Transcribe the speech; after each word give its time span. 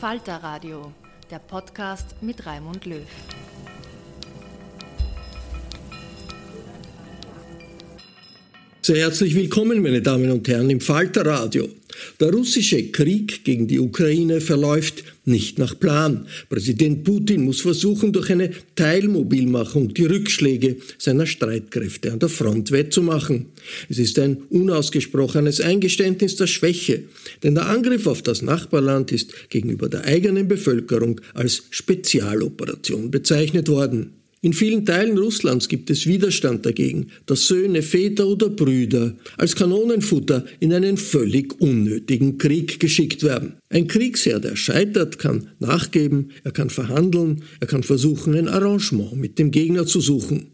Falter 0.00 0.36
Radio, 0.42 0.92
der 1.30 1.38
Podcast 1.38 2.16
mit 2.20 2.44
Raimund 2.44 2.84
Löw. 2.84 3.00
Sehr 8.82 8.98
herzlich 8.98 9.34
willkommen, 9.34 9.80
meine 9.80 10.02
Damen 10.02 10.30
und 10.30 10.46
Herren, 10.48 10.68
im 10.68 10.82
Falter 10.82 11.24
Radio. 11.24 11.66
Der 12.20 12.32
russische 12.32 12.90
Krieg 12.90 13.44
gegen 13.44 13.66
die 13.66 13.78
Ukraine 13.78 14.40
verläuft 14.40 15.04
nicht 15.24 15.58
nach 15.58 15.78
Plan. 15.78 16.28
Präsident 16.48 17.04
Putin 17.04 17.44
muss 17.44 17.60
versuchen, 17.60 18.12
durch 18.12 18.30
eine 18.30 18.50
Teilmobilmachung 18.76 19.92
die 19.92 20.04
Rückschläge 20.04 20.76
seiner 20.98 21.26
Streitkräfte 21.26 22.12
an 22.12 22.20
der 22.20 22.28
Front 22.28 22.70
wettzumachen. 22.70 23.46
Es 23.88 23.98
ist 23.98 24.18
ein 24.18 24.38
unausgesprochenes 24.50 25.60
Eingeständnis 25.60 26.36
der 26.36 26.46
Schwäche, 26.46 27.04
denn 27.42 27.56
der 27.56 27.68
Angriff 27.68 28.06
auf 28.06 28.22
das 28.22 28.42
Nachbarland 28.42 29.10
ist 29.12 29.50
gegenüber 29.50 29.88
der 29.88 30.04
eigenen 30.04 30.46
Bevölkerung 30.46 31.20
als 31.34 31.64
Spezialoperation 31.70 33.10
bezeichnet 33.10 33.68
worden. 33.68 34.12
In 34.42 34.52
vielen 34.52 34.84
Teilen 34.84 35.16
Russlands 35.16 35.66
gibt 35.66 35.88
es 35.88 36.06
Widerstand 36.06 36.66
dagegen, 36.66 37.08
dass 37.24 37.46
Söhne, 37.46 37.82
Väter 37.82 38.28
oder 38.28 38.50
Brüder 38.50 39.16
als 39.38 39.56
Kanonenfutter 39.56 40.44
in 40.60 40.74
einen 40.74 40.98
völlig 40.98 41.58
unnötigen 41.60 42.36
Krieg 42.36 42.78
geschickt 42.78 43.22
werden. 43.22 43.54
Ein 43.70 43.88
Kriegsherr, 43.88 44.38
der 44.38 44.54
scheitert, 44.54 45.18
kann 45.18 45.48
nachgeben, 45.58 46.32
er 46.44 46.52
kann 46.52 46.68
verhandeln, 46.68 47.44
er 47.60 47.66
kann 47.66 47.82
versuchen, 47.82 48.34
ein 48.34 48.48
Arrangement 48.48 49.16
mit 49.16 49.38
dem 49.38 49.50
Gegner 49.50 49.86
zu 49.86 50.00
suchen. 50.00 50.48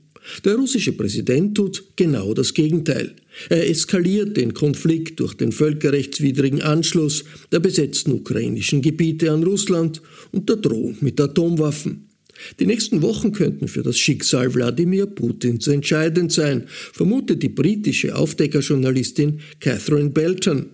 Der 0.44 0.54
russische 0.54 0.92
Präsident 0.92 1.56
tut 1.56 1.96
genau 1.96 2.32
das 2.34 2.54
Gegenteil. 2.54 3.16
Er 3.48 3.68
eskaliert 3.68 4.36
den 4.36 4.54
Konflikt 4.54 5.18
durch 5.18 5.34
den 5.34 5.50
völkerrechtswidrigen 5.50 6.62
Anschluss 6.62 7.24
der 7.50 7.58
besetzten 7.58 8.12
ukrainischen 8.12 8.82
Gebiete 8.82 9.32
an 9.32 9.42
Russland 9.42 10.00
und 10.30 10.48
der 10.48 10.56
Drohung 10.56 10.96
mit 11.00 11.20
Atomwaffen. 11.20 12.11
Die 12.58 12.66
nächsten 12.66 13.02
Wochen 13.02 13.32
könnten 13.32 13.68
für 13.68 13.82
das 13.82 13.98
Schicksal 13.98 14.54
Wladimir 14.54 15.06
Putins 15.06 15.66
entscheidend 15.66 16.32
sein, 16.32 16.64
vermutet 16.92 17.42
die 17.42 17.48
britische 17.48 18.14
Aufdeckerjournalistin 18.16 19.40
Catherine 19.60 20.10
Belton. 20.10 20.66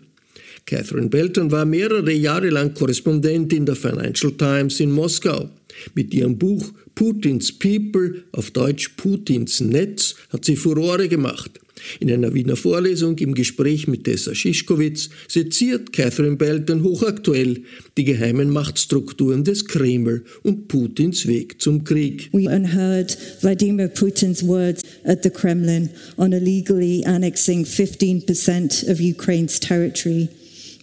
Catherine 0.67 1.09
Belton 1.09 1.51
war 1.51 1.65
mehrere 1.65 2.13
Jahre 2.13 2.51
lang 2.51 2.75
Korrespondentin 2.75 3.65
der 3.65 3.77
Financial 3.77 4.33
Times 4.33 4.81
in 4.81 4.91
Moskau. 4.91 5.49
Mit 5.95 6.13
ihrem 6.13 6.37
Buch 6.37 6.73
Putins 6.95 7.53
People, 7.53 8.25
auf 8.33 8.51
Deutsch 8.51 8.91
Putins 8.97 9.61
Netz, 9.61 10.15
hat 10.31 10.45
sie 10.45 10.57
Furore 10.57 11.09
gemacht. 11.09 11.59
In 12.01 12.11
einer 12.11 12.35
Wiener 12.35 12.57
Vorlesung 12.57 13.19
im 13.19 13.35
Gespräch 13.35 13.89
mit 13.89 14.05
Tessa 14.05 14.35
Schischkowitz 14.35 15.11
seziert 15.29 15.93
Catherine 15.93 16.37
Belton 16.37 16.83
hochaktuell 16.83 17.63
die 17.97 18.05
geheimen 18.05 18.51
Machtstrukturen 18.51 19.45
des 19.45 19.65
Kreml 19.67 20.25
und 20.43 20.69
Putins 20.69 21.27
Weg 21.27 21.61
zum 21.61 21.85
Krieg. 21.85 22.29
We 22.33 22.49
unheard 22.49 23.17
Vladimir 23.41 23.89
Putin's 23.89 24.47
words 24.47 24.83
at 25.05 25.23
the 25.23 25.31
Kremlin 25.31 25.91
on 26.17 26.33
illegally 26.33 27.05
annexing 27.05 27.65
15% 27.65 28.89
of 28.89 29.01
Ukraine's 29.01 29.59
territory. 29.59 30.29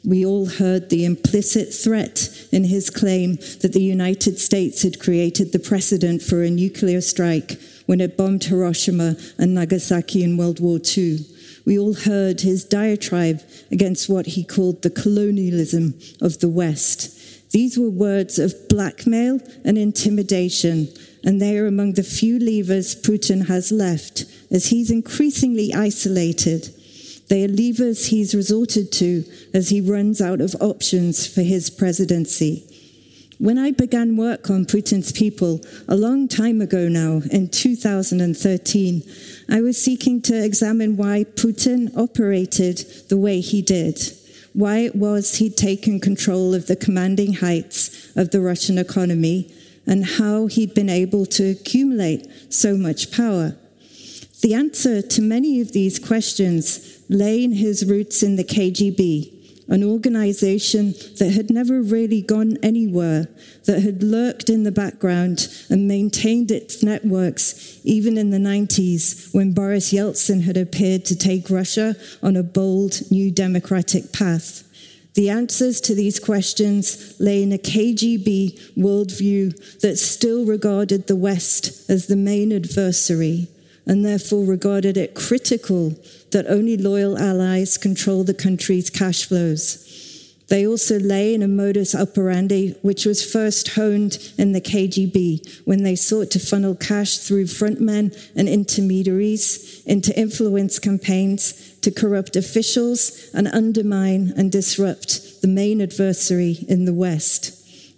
We 0.04 0.24
all 0.24 0.46
heard 0.46 0.90
the 0.90 1.04
implicit 1.04 1.74
threat 1.74 2.30
in 2.52 2.66
his 2.66 2.92
claim 2.92 3.38
that 3.62 3.74
the 3.74 3.82
United 3.82 4.40
States 4.40 4.84
had 4.84 5.00
created 5.00 5.52
the 5.52 5.60
precedent 5.60 6.22
for 6.22 6.44
a 6.44 6.50
nuclear 6.50 7.02
strike 7.02 7.58
when 7.86 8.02
it 8.02 8.18
bombed 8.18 8.44
Hiroshima 8.44 9.16
and 9.38 9.54
Nagasaki 9.54 10.24
in 10.24 10.38
World 10.38 10.60
War 10.60 10.80
II. 10.98 11.20
We 11.66 11.80
all 11.80 11.94
heard 11.94 12.42
his 12.42 12.64
diatribe 12.64 13.42
against 13.72 14.10
what 14.10 14.28
he 14.28 14.44
called 14.44 14.82
the 14.82 14.90
colonialism 14.90 16.00
of 16.22 16.40
the 16.40 16.50
West. 16.50 17.52
These 17.52 17.78
were 17.78 17.90
words 17.90 18.38
of 18.38 18.54
blackmail 18.70 19.40
and 19.64 19.78
intimidation, 19.78 20.90
and 21.24 21.42
they 21.42 21.58
are 21.58 21.68
among 21.68 21.94
the 21.94 22.04
few 22.04 22.38
levers 22.38 22.96
Putin 22.96 23.48
has 23.48 23.72
left 23.72 24.26
as 24.52 24.68
he's 24.68 24.92
increasingly 24.92 25.74
isolated. 25.74 26.70
They 27.30 27.46
are 27.46 27.48
levers 27.48 28.08
he's 28.08 28.36
resorted 28.36 28.92
to 28.94 29.24
as 29.54 29.70
he 29.70 29.82
runs 29.82 30.22
out 30.22 30.42
of 30.42 30.56
options 30.60 31.26
for 31.26 31.42
his 31.42 31.70
presidency. 31.70 32.68
When 33.38 33.58
I 33.58 33.72
began 33.72 34.16
work 34.16 34.50
on 34.50 34.66
Putin's 34.66 35.12
people 35.12 35.60
a 35.90 35.98
long 35.98 36.30
time 36.30 36.62
ago 36.62 36.88
now, 36.88 37.22
in 37.30 37.50
2013, 37.50 39.04
I 39.50 39.62
was 39.62 39.82
seeking 39.82 40.22
to 40.22 40.42
examine 40.42 40.96
why 40.96 41.26
Putin 41.36 41.92
operated 41.98 42.78
the 43.10 43.18
way 43.18 43.42
he 43.42 43.62
did, 43.62 44.00
why 44.54 44.80
it 44.80 44.96
was 44.96 45.36
he'd 45.36 45.58
taken 45.58 46.00
control 46.00 46.54
of 46.54 46.68
the 46.68 46.78
commanding 46.78 47.34
heights 47.34 48.16
of 48.16 48.32
the 48.32 48.40
Russian 48.40 48.78
economy, 48.78 49.54
and 49.86 50.06
how 50.06 50.48
he'd 50.48 50.74
been 50.74 50.90
able 50.90 51.26
to 51.26 51.52
accumulate 51.52 52.54
so 52.54 52.78
much 52.78 53.12
power. 53.12 53.58
The 54.44 54.54
answer 54.54 55.02
to 55.02 55.22
many 55.22 55.60
of 55.60 55.74
these 55.74 56.00
questions 56.00 57.02
lay 57.10 57.44
in 57.44 57.52
his 57.52 57.86
roots 57.86 58.24
in 58.24 58.38
the 58.38 58.46
KGB, 58.46 59.35
an 59.68 59.84
organization 59.84 60.94
that 61.18 61.32
had 61.34 61.50
never 61.50 61.82
really 61.82 62.22
gone 62.22 62.58
anywhere, 62.62 63.28
that 63.66 63.82
had 63.82 64.04
lurked 64.04 64.50
in 64.50 64.64
the 64.64 64.72
background 64.72 65.48
and 65.70 65.88
maintained 65.88 66.52
its 66.52 66.84
networks 66.84 67.80
even 67.84 68.18
in 68.18 68.30
the 68.30 68.38
90s 68.38 69.34
when 69.34 69.54
Boris 69.54 69.92
Yeltsin 69.92 70.44
had 70.44 70.58
appeared 70.58 71.06
to 71.06 71.16
take 71.16 71.50
Russia 71.50 71.96
on 72.22 72.36
a 72.36 72.44
bold 72.44 73.02
new 73.10 73.32
democratic 73.32 74.12
path. 74.14 74.64
The 75.16 75.30
answers 75.30 75.80
to 75.82 75.96
these 75.96 76.20
questions 76.20 77.16
lay 77.20 77.42
in 77.42 77.54
a 77.54 77.58
KGB 77.58 78.76
worldview 78.76 79.80
that 79.80 79.98
still 79.98 80.46
regarded 80.46 81.08
the 81.08 81.16
West 81.16 81.90
as 81.90 82.08
the 82.08 82.18
main 82.18 82.52
adversary 82.52 83.48
and 83.86 84.04
therefore 84.04 84.46
regarded 84.46 84.98
it 84.98 85.16
critical 85.16 85.96
that 86.36 86.48
only 86.50 86.76
loyal 86.76 87.18
allies 87.18 87.78
control 87.78 88.26
the 88.26 88.34
country's 88.34 88.90
cash 88.90 89.24
flows. 89.24 90.34
They 90.50 90.68
also 90.68 91.00
lay 91.00 91.34
in 91.34 91.42
a 91.42 91.48
modus 91.48 91.96
operandi 91.96 92.72
which 92.82 93.06
was 93.06 93.24
first 93.24 93.70
honed 93.70 94.18
in 94.38 94.52
the 94.52 94.60
KGB 94.60 95.62
when 95.64 95.84
they 95.84 95.96
sought 95.96 96.32
to 96.32 96.40
funnel 96.40 96.76
cash 96.76 97.20
through 97.20 97.46
frontmen 97.46 98.14
and 98.36 98.50
intermediaries 98.50 99.82
into 99.86 100.14
influence 100.20 100.78
campaigns 100.78 101.80
to 101.80 101.90
corrupt 101.90 102.36
officials 102.36 103.30
and 103.34 103.48
undermine 103.48 104.34
and 104.36 104.52
disrupt 104.52 105.42
the 105.42 105.48
main 105.48 105.80
adversary 105.80 106.66
in 106.68 106.84
the 106.84 106.94
West. 106.94 107.54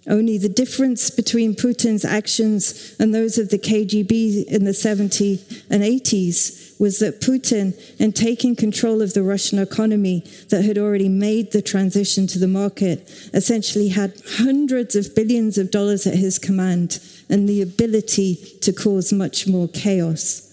Only 0.06 0.38
the 0.38 0.48
difference 0.48 1.10
between 1.10 1.56
Putin's 1.56 2.04
actions 2.04 2.94
and 3.00 3.12
those 3.12 3.36
of 3.36 3.50
the 3.50 3.58
KGB 3.58 4.44
in 4.46 4.64
the 4.64 4.70
70s 4.70 5.64
and 5.68 5.82
80s 5.82 6.67
was 6.78 6.98
that 7.00 7.20
Putin, 7.20 7.74
in 7.98 8.12
taking 8.12 8.54
control 8.54 9.02
of 9.02 9.14
the 9.14 9.22
Russian 9.22 9.58
economy 9.58 10.24
that 10.48 10.64
had 10.64 10.78
already 10.78 11.08
made 11.08 11.52
the 11.52 11.62
transition 11.62 12.26
to 12.28 12.38
the 12.38 12.48
market, 12.48 13.08
essentially 13.34 13.88
had 13.88 14.20
hundreds 14.38 14.94
of 14.94 15.14
billions 15.14 15.58
of 15.58 15.70
dollars 15.70 16.06
at 16.06 16.14
his 16.14 16.38
command 16.38 17.00
and 17.28 17.48
the 17.48 17.62
ability 17.62 18.36
to 18.62 18.72
cause 18.72 19.12
much 19.12 19.46
more 19.46 19.68
chaos. 19.68 20.44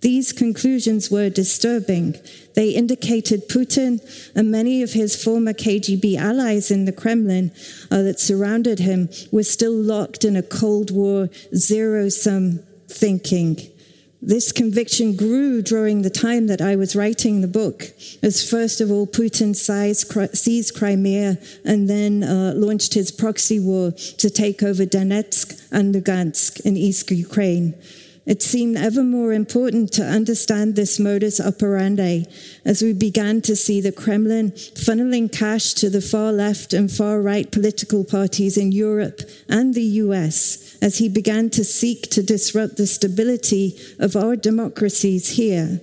These 0.00 0.32
conclusions 0.32 1.10
were 1.10 1.28
disturbing. 1.28 2.16
They 2.54 2.70
indicated 2.70 3.48
Putin 3.48 4.00
and 4.34 4.50
many 4.50 4.82
of 4.82 4.92
his 4.92 5.22
former 5.22 5.52
KGB 5.52 6.16
allies 6.16 6.70
in 6.70 6.86
the 6.86 6.92
Kremlin 6.92 7.52
uh, 7.90 8.02
that 8.02 8.18
surrounded 8.18 8.78
him 8.78 9.10
were 9.30 9.42
still 9.42 9.74
locked 9.74 10.24
in 10.24 10.36
a 10.36 10.42
Cold 10.42 10.90
War 10.90 11.28
zero 11.54 12.08
sum 12.08 12.60
thinking. 12.88 13.58
This 14.22 14.52
conviction 14.52 15.16
grew 15.16 15.62
during 15.62 16.02
the 16.02 16.10
time 16.10 16.46
that 16.48 16.60
I 16.60 16.76
was 16.76 16.94
writing 16.94 17.40
the 17.40 17.48
book, 17.48 17.92
as 18.22 18.48
first 18.48 18.82
of 18.82 18.90
all, 18.90 19.06
Putin 19.06 19.56
seized 19.56 20.74
Crimea 20.74 21.38
and 21.64 21.88
then 21.88 22.22
uh, 22.22 22.52
launched 22.54 22.92
his 22.92 23.10
proxy 23.10 23.58
war 23.58 23.92
to 23.92 24.28
take 24.28 24.62
over 24.62 24.84
Donetsk 24.84 25.66
and 25.72 25.94
Lugansk 25.94 26.60
in 26.66 26.76
East 26.76 27.10
Ukraine. 27.10 27.74
It 28.26 28.42
seemed 28.42 28.76
ever 28.76 29.02
more 29.02 29.32
important 29.32 29.90
to 29.94 30.04
understand 30.04 30.76
this 30.76 31.00
modus 31.00 31.40
operandi 31.40 32.26
as 32.64 32.82
we 32.82 32.92
began 32.92 33.40
to 33.40 33.56
see 33.56 33.80
the 33.80 33.90
Kremlin 33.90 34.50
funneling 34.50 35.32
cash 35.32 35.72
to 35.74 35.88
the 35.88 36.02
far 36.02 36.30
left 36.30 36.74
and 36.74 36.92
far 36.92 37.22
right 37.22 37.50
political 37.50 38.04
parties 38.04 38.58
in 38.58 38.70
Europe 38.70 39.22
and 39.48 39.74
the 39.74 39.82
US 40.04 40.69
as 40.82 40.98
he 40.98 41.08
began 41.08 41.50
to 41.50 41.64
seek 41.64 42.10
to 42.10 42.22
disrupt 42.22 42.76
the 42.76 42.86
stability 42.86 43.78
of 43.98 44.16
our 44.16 44.36
democracies 44.36 45.36
here. 45.36 45.80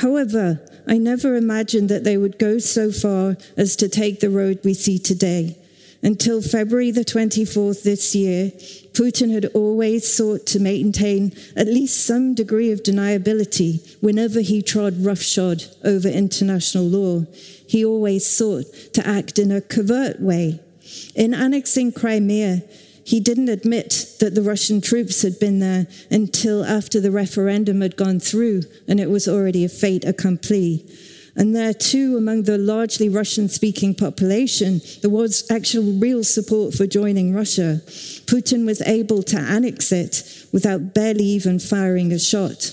However, 0.00 0.60
I 0.86 0.98
never 0.98 1.34
imagined 1.34 1.88
that 1.88 2.04
they 2.04 2.16
would 2.16 2.38
go 2.38 2.58
so 2.58 2.92
far 2.92 3.36
as 3.56 3.76
to 3.76 3.88
take 3.88 4.20
the 4.20 4.30
road 4.30 4.60
we 4.64 4.74
see 4.74 4.98
today. 4.98 5.56
Until 6.02 6.40
February 6.40 6.90
the 6.92 7.04
24th 7.04 7.82
this 7.82 8.14
year, 8.14 8.50
Putin 8.92 9.32
had 9.32 9.46
always 9.46 10.10
sought 10.10 10.46
to 10.46 10.60
maintain 10.60 11.32
at 11.56 11.66
least 11.66 12.06
some 12.06 12.34
degree 12.34 12.70
of 12.70 12.82
deniability 12.82 13.96
whenever 14.00 14.40
he 14.40 14.62
trod 14.62 15.04
roughshod 15.04 15.64
over 15.84 16.08
international 16.08 16.84
law. 16.84 17.24
He 17.68 17.84
always 17.84 18.26
sought 18.26 18.66
to 18.92 19.06
act 19.06 19.38
in 19.38 19.50
a 19.50 19.60
covert 19.60 20.20
way. 20.20 20.60
In 21.14 21.34
annexing 21.34 21.92
Crimea, 21.92 22.62
he 23.06 23.20
didn't 23.20 23.48
admit 23.48 24.16
that 24.18 24.34
the 24.34 24.42
Russian 24.42 24.80
troops 24.80 25.22
had 25.22 25.38
been 25.38 25.60
there 25.60 25.86
until 26.10 26.64
after 26.64 27.00
the 27.00 27.12
referendum 27.12 27.80
had 27.80 27.96
gone 27.96 28.18
through 28.18 28.62
and 28.88 28.98
it 28.98 29.08
was 29.08 29.28
already 29.28 29.64
a 29.64 29.68
fait 29.68 30.04
accompli. 30.04 30.84
And 31.36 31.54
there, 31.54 31.72
too, 31.72 32.16
among 32.16 32.42
the 32.42 32.58
largely 32.58 33.08
Russian 33.08 33.48
speaking 33.48 33.94
population, 33.94 34.80
there 35.02 35.10
was 35.10 35.48
actual 35.48 35.84
real 35.84 36.24
support 36.24 36.74
for 36.74 36.88
joining 36.88 37.32
Russia. 37.32 37.80
Putin 38.26 38.66
was 38.66 38.82
able 38.82 39.22
to 39.22 39.38
annex 39.38 39.92
it 39.92 40.24
without 40.52 40.92
barely 40.92 41.26
even 41.26 41.60
firing 41.60 42.10
a 42.10 42.18
shot. 42.18 42.72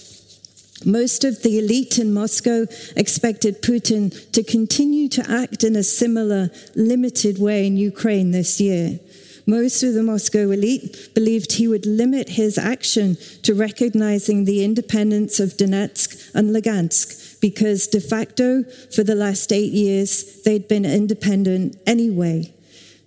Most 0.84 1.24
of 1.24 1.44
the 1.44 1.60
elite 1.60 2.00
in 2.00 2.12
Moscow 2.12 2.66
expected 2.96 3.62
Putin 3.62 4.32
to 4.32 4.44
continue 4.44 5.08
to 5.10 5.30
act 5.30 5.64
in 5.64 5.76
a 5.76 5.84
similar, 5.84 6.50
limited 6.76 7.38
way 7.38 7.68
in 7.68 7.78
Ukraine 7.78 8.32
this 8.32 8.60
year. 8.60 9.00
Most 9.46 9.84
of 9.84 9.94
the 9.94 10.04
Moscow 10.04 10.52
elite 10.52 11.10
believed 11.14 11.54
he 11.54 11.68
would 11.68 11.86
limit 11.86 12.30
his 12.30 12.58
action 12.58 13.18
to 13.42 13.54
recognizing 13.54 14.46
the 14.46 14.64
independence 14.64 15.40
of 15.40 15.58
Donetsk 15.58 16.34
and 16.34 16.56
Lugansk 16.56 17.42
because 17.42 17.88
de 17.88 18.00
facto, 18.00 18.64
for 18.96 19.04
the 19.04 19.16
last 19.16 19.52
eight 19.52 19.74
years, 19.74 20.42
they'd 20.44 20.70
been 20.70 20.86
independent 20.86 21.76
anyway. 21.86 22.54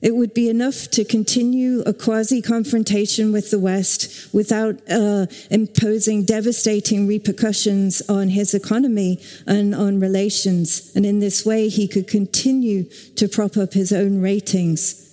It 0.02 0.14
would 0.14 0.34
be 0.34 0.50
enough 0.50 0.90
to 0.90 1.04
continue 1.06 1.80
a 1.86 1.94
quasi 1.94 2.42
confrontation 2.42 3.32
with 3.32 3.50
the 3.50 3.58
West 3.58 4.28
without 4.34 4.78
uh, 4.90 5.24
imposing 5.50 6.26
devastating 6.26 7.08
repercussions 7.08 8.02
on 8.10 8.28
his 8.28 8.52
economy 8.52 9.22
and 9.46 9.74
on 9.74 9.98
relations. 9.98 10.92
And 10.94 11.06
in 11.06 11.20
this 11.20 11.46
way, 11.46 11.70
he 11.70 11.88
could 11.88 12.06
continue 12.06 12.84
to 13.16 13.26
prop 13.26 13.56
up 13.56 13.72
his 13.72 13.90
own 13.90 14.20
ratings. 14.20 15.05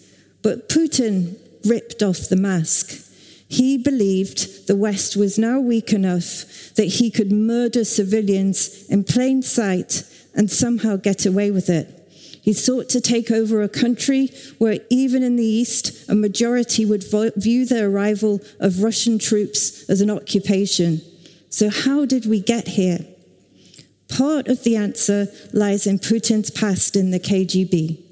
But 0.43 0.69
Putin 0.69 1.39
ripped 1.65 2.03
off 2.03 2.29
the 2.29 2.35
mask. 2.35 2.99
He 3.47 3.77
believed 3.77 4.67
the 4.67 4.75
West 4.75 5.15
was 5.15 5.39
now 5.39 5.59
weak 5.59 5.93
enough 5.93 6.73
that 6.75 6.85
he 6.85 7.09
could 7.09 7.31
murder 7.31 7.85
civilians 7.85 8.85
in 8.89 9.03
plain 9.03 9.41
sight 9.41 10.03
and 10.35 10.51
somehow 10.51 10.97
get 10.97 11.25
away 11.25 11.51
with 11.51 11.69
it. 11.69 11.99
He 12.41 12.51
sought 12.51 12.89
to 12.89 12.99
take 12.99 13.31
over 13.31 13.61
a 13.61 13.69
country 13.69 14.29
where, 14.57 14.79
even 14.89 15.23
in 15.23 15.37
the 15.37 15.45
East, 15.45 16.09
a 16.09 16.15
majority 16.15 16.83
would 16.83 17.05
view 17.37 17.65
the 17.65 17.85
arrival 17.85 18.41
of 18.59 18.83
Russian 18.83 19.17
troops 19.17 19.89
as 19.89 20.01
an 20.01 20.09
occupation. 20.09 21.01
So, 21.49 21.69
how 21.69 22.05
did 22.05 22.25
we 22.25 22.41
get 22.41 22.67
here? 22.67 23.05
Part 24.09 24.49
of 24.49 24.63
the 24.63 24.75
answer 24.75 25.27
lies 25.53 25.87
in 25.87 25.99
Putin's 25.99 26.51
past 26.51 26.97
in 26.97 27.11
the 27.11 27.19
KGB, 27.19 28.02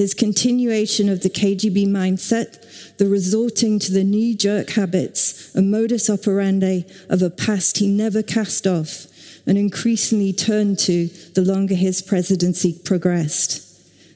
his 0.00 0.14
continuation 0.14 1.10
of 1.10 1.20
the 1.20 1.28
KGB 1.28 1.86
mindset 1.86 2.96
the 2.96 3.06
resorting 3.06 3.78
to 3.78 3.92
the 3.92 4.02
knee 4.02 4.34
jerk 4.34 4.70
habits 4.70 5.54
and 5.54 5.70
modus 5.70 6.08
operandi 6.08 6.86
of 7.10 7.20
a 7.20 7.28
past 7.28 7.76
he 7.76 7.86
never 7.86 8.22
cast 8.22 8.66
off 8.66 9.08
and 9.46 9.58
increasingly 9.58 10.32
turned 10.32 10.78
to 10.78 11.08
the 11.34 11.42
longer 11.42 11.74
his 11.74 12.00
presidency 12.00 12.80
progressed. 12.82 13.62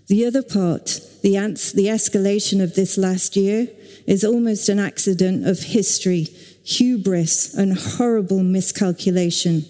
The 0.07 0.25
other 0.25 0.43
part, 0.43 1.03
the, 1.21 1.33
the 1.75 1.89
escalation 1.89 2.63
of 2.63 2.77
this 2.77 2.97
last 2.97 3.37
year, 3.37 3.69
is 4.07 4.25
almost 4.25 4.71
an 4.71 4.79
accident 4.79 5.47
of 5.47 5.65
history, 5.65 6.29
hubris, 6.65 7.53
and 7.53 7.77
horrible 7.77 8.43
miscalculation. 8.43 9.67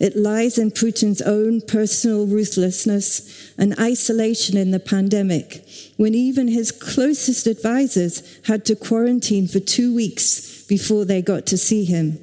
It 0.00 0.16
lies 0.16 0.58
in 0.58 0.70
Putin's 0.70 1.22
own 1.22 1.60
personal 1.60 2.26
ruthlessness 2.26 3.52
and 3.56 3.78
isolation 3.78 4.56
in 4.56 4.70
the 4.70 4.80
pandemic, 4.80 5.66
when 5.96 6.14
even 6.14 6.48
his 6.48 6.72
closest 6.72 7.46
advisors 7.46 8.40
had 8.46 8.64
to 8.66 8.76
quarantine 8.76 9.46
for 9.46 9.60
two 9.60 9.94
weeks 9.94 10.64
before 10.64 11.04
they 11.04 11.22
got 11.22 11.46
to 11.46 11.58
see 11.58 11.84
him. 11.84 12.18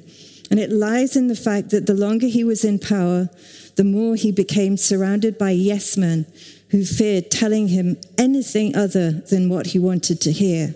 And 0.50 0.60
it 0.60 0.70
lies 0.70 1.16
in 1.16 1.28
the 1.28 1.34
fact 1.34 1.70
that 1.70 1.86
the 1.86 1.94
longer 1.94 2.26
he 2.26 2.44
was 2.44 2.62
in 2.62 2.78
power, 2.78 3.30
the 3.76 3.84
more 3.84 4.16
he 4.16 4.30
became 4.32 4.76
surrounded 4.76 5.38
by 5.38 5.50
yes 5.50 5.96
men 5.96 6.26
who 6.70 6.84
feared 6.84 7.30
telling 7.30 7.68
him 7.68 7.96
anything 8.18 8.76
other 8.76 9.12
than 9.12 9.48
what 9.48 9.68
he 9.68 9.78
wanted 9.78 10.20
to 10.20 10.32
hear. 10.32 10.74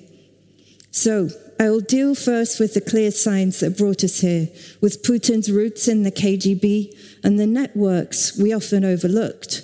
So, 0.90 1.28
I 1.58 1.70
will 1.70 1.80
deal 1.80 2.14
first 2.14 2.60
with 2.60 2.75
the 2.75 2.82
clear 2.82 3.10
signs 3.10 3.60
that 3.60 3.78
brought 3.78 4.04
us 4.04 4.20
here, 4.20 4.48
with 4.82 5.02
Putin's 5.02 5.50
roots 5.50 5.88
in 5.88 6.02
the 6.02 6.12
KGB 6.12 6.94
and 7.25 7.38
the 7.38 7.46
networks 7.46 8.36
we 8.36 8.52
often 8.52 8.84
overlooked. 8.84 9.62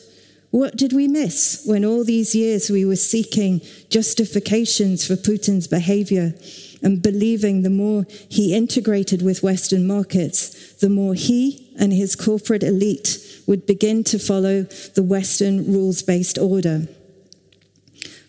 What 0.50 0.76
did 0.76 0.92
we 0.92 1.06
miss 1.06 1.62
when 1.66 1.84
all 1.84 2.04
these 2.04 2.34
years 2.34 2.70
we 2.70 2.84
were 2.84 2.96
seeking 2.96 3.60
justifications 3.90 5.06
for 5.06 5.16
Putin's 5.16 5.66
behavior 5.66 6.34
and 6.82 7.02
believing 7.02 7.62
the 7.62 7.70
more 7.70 8.04
he 8.28 8.54
integrated 8.54 9.22
with 9.22 9.42
Western 9.42 9.86
markets, 9.86 10.74
the 10.74 10.88
more 10.88 11.14
he 11.14 11.74
and 11.78 11.92
his 11.92 12.16
corporate 12.16 12.62
elite 12.62 13.18
would 13.46 13.66
begin 13.66 14.04
to 14.04 14.18
follow 14.18 14.62
the 14.94 15.02
Western 15.02 15.72
rules 15.72 16.02
based 16.02 16.38
order? 16.38 16.86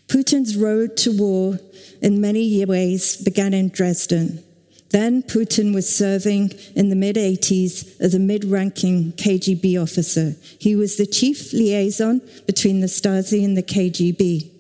Putin's 0.07 0.55
road 0.55 0.98
to 0.98 1.12
war 1.12 1.60
in 2.01 2.22
many 2.22 2.63
ways 2.65 3.17
began 3.17 3.53
in 3.53 3.69
Dresden. 3.69 4.43
Then 4.91 5.24
Putin 5.24 5.74
was 5.74 5.93
serving 5.93 6.51
in 6.75 6.89
the 6.89 6.95
mid 6.95 7.15
80s 7.15 8.00
as 8.00 8.13
a 8.13 8.19
mid 8.19 8.45
ranking 8.45 9.13
KGB 9.13 9.81
officer. 9.81 10.36
He 10.60 10.75
was 10.75 10.98
the 10.98 11.07
chief 11.07 11.51
liaison 11.51 12.22
between 12.45 12.79
the 12.79 12.88
Stasi 12.88 13.43
and 13.43 13.57
the 13.57 13.63
KGB. 13.63 14.51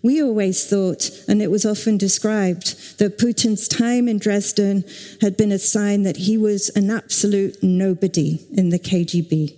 We 0.00 0.22
always 0.22 0.64
thought, 0.68 1.10
and 1.26 1.42
it 1.42 1.50
was 1.50 1.64
often 1.64 1.98
described, 1.98 2.98
that 2.98 3.18
Putin's 3.18 3.66
time 3.66 4.06
in 4.06 4.18
Dresden 4.18 4.84
had 5.22 5.36
been 5.36 5.50
a 5.50 5.58
sign 5.58 6.02
that 6.02 6.18
he 6.18 6.36
was 6.36 6.68
an 6.76 6.90
absolute 6.90 7.60
nobody 7.62 8.46
in 8.52 8.68
the 8.68 8.78
KGB. 8.78 9.56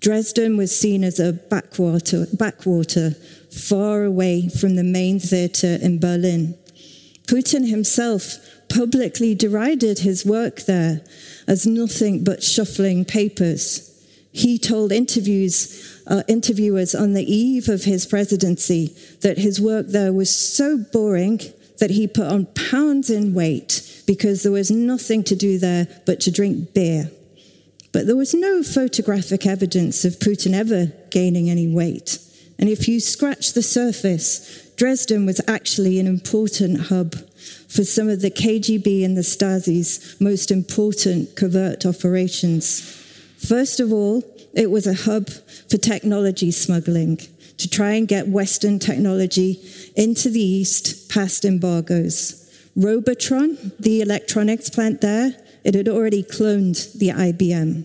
Dresden 0.00 0.56
was 0.56 0.76
seen 0.76 1.04
as 1.04 1.20
a 1.20 1.34
backwater, 1.34 2.26
backwater 2.32 3.14
far 3.54 4.04
away 4.04 4.48
from 4.48 4.76
the 4.76 4.84
main 4.84 5.18
theatre 5.20 5.78
in 5.80 6.00
Berlin. 6.00 6.56
Putin 7.26 7.68
himself 7.68 8.36
publicly 8.68 9.34
derided 9.34 10.00
his 10.00 10.26
work 10.26 10.62
there 10.62 11.00
as 11.46 11.66
nothing 11.66 12.24
but 12.24 12.42
shuffling 12.42 13.04
papers. 13.04 13.90
He 14.32 14.58
told 14.58 14.90
interviews 14.90 16.02
uh, 16.06 16.22
interviewers 16.28 16.94
on 16.94 17.12
the 17.12 17.24
eve 17.32 17.68
of 17.68 17.84
his 17.84 18.04
presidency 18.04 18.94
that 19.22 19.38
his 19.38 19.60
work 19.60 19.86
there 19.88 20.12
was 20.12 20.34
so 20.34 20.76
boring 20.92 21.40
that 21.78 21.90
he 21.90 22.06
put 22.06 22.26
on 22.26 22.46
pounds 22.46 23.10
in 23.10 23.34
weight 23.34 24.02
because 24.06 24.42
there 24.42 24.52
was 24.52 24.70
nothing 24.70 25.24
to 25.24 25.36
do 25.36 25.58
there 25.58 25.86
but 26.04 26.20
to 26.20 26.30
drink 26.30 26.74
beer. 26.74 27.10
But 27.92 28.06
there 28.06 28.16
was 28.16 28.34
no 28.34 28.62
photographic 28.62 29.46
evidence 29.46 30.04
of 30.04 30.14
Putin 30.14 30.52
ever 30.52 30.92
gaining 31.10 31.48
any 31.48 31.68
weight. 31.68 32.18
And 32.58 32.68
if 32.68 32.88
you 32.88 33.00
scratch 33.00 33.52
the 33.52 33.62
surface, 33.62 34.70
Dresden 34.76 35.26
was 35.26 35.40
actually 35.46 35.98
an 36.00 36.06
important 36.06 36.82
hub 36.82 37.14
for 37.68 37.84
some 37.84 38.08
of 38.08 38.20
the 38.20 38.30
KGB 38.30 39.04
and 39.04 39.16
the 39.16 39.22
Stasi's 39.22 40.16
most 40.20 40.50
important 40.50 41.36
covert 41.36 41.84
operations. 41.84 42.80
First 43.38 43.80
of 43.80 43.92
all, 43.92 44.22
it 44.54 44.70
was 44.70 44.86
a 44.86 44.94
hub 44.94 45.28
for 45.28 45.78
technology 45.78 46.50
smuggling 46.50 47.18
to 47.58 47.68
try 47.68 47.92
and 47.92 48.08
get 48.08 48.28
Western 48.28 48.78
technology 48.78 49.60
into 49.96 50.30
the 50.30 50.40
East 50.40 51.10
past 51.10 51.44
embargoes. 51.44 52.40
Robotron, 52.76 53.72
the 53.78 54.00
electronics 54.00 54.68
plant 54.70 55.00
there, 55.00 55.36
it 55.64 55.74
had 55.74 55.88
already 55.88 56.22
cloned 56.22 56.92
the 56.98 57.08
IBM. 57.08 57.84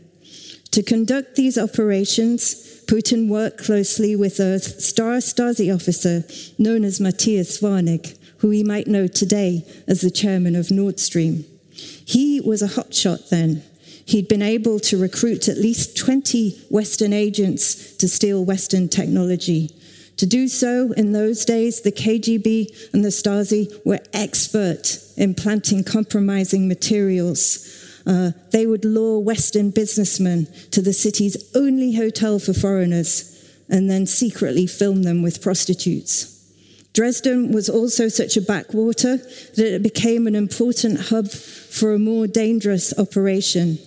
To 0.71 0.83
conduct 0.83 1.35
these 1.35 1.57
operations, 1.57 2.68
Putin 2.89 3.27
worked 3.27 3.63
closely 3.63 4.15
with 4.15 4.39
a 4.39 4.59
star 4.59 5.17
Stasi 5.17 5.73
officer 5.73 6.23
known 6.57 6.83
as 6.83 6.99
Matthias 6.99 7.61
Warnig, 7.61 8.17
who 8.39 8.49
we 8.49 8.63
might 8.63 8.87
know 8.87 9.05
today 9.05 9.63
as 9.87 10.01
the 10.01 10.09
chairman 10.09 10.55
of 10.55 10.71
Nord 10.71 10.99
Stream. 10.99 11.45
He 11.71 12.41
was 12.41 12.61
a 12.63 12.67
hotshot 12.67 13.29
then, 13.29 13.63
He'd 14.09 14.27
been 14.27 14.41
able 14.41 14.79
to 14.79 14.99
recruit 14.99 15.47
at 15.47 15.59
least 15.59 15.95
20 15.95 16.59
Western 16.69 17.13
agents 17.13 17.95
to 17.97 18.07
steal 18.07 18.43
Western 18.43 18.89
technology. 18.89 19.69
To 20.17 20.25
do 20.25 20.47
so 20.47 20.93
in 20.93 21.11
those 21.11 21.45
days, 21.45 21.81
the 21.81 21.91
KGB 21.91 22.91
and 22.91 23.05
the 23.05 23.09
Stasi 23.09 23.69
were 23.85 23.99
expert 24.11 24.97
in 25.15 25.35
planting 25.35 25.83
compromising 25.83 26.67
materials. 26.67 27.78
Uh, 28.09 28.31
they 28.51 28.65
would 28.65 28.83
lure 28.83 29.19
Western 29.19 29.69
businessmen 29.69 30.47
to 30.71 30.81
the 30.81 30.93
city's 30.93 31.37
only 31.55 31.93
hotel 31.93 32.39
for 32.39 32.53
foreigners 32.53 33.35
and 33.69 33.87
then 33.87 34.07
secretly 34.07 34.65
film 34.65 35.03
them 35.03 35.21
with 35.21 35.43
prostitutes. 35.43 36.35
Dresden 36.93 37.51
was 37.51 37.69
also 37.69 38.07
such 38.07 38.35
a 38.35 38.41
backwater 38.41 39.17
that 39.17 39.75
it 39.75 39.83
became 39.83 40.25
an 40.25 40.33
important 40.33 40.99
hub 41.09 41.29
for 41.29 41.93
a 41.93 41.99
more 41.99 42.25
dangerous 42.25 42.97
operation. 42.97 43.77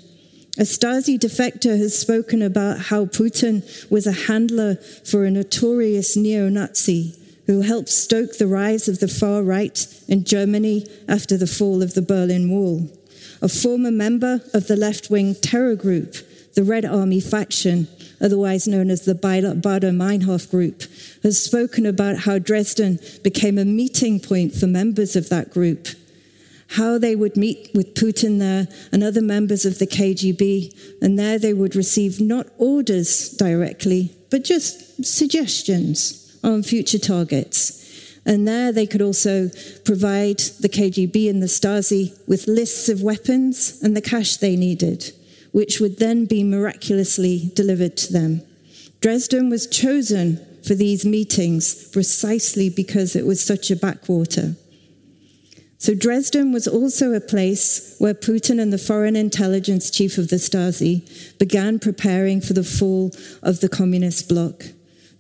A 0.57 0.62
Stasi 0.62 1.19
defector 1.19 1.76
has 1.76 1.99
spoken 1.99 2.43
about 2.43 2.79
how 2.79 3.07
Putin 3.07 3.91
was 3.91 4.07
a 4.07 4.12
handler 4.12 4.76
for 5.05 5.25
a 5.25 5.33
notorious 5.33 6.17
neo 6.17 6.49
Nazi 6.49 7.17
who 7.47 7.62
helped 7.62 7.88
stoke 7.88 8.38
the 8.38 8.47
rise 8.47 8.87
of 8.87 9.00
the 9.00 9.09
far 9.09 9.43
right 9.43 9.85
in 10.07 10.23
Germany 10.23 10.87
after 11.09 11.37
the 11.37 11.49
fall 11.49 11.83
of 11.83 11.95
the 11.95 12.02
Berlin 12.02 12.49
Wall. 12.49 12.88
A 13.42 13.49
former 13.49 13.90
member 13.90 14.40
of 14.54 14.68
the 14.68 14.76
left 14.76 15.11
wing 15.11 15.34
terror 15.34 15.75
group, 15.75 16.16
the 16.54 16.64
Red 16.64 16.87
Army 16.87 17.20
faction, 17.20 17.88
otherwise 18.20 18.66
known 18.66 18.88
as 18.88 19.04
the 19.04 19.14
Baader 19.14 19.61
Meinhof 19.61 20.50
group, 20.50 20.84
has 21.22 21.42
spoken 21.42 21.84
about 21.84 22.20
how 22.20 22.38
Dresden 22.38 22.99
became 23.22 23.58
a 23.58 23.64
meeting 23.64 24.20
point 24.20 24.54
for 24.54 24.66
members 24.66 25.16
of 25.16 25.28
that 25.28 25.50
group 25.50 25.88
how 26.76 26.96
they 26.99 27.14
would 27.14 27.37
meet 27.37 27.70
with 27.75 27.94
Putin 27.94 28.38
there 28.38 28.66
and 28.92 29.02
other 29.02 29.20
members 29.20 29.64
of 29.66 29.78
the 29.78 29.87
KGB, 29.87 31.02
and 31.02 31.18
there 31.18 31.38
they 31.38 31.52
would 31.52 31.76
receive 31.76 32.20
not 32.20 32.46
orders 32.58 33.28
directly, 33.30 34.14
but 34.30 34.44
just 34.44 35.04
suggestions 35.04 36.38
on 36.42 36.62
future 36.62 36.99
targets. 36.99 37.81
And 38.25 38.47
there 38.47 38.73
they 38.73 38.87
could 38.87 39.02
also 39.02 39.50
provide 39.85 40.38
the 40.61 40.69
KGB 40.69 41.29
and 41.29 41.43
the 41.43 41.47
Stasi 41.47 42.17
with 42.29 42.47
lists 42.47 42.88
of 42.88 43.02
weapons 43.02 43.81
and 43.83 43.97
the 43.97 44.00
cash 44.00 44.37
they 44.37 44.57
needed, 44.57 45.12
which 45.50 45.81
would 45.81 45.99
then 45.99 46.26
be 46.26 46.45
miraculously 46.45 47.50
delivered 47.55 47.97
to 47.99 48.12
them. 48.12 48.43
Dresden 49.00 49.50
was 49.50 49.67
chosen 49.67 50.38
for 50.64 50.75
these 50.75 51.05
meetings 51.05 51.88
precisely 51.88 52.71
because 52.71 53.17
it 53.17 53.26
was 53.26 53.43
such 53.43 53.71
a 53.71 53.76
backwater. 53.76 54.55
So 55.79 55.95
Dresden 55.95 56.52
was 56.52 56.69
also 56.69 57.12
a 57.12 57.21
place 57.21 57.97
where 57.99 58.14
Putin 58.14 58.62
and 58.62 58.73
the 58.73 58.79
foreign 58.79 59.17
intelligence 59.17 59.91
chief 59.91 60.17
of 60.17 60.29
the 60.29 60.37
Stasi 60.37 61.02
began 61.38 61.81
preparing 61.81 62.41
for 62.41 62.52
the 62.52 62.62
fall 62.62 63.11
of 63.43 63.59
the 63.59 63.69
communist 63.69 64.29
bloc. 64.29 64.62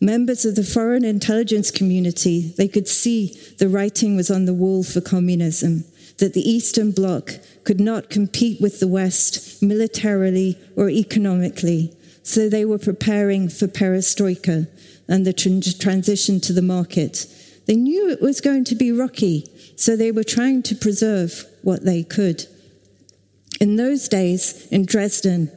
Members 0.02 0.44
of 0.44 0.56
the 0.56 0.64
foreign 0.64 1.04
intelligence 1.04 1.70
community, 1.70 2.52
they 2.58 2.66
could 2.66 2.88
see 2.88 3.38
the 3.58 3.68
writing 3.68 4.16
was 4.16 4.32
on 4.32 4.46
the 4.46 4.52
wall 4.52 4.82
for 4.82 5.00
communism, 5.00 5.84
that 6.18 6.34
the 6.34 6.40
Eastern 6.40 6.90
Bloc 6.90 7.34
could 7.62 7.78
not 7.78 8.10
compete 8.10 8.60
with 8.60 8.80
the 8.80 8.88
West 8.88 9.62
militarily 9.62 10.58
or 10.74 10.90
economically. 10.90 11.96
So 12.24 12.48
they 12.48 12.64
were 12.64 12.80
preparing 12.80 13.48
for 13.48 13.68
perestroika 13.68 14.66
and 15.06 15.24
the 15.24 15.32
transition 15.32 16.40
to 16.40 16.52
the 16.52 16.62
market. 16.62 17.28
They 17.66 17.76
knew 17.76 18.10
it 18.10 18.20
was 18.20 18.40
going 18.40 18.64
to 18.64 18.74
be 18.74 18.90
rocky, 18.90 19.46
so 19.76 19.94
they 19.94 20.10
were 20.10 20.24
trying 20.24 20.64
to 20.64 20.74
preserve 20.74 21.44
what 21.62 21.84
they 21.84 22.02
could. 22.02 22.48
In 23.60 23.76
those 23.76 24.08
days, 24.08 24.66
in 24.72 24.84
Dresden, 24.84 25.52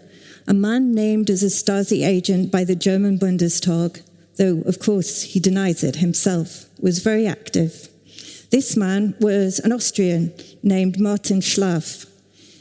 a 0.48 0.54
man 0.54 0.94
named 0.94 1.32
as 1.32 1.42
a 1.42 1.48
Stasi 1.48 2.06
agent 2.06 2.52
by 2.52 2.64
the 2.64 2.76
German 2.76 3.18
Bundestag, 3.18 4.04
though 4.38 4.62
of 4.66 4.80
course 4.80 5.24
he 5.24 5.40
denies 5.40 5.84
it 5.84 5.98
himself, 5.98 6.66
was 6.80 7.00
very 7.00 7.28
active. 7.28 7.90
This 8.52 8.78
man 8.78 9.16
was 9.20 9.60
an 9.60 9.72
Austrian 9.72 10.34
named 10.64 11.00
Martin 11.00 11.42
Schlaff. 11.42 12.10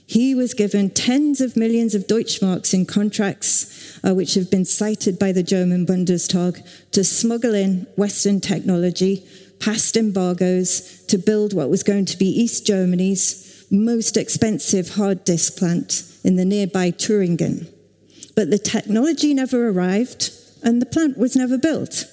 He 0.07 0.35
was 0.35 0.55
given 0.55 0.91
tens 0.91 1.41
of 1.41 1.57
millions 1.57 1.95
of 1.95 2.07
Deutschmarks 2.07 2.75
in 2.75 2.87
contracts, 2.87 3.99
uh, 4.05 4.15
which 4.15 4.35
have 4.35 4.51
been 4.51 4.65
cited 4.65 5.19
by 5.19 5.33
the 5.33 5.43
German 5.43 5.87
Bundestag, 5.87 6.67
to 6.93 7.05
smuggle 7.05 7.55
in 7.55 7.87
Western 7.97 8.41
technology 8.41 9.27
past 9.61 9.97
embargoes 9.97 11.05
to 11.07 11.17
build 11.17 11.55
what 11.55 11.71
was 11.71 11.83
going 11.83 12.05
to 12.05 12.19
be 12.19 12.27
East 12.27 12.67
Germany's 12.67 13.65
most 13.71 14.17
expensive 14.17 14.91
hard 14.91 15.25
disk 15.25 15.57
plant 15.57 16.03
in 16.23 16.37
the 16.37 16.45
nearby 16.45 16.91
Thuringen. 16.91 17.69
But 18.37 18.51
the 18.51 18.59
technology 18.59 19.33
never 19.33 19.69
arrived 19.69 20.31
and 20.65 20.83
the 20.83 20.87
plant 20.87 21.17
was 21.17 21.37
never 21.37 21.57
built. 21.59 22.07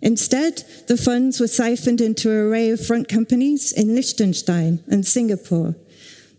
Instead, 0.00 0.64
the 0.88 0.96
funds 0.96 1.38
were 1.38 1.46
siphoned 1.46 2.00
into 2.00 2.30
an 2.30 2.38
array 2.38 2.70
of 2.70 2.84
front 2.84 3.08
companies 3.08 3.70
in 3.72 3.94
Liechtenstein 3.94 4.82
and 4.88 5.06
Singapore. 5.06 5.74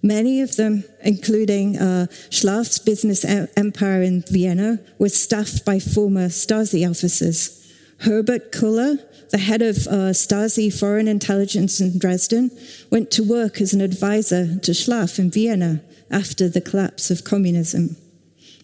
Many 0.02 0.42
of 0.42 0.56
them, 0.56 0.84
including 1.04 1.78
uh, 1.78 2.08
Schlaff's 2.32 2.80
business 2.80 3.24
empire 3.56 4.02
in 4.02 4.24
Vienna, 4.24 4.80
were 4.98 5.10
staffed 5.10 5.64
by 5.64 5.78
former 5.78 6.28
Stasi 6.28 6.90
officers. 6.90 7.58
Herbert 8.00 8.52
Köhler, 8.52 8.98
the 9.30 9.38
head 9.38 9.62
of 9.62 9.76
uh, 9.88 10.12
Stasi 10.12 10.74
foreign 10.74 11.08
intelligence 11.08 11.80
in 11.80 12.00
Dresden, 12.00 12.50
went 12.90 13.12
to 13.12 13.24
work 13.24 13.62
as 13.62 13.74
an 13.74 13.82
advisor 13.82 14.58
to 14.58 14.72
Schlaff 14.72 15.20
in 15.20 15.30
Vienna 15.30 15.82
after 16.10 16.50
the 16.50 16.62
collapse 16.62 17.12
of 17.12 17.24
communism. 17.24 17.96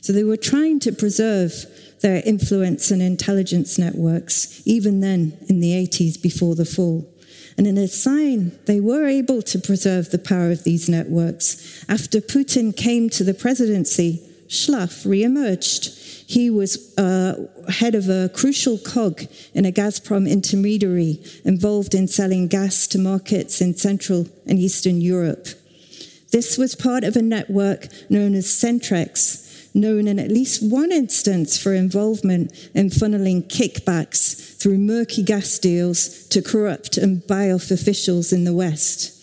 So 0.02 0.14
they 0.14 0.24
were 0.24 0.38
trying 0.38 0.80
to 0.82 0.92
preserve 0.92 1.66
their 2.02 2.22
influence 2.26 2.92
and 2.92 3.02
intelligence 3.02 3.78
networks, 3.78 4.62
even 4.66 5.00
then 5.00 5.38
in 5.50 5.60
the 5.60 5.72
80s 5.72 6.22
before 6.22 6.56
the 6.56 6.66
fall. 6.66 7.12
And 7.58 7.66
in 7.66 7.78
a 7.78 7.88
sign, 7.88 8.58
they 8.66 8.80
were 8.80 9.08
able 9.08 9.42
to 9.42 9.58
preserve 9.58 10.12
the 10.12 10.20
power 10.20 10.52
of 10.52 10.64
these 10.64 10.88
networks. 10.88 11.84
After 11.90 12.22
Putin 12.22 12.76
came 12.76 13.10
to 13.10 13.24
the 13.24 13.34
presidency, 13.34 14.22
Schlaff 14.48 15.06
re 15.06 15.24
emerged 15.24 15.94
He 16.28 16.50
was 16.50 16.98
uh, 16.98 17.48
head 17.70 17.96
of 17.96 18.10
a 18.10 18.30
crucial 18.30 18.78
cog 18.78 19.24
in 19.54 19.66
a 19.66 19.72
Gazprom 19.72 20.30
intermediary 20.30 21.20
involved 21.44 21.96
in 21.96 22.08
selling 22.08 22.48
gas 22.48 22.86
to 22.88 23.00
markets 23.00 23.62
in 23.62 23.76
Central 23.76 24.28
and 24.46 24.60
Eastern 24.60 25.02
Europe. 25.02 25.48
This 26.32 26.58
was 26.58 26.76
part 26.76 27.04
of 27.04 27.16
a 27.16 27.22
network 27.22 27.88
known 28.10 28.36
as 28.36 28.46
Centrex, 28.46 29.47
known 29.78 30.08
in 30.08 30.20
at 30.20 30.30
least 30.30 30.62
one 30.62 30.92
instance 30.92 31.58
for 31.58 31.74
involvement 31.74 32.52
in 32.74 32.90
funneling 32.90 33.48
kickbacks 33.48 34.60
through 34.60 34.80
murky 34.80 35.24
gas 35.24 35.58
deals 35.60 36.26
to 36.28 36.42
corrupt 36.42 36.98
and 36.98 37.26
buy 37.28 37.52
off 37.52 37.72
officials 37.72 38.34
in 38.34 38.44
the 38.44 38.54
West. 38.54 39.14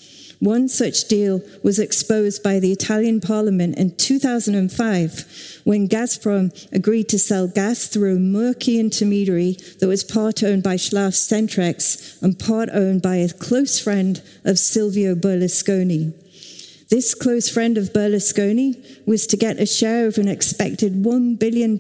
One 0.41 0.69
such 0.69 1.09
deal 1.09 1.41
was 1.63 1.79
exposed 1.79 2.43
by 2.43 2.59
the 2.59 2.71
Italian 2.71 3.21
parliament 3.21 3.79
in 3.79 3.97
2005 3.97 5.63
when 5.65 5.89
Gazprom 5.89 6.53
agreed 6.71 7.09
to 7.09 7.19
sell 7.19 7.49
gas 7.49 7.87
through 7.87 8.17
a 8.17 8.21
murky 8.21 8.79
intermediary 8.79 9.57
that 9.81 9.89
was 9.89 10.05
part 10.05 10.43
owned 10.43 10.63
by 10.63 10.75
Schlaff 10.75 11.15
Centrex 11.15 12.21
and 12.23 12.39
part 12.39 12.69
owned 12.73 13.01
by 13.01 13.17
a 13.17 13.33
close 13.33 13.81
friend 13.81 14.23
of 14.45 14.59
Silvio 14.59 15.15
Berlusconi. 15.15 16.13
This 16.91 17.15
close 17.15 17.49
friend 17.49 17.79
of 17.79 17.93
Berlusconi 17.93 19.07
was 19.07 19.27
to 19.29 19.37
get 19.37 19.59
a 19.59 19.67
share 19.67 20.07
of 20.07 20.19
an 20.19 20.29
expected 20.29 21.03
$1 21.03 21.39
billion 21.39 21.79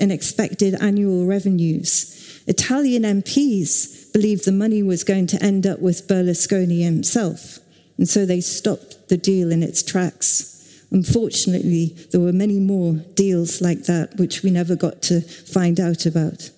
in 0.00 0.10
expected 0.10 0.74
annual 0.80 1.24
revenues. 1.24 2.42
Italian 2.46 3.04
MPs 3.04 4.12
believed 4.12 4.44
the 4.44 4.52
money 4.52 4.82
was 4.82 5.04
going 5.04 5.28
to 5.28 5.42
end 5.42 5.66
up 5.66 5.78
with 5.78 6.08
Berlusconi 6.08 6.82
himself, 6.82 7.60
and 7.96 8.08
so 8.08 8.26
they 8.26 8.40
stopped 8.40 9.08
the 9.08 9.16
deal 9.16 9.52
in 9.52 9.62
its 9.62 9.84
tracks. 9.84 10.84
Unfortunately, 10.90 11.96
there 12.10 12.20
were 12.20 12.32
many 12.32 12.58
more 12.58 12.94
deals 13.14 13.60
like 13.60 13.84
that 13.84 14.16
which 14.16 14.42
we 14.42 14.50
never 14.50 14.74
got 14.74 15.00
to 15.02 15.20
find 15.20 15.78
out 15.78 16.06
about. 16.06 16.50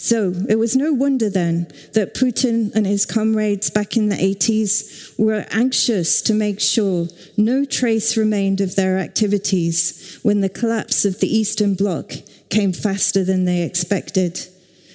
So 0.00 0.32
it 0.48 0.60
was 0.60 0.76
no 0.76 0.92
wonder 0.92 1.28
then 1.28 1.66
that 1.94 2.14
Putin 2.14 2.72
and 2.72 2.86
his 2.86 3.04
comrades 3.04 3.68
back 3.68 3.96
in 3.96 4.08
the 4.08 4.14
80s 4.14 5.18
were 5.18 5.44
anxious 5.50 6.22
to 6.22 6.34
make 6.34 6.60
sure 6.60 7.08
no 7.36 7.64
trace 7.64 8.16
remained 8.16 8.60
of 8.60 8.76
their 8.76 8.98
activities 8.98 10.20
when 10.22 10.40
the 10.40 10.48
collapse 10.48 11.04
of 11.04 11.18
the 11.18 11.26
Eastern 11.26 11.74
Bloc 11.74 12.12
came 12.48 12.72
faster 12.72 13.24
than 13.24 13.44
they 13.44 13.62
expected. 13.62 14.46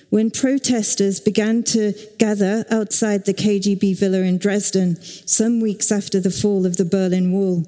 When 0.09 0.31
protesters 0.31 1.19
began 1.19 1.63
to 1.63 1.93
gather 2.17 2.63
outside 2.71 3.25
the 3.25 3.33
KGB 3.33 3.99
villa 3.99 4.19
in 4.19 4.37
Dresden 4.37 5.01
some 5.01 5.59
weeks 5.59 5.91
after 5.91 6.21
the 6.21 6.31
fall 6.31 6.65
of 6.65 6.77
the 6.77 6.85
Berlin 6.85 7.33
Wall, 7.33 7.65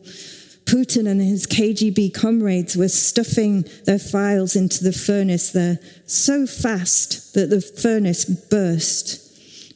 Putin 0.65 1.07
and 1.07 1.21
his 1.21 1.45
KGB 1.45 2.13
comrades 2.13 2.75
were 2.75 2.89
stuffing 2.89 3.65
their 3.85 3.99
files 3.99 4.55
into 4.55 4.83
the 4.83 4.91
furnace 4.91 5.51
there 5.51 5.79
so 6.07 6.47
fast 6.47 7.33
that 7.35 7.49
the 7.51 7.61
furnace 7.61 8.25
burst. 8.25 9.21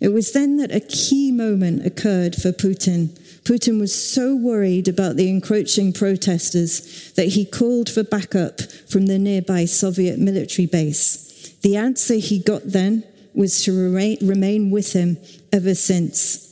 It 0.02 0.10
was 0.10 0.32
then 0.32 0.58
that 0.58 0.74
a 0.74 0.80
key 0.80 1.32
moment 1.32 1.86
occurred 1.86 2.36
for 2.36 2.52
Putin. 2.52 3.10
Putin 3.44 3.80
was 3.80 3.94
so 3.94 4.36
worried 4.36 4.88
about 4.88 5.16
the 5.16 5.30
encroaching 5.30 5.94
protesters 5.94 7.12
that 7.14 7.30
he 7.30 7.46
called 7.46 7.90
for 7.90 8.04
backup 8.04 8.62
from 8.88 9.06
the 9.06 9.20
nearby 9.20 9.66
Soviet 9.66 10.18
military 10.18 10.66
base. 10.66 11.54
The 11.62 11.76
answer 11.76 12.16
he 12.16 12.40
got 12.40 12.64
then 12.66 13.04
was 13.34 13.64
to 13.64 13.72
remain 13.72 14.72
with 14.72 14.94
him 14.94 15.18
ever 15.52 15.76
since. 15.76 16.49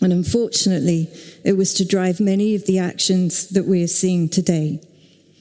And 0.00 0.12
unfortunately, 0.12 1.08
it 1.44 1.56
was 1.56 1.74
to 1.74 1.84
drive 1.84 2.20
many 2.20 2.54
of 2.54 2.66
the 2.66 2.78
actions 2.78 3.48
that 3.50 3.64
we 3.64 3.82
are 3.82 3.88
seeing 3.88 4.28
today. 4.28 4.80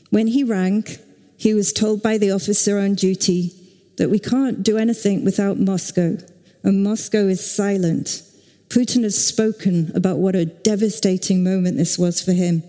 When 0.09 0.27
he 0.27 0.43
rang, 0.43 0.85
he 1.37 1.53
was 1.53 1.71
told 1.71 2.01
by 2.01 2.17
the 2.17 2.31
officer 2.31 2.79
on 2.79 2.95
duty 2.95 3.53
that 3.97 4.09
we 4.09 4.19
can't 4.19 4.63
do 4.63 4.77
anything 4.77 5.23
without 5.23 5.59
Moscow, 5.59 6.17
and 6.63 6.83
Moscow 6.83 7.27
is 7.27 7.55
silent. 7.55 8.23
Putin 8.69 9.03
has 9.03 9.23
spoken 9.23 9.91
about 9.95 10.17
what 10.17 10.35
a 10.35 10.45
devastating 10.45 11.43
moment 11.43 11.77
this 11.77 11.97
was 11.97 12.21
for 12.21 12.33
him. 12.33 12.63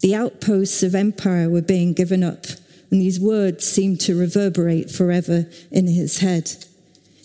The 0.00 0.14
outposts 0.14 0.82
of 0.82 0.94
empire 0.94 1.50
were 1.50 1.62
being 1.62 1.92
given 1.92 2.22
up, 2.22 2.46
and 2.90 3.00
these 3.00 3.20
words 3.20 3.66
seemed 3.66 4.00
to 4.02 4.18
reverberate 4.18 4.90
forever 4.90 5.46
in 5.70 5.86
his 5.86 6.18
head. 6.18 6.50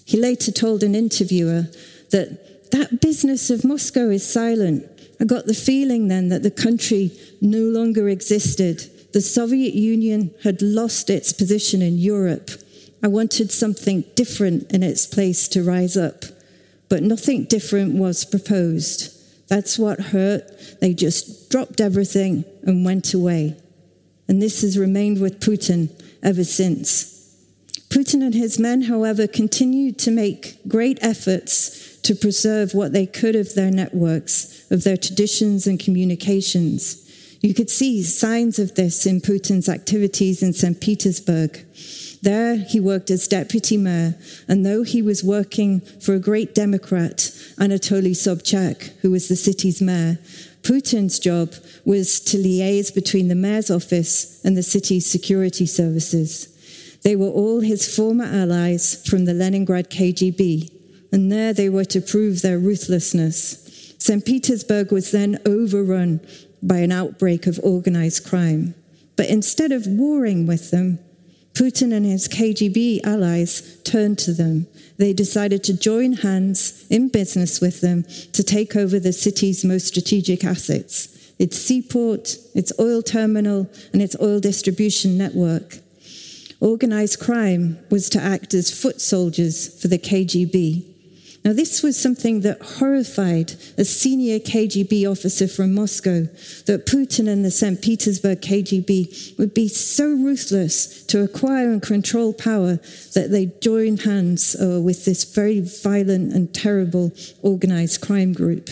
He 0.06 0.20
later 0.20 0.52
told 0.52 0.84
an 0.84 0.96
interviewer 0.96 1.68
that 2.12 2.43
that 2.74 3.02
business 3.02 3.52
of 3.52 3.64
Moscow 3.64 4.10
is 4.10 4.28
silent. 4.28 4.84
I 5.20 5.26
got 5.26 5.46
the 5.46 5.54
feeling 5.54 6.08
then 6.08 6.30
that 6.30 6.42
the 6.42 6.50
country 6.50 7.12
no 7.40 7.60
longer 7.60 8.10
existed. 8.10 8.90
The 9.14 9.22
Soviet 9.22 9.76
Union 9.76 10.34
had 10.44 10.60
lost 10.64 11.12
its 11.12 11.32
position 11.32 11.84
in 11.84 12.00
Europe. 12.00 12.50
I 13.04 13.10
wanted 13.10 13.52
something 13.52 14.04
different 14.16 14.72
in 14.72 14.82
its 14.82 15.06
place 15.06 15.48
to 15.50 15.64
rise 15.64 15.96
up, 15.96 16.24
but 16.90 17.04
nothing 17.04 17.44
different 17.44 17.94
was 17.94 18.26
proposed. 18.26 19.12
That's 19.50 19.78
what 19.78 20.00
hurt. 20.00 20.80
They 20.82 20.96
just 20.96 21.52
dropped 21.52 21.80
everything 21.80 22.44
and 22.64 22.84
went 22.84 23.14
away. 23.14 23.56
And 24.28 24.42
this 24.42 24.64
has 24.64 24.80
remained 24.80 25.22
with 25.22 25.42
Putin 25.42 25.92
ever 26.24 26.44
since. 26.44 27.14
Putin 27.90 28.26
and 28.26 28.34
his 28.34 28.58
men, 28.58 28.84
however, 28.84 29.28
continued 29.28 30.00
to 30.00 30.10
make 30.10 30.58
great 30.68 30.98
efforts 31.04 31.83
to 32.04 32.16
preserve 32.16 32.74
what 32.74 32.94
they 32.94 33.06
could 33.06 33.36
of 33.36 33.56
their 33.56 33.72
networks, 33.72 34.70
of 34.72 34.84
their 34.84 34.98
traditions 34.98 35.66
and 35.66 35.80
communications. 35.80 37.00
You 37.42 37.54
could 37.54 37.70
see 37.70 38.04
signs 38.04 38.58
of 38.60 38.76
this 38.76 39.06
in 39.06 39.20
Putin's 39.20 39.68
activities 39.68 40.42
in 40.42 40.54
St. 40.54 40.80
Petersburg. 40.80 41.66
There, 42.22 42.56
he 42.56 42.80
worked 42.80 43.12
as 43.12 43.28
deputy 43.28 43.76
mayor, 43.76 44.16
and 44.48 44.66
though 44.66 44.84
he 44.84 45.02
was 45.02 45.26
working 45.26 45.82
for 45.82 46.14
a 46.14 46.20
great 46.20 46.56
Democrat, 46.56 47.18
Anatoly 47.58 48.12
Sobchak, 48.12 48.98
who 49.02 49.12
was 49.12 49.28
the 49.28 49.36
city's 49.36 49.82
mayor, 49.82 50.20
Putin's 50.62 51.20
job 51.20 51.54
was 51.84 52.22
to 52.22 52.38
liaise 52.38 52.96
between 52.96 53.28
the 53.28 53.36
mayor's 53.36 53.70
office 53.70 54.42
and 54.46 54.56
the 54.56 54.64
city's 54.64 55.06
security 55.06 55.66
services. 55.66 56.48
They 57.04 57.18
were 57.18 57.28
all 57.28 57.60
his 57.60 57.94
former 57.94 58.24
allies 58.24 59.06
from 59.06 59.26
the 59.26 59.34
Leningrad 59.34 59.90
KGB, 59.90 60.72
and 61.14 61.32
there 61.32 61.54
they 61.54 61.70
were 61.70 61.86
to 61.86 62.02
prove 62.02 62.42
their 62.42 62.58
ruthlessness. 62.58 63.94
St. 64.00 64.26
Petersburg 64.26 64.92
was 64.92 65.12
then 65.12 65.38
overrun 65.46 66.20
by 66.64 66.80
an 66.80 66.92
outbreak 66.92 67.46
of 67.46 67.60
organized 67.62 68.26
crime. 68.28 68.74
But 69.16 69.28
instead 69.28 69.72
of 69.72 69.86
warring 69.86 70.48
with 70.48 70.72
them, 70.72 70.98
Putin 71.54 71.94
and 71.94 72.04
his 72.04 72.28
KGB 72.28 73.06
allies 73.06 73.80
turned 73.84 74.18
to 74.20 74.34
them. 74.34 74.66
They 74.98 75.14
decided 75.14 75.64
to 75.66 75.78
join 75.78 76.14
hands 76.14 76.84
in 76.90 77.10
business 77.10 77.62
with 77.62 77.82
them 77.82 78.06
to 78.34 78.44
take 78.44 78.76
over 78.76 79.00
the 79.00 79.14
city's 79.14 79.64
most 79.64 79.88
strategic 79.88 80.44
assets 80.44 81.10
its 81.40 81.58
seaport, 81.58 82.38
its 82.56 82.72
oil 82.80 83.02
terminal, 83.02 83.70
and 83.92 84.02
its 84.02 84.16
oil 84.22 84.40
distribution 84.40 85.18
network. 85.18 85.78
Organized 86.60 87.20
crime 87.20 87.78
was 87.90 88.10
to 88.12 88.22
act 88.22 88.54
as 88.54 88.72
foot 88.72 89.02
soldiers 89.02 89.82
for 89.82 89.90
the 89.90 89.98
KGB. 89.98 90.93
Now, 91.46 91.52
this 91.52 91.84
was 91.84 92.00
something 92.00 92.40
that 92.42 92.62
horrified 92.62 93.56
a 93.78 93.84
senior 93.84 94.40
KGB 94.40 95.10
officer 95.10 95.46
from 95.46 95.74
Moscow 95.74 96.22
that 96.68 96.86
Putin 96.86 97.28
and 97.28 97.44
the 97.44 97.52
St. 97.52 97.82
Petersburg 97.82 98.40
KGB 98.40 99.38
would 99.38 99.54
be 99.54 99.68
so 99.68 100.08
ruthless 100.08 101.04
to 101.08 101.22
acquire 101.22 101.70
and 101.70 101.82
control 101.82 102.32
power 102.32 102.78
that 103.14 103.28
they 103.30 103.48
joined 103.62 104.04
hands 104.04 104.56
uh, 104.56 104.80
with 104.80 105.04
this 105.04 105.26
very 105.26 105.60
violent 105.60 106.32
and 106.32 106.54
terrible 106.54 107.12
organized 107.42 108.00
crime 108.00 108.32
group. 108.32 108.70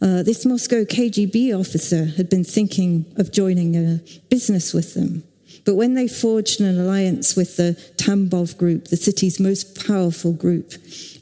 Uh, 0.00 0.22
this 0.22 0.46
Moscow 0.46 0.84
KGB 0.84 1.56
officer 1.56 2.06
had 2.16 2.30
been 2.30 2.42
thinking 2.42 3.04
of 3.16 3.32
joining 3.32 3.76
a 3.76 4.00
business 4.30 4.72
with 4.72 4.94
them. 4.94 5.24
But 5.64 5.76
when 5.76 5.94
they 5.94 6.08
forged 6.08 6.60
an 6.60 6.78
alliance 6.78 7.36
with 7.36 7.56
the 7.56 7.76
Tambov 7.96 8.56
group, 8.56 8.88
the 8.88 8.96
city's 8.96 9.38
most 9.38 9.86
powerful 9.86 10.32
group, 10.32 10.72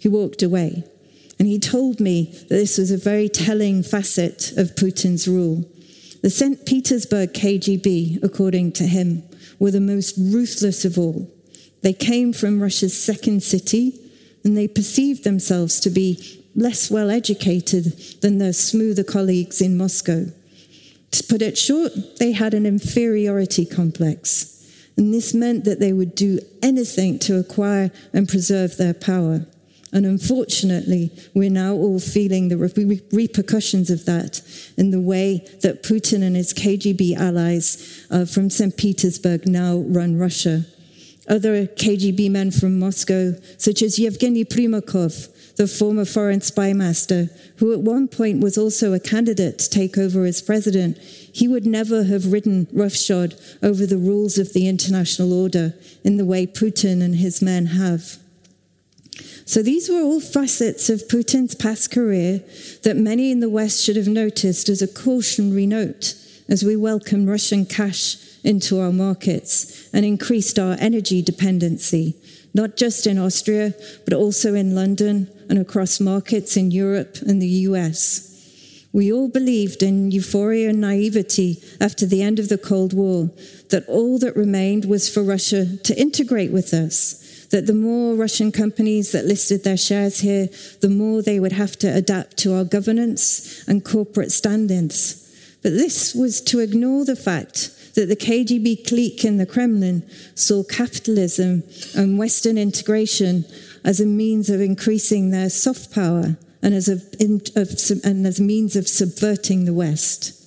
he 0.00 0.08
walked 0.08 0.42
away. 0.42 0.82
And 1.38 1.46
he 1.46 1.58
told 1.58 2.00
me 2.00 2.32
that 2.48 2.48
this 2.48 2.76
was 2.78 2.90
a 2.90 2.96
very 2.96 3.28
telling 3.28 3.82
facet 3.82 4.52
of 4.56 4.74
Putin's 4.74 5.28
rule. 5.28 5.64
The 6.22 6.30
St. 6.30 6.66
Petersburg 6.66 7.32
KGB, 7.32 8.22
according 8.22 8.72
to 8.72 8.86
him, 8.86 9.22
were 9.58 9.70
the 9.70 9.80
most 9.80 10.16
ruthless 10.18 10.84
of 10.84 10.98
all. 10.98 11.30
They 11.82 11.92
came 11.92 12.32
from 12.32 12.60
Russia's 12.60 13.00
second 13.00 13.42
city, 13.42 13.98
and 14.44 14.56
they 14.56 14.68
perceived 14.68 15.24
themselves 15.24 15.80
to 15.80 15.90
be 15.90 16.42
less 16.54 16.90
well 16.90 17.10
educated 17.10 17.84
than 18.20 18.38
their 18.38 18.52
smoother 18.52 19.04
colleagues 19.04 19.60
in 19.60 19.78
Moscow. 19.78 20.26
To 21.12 21.24
put 21.24 21.42
it 21.42 21.56
short, 21.58 21.92
they 22.18 22.32
had 22.32 22.54
an 22.54 22.66
inferiority 22.66 23.64
complex. 23.66 24.46
And 24.96 25.14
this 25.14 25.32
meant 25.32 25.64
that 25.64 25.80
they 25.80 25.92
would 25.92 26.14
do 26.14 26.40
anything 26.62 27.18
to 27.20 27.38
acquire 27.38 27.90
and 28.12 28.28
preserve 28.28 28.76
their 28.76 28.94
power. 28.94 29.46
And 29.92 30.06
unfortunately, 30.06 31.10
we're 31.34 31.50
now 31.50 31.74
all 31.74 31.98
feeling 31.98 32.48
the 32.48 32.56
re- 32.56 33.02
repercussions 33.12 33.90
of 33.90 34.04
that 34.04 34.40
in 34.76 34.92
the 34.92 35.00
way 35.00 35.44
that 35.62 35.82
Putin 35.82 36.22
and 36.22 36.36
his 36.36 36.54
KGB 36.54 37.16
allies 37.16 38.06
uh, 38.10 38.24
from 38.24 38.50
St. 38.50 38.76
Petersburg 38.76 39.48
now 39.48 39.78
run 39.78 40.16
Russia. 40.16 40.64
Other 41.28 41.66
KGB 41.66 42.30
men 42.30 42.50
from 42.50 42.78
Moscow, 42.78 43.34
such 43.58 43.82
as 43.82 43.98
Yevgeny 43.98 44.44
Primakov, 44.44 45.56
the 45.56 45.66
former 45.66 46.04
foreign 46.04 46.40
spy 46.40 46.72
master, 46.72 47.28
who 47.56 47.72
at 47.72 47.80
one 47.80 48.08
point 48.08 48.40
was 48.40 48.56
also 48.56 48.92
a 48.92 49.00
candidate 49.00 49.58
to 49.58 49.68
take 49.68 49.98
over 49.98 50.24
as 50.24 50.40
president, 50.40 50.96
he 50.98 51.46
would 51.46 51.66
never 51.66 52.04
have 52.04 52.32
ridden 52.32 52.66
roughshod 52.72 53.34
over 53.62 53.86
the 53.86 53.98
rules 53.98 54.38
of 54.38 54.52
the 54.52 54.68
international 54.68 55.32
order 55.32 55.74
in 56.02 56.16
the 56.16 56.24
way 56.24 56.46
Putin 56.46 57.02
and 57.02 57.16
his 57.16 57.42
men 57.42 57.66
have. 57.66 58.18
So 59.50 59.64
these 59.64 59.88
were 59.88 60.00
all 60.00 60.20
facets 60.20 60.88
of 60.90 61.08
Putin's 61.08 61.56
past 61.56 61.90
career 61.90 62.40
that 62.84 62.96
many 62.96 63.32
in 63.32 63.40
the 63.40 63.50
West 63.50 63.82
should 63.82 63.96
have 63.96 64.06
noticed 64.06 64.68
as 64.68 64.80
a 64.80 64.86
cautionary 64.86 65.66
note 65.66 66.14
as 66.48 66.62
we 66.62 66.76
welcome 66.76 67.26
Russian 67.26 67.66
cash 67.66 68.14
into 68.44 68.78
our 68.78 68.92
markets 68.92 69.92
and 69.92 70.06
increased 70.06 70.60
our 70.60 70.76
energy 70.78 71.20
dependency, 71.20 72.14
not 72.54 72.76
just 72.76 73.08
in 73.08 73.18
Austria, 73.18 73.74
but 74.04 74.14
also 74.14 74.54
in 74.54 74.76
London 74.76 75.28
and 75.48 75.58
across 75.58 75.98
markets 75.98 76.56
in 76.56 76.70
Europe 76.70 77.16
and 77.26 77.42
the 77.42 77.66
US. 77.66 78.86
We 78.92 79.12
all 79.12 79.28
believed 79.28 79.82
in 79.82 80.12
euphoria 80.12 80.68
and 80.68 80.80
naivety 80.80 81.60
after 81.80 82.06
the 82.06 82.22
end 82.22 82.38
of 82.38 82.50
the 82.50 82.58
Cold 82.58 82.92
War 82.92 83.32
that 83.70 83.88
all 83.88 84.16
that 84.20 84.36
remained 84.36 84.84
was 84.84 85.12
for 85.12 85.24
Russia 85.24 85.76
to 85.78 86.00
integrate 86.00 86.52
with 86.52 86.72
us 86.72 87.20
that 87.50 87.66
the 87.66 87.74
more 87.74 88.14
Russian 88.14 88.52
companies 88.52 89.12
that 89.12 89.24
listed 89.24 89.64
their 89.64 89.76
shares 89.76 90.20
here, 90.20 90.48
the 90.80 90.88
more 90.88 91.20
they 91.20 91.40
would 91.40 91.52
have 91.52 91.76
to 91.78 91.88
adapt 91.88 92.36
to 92.38 92.54
our 92.54 92.64
governance 92.64 93.66
and 93.68 93.84
corporate 93.84 94.32
standards. 94.32 95.16
But 95.62 95.72
this 95.72 96.14
was 96.14 96.40
to 96.42 96.60
ignore 96.60 97.04
the 97.04 97.16
fact 97.16 97.70
that 97.94 98.06
the 98.06 98.16
KGB 98.16 98.86
clique 98.86 99.24
in 99.24 99.36
the 99.36 99.46
Kremlin 99.46 100.08
saw 100.34 100.62
capitalism 100.62 101.64
and 101.96 102.18
Western 102.18 102.56
integration 102.56 103.44
as 103.84 104.00
a 104.00 104.06
means 104.06 104.48
of 104.48 104.60
increasing 104.60 105.30
their 105.30 105.50
soft 105.50 105.92
power 105.92 106.36
and 106.62 106.74
as 106.74 106.88
a, 106.88 107.00
and 107.20 108.26
as 108.26 108.38
a 108.38 108.42
means 108.42 108.76
of 108.76 108.86
subverting 108.86 109.64
the 109.64 109.74
West. 109.74 110.39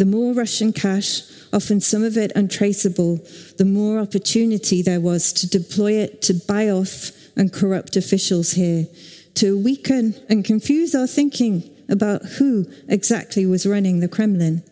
The 0.00 0.06
more 0.06 0.32
Russian 0.32 0.72
cash, 0.72 1.20
often 1.52 1.82
some 1.82 2.02
of 2.02 2.16
it 2.16 2.32
untraceable, 2.34 3.20
the 3.58 3.66
more 3.66 3.98
opportunity 3.98 4.80
there 4.80 4.98
was 4.98 5.30
to 5.34 5.46
deploy 5.46 5.92
it 5.92 6.22
to 6.22 6.32
buy 6.32 6.70
off 6.70 7.12
and 7.36 7.52
corrupt 7.52 7.96
officials 7.96 8.52
here, 8.52 8.86
to 9.34 9.58
weaken 9.62 10.14
and 10.30 10.42
confuse 10.42 10.94
our 10.94 11.06
thinking 11.06 11.68
about 11.90 12.24
who 12.38 12.64
exactly 12.88 13.44
was 13.44 13.66
running 13.66 14.00
the 14.00 14.08
Kremlin. 14.08 14.62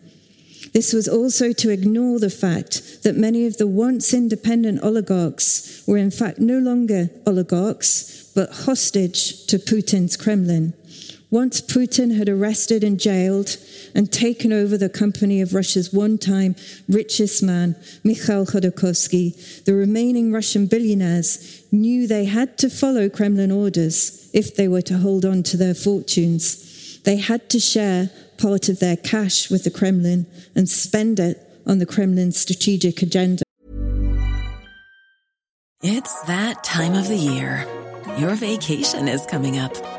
This 0.73 0.93
was 0.93 1.07
also 1.07 1.53
to 1.53 1.69
ignore 1.69 2.17
the 2.17 2.31
fact 2.31 3.03
that 3.03 3.15
many 3.15 3.45
of 3.45 3.57
the 3.57 3.67
once 3.67 4.15
independent 4.15 4.81
oligarchs 4.81 5.83
were 5.85 5.97
in 5.97 6.09
fact 6.09 6.39
no 6.39 6.57
longer 6.57 7.11
oligarchs, 7.27 8.31
but 8.33 8.65
hostage 8.65 9.45
to 9.45 9.59
Putin's 9.59 10.17
Kremlin. 10.17 10.73
Once 11.31 11.61
Putin 11.61 12.17
had 12.17 12.27
arrested 12.27 12.83
and 12.83 12.99
jailed 12.99 13.57
and 13.93 14.11
taken 14.11 14.51
over 14.51 14.77
the 14.77 14.89
company 14.89 15.41
of 15.41 15.53
Russia's 15.53 15.93
one 15.93 16.17
time 16.17 16.55
richest 16.87 17.43
man, 17.43 17.75
Mikhail 18.03 18.47
Khodorkovsky, 18.47 19.63
the 19.65 19.75
remaining 19.75 20.31
Russian 20.31 20.65
billionaires 20.65 21.63
knew 21.71 22.07
they 22.07 22.25
had 22.25 22.57
to 22.57 22.69
follow 22.69 23.09
Kremlin 23.09 23.51
orders 23.51 24.27
if 24.33 24.55
they 24.55 24.67
were 24.67 24.81
to 24.81 24.97
hold 24.97 25.23
on 25.23 25.43
to 25.43 25.57
their 25.57 25.75
fortunes. 25.75 26.99
They 27.03 27.17
had 27.17 27.47
to 27.51 27.59
share 27.59 28.09
part 28.39 28.67
of 28.67 28.79
their 28.79 28.97
cash 28.97 29.51
with 29.51 29.65
the 29.65 29.71
Kremlin 29.71 30.25
and 30.55 30.67
spend 30.67 31.19
it 31.19 31.37
on 31.67 31.77
the 31.77 31.85
Kremlin's 31.85 32.39
strategic 32.39 33.03
agenda. 33.03 33.43
It's 35.83 36.23
that 36.23 36.63
time 36.63 36.95
of 36.95 37.07
the 37.07 37.15
year. 37.15 37.67
Your 38.17 38.33
vacation 38.33 39.07
is 39.07 39.25
coming 39.27 39.59
up. 39.59 39.98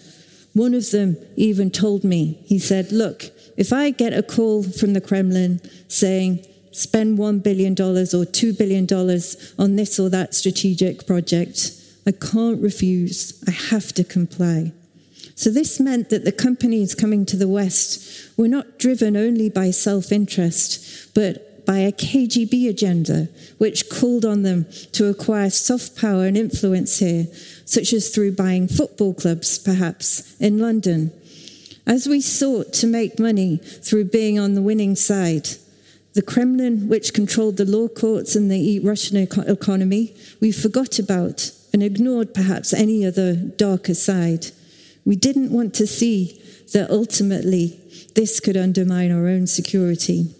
One 0.53 0.73
of 0.73 0.91
them 0.91 1.17
even 1.35 1.71
told 1.71 2.03
me, 2.03 2.39
he 2.45 2.59
said, 2.59 2.91
Look, 2.91 3.25
if 3.57 3.71
I 3.71 3.91
get 3.91 4.13
a 4.13 4.23
call 4.23 4.63
from 4.63 4.93
the 4.93 5.01
Kremlin 5.01 5.61
saying, 5.87 6.45
spend 6.71 7.17
$1 7.17 7.43
billion 7.43 7.73
or 7.73 8.25
$2 8.25 8.57
billion 8.57 8.85
on 9.59 9.75
this 9.75 9.99
or 9.99 10.09
that 10.09 10.33
strategic 10.33 11.05
project, 11.05 11.71
I 12.05 12.11
can't 12.11 12.61
refuse. 12.61 13.41
I 13.47 13.51
have 13.51 13.93
to 13.93 14.03
comply. 14.03 14.73
So, 15.35 15.49
this 15.49 15.79
meant 15.79 16.09
that 16.09 16.25
the 16.25 16.31
companies 16.31 16.95
coming 16.95 17.25
to 17.27 17.37
the 17.37 17.47
West 17.47 18.37
were 18.37 18.47
not 18.47 18.77
driven 18.77 19.15
only 19.15 19.49
by 19.49 19.71
self 19.71 20.11
interest, 20.11 21.13
but 21.13 21.65
by 21.65 21.79
a 21.79 21.91
KGB 21.91 22.69
agenda, 22.69 23.29
which 23.57 23.89
called 23.89 24.25
on 24.25 24.43
them 24.43 24.65
to 24.93 25.07
acquire 25.07 25.49
soft 25.49 25.95
power 25.95 26.25
and 26.25 26.37
influence 26.37 26.99
here, 26.99 27.27
such 27.71 27.93
as 27.93 28.09
through 28.09 28.33
buying 28.33 28.67
football 28.67 29.13
clubs, 29.13 29.57
perhaps, 29.57 30.35
in 30.39 30.59
London 30.59 31.11
as 31.87 32.07
we 32.07 32.21
sought 32.21 32.73
to 32.73 32.87
make 32.87 33.19
money 33.19 33.57
through 33.57 34.05
being 34.05 34.37
on 34.39 34.53
the 34.53 34.61
winning 34.61 34.95
side, 34.95 35.49
the 36.13 36.21
Kremlin, 36.21 36.87
which 36.89 37.13
controlled 37.13 37.57
the 37.57 37.65
law 37.65 37.87
courts 37.87 38.35
and 38.35 38.51
the 38.51 38.79
Russian 38.79 39.17
economy, 39.17 40.15
we 40.39 40.51
forgot 40.51 40.99
about 40.99 41.51
and 41.73 41.81
ignored 41.81 42.33
perhaps 42.33 42.73
any 42.73 43.05
other 43.05 43.35
darker 43.35 43.93
side. 43.93 44.47
We 45.05 45.15
didn't 45.15 45.51
want 45.51 45.73
to 45.75 45.87
see 45.87 46.41
that 46.73 46.89
ultimately 46.89 47.79
this 48.15 48.39
could 48.39 48.57
undermine 48.57 49.11
our 49.11 49.27
own 49.27 49.47
security. 49.47 50.35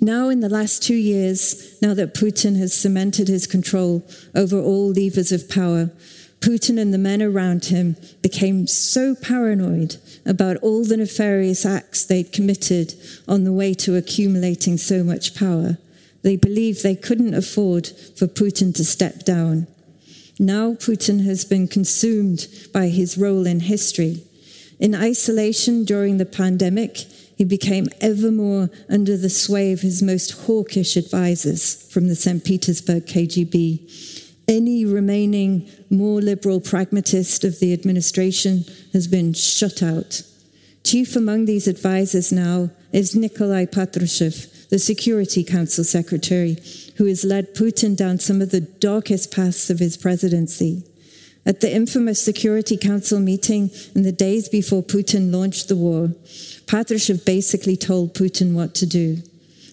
Now, 0.00 0.28
in 0.28 0.40
the 0.40 0.48
last 0.48 0.82
two 0.82 0.94
years, 0.94 1.76
now 1.82 1.92
that 1.94 2.14
Putin 2.14 2.56
has 2.58 2.72
cemented 2.72 3.26
his 3.26 3.48
control 3.48 4.08
over 4.34 4.58
all 4.58 4.92
levers 4.92 5.32
of 5.32 5.48
power, 5.48 5.90
Putin 6.40 6.80
and 6.80 6.94
the 6.94 6.98
men 6.98 7.20
around 7.20 7.66
him 7.66 7.96
became 8.22 8.66
so 8.66 9.14
paranoid 9.14 9.96
about 10.24 10.56
all 10.58 10.84
the 10.84 10.96
nefarious 10.96 11.66
acts 11.66 12.04
they'd 12.04 12.32
committed 12.32 12.94
on 13.26 13.44
the 13.44 13.52
way 13.52 13.74
to 13.74 13.96
accumulating 13.96 14.76
so 14.76 15.02
much 15.02 15.34
power. 15.34 15.78
They 16.22 16.36
believed 16.36 16.82
they 16.82 16.94
couldn't 16.94 17.34
afford 17.34 17.88
for 18.16 18.26
Putin 18.26 18.74
to 18.76 18.84
step 18.84 19.24
down. 19.24 19.66
Now 20.38 20.74
Putin 20.74 21.24
has 21.24 21.44
been 21.44 21.66
consumed 21.66 22.46
by 22.72 22.88
his 22.88 23.18
role 23.18 23.46
in 23.46 23.60
history. 23.60 24.22
In 24.78 24.94
isolation 24.94 25.84
during 25.84 26.18
the 26.18 26.26
pandemic, 26.26 26.98
he 27.36 27.44
became 27.44 27.88
ever 28.00 28.30
more 28.30 28.70
under 28.88 29.16
the 29.16 29.30
sway 29.30 29.72
of 29.72 29.80
his 29.80 30.02
most 30.02 30.46
hawkish 30.46 30.96
advisors 30.96 31.90
from 31.92 32.08
the 32.08 32.14
St. 32.14 32.44
Petersburg 32.44 33.06
KGB 33.06 34.17
any 34.48 34.84
remaining 34.84 35.70
more 35.90 36.20
liberal 36.20 36.60
pragmatist 36.60 37.44
of 37.44 37.60
the 37.60 37.72
administration 37.72 38.64
has 38.92 39.06
been 39.06 39.34
shut 39.34 39.82
out. 39.82 40.22
Chief 40.82 41.14
among 41.14 41.44
these 41.44 41.68
advisers 41.68 42.32
now 42.32 42.70
is 42.92 43.14
Nikolai 43.14 43.66
Patrushev, 43.66 44.68
the 44.70 44.78
Security 44.78 45.44
Council 45.44 45.84
Secretary, 45.84 46.56
who 46.96 47.04
has 47.04 47.24
led 47.24 47.54
Putin 47.54 47.94
down 47.94 48.18
some 48.18 48.40
of 48.40 48.50
the 48.50 48.62
darkest 48.62 49.34
paths 49.34 49.68
of 49.68 49.78
his 49.78 49.96
presidency. 49.96 50.82
At 51.44 51.60
the 51.60 51.74
infamous 51.74 52.22
Security 52.22 52.76
Council 52.76 53.20
meeting 53.20 53.70
in 53.94 54.02
the 54.02 54.12
days 54.12 54.48
before 54.48 54.82
Putin 54.82 55.32
launched 55.32 55.68
the 55.68 55.76
war, 55.76 56.08
Patrushev 56.66 57.24
basically 57.24 57.76
told 57.76 58.14
Putin 58.14 58.54
what 58.54 58.74
to 58.76 58.86
do. 58.86 59.18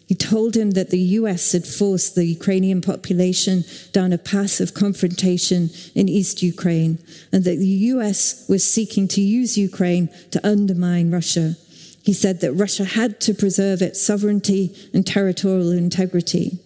He 0.07 0.15
told 0.15 0.55
him 0.55 0.71
that 0.71 0.91
the 0.91 0.99
US 1.19 1.51
had 1.51 1.65
forced 1.65 2.13
the 2.13 2.25
Ukrainian 2.25 2.81
population 2.81 3.63
down 3.91 4.13
a 4.13 4.19
path 4.19 4.59
of 4.59 4.73
confrontation 4.73 5.71
in 5.95 6.07
East 6.07 6.43
Ukraine, 6.43 6.99
and 7.31 7.43
that 7.43 7.57
the 7.57 7.75
US 7.93 8.45
was 8.47 8.63
seeking 8.63 9.07
to 9.09 9.21
use 9.21 9.57
Ukraine 9.57 10.09
to 10.31 10.47
undermine 10.47 11.09
Russia. 11.09 11.55
He 12.03 12.13
said 12.13 12.41
that 12.41 12.53
Russia 12.53 12.83
had 12.83 13.19
to 13.21 13.33
preserve 13.33 13.81
its 13.81 13.99
sovereignty 13.99 14.75
and 14.93 15.05
territorial 15.07 15.71
integrity. 15.71 16.59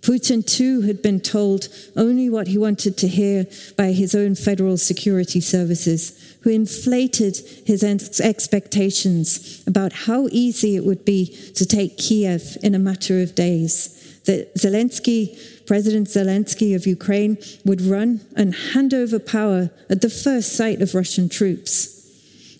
Putin, 0.00 0.46
too, 0.46 0.82
had 0.82 1.02
been 1.02 1.20
told 1.20 1.68
only 1.96 2.30
what 2.30 2.46
he 2.46 2.56
wanted 2.56 2.96
to 2.96 3.08
hear 3.08 3.46
by 3.76 3.92
his 3.92 4.14
own 4.14 4.34
federal 4.34 4.78
security 4.78 5.40
services, 5.40 6.27
who 6.42 6.50
inflated 6.50 7.36
his 7.66 7.82
expectations 7.84 9.62
about 9.66 9.92
how 9.92 10.28
easy 10.30 10.76
it 10.76 10.84
would 10.84 11.04
be 11.04 11.26
to 11.54 11.66
take 11.66 11.98
Kiev 11.98 12.56
in 12.62 12.74
a 12.74 12.78
matter 12.78 13.20
of 13.20 13.34
days. 13.34 13.94
That 14.24 14.54
Zelensky 14.56 15.38
President 15.66 16.08
Zelensky 16.08 16.74
of 16.74 16.86
Ukraine 16.86 17.38
would 17.64 17.80
run 17.80 18.20
and 18.36 18.54
hand 18.54 18.94
over 18.94 19.18
power 19.18 19.70
at 19.90 20.00
the 20.00 20.10
first 20.10 20.54
sight 20.54 20.80
of 20.80 20.94
Russian 20.94 21.28
troops. 21.28 21.94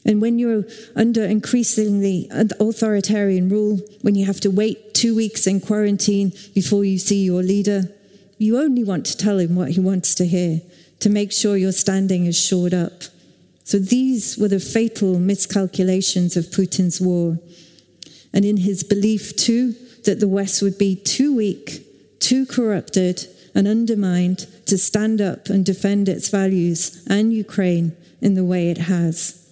And 0.04 0.22
when 0.22 0.38
you're 0.38 0.64
under 0.96 1.24
increasingly 1.24 2.28
authoritarian 2.30 3.48
rule, 3.48 3.80
when 4.02 4.14
you 4.14 4.26
have 4.26 4.40
to 4.40 4.50
wait 4.50 4.94
two 4.94 5.14
weeks 5.14 5.46
in 5.46 5.60
quarantine 5.60 6.32
before 6.54 6.84
you 6.84 6.98
see 6.98 7.22
your 7.22 7.42
leader, 7.42 7.90
you 8.38 8.58
only 8.58 8.84
want 8.84 9.04
to 9.06 9.16
tell 9.16 9.38
him 9.38 9.54
what 9.54 9.72
he 9.72 9.80
wants 9.80 10.14
to 10.16 10.26
hear 10.26 10.60
to 11.00 11.10
make 11.10 11.32
sure 11.32 11.56
your 11.56 11.72
standing 11.72 12.26
is 12.26 12.38
shored 12.38 12.74
up. 12.74 13.02
So 13.68 13.78
these 13.78 14.38
were 14.38 14.48
the 14.48 14.60
fatal 14.60 15.18
miscalculations 15.18 16.38
of 16.38 16.46
Putin's 16.46 17.02
war. 17.02 17.38
And 18.32 18.46
in 18.46 18.56
his 18.56 18.82
belief, 18.82 19.36
too, 19.36 19.74
that 20.06 20.20
the 20.20 20.26
West 20.26 20.62
would 20.62 20.78
be 20.78 20.96
too 20.96 21.36
weak, 21.36 22.18
too 22.18 22.46
corrupted, 22.46 23.26
and 23.54 23.68
undermined 23.68 24.46
to 24.68 24.78
stand 24.78 25.20
up 25.20 25.50
and 25.50 25.66
defend 25.66 26.08
its 26.08 26.30
values 26.30 27.04
and 27.10 27.34
Ukraine 27.34 27.94
in 28.22 28.32
the 28.32 28.44
way 28.44 28.70
it 28.70 28.78
has. 28.78 29.46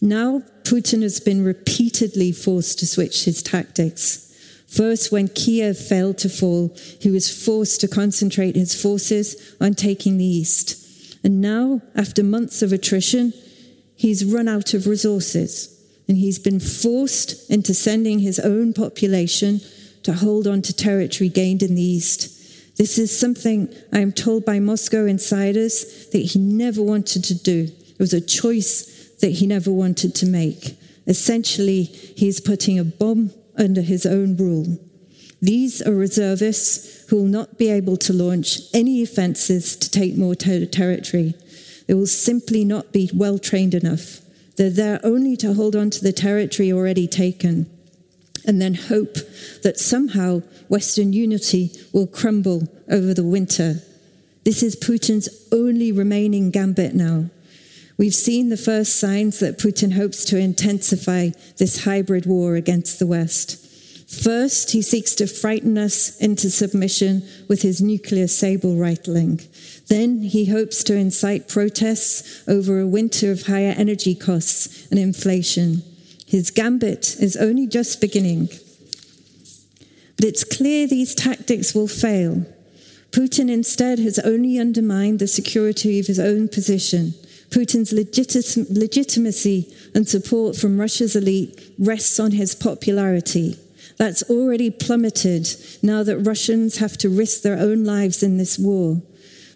Now, 0.00 0.42
Putin 0.64 1.02
has 1.02 1.20
been 1.20 1.44
repeatedly 1.44 2.32
forced 2.32 2.80
to 2.80 2.86
switch 2.86 3.26
his 3.26 3.44
tactics. 3.44 4.34
First, 4.66 5.12
when 5.12 5.28
Kiev 5.28 5.78
failed 5.78 6.18
to 6.18 6.28
fall, 6.28 6.76
he 7.00 7.10
was 7.10 7.30
forced 7.30 7.80
to 7.82 7.86
concentrate 7.86 8.56
his 8.56 8.74
forces 8.74 9.54
on 9.60 9.74
taking 9.74 10.16
the 10.16 10.26
east. 10.26 11.16
And 11.22 11.40
now, 11.40 11.80
after 11.94 12.24
months 12.24 12.62
of 12.62 12.72
attrition, 12.72 13.32
he's 14.02 14.24
run 14.24 14.48
out 14.48 14.74
of 14.74 14.88
resources 14.88 15.80
and 16.08 16.16
he's 16.16 16.40
been 16.40 16.58
forced 16.58 17.48
into 17.48 17.72
sending 17.72 18.18
his 18.18 18.40
own 18.40 18.72
population 18.72 19.60
to 20.02 20.12
hold 20.12 20.48
on 20.48 20.60
to 20.60 20.72
territory 20.72 21.28
gained 21.28 21.62
in 21.62 21.76
the 21.76 21.82
east. 21.82 22.76
This 22.78 22.98
is 22.98 23.16
something 23.16 23.72
I 23.92 24.00
am 24.00 24.10
told 24.10 24.44
by 24.44 24.58
Moscow 24.58 25.06
insiders 25.06 26.08
that 26.10 26.18
he 26.18 26.40
never 26.40 26.82
wanted 26.82 27.22
to 27.24 27.34
do. 27.34 27.68
It 27.90 27.98
was 28.00 28.12
a 28.12 28.20
choice 28.20 29.14
that 29.20 29.30
he 29.30 29.46
never 29.46 29.70
wanted 29.70 30.16
to 30.16 30.26
make. 30.26 30.76
Essentially, 31.06 31.84
he 31.84 32.26
is 32.26 32.40
putting 32.40 32.80
a 32.80 32.84
bomb 32.84 33.30
under 33.56 33.82
his 33.82 34.04
own 34.04 34.36
rule. 34.36 34.78
These 35.40 35.80
are 35.80 35.94
reservists 35.94 37.08
who 37.08 37.16
will 37.16 37.26
not 37.38 37.56
be 37.56 37.70
able 37.70 37.98
to 37.98 38.12
launch 38.12 38.58
any 38.74 39.00
offences 39.00 39.76
to 39.76 39.88
take 39.88 40.16
more 40.16 40.34
ter- 40.34 40.66
territory. 40.66 41.34
They 41.86 41.94
will 41.94 42.06
simply 42.06 42.64
not 42.64 42.92
be 42.92 43.10
well 43.14 43.38
trained 43.38 43.74
enough. 43.74 44.20
They're 44.56 44.70
there 44.70 45.00
only 45.02 45.36
to 45.38 45.54
hold 45.54 45.74
on 45.74 45.90
to 45.90 46.02
the 46.02 46.12
territory 46.12 46.72
already 46.72 47.06
taken 47.06 47.70
and 48.44 48.60
then 48.60 48.74
hope 48.74 49.14
that 49.62 49.78
somehow 49.78 50.40
Western 50.68 51.12
unity 51.12 51.70
will 51.92 52.06
crumble 52.06 52.68
over 52.90 53.14
the 53.14 53.24
winter. 53.24 53.76
This 54.44 54.62
is 54.62 54.76
Putin's 54.76 55.28
only 55.52 55.92
remaining 55.92 56.50
gambit 56.50 56.94
now. 56.94 57.30
We've 57.96 58.14
seen 58.14 58.48
the 58.48 58.56
first 58.56 58.98
signs 58.98 59.38
that 59.38 59.58
Putin 59.58 59.92
hopes 59.92 60.24
to 60.26 60.38
intensify 60.38 61.30
this 61.58 61.84
hybrid 61.84 62.26
war 62.26 62.56
against 62.56 62.98
the 62.98 63.06
West. 63.06 63.61
First, 64.20 64.72
he 64.72 64.82
seeks 64.82 65.14
to 65.16 65.26
frighten 65.26 65.78
us 65.78 66.18
into 66.18 66.50
submission 66.50 67.26
with 67.48 67.62
his 67.62 67.80
nuclear 67.80 68.28
saber 68.28 68.68
rattling. 68.68 69.40
Then 69.88 70.20
he 70.20 70.46
hopes 70.46 70.84
to 70.84 70.94
incite 70.94 71.48
protests 71.48 72.46
over 72.46 72.78
a 72.78 72.86
winter 72.86 73.32
of 73.32 73.46
higher 73.46 73.74
energy 73.76 74.14
costs 74.14 74.86
and 74.90 75.00
inflation. 75.00 75.82
His 76.26 76.50
gambit 76.50 77.16
is 77.20 77.38
only 77.38 77.66
just 77.66 78.02
beginning. 78.02 78.48
But 80.16 80.26
it's 80.26 80.44
clear 80.44 80.86
these 80.86 81.14
tactics 81.14 81.74
will 81.74 81.88
fail. 81.88 82.44
Putin 83.12 83.50
instead 83.50 83.98
has 83.98 84.18
only 84.18 84.58
undermined 84.58 85.20
the 85.20 85.26
security 85.26 85.98
of 85.98 86.06
his 86.06 86.20
own 86.20 86.48
position. 86.48 87.14
Putin's 87.48 87.92
legitimacy 87.92 89.74
and 89.94 90.08
support 90.08 90.54
from 90.54 90.78
Russia's 90.78 91.16
elite 91.16 91.60
rests 91.78 92.20
on 92.20 92.32
his 92.32 92.54
popularity. 92.54 93.58
That's 93.96 94.22
already 94.24 94.70
plummeted 94.70 95.48
now 95.82 96.02
that 96.02 96.18
Russians 96.18 96.78
have 96.78 96.96
to 96.98 97.08
risk 97.08 97.42
their 97.42 97.58
own 97.58 97.84
lives 97.84 98.22
in 98.22 98.38
this 98.38 98.58
war. 98.58 99.02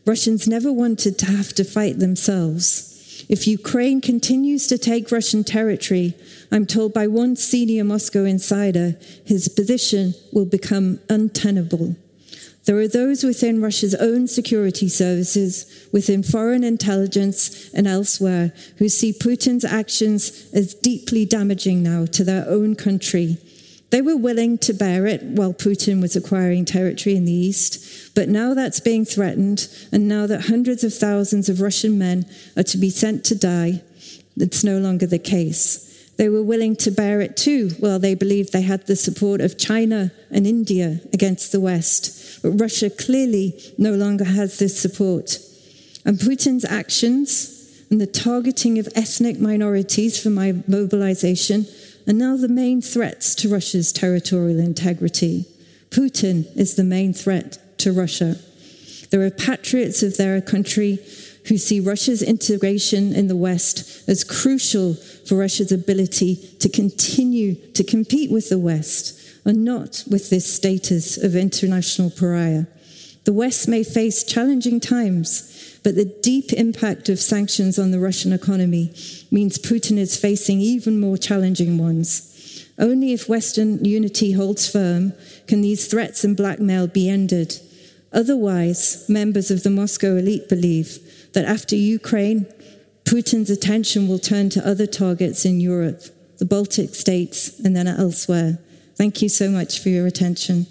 Russians 0.05 0.47
never 0.47 0.73
wanted 0.73 1.19
to 1.19 1.27
have 1.27 1.53
to 1.55 1.65
fight 1.65 1.99
themselves. 1.99 3.25
If 3.29 3.47
Ukraine 3.47 4.01
continues 4.01 4.67
to 4.69 4.79
take 4.79 5.11
Russian 5.11 5.43
territory, 5.43 6.15
I'm 6.53 6.67
told 6.67 6.93
by 6.93 7.07
one 7.09 7.35
senior 7.35 7.83
Moscow 7.83 8.25
insider, 8.25 8.97
his 9.25 9.49
position 9.49 10.15
will 10.33 10.45
become 10.45 11.01
untenable. 11.09 11.97
There 12.67 12.79
are 12.79 12.89
those 12.89 13.23
within 13.25 13.63
Russia's 13.63 13.95
own 13.95 14.27
security 14.27 14.89
services, 14.89 15.89
within 15.93 16.23
foreign 16.23 16.65
intelligence 16.65 17.71
and 17.73 17.87
elsewhere, 17.87 18.53
who 18.79 18.89
see 18.89 19.13
Putin's 19.13 19.65
actions 19.65 20.49
as 20.53 20.75
deeply 20.75 21.25
damaging 21.25 21.83
now 21.83 22.07
to 22.07 22.25
their 22.25 22.47
own 22.49 22.75
country 22.75 23.39
they 23.91 24.03
were 24.03 24.17
willing 24.17 24.59
to 24.59 24.73
bear 24.73 25.07
it 25.07 25.23
while 25.23 25.55
Putin 25.55 26.03
was 26.03 26.17
acquiring 26.17 26.65
territory 26.65 27.15
in 27.17 27.25
the 27.25 27.33
east, 27.33 28.15
but 28.15 28.29
now 28.29 28.53
that's 28.53 28.81
being 28.81 29.05
threatened, 29.05 29.69
and 29.93 30.09
now 30.09 30.27
that 30.27 30.47
hundreds 30.47 30.83
of 30.83 30.93
thousands 30.93 31.49
of 31.49 31.61
Russian 31.61 31.99
men 31.99 32.27
are 32.57 32.65
to 32.65 32.79
be 32.79 32.91
sent 32.91 33.25
to 33.25 33.35
die, 33.35 33.83
it's 34.37 34.65
no 34.65 34.79
longer 34.79 35.07
the 35.07 35.19
case. 35.19 35.87
They 36.17 36.29
were 36.29 36.43
willing 36.43 36.77
to 36.77 36.91
bear 36.91 37.21
it 37.21 37.37
too 37.37 37.71
while 37.79 37.99
they 37.99 38.15
believed 38.15 38.53
they 38.53 38.63
had 38.63 38.87
the 38.87 38.97
support 38.97 39.41
of 39.41 39.59
China 39.59 40.13
and 40.31 40.47
India 40.47 41.01
against 41.13 41.53
the 41.53 41.61
West. 41.61 42.43
But 42.43 42.53
Russia 42.53 42.89
clearly 42.89 43.61
no 43.77 43.93
longer 43.93 44.25
has 44.25 44.59
this 44.59 44.81
support. 44.81 45.39
And 46.05 46.19
Putin's 46.19 46.65
actions 46.65 47.85
and 47.91 48.01
the 48.01 48.07
targeting 48.07 48.79
of 48.79 48.89
ethnic 48.95 49.39
minorities 49.39 50.21
for 50.21 50.31
my 50.31 50.55
mobilization 50.67 51.67
are 52.07 52.13
now 52.13 52.37
the 52.37 52.49
main 52.49 52.81
threats 52.81 53.35
to 53.37 53.49
Russia's 53.49 53.93
territorial 53.93 54.61
integrity. 54.61 55.47
Putin 55.91 56.47
is 56.57 56.75
the 56.75 56.85
main 56.85 57.13
threat 57.13 57.59
to 57.79 57.93
Russia. 57.93 58.37
There 59.11 59.23
are 59.23 59.31
patriots 59.31 60.03
of 60.03 60.17
their 60.17 60.41
country 60.41 60.99
who 61.49 61.59
see 61.59 61.81
Russia's 61.81 62.23
integration 62.23 63.15
in 63.15 63.29
the 63.29 63.37
West 63.37 64.09
as 64.09 64.25
crucial 64.25 64.95
for 64.95 65.37
Russia's 65.37 65.73
ability 65.73 66.37
to 66.59 66.69
continue 66.69 67.55
to 67.73 67.85
compete 67.85 68.31
with 68.31 68.49
the 68.49 68.59
West 68.59 69.21
and 69.45 69.65
not 69.65 70.03
with 70.11 70.29
this 70.29 70.53
status 70.53 71.17
of 71.17 71.37
international 71.37 72.11
pariah. 72.11 72.67
The 73.25 73.33
West 73.33 73.69
may 73.69 73.85
face 73.85 74.25
challenging 74.25 74.81
times, 74.81 75.76
but 75.87 75.95
the 75.95 76.17
deep 76.21 76.53
impact 76.53 77.09
of 77.09 77.21
sanctions 77.21 77.79
on 77.79 77.93
the 77.93 78.01
Russian 78.01 78.33
economy 78.33 78.93
means 79.31 79.57
Putin 79.57 79.99
is 79.99 80.17
facing 80.17 80.61
even 80.61 80.99
more 80.99 81.17
challenging 81.17 81.79
ones. 81.79 82.67
Only 82.77 83.13
if 83.13 83.29
Western 83.29 83.85
unity 83.85 84.33
holds 84.33 84.69
firm 84.69 85.13
can 85.47 85.61
these 85.61 85.87
threats 85.87 86.25
and 86.25 86.37
blackmail 86.37 86.89
be 86.89 87.09
ended. 87.09 87.61
Otherwise, 88.13 89.09
members 89.09 89.53
of 89.53 89.63
the 89.63 89.71
Moscow 89.71 90.17
elite 90.17 90.49
believe 90.49 90.99
that 91.35 91.45
after 91.45 91.77
Ukraine, 91.77 92.47
Putin's 93.05 93.49
attention 93.49 94.09
will 94.09 94.19
turn 94.19 94.51
to 94.51 94.69
other 94.69 94.89
targets 94.89 95.45
in 95.45 95.61
Europe, 95.61 96.03
the 96.39 96.45
Baltic 96.45 96.97
states, 96.97 97.61
and 97.61 97.77
then 97.77 97.87
elsewhere. 97.87 98.59
Thank 98.97 99.23
you 99.23 99.29
so 99.29 99.51
much 99.51 99.79
for 99.79 99.91
your 99.91 100.09
attention. 100.09 100.67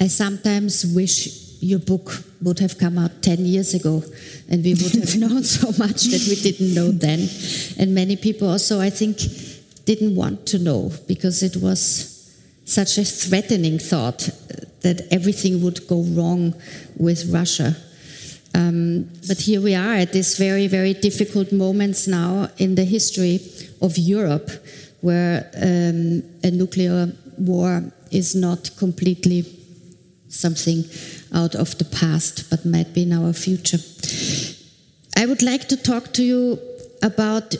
I 0.00 0.06
sometimes 0.06 0.86
wish 0.94 1.48
your 1.60 1.80
book 1.80 2.24
would 2.40 2.60
have 2.60 2.78
come 2.78 2.98
out 2.98 3.22
10 3.22 3.44
years 3.44 3.74
ago 3.74 4.02
and 4.48 4.62
we 4.62 4.74
would 4.74 4.94
have 4.94 5.16
known 5.18 5.42
so 5.42 5.68
much 5.78 6.04
that 6.04 6.26
we 6.28 6.36
didn't 6.36 6.74
know 6.74 6.90
then. 6.90 7.28
And 7.78 7.94
many 7.94 8.16
people 8.16 8.48
also, 8.48 8.80
I 8.80 8.90
think, 8.90 9.18
didn't 9.84 10.14
want 10.14 10.46
to 10.46 10.58
know 10.58 10.92
because 11.08 11.42
it 11.42 11.56
was 11.56 12.14
such 12.64 12.98
a 12.98 13.04
threatening 13.04 13.78
thought 13.78 14.30
that 14.82 15.08
everything 15.10 15.62
would 15.62 15.86
go 15.88 16.02
wrong 16.02 16.54
with 16.96 17.32
Russia. 17.32 17.76
Um, 18.54 19.10
but 19.26 19.40
here 19.40 19.60
we 19.60 19.74
are 19.74 19.94
at 19.94 20.12
these 20.12 20.38
very, 20.38 20.68
very 20.68 20.94
difficult 20.94 21.52
moments 21.52 22.06
now 22.06 22.48
in 22.58 22.74
the 22.74 22.84
history 22.84 23.40
of 23.82 23.98
Europe, 23.98 24.50
where 25.00 25.50
um, 25.56 26.22
a 26.44 26.50
nuclear 26.50 27.12
war 27.36 27.82
is 28.10 28.34
not 28.34 28.70
completely 28.76 29.57
something 30.28 30.84
out 31.34 31.54
of 31.54 31.76
the 31.78 31.84
past, 31.84 32.50
but 32.50 32.64
might 32.64 32.94
be 32.94 33.02
in 33.02 33.12
our 33.12 33.32
future. 33.32 33.78
I 35.16 35.26
would 35.26 35.42
like 35.42 35.68
to 35.68 35.76
talk 35.76 36.12
to 36.14 36.22
you 36.22 36.58
about 37.02 37.56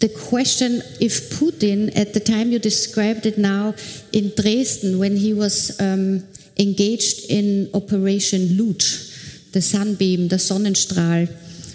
the 0.00 0.08
question 0.08 0.82
if 1.00 1.30
Putin, 1.30 1.96
at 1.96 2.12
the 2.12 2.20
time 2.20 2.50
you 2.50 2.58
described 2.58 3.24
it 3.24 3.38
now 3.38 3.74
in 4.12 4.32
Dresden, 4.36 4.98
when 4.98 5.16
he 5.16 5.32
was 5.32 5.80
um, 5.80 6.26
engaged 6.58 7.30
in 7.30 7.70
Operation 7.72 8.40
Luch, 8.58 9.52
the 9.52 9.62
sunbeam, 9.62 10.28
the 10.28 10.36
Sonnenstrahl, 10.36 11.28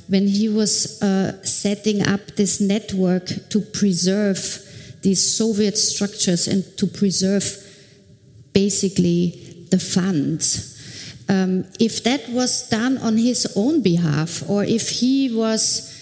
when 0.09 0.27
he 0.27 0.49
was 0.49 1.01
uh, 1.01 1.41
setting 1.43 2.05
up 2.05 2.25
this 2.35 2.59
network 2.59 3.27
to 3.49 3.61
preserve 3.61 4.39
these 5.03 5.21
Soviet 5.37 5.77
structures 5.77 6.47
and 6.47 6.65
to 6.77 6.87
preserve 6.87 7.43
basically 8.57 9.19
the 9.69 9.77
funds. 9.77 10.73
Um, 11.29 11.65
if 11.79 12.03
that 12.03 12.27
was 12.29 12.67
done 12.69 12.97
on 12.97 13.17
his 13.17 13.45
own 13.55 13.81
behalf, 13.81 14.41
or 14.49 14.63
if 14.63 14.89
he 14.89 15.29
was 15.43 15.93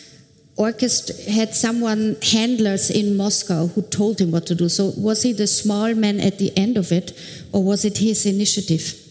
orchestra 0.57 1.15
had 1.29 1.53
someone 1.53 2.15
handlers 2.21 2.89
in 2.89 3.17
Moscow 3.17 3.67
who 3.67 3.81
told 3.81 4.21
him 4.21 4.31
what 4.31 4.45
to 4.47 4.55
do. 4.55 4.69
So 4.69 4.93
was 4.95 5.23
he 5.23 5.33
the 5.33 5.47
small 5.47 5.93
man 5.93 6.21
at 6.21 6.39
the 6.39 6.55
end 6.57 6.77
of 6.77 6.93
it, 6.93 7.11
or 7.51 7.61
was 7.61 7.83
it 7.83 7.97
his 7.97 8.25
initiative? 8.25 9.04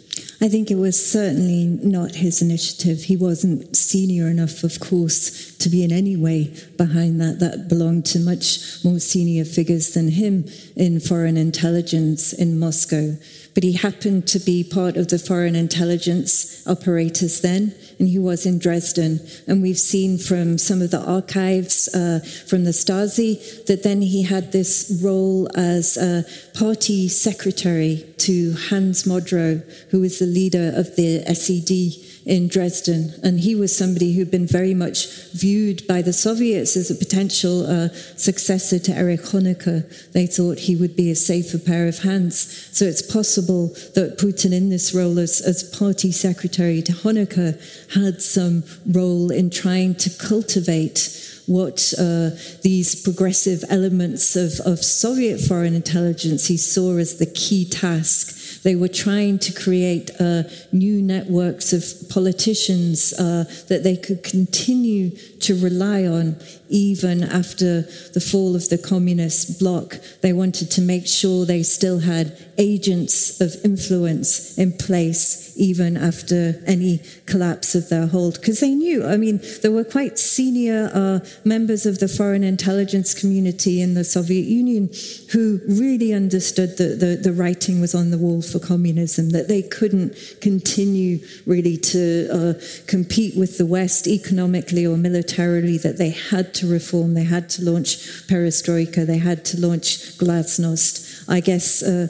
I 0.44 0.48
think 0.50 0.70
it 0.70 0.74
was 0.74 1.10
certainly 1.10 1.64
not 1.64 2.16
his 2.16 2.42
initiative. 2.42 3.04
He 3.04 3.16
wasn't 3.16 3.74
senior 3.74 4.28
enough, 4.28 4.62
of 4.62 4.78
course, 4.78 5.56
to 5.56 5.70
be 5.70 5.82
in 5.82 5.90
any 5.90 6.16
way 6.16 6.54
behind 6.76 7.18
that. 7.22 7.38
That 7.38 7.66
belonged 7.66 8.04
to 8.06 8.18
much 8.18 8.84
more 8.84 8.98
senior 8.98 9.46
figures 9.46 9.94
than 9.94 10.10
him 10.10 10.44
in 10.76 11.00
foreign 11.00 11.38
intelligence 11.38 12.34
in 12.34 12.58
Moscow. 12.58 13.16
But 13.54 13.62
he 13.62 13.72
happened 13.72 14.28
to 14.28 14.38
be 14.38 14.62
part 14.62 14.98
of 14.98 15.08
the 15.08 15.18
foreign 15.18 15.56
intelligence 15.56 16.62
operators 16.66 17.40
then 17.40 17.74
and 17.98 18.08
he 18.08 18.18
was 18.18 18.46
in 18.46 18.58
Dresden. 18.58 19.20
And 19.46 19.62
we've 19.62 19.78
seen 19.78 20.18
from 20.18 20.58
some 20.58 20.82
of 20.82 20.90
the 20.90 21.00
archives 21.00 21.88
uh, 21.94 22.20
from 22.46 22.64
the 22.64 22.70
Stasi 22.70 23.64
that 23.66 23.82
then 23.82 24.02
he 24.02 24.22
had 24.22 24.52
this 24.52 24.98
role 25.02 25.48
as 25.56 25.96
a 25.96 26.24
party 26.56 27.08
secretary 27.08 28.06
to 28.18 28.54
Hans 28.68 29.04
Modrow, 29.04 29.62
who 29.90 30.00
was 30.00 30.18
the 30.18 30.26
leader 30.26 30.72
of 30.74 30.96
the 30.96 31.22
SED 31.34 32.13
in 32.26 32.48
Dresden. 32.48 33.14
And 33.22 33.40
he 33.40 33.54
was 33.54 33.76
somebody 33.76 34.14
who'd 34.14 34.30
been 34.30 34.46
very 34.46 34.74
much 34.74 35.06
viewed 35.32 35.86
by 35.86 36.02
the 36.02 36.12
Soviets 36.12 36.76
as 36.76 36.90
a 36.90 36.94
potential 36.94 37.66
uh, 37.66 37.88
successor 38.16 38.78
to 38.78 38.92
Erich 38.92 39.20
Honecker. 39.20 40.12
They 40.12 40.26
thought 40.26 40.60
he 40.60 40.76
would 40.76 40.96
be 40.96 41.10
a 41.10 41.16
safer 41.16 41.58
pair 41.58 41.86
of 41.86 41.98
hands. 41.98 42.68
So 42.76 42.84
it's 42.84 43.02
possible 43.02 43.68
that 43.94 44.16
Putin, 44.18 44.52
in 44.52 44.70
this 44.70 44.94
role 44.94 45.18
as, 45.18 45.40
as 45.40 45.62
party 45.62 46.12
secretary 46.12 46.82
to 46.82 46.92
Honecker, 46.92 47.60
had 47.94 48.22
some 48.22 48.64
role 48.86 49.30
in 49.30 49.50
trying 49.50 49.94
to 49.96 50.10
cultivate 50.10 51.20
what 51.46 51.92
uh, 51.98 52.30
these 52.62 53.02
progressive 53.02 53.64
elements 53.68 54.34
of, 54.34 54.66
of 54.66 54.78
Soviet 54.78 55.38
foreign 55.38 55.74
intelligence 55.74 56.46
he 56.46 56.56
saw 56.56 56.96
as 56.96 57.16
the 57.16 57.26
key 57.26 57.68
task 57.68 58.34
they 58.64 58.74
were 58.74 58.88
trying 58.88 59.38
to 59.38 59.52
create 59.52 60.10
uh, 60.18 60.42
new 60.72 61.00
networks 61.00 61.72
of 61.72 62.08
politicians 62.08 63.12
uh, 63.12 63.44
that 63.68 63.84
they 63.84 63.96
could 63.96 64.24
continue 64.24 65.10
to 65.38 65.54
rely 65.62 66.04
on 66.06 66.36
even 66.74 67.22
after 67.22 67.82
the 68.14 68.20
fall 68.20 68.56
of 68.56 68.68
the 68.68 68.76
communist 68.76 69.60
bloc. 69.60 69.94
They 70.22 70.32
wanted 70.32 70.72
to 70.72 70.82
make 70.82 71.06
sure 71.06 71.46
they 71.46 71.62
still 71.62 72.00
had 72.00 72.36
agents 72.58 73.40
of 73.40 73.54
influence 73.64 74.58
in 74.58 74.72
place 74.72 75.44
even 75.56 75.96
after 75.96 76.60
any 76.66 77.00
collapse 77.26 77.74
of 77.74 77.88
their 77.88 78.06
hold. 78.06 78.34
Because 78.34 78.60
they 78.60 78.74
knew, 78.74 79.06
I 79.06 79.16
mean, 79.16 79.40
there 79.62 79.70
were 79.70 79.84
quite 79.84 80.18
senior 80.18 80.90
uh, 80.92 81.20
members 81.44 81.86
of 81.86 82.00
the 82.00 82.08
foreign 82.08 82.44
intelligence 82.44 83.14
community 83.14 83.80
in 83.80 83.94
the 83.94 84.04
Soviet 84.04 84.46
Union 84.46 84.90
who 85.32 85.60
really 85.68 86.12
understood 86.12 86.76
that 86.78 86.98
the, 87.00 87.16
the 87.16 87.32
writing 87.32 87.80
was 87.80 87.94
on 87.94 88.10
the 88.10 88.18
wall 88.18 88.42
for 88.42 88.58
communism, 88.58 89.30
that 89.30 89.48
they 89.48 89.62
couldn't 89.62 90.16
continue 90.40 91.18
really 91.46 91.76
to 91.76 92.28
uh, 92.32 92.54
compete 92.86 93.36
with 93.36 93.58
the 93.58 93.66
West 93.66 94.06
economically 94.06 94.86
or 94.86 94.96
militarily, 94.96 95.78
that 95.78 95.98
they 95.98 96.10
had 96.10 96.52
to 96.54 96.63
reform, 96.66 97.14
they 97.14 97.24
had 97.24 97.48
to 97.50 97.64
launch 97.64 97.98
perestroika, 98.28 99.06
they 99.06 99.18
had 99.18 99.44
to 99.46 99.60
launch 99.60 100.18
glasnost. 100.18 101.24
I 101.28 101.40
guess. 101.40 101.82
Uh, 101.82 102.08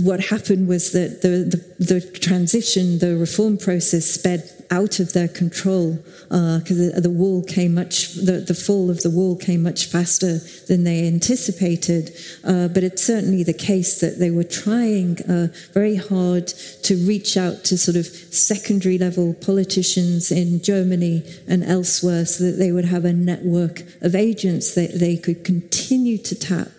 what 0.00 0.20
happened 0.20 0.68
was 0.68 0.92
that 0.92 1.20
the, 1.20 1.44
the, 1.78 1.84
the, 1.84 2.00
transition, 2.18 2.98
the 2.98 3.14
reform 3.14 3.58
process 3.58 4.06
sped 4.06 4.61
out 4.72 4.98
of 4.98 5.12
their 5.12 5.28
control 5.28 6.02
because 6.30 6.80
uh, 6.80 6.92
the, 6.94 7.00
the, 7.02 7.10
wall 7.10 7.44
came 7.44 7.74
much, 7.74 8.14
the, 8.14 8.42
the 8.46 8.54
fall 8.54 8.90
of 8.90 9.02
the 9.02 9.10
wall 9.10 9.36
came 9.36 9.62
much 9.62 9.84
faster 9.84 10.38
than 10.66 10.82
they 10.84 11.06
anticipated. 11.06 12.10
Uh, 12.42 12.68
but 12.68 12.82
it's 12.82 13.04
certainly 13.04 13.44
the 13.44 13.52
case 13.52 14.00
that 14.00 14.18
they 14.18 14.30
were 14.30 14.44
trying 14.44 15.20
uh, 15.30 15.48
very 15.74 15.96
hard 15.96 16.48
to 16.48 16.96
reach 17.06 17.36
out 17.36 17.64
to 17.64 17.76
sort 17.76 17.98
of 17.98 18.06
secondary 18.06 18.96
level 18.96 19.34
politicians 19.34 20.32
in 20.32 20.62
Germany 20.62 21.22
and 21.46 21.62
elsewhere 21.62 22.24
so 22.24 22.44
that 22.44 22.52
they 22.52 22.72
would 22.72 22.86
have 22.86 23.04
a 23.04 23.12
network 23.12 23.82
of 24.00 24.14
agents 24.14 24.74
that 24.74 24.98
they 24.98 25.18
could 25.18 25.44
continue 25.44 26.16
to 26.16 26.34
tap 26.34 26.70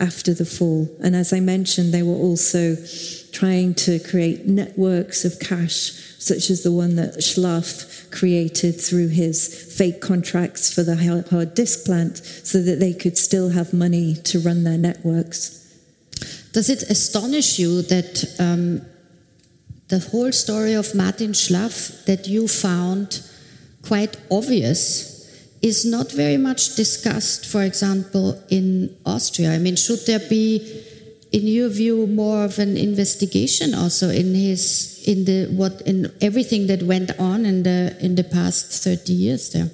after 0.00 0.34
the 0.34 0.44
fall. 0.44 0.88
And 1.02 1.14
as 1.14 1.32
I 1.32 1.40
mentioned, 1.40 1.92
they 1.92 2.02
were 2.02 2.14
also 2.14 2.76
trying 3.32 3.74
to 3.74 3.98
create 3.98 4.46
networks 4.46 5.24
of 5.24 5.38
cash, 5.40 5.92
such 6.18 6.50
as 6.50 6.62
the 6.62 6.72
one 6.72 6.96
that 6.96 7.18
Schlaff 7.18 8.10
created 8.10 8.80
through 8.80 9.08
his 9.08 9.74
fake 9.76 10.00
contracts 10.00 10.72
for 10.72 10.82
the 10.82 10.96
hard 11.30 11.54
disk 11.54 11.84
plant, 11.84 12.18
so 12.18 12.62
that 12.62 12.80
they 12.80 12.92
could 12.92 13.18
still 13.18 13.50
have 13.50 13.72
money 13.72 14.14
to 14.24 14.38
run 14.40 14.64
their 14.64 14.78
networks. 14.78 15.54
Does 16.52 16.70
it 16.70 16.82
astonish 16.84 17.58
you 17.58 17.82
that 17.82 18.24
um, 18.40 18.82
the 19.88 19.98
whole 19.98 20.32
story 20.32 20.74
of 20.74 20.94
Martin 20.94 21.32
Schlaff 21.32 22.04
that 22.06 22.26
you 22.26 22.48
found 22.48 23.22
quite 23.82 24.16
obvious 24.30 25.17
is 25.62 25.84
not 25.84 26.12
very 26.12 26.36
much 26.36 26.76
discussed, 26.76 27.46
for 27.46 27.62
example, 27.62 28.40
in 28.48 28.96
Austria. 29.04 29.52
I 29.52 29.58
mean, 29.58 29.76
should 29.76 30.06
there 30.06 30.20
be, 30.20 30.84
in 31.32 31.46
your 31.46 31.68
view, 31.68 32.06
more 32.06 32.44
of 32.44 32.58
an 32.58 32.76
investigation 32.76 33.74
also 33.74 34.08
in 34.10 34.34
his 34.34 35.02
in 35.06 35.24
the 35.24 35.46
what 35.56 35.80
in 35.82 36.12
everything 36.20 36.66
that 36.66 36.82
went 36.82 37.10
on 37.18 37.46
in 37.46 37.62
the 37.62 37.96
in 38.00 38.14
the 38.14 38.24
past 38.24 38.84
thirty 38.84 39.12
years 39.12 39.50
there? 39.50 39.70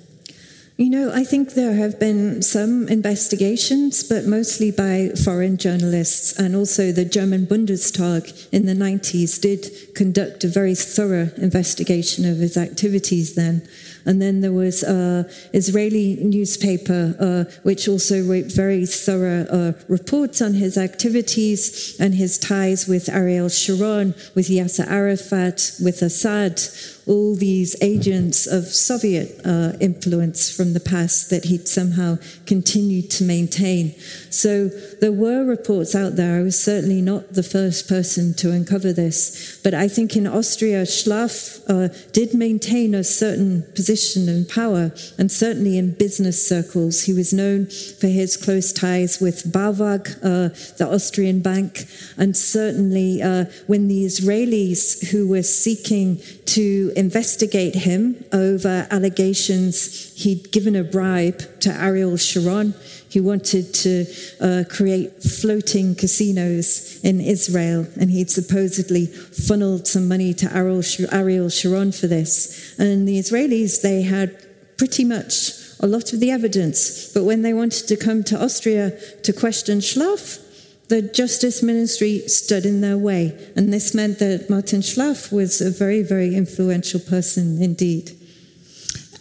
You 0.77 0.91
know, 0.91 1.13
I 1.15 1.23
think 1.23 1.55
there 1.55 1.75
have 1.75 2.01
been 2.01 2.43
some 2.43 2.89
investigations, 2.89 4.03
but 4.03 4.25
mostly 4.25 4.73
by 4.73 5.11
foreign 5.23 5.57
journalists. 5.57 6.37
And 6.37 6.57
also, 6.57 6.91
the 6.91 7.05
German 7.05 7.47
Bundestag 7.47 8.49
in 8.51 8.67
the 8.67 8.75
90s 8.75 9.41
did 9.41 9.95
conduct 9.95 10.43
a 10.43 10.49
very 10.49 10.75
thorough 10.75 11.31
investigation 11.37 12.25
of 12.29 12.39
his 12.39 12.57
activities 12.57 13.37
then. 13.37 13.63
And 14.07 14.21
then 14.21 14.41
there 14.41 14.53
was 14.53 14.83
an 14.83 15.27
Israeli 15.53 16.17
newspaper 16.17 17.17
uh, 17.19 17.45
which 17.63 17.89
also 17.89 18.23
wrote 18.23 18.47
very 18.47 18.87
thorough 18.87 19.47
uh, 19.51 19.73
reports 19.89 20.43
on 20.43 20.55
his 20.55 20.77
activities 20.77 21.97
and 21.99 22.15
his 22.15 22.39
ties 22.39 22.87
with 22.87 23.09
Ariel 23.09 23.49
Sharon, 23.49 24.15
with 24.35 24.49
Yasser 24.49 24.87
Arafat, 24.87 25.73
with 25.83 26.03
Assad, 26.03 26.61
all 27.07 27.35
these 27.35 27.77
agents 27.83 28.47
of 28.47 28.67
Soviet 28.67 29.41
uh, 29.45 29.73
influence 29.81 30.55
from 30.55 30.73
the 30.73 30.81
past 30.81 31.31
that 31.31 31.45
he'd 31.45 31.69
somehow 31.69 32.19
continued 32.47 33.11
to 33.11 33.25
maintain. 33.25 33.95
So 34.31 34.69
there 35.01 35.13
were 35.13 35.45
reports 35.45 35.95
out 35.95 36.17
there. 36.17 36.39
I 36.39 36.43
was 36.43 36.59
certainly 36.59 37.03
not 37.03 37.35
the 37.35 37.43
first 37.43 37.89
person 37.89 38.35
to 38.35 38.53
uncover 38.53 38.93
this, 38.93 39.61
but 39.63 39.75
I 39.75 39.89
think 39.89 40.17
in 40.17 40.27
Austria, 40.27 40.83
Schlaff 40.85 41.63
uh, 41.69 41.95
did 42.13 42.35
maintain 42.35 42.95
a 42.95 43.05
certain 43.05 43.65
position 43.75 44.29
and 44.29 44.49
power, 44.49 44.93
and 45.19 45.31
certainly 45.31 45.77
in 45.77 45.93
business 45.95 46.47
circles. 46.47 47.03
He 47.03 47.13
was 47.13 47.33
known 47.33 47.67
for 47.67 48.07
his 48.07 48.37
close 48.37 48.73
ties 48.73 49.21
with 49.21 49.53
BAWAG, 49.53 50.17
uh, 50.23 50.49
the 50.79 50.89
Austrian 50.91 51.41
bank, 51.41 51.87
and 52.17 52.37
certainly 52.37 53.23
uh, 53.23 53.45
when 53.67 53.89
the 53.89 54.05
Israelis 54.05 55.11
who 55.11 55.29
were 55.29 55.43
seeking 55.43 56.21
to 56.47 56.93
investigate 56.97 57.75
him 57.75 58.25
over 58.33 58.87
allegations 58.91 60.13
he'd 60.23 60.51
given 60.53 60.77
a 60.77 60.85
bribe 60.85 61.61
to 61.61 61.71
Ariel 61.71 62.17
Sharon. 62.17 62.75
He 63.09 63.21
wanted 63.21 63.73
to 63.75 64.07
uh, 64.41 64.65
create 64.69 65.23
floating 65.23 65.95
casinos 65.95 67.01
in 67.05 67.21
Israel, 67.21 67.87
and 68.01 68.11
he'd 68.11 68.31
supposedly 68.31 69.07
funneled 69.07 69.87
some 69.87 70.09
money 70.09 70.35
to 70.35 70.57
Ariel, 70.57 70.83
Ariel 71.13 71.49
Sharon 71.49 71.93
for 71.93 72.07
this. 72.07 72.79
And 72.79 73.07
the 73.07 73.19
Israelis, 73.19 73.83
they 73.83 74.03
had 74.03 74.37
pretty 74.77 75.05
much 75.05 75.53
a 75.81 75.87
lot 75.87 76.13
of 76.13 76.21
the 76.21 76.31
evidence. 76.31 77.13
But 77.13 77.25
when 77.25 77.43
they 77.43 77.53
wanted 77.53 77.87
to 77.89 77.97
come 77.97 78.25
to 78.25 78.43
Austria 78.43 78.99
to 79.23 79.33
question 79.33 79.79
Schlaff, 79.79 80.41
the 80.89 81.03
justice 81.03 81.63
ministry 81.63 82.29
stood 82.29 82.67
in 82.67 82.81
their 82.81 82.99
way. 82.99 83.37
And 83.57 83.73
this 83.73 83.95
meant 83.95 84.19
that 84.19 84.51
Martin 84.51 84.81
Schlaff 84.81 85.33
was 85.33 85.61
a 85.61 85.71
very, 85.71 86.03
very 86.03 86.35
influential 86.35 87.01
person 87.01 87.63
indeed. 87.63 88.13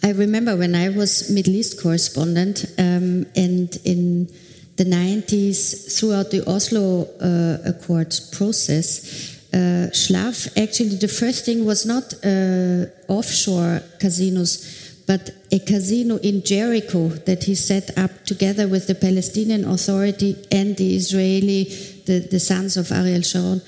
I 0.02 0.10
remember 0.10 0.54
when 0.54 0.74
I 0.74 0.90
was 0.90 1.30
Middle 1.30 1.54
East 1.54 1.80
correspondent, 1.82 2.66
um, 2.76 3.24
and 3.34 3.74
in 3.84 4.28
the 4.76 4.84
90s, 4.84 5.98
throughout 5.98 6.30
the 6.30 6.46
Oslo 6.46 7.08
uh, 7.20 7.70
Accord 7.70 8.14
process, 8.32 9.40
uh, 9.54 9.88
Schlaff 9.92 10.48
actually 10.62 10.96
the 10.96 11.08
first 11.08 11.46
thing 11.46 11.64
was 11.64 11.86
not 11.86 12.12
uh, 12.22 12.84
offshore 13.08 13.80
casinos, 13.98 14.93
but 15.06 15.30
a 15.52 15.58
casino 15.58 16.16
in 16.16 16.42
Jericho 16.42 17.08
that 17.08 17.44
he 17.44 17.54
set 17.54 17.96
up 17.98 18.24
together 18.24 18.66
with 18.66 18.86
the 18.86 18.94
Palestinian 18.94 19.64
Authority 19.64 20.36
and 20.50 20.76
the 20.76 20.96
Israeli, 20.96 21.64
the, 22.06 22.26
the 22.30 22.40
sons 22.40 22.76
of 22.76 22.90
Ariel 22.90 23.22
Sharon. 23.22 23.60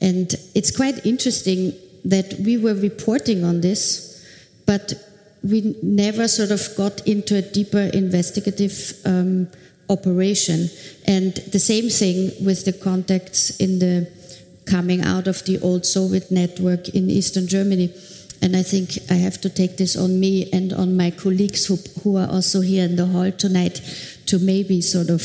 And 0.00 0.34
it's 0.54 0.74
quite 0.74 1.06
interesting 1.06 1.72
that 2.04 2.34
we 2.40 2.58
were 2.58 2.74
reporting 2.74 3.44
on 3.44 3.60
this, 3.60 4.24
but 4.66 4.92
we 5.42 5.76
never 5.82 6.28
sort 6.28 6.50
of 6.50 6.68
got 6.76 7.06
into 7.06 7.36
a 7.36 7.42
deeper 7.42 7.90
investigative 7.94 8.94
um, 9.04 9.48
operation. 9.88 10.68
And 11.06 11.34
the 11.52 11.58
same 11.58 11.88
thing 11.88 12.44
with 12.44 12.64
the 12.64 12.72
contacts 12.72 13.58
in 13.58 13.78
the 13.78 14.10
coming 14.66 15.02
out 15.02 15.26
of 15.26 15.44
the 15.44 15.58
old 15.60 15.84
Soviet 15.84 16.30
network 16.30 16.88
in 16.90 17.10
Eastern 17.10 17.46
Germany. 17.48 17.92
And 18.42 18.56
I 18.56 18.62
think 18.64 18.98
I 19.08 19.14
have 19.14 19.40
to 19.42 19.48
take 19.48 19.76
this 19.76 19.96
on 19.96 20.18
me 20.18 20.50
and 20.52 20.72
on 20.72 20.96
my 20.96 21.12
colleagues 21.12 21.66
who, 21.66 21.76
who 22.02 22.16
are 22.16 22.28
also 22.28 22.60
here 22.60 22.84
in 22.84 22.96
the 22.96 23.06
hall 23.06 23.30
tonight 23.30 23.80
to 24.26 24.40
maybe 24.40 24.80
sort 24.80 25.10
of 25.10 25.22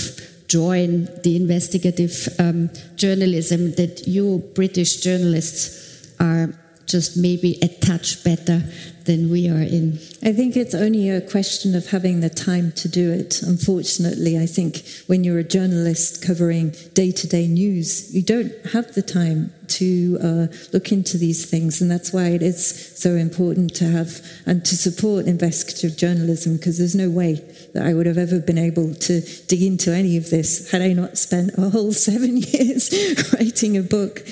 join 0.48 1.06
the 1.24 1.36
investigative 1.36 2.30
um, 2.40 2.70
journalism 2.96 3.72
that 3.72 4.08
you 4.08 4.50
British 4.54 4.98
journalists 4.98 6.16
are 6.20 6.54
just 6.86 7.18
maybe 7.18 7.58
a 7.62 7.68
touch 7.68 8.24
better 8.24 8.64
than 9.08 9.32
we 9.32 9.50
are 9.50 9.64
in. 9.64 9.94
I 10.22 10.34
think 10.34 10.56
it's 10.56 10.76
only 10.76 11.10
a 11.10 11.22
question 11.22 11.74
of 11.76 11.88
having 11.88 12.20
the 12.20 12.30
time 12.30 12.74
to 12.74 12.88
do 12.88 13.12
it. 13.12 13.42
Unfortunately, 13.42 14.38
I 14.38 14.46
think 14.46 14.84
when 15.08 15.24
you're 15.24 15.40
a 15.40 15.44
journalist 15.44 16.22
covering 16.22 16.76
day 16.94 17.12
to 17.12 17.28
day 17.28 17.48
news, 17.48 18.14
you 18.14 18.22
don't 18.22 18.54
have 18.74 18.94
the 18.94 19.02
time 19.02 19.54
to 19.68 20.18
uh, 20.22 20.48
look 20.74 20.92
into 20.92 21.18
these 21.18 21.50
things. 21.50 21.82
And 21.82 21.90
that's 21.90 22.14
why 22.14 22.28
it 22.28 22.42
is 22.42 22.98
so 22.98 23.12
important 23.12 23.74
to 23.76 23.86
have 23.86 24.22
and 24.46 24.64
to 24.66 24.76
support 24.76 25.26
investigative 25.26 25.98
journalism 25.98 26.58
because 26.58 26.78
there's 26.78 26.96
no 26.96 27.10
way 27.10 27.36
that 27.74 27.86
I 27.86 27.94
would 27.94 28.06
have 28.06 28.18
ever 28.18 28.40
been 28.40 28.58
able 28.58 28.94
to 28.94 29.22
dig 29.48 29.62
into 29.62 29.94
any 29.94 30.18
of 30.18 30.30
this 30.30 30.72
had 30.72 30.82
I 30.82 30.94
not 30.94 31.18
spent 31.18 31.52
a 31.58 31.70
whole 31.70 31.94
seven 32.08 32.38
years 32.38 32.92
writing 33.34 33.78
a 33.78 33.82
book. 33.82 34.24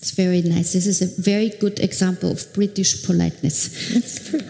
It's 0.00 0.12
very 0.12 0.40
nice. 0.40 0.72
This 0.72 0.86
is 0.86 1.02
a 1.02 1.20
very 1.20 1.50
good 1.50 1.78
example 1.78 2.30
of 2.30 2.50
British 2.54 3.04
politeness. 3.04 3.68
That's 3.92 4.30
true. 4.30 4.40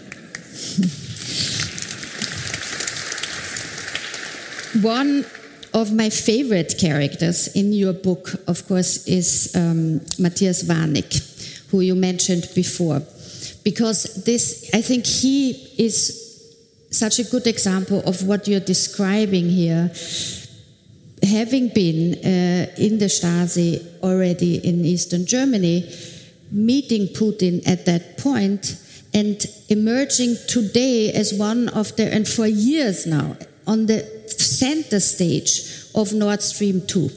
One 4.81 5.25
of 5.73 5.91
my 5.93 6.09
favorite 6.09 6.75
characters 6.79 7.49
in 7.49 7.73
your 7.73 7.91
book, 7.91 8.33
of 8.47 8.65
course, 8.65 9.05
is 9.07 9.53
um, 9.53 9.99
Matthias 10.17 10.63
Warnig, 10.63 11.67
who 11.69 11.81
you 11.81 11.95
mentioned 11.95 12.47
before. 12.55 13.01
Because 13.65 14.23
this, 14.23 14.69
I 14.73 14.81
think 14.81 15.05
he 15.05 15.51
is 15.77 16.17
such 16.91 17.19
a 17.19 17.25
good 17.25 17.45
example 17.47 18.01
of 18.05 18.25
what 18.25 18.47
you're 18.47 18.61
describing 18.61 19.49
here 19.49 19.91
having 21.31 21.69
been 21.69 22.13
uh, 22.23 22.71
in 22.77 22.99
the 22.99 23.09
Stasi 23.09 23.81
already 24.03 24.57
in 24.57 24.85
Eastern 24.85 25.25
Germany, 25.25 25.89
meeting 26.51 27.07
Putin 27.07 27.65
at 27.67 27.85
that 27.85 28.17
point, 28.17 28.77
and 29.13 29.45
emerging 29.69 30.35
today 30.47 31.11
as 31.11 31.33
one 31.33 31.69
of 31.69 31.95
the, 31.95 32.13
and 32.13 32.27
for 32.27 32.47
years 32.47 33.05
now, 33.05 33.35
on 33.67 33.85
the 33.87 33.99
center 34.27 34.99
stage 34.99 35.51
of 35.95 36.13
Nord 36.13 36.41
Stream 36.41 36.81
2. 36.85 37.09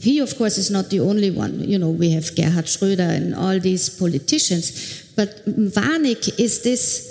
He, 0.00 0.20
of 0.20 0.36
course, 0.38 0.58
is 0.58 0.70
not 0.70 0.90
the 0.90 1.00
only 1.00 1.30
one. 1.30 1.68
You 1.68 1.78
know, 1.78 1.90
we 1.90 2.10
have 2.12 2.34
Gerhard 2.34 2.66
Schröder 2.66 3.10
and 3.16 3.34
all 3.34 3.58
these 3.58 3.88
politicians. 3.90 5.12
But 5.16 5.44
Warnig 5.46 6.38
is 6.38 6.62
this 6.62 7.08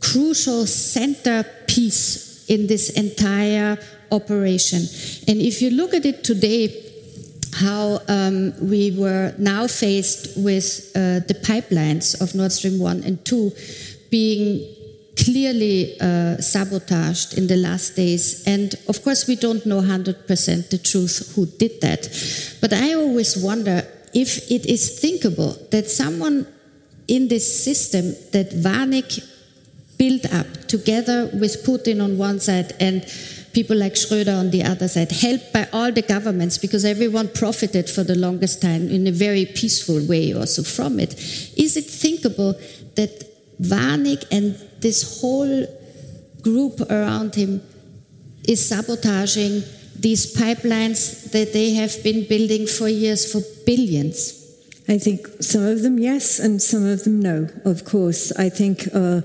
crucial 0.00 0.66
centerpiece 0.66 2.44
in 2.48 2.66
this 2.66 2.90
entire 2.90 3.78
operation. 4.10 4.78
And 5.28 5.40
if 5.40 5.62
you 5.62 5.70
look 5.70 5.94
at 5.94 6.04
it 6.04 6.24
today, 6.24 6.82
how 7.54 8.00
um, 8.08 8.52
we 8.60 8.90
were 8.90 9.34
now 9.38 9.66
faced 9.66 10.36
with 10.36 10.92
uh, 10.94 11.20
the 11.26 11.38
pipelines 11.42 12.20
of 12.20 12.34
Nord 12.34 12.52
Stream 12.52 12.78
1 12.78 13.02
and 13.04 13.24
2 13.24 13.52
being 14.10 14.76
clearly 15.16 15.98
uh, 16.00 16.36
sabotaged 16.36 17.38
in 17.38 17.46
the 17.46 17.56
last 17.56 17.96
days. 17.96 18.46
And 18.46 18.74
of 18.88 19.02
course, 19.02 19.26
we 19.26 19.36
don't 19.36 19.64
know 19.64 19.80
100% 19.80 20.68
the 20.70 20.78
truth 20.78 21.32
who 21.34 21.46
did 21.46 21.80
that. 21.80 22.02
But 22.60 22.72
I 22.72 22.92
always 22.94 23.36
wonder 23.36 23.82
if 24.12 24.50
it 24.50 24.66
is 24.66 25.00
thinkable 25.00 25.56
that 25.70 25.90
someone 25.90 26.46
in 27.08 27.28
this 27.28 27.64
system 27.64 28.14
that 28.32 28.50
Warnig 28.62 29.24
built 29.96 30.26
up 30.32 30.46
together 30.68 31.30
with 31.32 31.64
Putin 31.64 32.02
on 32.02 32.18
one 32.18 32.38
side 32.38 32.74
and 32.80 33.02
people 33.56 33.78
like 33.84 33.94
Schröder 33.94 34.36
on 34.38 34.50
the 34.50 34.62
other 34.62 34.86
side, 34.86 35.10
helped 35.10 35.50
by 35.50 35.66
all 35.72 35.90
the 35.90 36.02
governments 36.02 36.58
because 36.58 36.84
everyone 36.84 37.28
profited 37.42 37.88
for 37.88 38.04
the 38.04 38.14
longest 38.14 38.60
time 38.60 38.90
in 38.96 39.06
a 39.06 39.14
very 39.26 39.46
peaceful 39.46 40.00
way 40.06 40.34
also 40.34 40.62
from 40.62 41.00
it. 41.00 41.14
Is 41.64 41.74
it 41.80 41.86
thinkable 42.04 42.52
that 42.98 43.12
Warnig 43.58 44.22
and 44.30 44.46
this 44.80 44.98
whole 45.20 45.56
group 46.42 46.76
around 46.90 47.34
him 47.34 47.62
is 48.46 48.68
sabotaging 48.68 49.62
these 50.06 50.34
pipelines 50.34 51.00
that 51.32 51.54
they 51.54 51.70
have 51.80 51.94
been 52.04 52.28
building 52.28 52.66
for 52.66 52.88
years 52.88 53.32
for 53.32 53.40
billions? 53.64 54.18
I 54.86 54.98
think 54.98 55.26
some 55.40 55.64
of 55.64 55.82
them 55.82 55.98
yes, 55.98 56.38
and 56.38 56.60
some 56.62 56.84
of 56.84 57.04
them 57.04 57.20
no. 57.20 57.48
Of 57.64 57.84
course, 57.86 58.32
I 58.32 58.50
think 58.50 58.86
uh, 58.94 59.22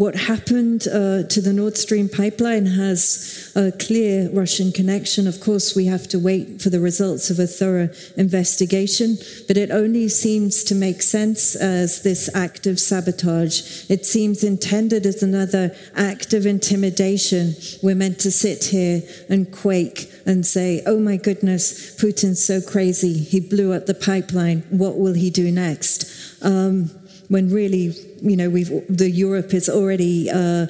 what 0.00 0.16
happened 0.16 0.88
uh, 0.88 1.24
to 1.24 1.42
the 1.42 1.52
Nord 1.52 1.76
Stream 1.76 2.08
pipeline 2.08 2.64
has 2.64 3.52
a 3.54 3.70
clear 3.70 4.30
Russian 4.30 4.72
connection. 4.72 5.26
Of 5.26 5.40
course, 5.40 5.76
we 5.76 5.84
have 5.86 6.08
to 6.08 6.18
wait 6.18 6.62
for 6.62 6.70
the 6.70 6.80
results 6.80 7.28
of 7.28 7.38
a 7.38 7.46
thorough 7.46 7.90
investigation, 8.16 9.18
but 9.46 9.58
it 9.58 9.70
only 9.70 10.08
seems 10.08 10.64
to 10.64 10.74
make 10.74 11.02
sense 11.02 11.54
as 11.54 12.00
this 12.00 12.34
act 12.34 12.66
of 12.66 12.80
sabotage. 12.80 13.90
It 13.90 14.06
seems 14.06 14.42
intended 14.42 15.04
as 15.04 15.22
another 15.22 15.76
act 15.94 16.32
of 16.32 16.46
intimidation. 16.46 17.52
We're 17.82 17.94
meant 17.94 18.20
to 18.20 18.30
sit 18.30 18.64
here 18.64 19.02
and 19.28 19.52
quake 19.52 20.10
and 20.24 20.46
say, 20.46 20.82
oh 20.86 20.98
my 20.98 21.18
goodness, 21.18 21.94
Putin's 22.00 22.42
so 22.42 22.62
crazy. 22.62 23.18
He 23.18 23.38
blew 23.38 23.74
up 23.74 23.84
the 23.84 23.92
pipeline. 23.92 24.62
What 24.70 24.96
will 24.96 25.12
he 25.12 25.28
do 25.28 25.52
next? 25.52 26.40
Um, 26.42 26.90
when 27.30 27.48
really, 27.48 27.94
you 28.20 28.36
know, 28.36 28.50
we've 28.50 28.70
the 28.88 29.08
Europe 29.08 29.54
is 29.54 29.68
already 29.68 30.28
uh, 30.28 30.66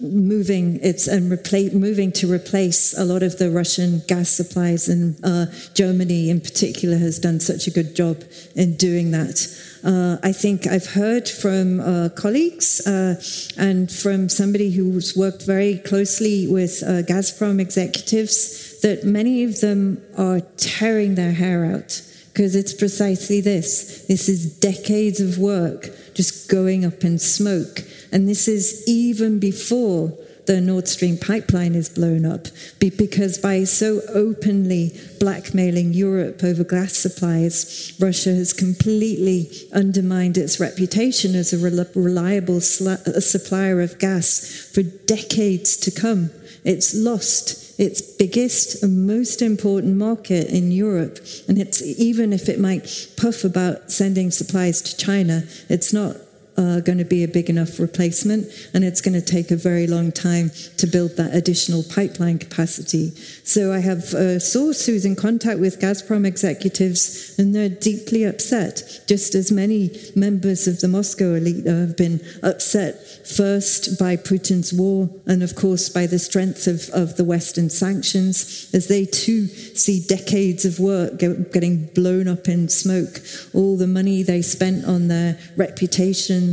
moving 0.00 0.80
it's 0.82 1.06
and 1.06 1.30
repla- 1.30 1.72
moving 1.72 2.10
to 2.10 2.30
replace 2.30 2.98
a 2.98 3.04
lot 3.04 3.22
of 3.22 3.38
the 3.38 3.48
Russian 3.48 4.02
gas 4.08 4.28
supplies, 4.28 4.88
and 4.88 5.16
uh, 5.22 5.46
Germany 5.72 6.30
in 6.30 6.40
particular 6.40 6.98
has 6.98 7.20
done 7.20 7.38
such 7.38 7.68
a 7.68 7.70
good 7.70 7.94
job 7.94 8.24
in 8.56 8.76
doing 8.76 9.12
that. 9.12 9.46
Uh, 9.84 10.16
I 10.22 10.32
think 10.32 10.66
I've 10.66 10.86
heard 10.86 11.28
from 11.28 11.78
uh, 11.78 12.08
colleagues 12.16 12.84
uh, 12.86 13.22
and 13.56 13.90
from 13.90 14.28
somebody 14.28 14.72
who's 14.72 15.14
worked 15.14 15.46
very 15.46 15.78
closely 15.78 16.48
with 16.48 16.82
uh, 16.82 17.02
Gazprom 17.02 17.60
executives 17.60 18.80
that 18.80 19.04
many 19.04 19.44
of 19.44 19.60
them 19.60 20.02
are 20.18 20.40
tearing 20.56 21.14
their 21.14 21.32
hair 21.32 21.64
out 21.64 22.02
because 22.34 22.56
it's 22.56 22.74
precisely 22.74 23.40
this. 23.40 24.04
This 24.08 24.28
is 24.28 24.58
decades 24.58 25.20
of 25.20 25.38
work 25.38 25.88
just 26.14 26.50
going 26.50 26.84
up 26.84 27.04
in 27.04 27.20
smoke. 27.20 27.82
And 28.10 28.28
this 28.28 28.48
is 28.48 28.82
even 28.88 29.38
before 29.38 30.12
the 30.46 30.60
Nord 30.60 30.88
Stream 30.88 31.16
pipeline 31.16 31.76
is 31.76 31.88
blown 31.88 32.26
up, 32.26 32.48
because 32.80 33.38
by 33.38 33.62
so 33.64 34.00
openly 34.12 34.92
blackmailing 35.20 35.94
Europe 35.94 36.42
over 36.42 36.64
gas 36.64 36.94
supplies, 36.94 37.94
Russia 38.00 38.34
has 38.34 38.52
completely 38.52 39.50
undermined 39.72 40.36
its 40.36 40.58
reputation 40.58 41.36
as 41.36 41.52
a 41.52 41.88
reliable 41.94 42.60
supplier 42.60 43.80
of 43.80 43.98
gas 44.00 44.68
for 44.74 44.82
decades 44.82 45.76
to 45.76 45.90
come. 45.90 46.30
It's 46.64 46.94
lost 46.94 47.63
its 47.78 48.00
biggest 48.00 48.82
and 48.82 49.06
most 49.06 49.42
important 49.42 49.96
market 49.96 50.48
in 50.48 50.70
Europe. 50.70 51.18
And 51.48 51.58
it's 51.58 51.82
even 51.82 52.32
if 52.32 52.48
it 52.48 52.60
might 52.60 53.08
puff 53.16 53.44
about 53.44 53.90
sending 53.90 54.30
supplies 54.30 54.82
to 54.82 54.96
China, 54.96 55.44
it's 55.68 55.92
not 55.92 56.16
uh, 56.56 56.80
going 56.80 56.98
to 56.98 57.04
be 57.04 57.24
a 57.24 57.28
big 57.28 57.50
enough 57.50 57.80
replacement, 57.80 58.46
and 58.72 58.84
it's 58.84 59.00
going 59.00 59.14
to 59.14 59.24
take 59.24 59.50
a 59.50 59.56
very 59.56 59.86
long 59.86 60.12
time 60.12 60.50
to 60.76 60.86
build 60.86 61.16
that 61.16 61.34
additional 61.34 61.82
pipeline 61.82 62.38
capacity. 62.38 63.10
So 63.44 63.72
I 63.72 63.80
have 63.80 64.14
a 64.14 64.38
source 64.38 64.86
who's 64.86 65.04
in 65.04 65.16
contact 65.16 65.58
with 65.58 65.80
Gazprom 65.80 66.26
executives, 66.26 67.34
and 67.38 67.54
they're 67.54 67.68
deeply 67.68 68.24
upset, 68.24 69.02
just 69.06 69.34
as 69.34 69.50
many 69.50 69.90
members 70.14 70.68
of 70.68 70.80
the 70.80 70.88
Moscow 70.88 71.34
elite 71.34 71.66
have 71.66 71.96
been 71.96 72.20
upset 72.42 73.26
first 73.26 73.98
by 73.98 74.16
Putin's 74.16 74.72
war, 74.72 75.08
and 75.26 75.42
of 75.42 75.54
course 75.54 75.88
by 75.88 76.06
the 76.06 76.18
strength 76.18 76.66
of, 76.66 76.88
of 76.90 77.16
the 77.16 77.24
Western 77.24 77.70
sanctions, 77.70 78.70
as 78.72 78.88
they 78.88 79.04
too 79.04 79.46
see 79.46 80.00
decades 80.06 80.64
of 80.64 80.78
work 80.78 81.18
getting 81.18 81.86
blown 81.94 82.28
up 82.28 82.48
in 82.48 82.68
smoke, 82.68 83.20
all 83.52 83.76
the 83.76 83.86
money 83.86 84.22
they 84.22 84.42
spent 84.42 84.84
on 84.84 85.08
their 85.08 85.38
reputation 85.56 86.43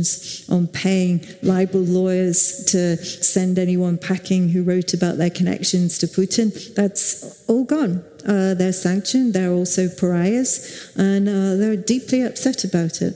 on 0.48 0.66
paying 0.66 1.20
libel 1.42 1.80
lawyers 1.80 2.64
to 2.72 2.96
send 3.34 3.58
anyone 3.58 3.98
packing 3.98 4.48
who 4.48 4.62
wrote 4.62 4.94
about 4.94 5.18
their 5.18 5.30
connections 5.30 5.98
to 5.98 6.06
Putin. 6.06 6.48
That's 6.74 7.44
all 7.48 7.64
gone. 7.64 8.04
Uh, 8.26 8.54
they're 8.54 8.72
sanctioned, 8.72 9.34
they're 9.34 9.52
also 9.52 9.88
pariahs, 9.88 10.92
and 10.96 11.28
uh, 11.28 11.56
they're 11.56 11.76
deeply 11.76 12.22
upset 12.22 12.64
about 12.64 13.02
it. 13.02 13.14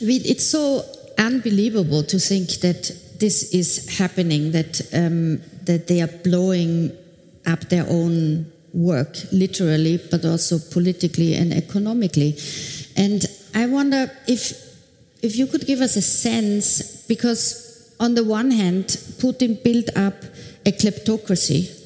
It's 0.00 0.46
so 0.46 0.82
unbelievable 1.18 2.02
to 2.04 2.18
think 2.18 2.48
that 2.60 2.90
this 3.20 3.52
is 3.52 3.98
happening, 3.98 4.52
that, 4.52 4.80
um, 4.92 5.42
that 5.64 5.86
they 5.88 6.00
are 6.00 6.12
blowing 6.24 6.92
up 7.46 7.60
their 7.68 7.86
own 7.88 8.50
work, 8.72 9.16
literally, 9.30 10.00
but 10.10 10.24
also 10.24 10.58
politically 10.72 11.34
and 11.34 11.52
economically. 11.52 12.36
And 12.96 13.24
I 13.54 13.66
wonder 13.66 14.10
if, 14.26 14.63
if 15.24 15.36
you 15.36 15.46
could 15.46 15.66
give 15.66 15.80
us 15.80 15.96
a 15.96 16.02
sense, 16.02 17.06
because 17.06 17.94
on 17.98 18.14
the 18.14 18.24
one 18.24 18.50
hand, 18.50 18.86
Putin 19.22 19.62
built 19.62 19.88
up 19.96 20.14
a 20.66 20.72
kleptocracy. 20.72 21.80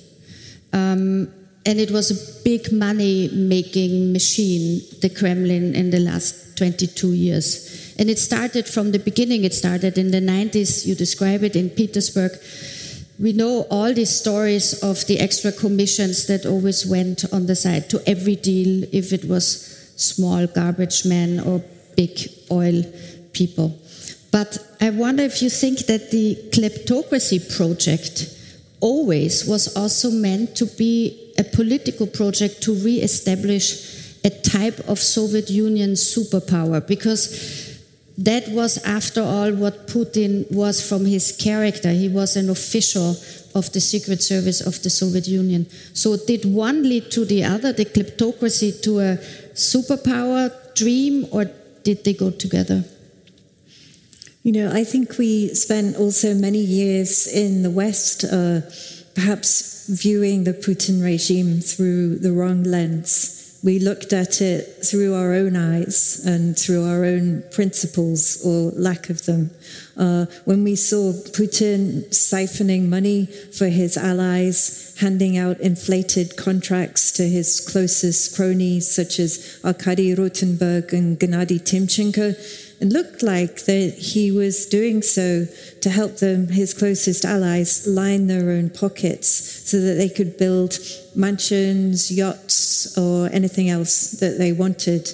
Um, 0.72 1.32
and 1.64 1.78
it 1.78 1.90
was 1.90 2.10
a 2.10 2.42
big 2.42 2.72
money 2.72 3.28
making 3.32 4.12
machine, 4.12 4.80
the 5.00 5.10
Kremlin, 5.10 5.74
in 5.74 5.90
the 5.90 6.00
last 6.00 6.56
22 6.56 7.12
years. 7.12 7.94
And 7.98 8.08
it 8.10 8.18
started 8.18 8.66
from 8.66 8.92
the 8.92 8.98
beginning, 8.98 9.44
it 9.44 9.54
started 9.54 9.98
in 9.98 10.10
the 10.10 10.20
90s. 10.20 10.86
You 10.86 10.94
describe 10.94 11.42
it 11.42 11.56
in 11.56 11.70
Petersburg 11.70 12.32
we 13.18 13.32
know 13.32 13.66
all 13.70 13.92
these 13.92 14.14
stories 14.14 14.80
of 14.82 15.04
the 15.06 15.18
extra 15.18 15.50
commissions 15.50 16.26
that 16.26 16.46
always 16.46 16.86
went 16.86 17.24
on 17.32 17.46
the 17.46 17.56
side 17.56 17.90
to 17.90 18.00
every 18.08 18.36
deal, 18.36 18.84
if 18.92 19.12
it 19.12 19.24
was 19.24 19.92
small 19.96 20.46
garbage 20.46 21.04
men 21.04 21.40
or 21.40 21.62
big 21.96 22.16
oil 22.50 22.82
people. 23.32 23.78
But 24.30 24.58
I 24.80 24.90
wonder 24.90 25.22
if 25.22 25.42
you 25.42 25.50
think 25.50 25.86
that 25.86 26.10
the 26.10 26.36
kleptocracy 26.50 27.56
project 27.56 28.34
always 28.80 29.46
was 29.46 29.76
also 29.76 30.10
meant 30.10 30.56
to 30.56 30.66
be 30.66 31.32
a 31.38 31.44
political 31.44 32.06
project 32.06 32.62
to 32.62 32.74
re 32.74 33.00
establish 33.00 33.96
a 34.24 34.30
type 34.30 34.78
of 34.88 34.98
Soviet 34.98 35.48
Union 35.48 35.92
superpower 35.92 36.84
because 36.86 37.78
that 38.18 38.48
was, 38.48 38.78
after 38.84 39.22
all, 39.22 39.52
what 39.52 39.86
Putin 39.86 40.50
was 40.50 40.86
from 40.86 41.06
his 41.06 41.30
character. 41.30 41.92
He 41.92 42.08
was 42.08 42.36
an 42.36 42.50
official 42.50 43.16
of 43.54 43.72
the 43.72 43.80
Secret 43.80 44.20
Service 44.22 44.60
of 44.60 44.82
the 44.82 44.90
Soviet 44.90 45.28
Union. 45.28 45.66
So, 45.94 46.16
did 46.16 46.44
one 46.44 46.82
lead 46.82 47.12
to 47.12 47.24
the 47.24 47.44
other, 47.44 47.72
the 47.72 47.84
kleptocracy 47.84 48.82
to 48.82 48.98
a 48.98 49.16
superpower 49.54 50.52
dream, 50.74 51.26
or 51.30 51.44
did 51.84 52.02
they 52.02 52.12
go 52.12 52.30
together? 52.30 52.84
You 54.48 54.54
know, 54.54 54.72
I 54.72 54.82
think 54.82 55.18
we 55.18 55.52
spent 55.54 55.96
also 55.96 56.32
many 56.32 56.60
years 56.60 57.26
in 57.26 57.62
the 57.62 57.68
West, 57.68 58.24
uh, 58.24 58.62
perhaps 59.14 59.86
viewing 59.88 60.44
the 60.44 60.54
Putin 60.54 61.04
regime 61.04 61.60
through 61.60 62.16
the 62.20 62.32
wrong 62.32 62.62
lens 62.62 63.38
we 63.62 63.80
looked 63.80 64.12
at 64.12 64.40
it 64.40 64.84
through 64.84 65.14
our 65.14 65.34
own 65.34 65.56
eyes 65.56 66.24
and 66.24 66.56
through 66.56 66.86
our 66.86 67.04
own 67.04 67.42
principles 67.50 68.40
or 68.44 68.70
lack 68.72 69.10
of 69.10 69.24
them. 69.26 69.50
Uh, 69.96 70.26
when 70.44 70.62
we 70.62 70.76
saw 70.76 71.12
Putin 71.12 72.08
siphoning 72.10 72.88
money 72.88 73.26
for 73.26 73.66
his 73.66 73.96
allies, 73.96 74.96
handing 75.00 75.36
out 75.36 75.58
inflated 75.58 76.36
contracts 76.36 77.10
to 77.12 77.28
his 77.28 77.60
closest 77.60 78.36
cronies, 78.36 78.88
such 78.88 79.18
as 79.18 79.60
Arkady 79.64 80.14
Rotenberg 80.14 80.92
and 80.92 81.18
Gennady 81.18 81.60
Timchenko, 81.60 82.36
it 82.80 82.88
looked 82.88 83.22
like 83.22 83.64
that 83.64 83.94
he 83.98 84.30
was 84.30 84.66
doing 84.66 85.02
so 85.02 85.46
to 85.80 85.90
help 85.90 86.18
them, 86.18 86.48
his 86.48 86.72
closest 86.72 87.24
allies, 87.24 87.86
line 87.86 88.28
their 88.28 88.50
own 88.50 88.70
pockets 88.70 89.28
so 89.28 89.80
that 89.80 89.94
they 89.94 90.08
could 90.08 90.38
build 90.38 90.78
mansions, 91.14 92.10
yachts, 92.10 92.96
or 92.96 93.28
anything 93.32 93.68
else 93.68 94.12
that 94.12 94.38
they 94.38 94.52
wanted. 94.52 95.12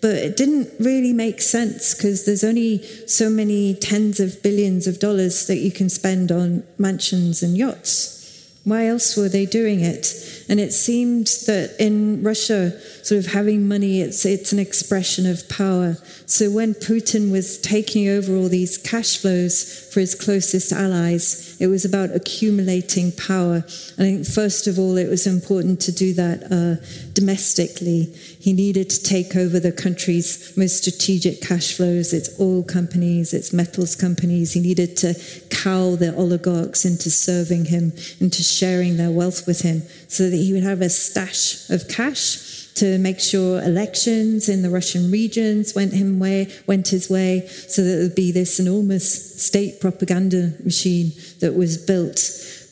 But 0.00 0.16
it 0.16 0.36
didn't 0.36 0.70
really 0.80 1.12
make 1.12 1.40
sense 1.40 1.94
because 1.94 2.24
there's 2.24 2.42
only 2.42 2.82
so 3.06 3.28
many 3.28 3.74
tens 3.74 4.18
of 4.18 4.42
billions 4.42 4.86
of 4.86 4.98
dollars 4.98 5.46
that 5.46 5.58
you 5.58 5.70
can 5.70 5.90
spend 5.90 6.32
on 6.32 6.64
mansions 6.78 7.42
and 7.42 7.56
yachts. 7.56 8.58
Why 8.64 8.86
else 8.86 9.16
were 9.16 9.28
they 9.28 9.44
doing 9.44 9.80
it? 9.80 10.41
And 10.52 10.60
it 10.60 10.74
seemed 10.74 11.28
that 11.46 11.76
in 11.78 12.22
Russia, 12.22 12.78
sort 13.02 13.18
of 13.24 13.32
having 13.32 13.66
money, 13.66 14.02
it's, 14.02 14.26
it's 14.26 14.52
an 14.52 14.58
expression 14.58 15.24
of 15.24 15.48
power. 15.48 15.96
So 16.26 16.50
when 16.50 16.74
Putin 16.74 17.32
was 17.32 17.58
taking 17.58 18.06
over 18.06 18.36
all 18.36 18.50
these 18.50 18.76
cash 18.76 19.16
flows 19.16 19.88
for 19.90 20.00
his 20.00 20.14
closest 20.14 20.70
allies, 20.70 21.56
it 21.58 21.68
was 21.68 21.86
about 21.86 22.10
accumulating 22.14 23.12
power. 23.12 23.64
I 23.64 24.02
think, 24.02 24.26
first 24.26 24.66
of 24.66 24.78
all, 24.78 24.98
it 24.98 25.08
was 25.08 25.26
important 25.26 25.80
to 25.82 25.92
do 25.92 26.12
that 26.14 26.42
uh, 26.52 26.84
domestically. 27.14 28.14
He 28.38 28.52
needed 28.52 28.90
to 28.90 29.02
take 29.02 29.34
over 29.34 29.58
the 29.58 29.72
country's 29.72 30.54
most 30.54 30.84
strategic 30.84 31.40
cash 31.40 31.74
flows, 31.74 32.12
its 32.12 32.38
oil 32.38 32.62
companies, 32.62 33.32
its 33.32 33.54
metals 33.54 33.96
companies. 33.96 34.52
He 34.52 34.60
needed 34.60 34.98
to 34.98 35.14
cow 35.48 35.96
the 35.96 36.14
oligarchs 36.14 36.84
into 36.84 37.10
serving 37.10 37.66
him, 37.66 37.92
into 38.20 38.42
sharing 38.42 38.98
their 38.98 39.10
wealth 39.10 39.46
with 39.46 39.62
him, 39.62 39.82
so 40.08 40.28
that 40.28 40.41
he 40.42 40.52
would 40.52 40.62
have 40.62 40.80
a 40.80 40.90
stash 40.90 41.70
of 41.70 41.88
cash 41.88 42.70
to 42.74 42.98
make 42.98 43.20
sure 43.20 43.62
elections 43.62 44.48
in 44.48 44.62
the 44.62 44.70
Russian 44.70 45.10
regions 45.10 45.74
went 45.74 45.92
him 45.92 46.18
way 46.18 46.48
went 46.66 46.88
his 46.88 47.10
way, 47.10 47.46
so 47.46 47.82
that 47.82 47.90
there 47.90 48.02
would 48.02 48.14
be 48.14 48.32
this 48.32 48.58
enormous 48.58 49.42
state 49.42 49.80
propaganda 49.80 50.54
machine 50.64 51.12
that 51.40 51.54
was 51.54 51.76
built. 51.76 52.18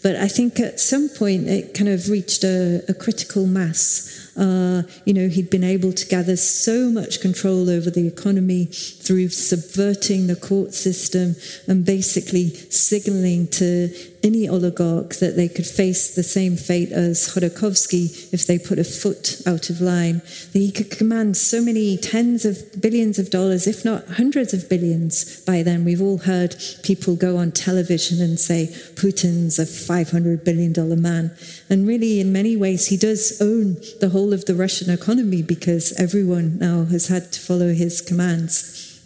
But 0.02 0.16
I 0.16 0.28
think 0.28 0.58
at 0.58 0.80
some 0.80 1.10
point 1.10 1.46
it 1.46 1.74
kind 1.74 1.90
of 1.90 2.08
reached 2.08 2.42
a, 2.42 2.82
a 2.88 2.94
critical 2.94 3.46
mass 3.46 4.20
uh, 4.36 4.82
you 5.04 5.12
know, 5.12 5.28
he'd 5.28 5.50
been 5.50 5.64
able 5.64 5.92
to 5.92 6.06
gather 6.06 6.36
so 6.36 6.88
much 6.88 7.20
control 7.20 7.68
over 7.68 7.90
the 7.90 8.06
economy 8.06 8.68
through 9.10 9.28
subverting 9.28 10.28
the 10.28 10.36
court 10.36 10.72
system 10.72 11.34
and 11.66 11.84
basically 11.84 12.50
signaling 12.70 13.48
to 13.48 13.92
any 14.22 14.48
oligarch 14.48 15.16
that 15.16 15.34
they 15.34 15.48
could 15.48 15.66
face 15.66 16.14
the 16.14 16.22
same 16.22 16.56
fate 16.56 16.92
as 16.92 17.34
Khodorkovsky 17.34 18.32
if 18.32 18.46
they 18.46 18.56
put 18.56 18.78
a 18.78 18.84
foot 18.84 19.42
out 19.48 19.68
of 19.68 19.80
line. 19.80 20.22
That 20.52 20.60
he 20.60 20.70
could 20.70 20.92
command 20.92 21.36
so 21.36 21.60
many 21.60 21.96
tens 21.96 22.44
of 22.44 22.80
billions 22.80 23.18
of 23.18 23.30
dollars, 23.30 23.66
if 23.66 23.84
not 23.84 24.06
hundreds 24.10 24.54
of 24.54 24.68
billions 24.68 25.40
by 25.40 25.64
then. 25.64 25.84
We've 25.84 26.02
all 26.02 26.18
heard 26.18 26.54
people 26.84 27.16
go 27.16 27.36
on 27.36 27.50
television 27.50 28.22
and 28.22 28.38
say 28.38 28.68
Putin's 28.94 29.58
a 29.58 29.64
$500 29.64 30.44
billion 30.44 31.02
man. 31.02 31.36
And 31.68 31.88
really, 31.88 32.20
in 32.20 32.32
many 32.32 32.56
ways, 32.56 32.86
he 32.86 32.96
does 32.96 33.42
own 33.42 33.74
the 33.98 34.10
whole 34.12 34.32
of 34.32 34.44
the 34.44 34.54
Russian 34.54 34.88
economy 34.88 35.42
because 35.42 35.92
everyone 35.98 36.60
now 36.60 36.84
has 36.84 37.08
had 37.08 37.32
to 37.32 37.40
follow 37.40 37.72
his 37.72 38.00
commands. 38.00 38.99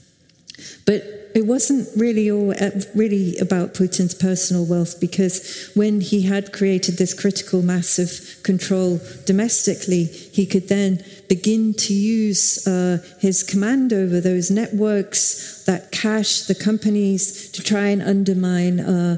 But 0.86 1.24
it 1.34 1.46
wasn't 1.46 1.88
really 1.96 2.30
all 2.30 2.52
uh, 2.52 2.70
really 2.94 3.36
about 3.38 3.74
Putin's 3.74 4.14
personal 4.14 4.64
wealth 4.64 5.00
because 5.00 5.68
when 5.74 6.00
he 6.00 6.22
had 6.22 6.52
created 6.52 6.96
this 6.96 7.12
critical 7.12 7.60
mass 7.60 7.98
of 7.98 8.40
control 8.44 9.00
domestically, 9.26 10.04
he 10.04 10.46
could 10.46 10.68
then 10.68 11.04
begin 11.28 11.74
to 11.74 11.92
use 11.92 12.64
uh, 12.68 12.98
his 13.18 13.42
command 13.42 13.92
over 13.92 14.20
those 14.20 14.50
networks, 14.50 15.64
that 15.64 15.90
cash, 15.90 16.42
the 16.42 16.54
companies, 16.54 17.50
to 17.50 17.62
try 17.62 17.86
and 17.86 18.00
undermine 18.00 18.78
uh, 18.78 19.16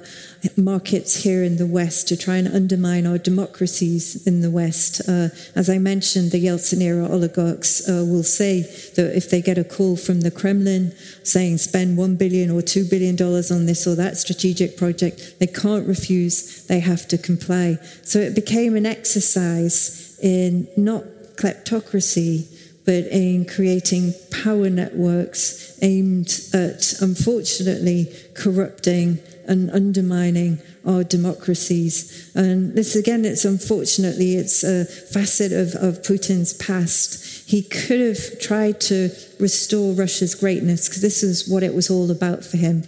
markets 0.57 1.23
here 1.23 1.43
in 1.43 1.57
the 1.57 1.67
West 1.67 2.09
to 2.09 2.17
try 2.17 2.37
and 2.37 2.49
undermine 2.49 3.07
our 3.07 3.19
democracies 3.19 4.27
in 4.27 4.41
the 4.41 4.51
West. 4.51 5.01
Uh, 5.09 5.29
as 5.55 5.71
I 5.71 5.79
mentioned, 5.79 6.31
the 6.31 6.45
Yeltsin 6.45 6.81
era 6.81 7.09
oligarchs 7.09 7.89
uh, 7.89 8.05
will 8.07 8.23
say 8.23 8.63
that 8.97 9.17
if 9.17 9.31
they 9.31 9.41
get 9.41 9.59
a 9.59 9.65
call 9.65 9.97
from 9.97 10.21
the 10.21 10.31
Kremlin 10.31 10.93
saying 11.23 11.59
spend 11.59 11.97
1 11.97 12.17
billion 12.17 12.51
or 12.51 12.63
two 12.63 12.85
billion 12.85 13.17
dollars 13.17 13.51
on 13.51 13.67
this 13.67 13.87
or 13.87 13.95
that 13.95 14.17
strategic 14.17 14.77
project, 14.77 15.39
they 15.39 15.47
can't 15.47 15.87
refuse, 15.87 16.67
they 16.67 16.81
have 16.81 17.09
to 17.09 17.19
comply. 17.19 17.79
So 18.03 18.19
it 18.19 18.35
became 18.35 18.77
an 18.77 18.87
exercise 18.87 20.19
in 20.23 20.69
not 20.77 21.05
kleptocracy, 21.37 22.47
but 22.85 23.05
in 23.07 23.45
creating 23.47 24.15
power 24.31 24.71
networks 24.71 25.79
aimed 25.83 26.41
at, 26.55 26.95
unfortunately, 27.01 28.13
corrupting 28.35 29.19
and 29.49 29.71
undermining 29.71 30.59
our 30.87 31.03
democracies. 31.03 32.31
And 32.35 32.75
this, 32.75 32.95
again, 32.95 33.25
it's 33.25 33.45
unfortunately, 33.45 34.37
it's 34.37 34.63
a 34.63 34.85
facet 34.85 35.53
of, 35.53 35.75
of 35.75 36.03
Putin's 36.03 36.53
past. 36.55 37.49
He 37.49 37.63
could 37.63 38.01
have 38.01 38.41
tried 38.41 38.81
to 38.83 39.11
restore 39.39 39.93
Russia's 39.93 40.35
greatness 40.35 40.89
because 40.89 41.03
this 41.03 41.23
is 41.23 41.49
what 41.49 41.63
it 41.63 41.75
was 41.75 41.91
all 41.91 42.11
about 42.11 42.45
for 42.45 42.57
him. 42.57 42.85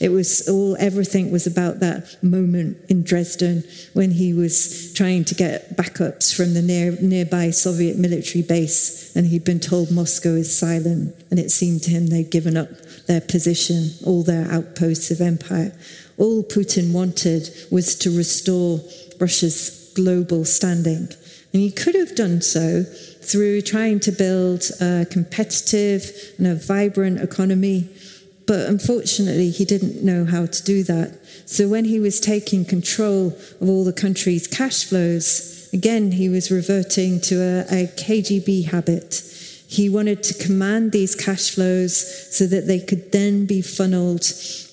It 0.00 0.10
was 0.10 0.48
all, 0.48 0.76
everything 0.78 1.30
was 1.30 1.46
about 1.46 1.80
that 1.80 2.22
moment 2.22 2.78
in 2.88 3.04
Dresden 3.04 3.64
when 3.92 4.10
he 4.10 4.34
was 4.34 4.92
trying 4.94 5.24
to 5.26 5.34
get 5.34 5.76
backups 5.76 6.34
from 6.34 6.54
the 6.54 6.62
near, 6.62 6.92
nearby 7.00 7.50
Soviet 7.50 7.96
military 7.96 8.42
base 8.42 9.14
and 9.14 9.26
he'd 9.26 9.44
been 9.44 9.60
told 9.60 9.90
Moscow 9.90 10.34
is 10.34 10.56
silent 10.56 11.14
and 11.30 11.38
it 11.38 11.50
seemed 11.50 11.82
to 11.84 11.90
him 11.90 12.08
they'd 12.08 12.30
given 12.30 12.56
up 12.56 12.68
their 13.12 13.20
position, 13.20 13.90
all 14.06 14.22
their 14.22 14.50
outposts 14.50 15.10
of 15.10 15.20
empire. 15.20 15.72
All 16.16 16.42
Putin 16.42 16.92
wanted 16.92 17.50
was 17.70 17.94
to 17.96 18.16
restore 18.16 18.80
Russia's 19.20 19.92
global 19.94 20.46
standing. 20.46 21.08
And 21.52 21.60
he 21.60 21.70
could 21.70 21.94
have 21.94 22.14
done 22.14 22.40
so 22.40 22.84
through 22.84 23.60
trying 23.60 24.00
to 24.00 24.12
build 24.12 24.62
a 24.80 25.06
competitive 25.10 26.10
and 26.38 26.46
a 26.46 26.54
vibrant 26.54 27.20
economy. 27.20 27.90
But 28.46 28.66
unfortunately, 28.68 29.50
he 29.50 29.66
didn't 29.66 30.02
know 30.02 30.24
how 30.24 30.46
to 30.46 30.62
do 30.64 30.82
that. 30.84 31.18
So 31.44 31.68
when 31.68 31.84
he 31.84 32.00
was 32.00 32.18
taking 32.18 32.64
control 32.64 33.36
of 33.60 33.68
all 33.68 33.84
the 33.84 33.92
country's 33.92 34.46
cash 34.46 34.84
flows, 34.84 35.68
again, 35.74 36.12
he 36.12 36.30
was 36.30 36.50
reverting 36.50 37.20
to 37.28 37.34
a, 37.42 37.82
a 37.82 37.86
KGB 37.88 38.70
habit. 38.70 39.22
He 39.72 39.88
wanted 39.88 40.22
to 40.24 40.34
command 40.34 40.92
these 40.92 41.14
cash 41.14 41.48
flows 41.48 41.96
so 42.36 42.46
that 42.46 42.66
they 42.66 42.78
could 42.78 43.10
then 43.10 43.46
be 43.46 43.62
funneled 43.62 44.26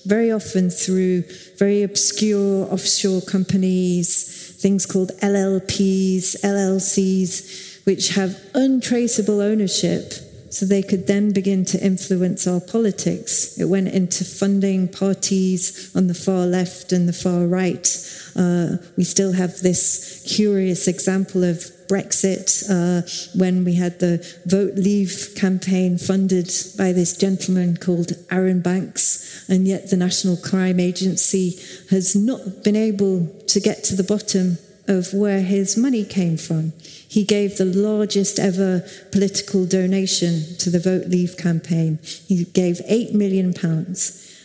very 0.04 0.30
often 0.30 0.68
through 0.68 1.22
very 1.56 1.82
obscure 1.82 2.70
offshore 2.70 3.22
companies, 3.22 4.54
things 4.60 4.84
called 4.84 5.12
LLPs, 5.22 6.36
LLCs, 6.44 7.86
which 7.86 8.10
have 8.10 8.38
untraceable 8.54 9.40
ownership 9.40 10.12
so 10.50 10.66
they 10.66 10.82
could 10.82 11.06
then 11.06 11.32
begin 11.32 11.64
to 11.64 11.82
influence 11.82 12.46
our 12.46 12.60
politics. 12.60 13.58
It 13.58 13.70
went 13.70 13.88
into 13.88 14.22
funding 14.22 14.86
parties 14.86 15.90
on 15.96 16.08
the 16.08 16.14
far 16.14 16.44
left 16.44 16.92
and 16.92 17.08
the 17.08 17.14
far 17.14 17.46
right. 17.46 17.88
Uh, 18.36 18.76
we 18.98 19.04
still 19.04 19.32
have 19.32 19.60
this 19.60 20.22
curious 20.28 20.86
example 20.86 21.42
of 21.42 21.64
Brexit 21.90 22.62
uh, 22.70 23.02
when 23.36 23.64
we 23.64 23.74
had 23.74 23.98
the 23.98 24.24
Vote 24.46 24.74
Leave 24.76 25.34
campaign 25.34 25.98
funded 25.98 26.48
by 26.78 26.92
this 26.92 27.16
gentleman 27.16 27.76
called 27.76 28.12
Arron 28.30 28.62
Banks, 28.62 29.44
and 29.48 29.66
yet 29.66 29.90
the 29.90 29.96
National 29.96 30.36
Crime 30.36 30.78
Agency 30.78 31.58
has 31.90 32.14
not 32.14 32.62
been 32.62 32.76
able 32.76 33.26
to 33.48 33.60
get 33.60 33.82
to 33.84 33.96
the 33.96 34.04
bottom 34.04 34.58
of 34.86 35.12
where 35.12 35.40
his 35.40 35.76
money 35.76 36.04
came 36.04 36.36
from. 36.36 36.72
He 37.08 37.24
gave 37.24 37.56
the 37.56 37.64
largest 37.64 38.38
ever 38.38 38.84
political 39.10 39.66
donation 39.66 40.56
to 40.58 40.70
the 40.70 40.80
Vote 40.80 41.08
Leave 41.08 41.36
campaign. 41.36 41.98
He 42.02 42.44
gave 42.44 42.76
£8 42.88 43.12
million. 43.14 43.52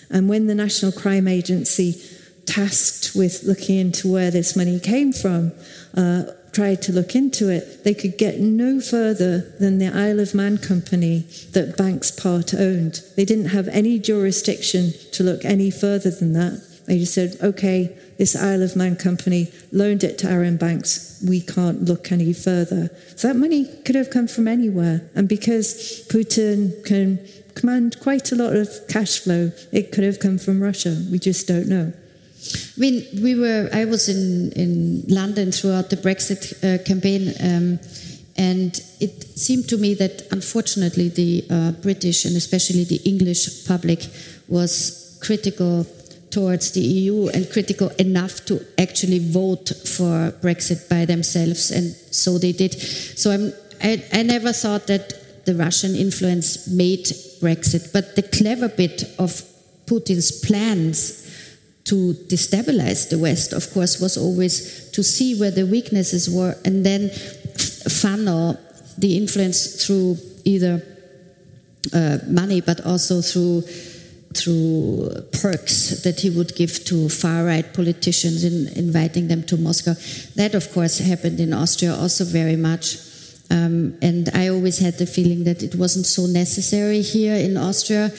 And 0.10 0.30
when 0.30 0.48
the 0.48 0.56
National 0.56 0.92
Crime 0.92 1.28
Agency, 1.28 2.02
tasked 2.46 3.16
with 3.16 3.44
looking 3.44 3.78
into 3.78 4.12
where 4.12 4.32
this 4.32 4.56
money 4.56 4.80
came 4.80 5.12
from, 5.12 5.52
uh, 5.96 6.24
tried 6.56 6.82
to 6.84 6.94
look 6.94 7.16
into 7.16 7.50
it, 7.50 7.84
they 7.84 7.94
could 7.94 8.18
get 8.18 8.40
no 8.40 8.80
further 8.80 9.40
than 9.60 9.78
the 9.78 9.94
Isle 9.94 10.22
of 10.22 10.34
Man 10.34 10.58
company 10.58 11.26
that 11.52 11.76
Banks 11.78 12.12
part 12.12 12.54
owned. 12.54 13.02
They 13.18 13.26
didn't 13.26 13.50
have 13.50 13.68
any 13.68 14.00
jurisdiction 14.00 14.94
to 15.12 15.24
look 15.24 15.44
any 15.44 15.70
further 15.70 16.10
than 16.10 16.32
that. 16.34 16.66
They 16.86 17.00
just 17.00 17.14
said, 17.14 17.36
okay, 17.42 17.98
this 18.18 18.36
Isle 18.36 18.64
of 18.64 18.76
Man 18.76 18.96
company 18.96 19.52
loaned 19.74 20.04
it 20.06 20.18
to 20.20 20.30
Arron 20.30 20.56
Banks. 20.56 21.22
We 21.28 21.42
can't 21.42 21.84
look 21.84 22.12
any 22.12 22.32
further. 22.32 22.90
So 23.18 23.28
that 23.28 23.36
money 23.36 23.66
could 23.84 23.96
have 23.96 24.10
come 24.10 24.28
from 24.28 24.48
anywhere. 24.48 25.10
And 25.14 25.28
because 25.28 26.08
Putin 26.08 26.86
can 26.86 27.20
command 27.56 28.00
quite 28.00 28.32
a 28.32 28.36
lot 28.36 28.56
of 28.56 28.70
cash 28.88 29.20
flow, 29.20 29.52
it 29.74 29.92
could 29.92 30.06
have 30.06 30.20
come 30.20 30.38
from 30.38 30.62
Russia. 30.62 31.04
We 31.12 31.20
just 31.20 31.48
don't 31.48 31.68
know. 31.68 31.92
I 32.76 32.80
mean, 32.80 33.06
we 33.22 33.36
were. 33.36 33.70
I 33.74 33.86
was 33.86 34.10
in 34.10 34.52
in 34.52 35.04
London 35.08 35.52
throughout 35.52 35.90
the 35.90 35.98
Brexit 35.98 36.54
uh, 36.64 36.84
campaign, 36.84 37.34
um, 37.40 37.80
and 38.38 38.80
it 39.00 39.38
seemed 39.38 39.70
to 39.70 39.78
me 39.78 39.94
that 39.96 40.28
unfortunately 40.32 41.10
the 41.10 41.46
uh, 41.50 41.72
British 41.82 42.26
and 42.26 42.36
especially 42.36 42.84
the 42.84 43.02
English 43.06 43.66
public 43.68 44.06
was 44.48 45.18
critical 45.22 45.86
towards 46.30 46.72
the 46.72 46.82
EU 46.82 47.28
and 47.30 47.50
critical 47.50 47.90
enough 47.98 48.44
to 48.46 48.60
actually 48.78 49.20
vote 49.20 49.70
for 49.86 50.32
Brexit 50.42 50.90
by 50.90 51.06
themselves, 51.06 51.72
and 51.72 51.96
so 52.12 52.38
they 52.38 52.52
did. 52.52 52.74
So 53.18 53.32
I'm, 53.32 53.54
I, 53.82 54.04
I 54.12 54.24
never 54.24 54.52
thought 54.52 54.88
that 54.88 55.46
the 55.46 55.56
Russian 55.56 55.96
influence 55.96 56.68
made 56.68 57.06
Brexit, 57.40 57.94
but 57.94 58.16
the 58.16 58.24
clever 58.24 58.68
bit 58.68 59.04
of 59.18 59.44
Putin's 59.86 60.32
plans 60.42 61.25
to 61.86 62.14
destabilize 62.28 63.10
the 63.10 63.20
West, 63.20 63.54
of 63.54 63.72
course, 63.72 64.02
was 64.02 64.18
always 64.18 64.90
to 64.92 65.04
see 65.04 65.40
where 65.40 65.52
the 65.52 65.66
weaknesses 65.66 66.30
were 66.30 66.56
and 66.66 66.86
then 66.86 67.10
funnel 67.90 68.60
the 68.98 69.16
influence 69.18 69.86
through 69.86 70.18
either 70.44 70.82
uh, 71.94 72.18
money 72.28 72.62
but 72.62 72.82
also 72.86 73.22
through 73.22 73.64
through 74.36 75.10
perks 75.42 76.04
that 76.04 76.20
he 76.20 76.30
would 76.30 76.54
give 76.56 76.84
to 76.84 77.08
far 77.08 77.46
right 77.46 77.74
politicians 77.74 78.44
in 78.44 78.68
inviting 78.78 79.30
them 79.30 79.44
to 79.44 79.56
Moscow. 79.56 79.94
That, 80.36 80.54
of 80.56 80.72
course, 80.74 80.98
happened 80.98 81.40
in 81.40 81.54
Austria 81.54 81.96
also 81.96 82.26
very 82.26 82.58
much. 82.58 82.98
Um, 83.50 83.98
and 84.02 84.30
I 84.34 84.50
always 84.50 84.80
had 84.80 84.98
the 84.98 85.06
feeling 85.06 85.46
that 85.46 85.64
it 85.64 85.76
wasn't 85.76 86.06
so 86.06 86.26
necessary 86.26 87.02
here 87.02 87.36
in 87.36 87.56
Austria 87.56 88.12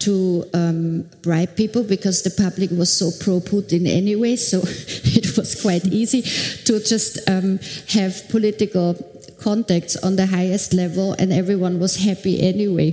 to 0.00 0.44
um, 0.54 1.08
bribe 1.22 1.56
people 1.56 1.82
because 1.82 2.22
the 2.22 2.30
public 2.30 2.70
was 2.70 2.92
so 2.92 3.10
pro 3.22 3.40
Putin 3.40 3.86
anyway. 3.86 4.36
So 4.36 4.58
it 4.64 5.36
was 5.36 5.60
quite 5.60 5.86
easy 5.86 6.22
to 6.64 6.80
just 6.80 7.18
um, 7.28 7.58
have 7.88 8.28
political 8.28 8.96
contacts 9.40 9.96
on 9.96 10.16
the 10.16 10.26
highest 10.26 10.74
level, 10.74 11.14
and 11.18 11.32
everyone 11.32 11.80
was 11.80 11.96
happy 11.96 12.40
anyway. 12.42 12.90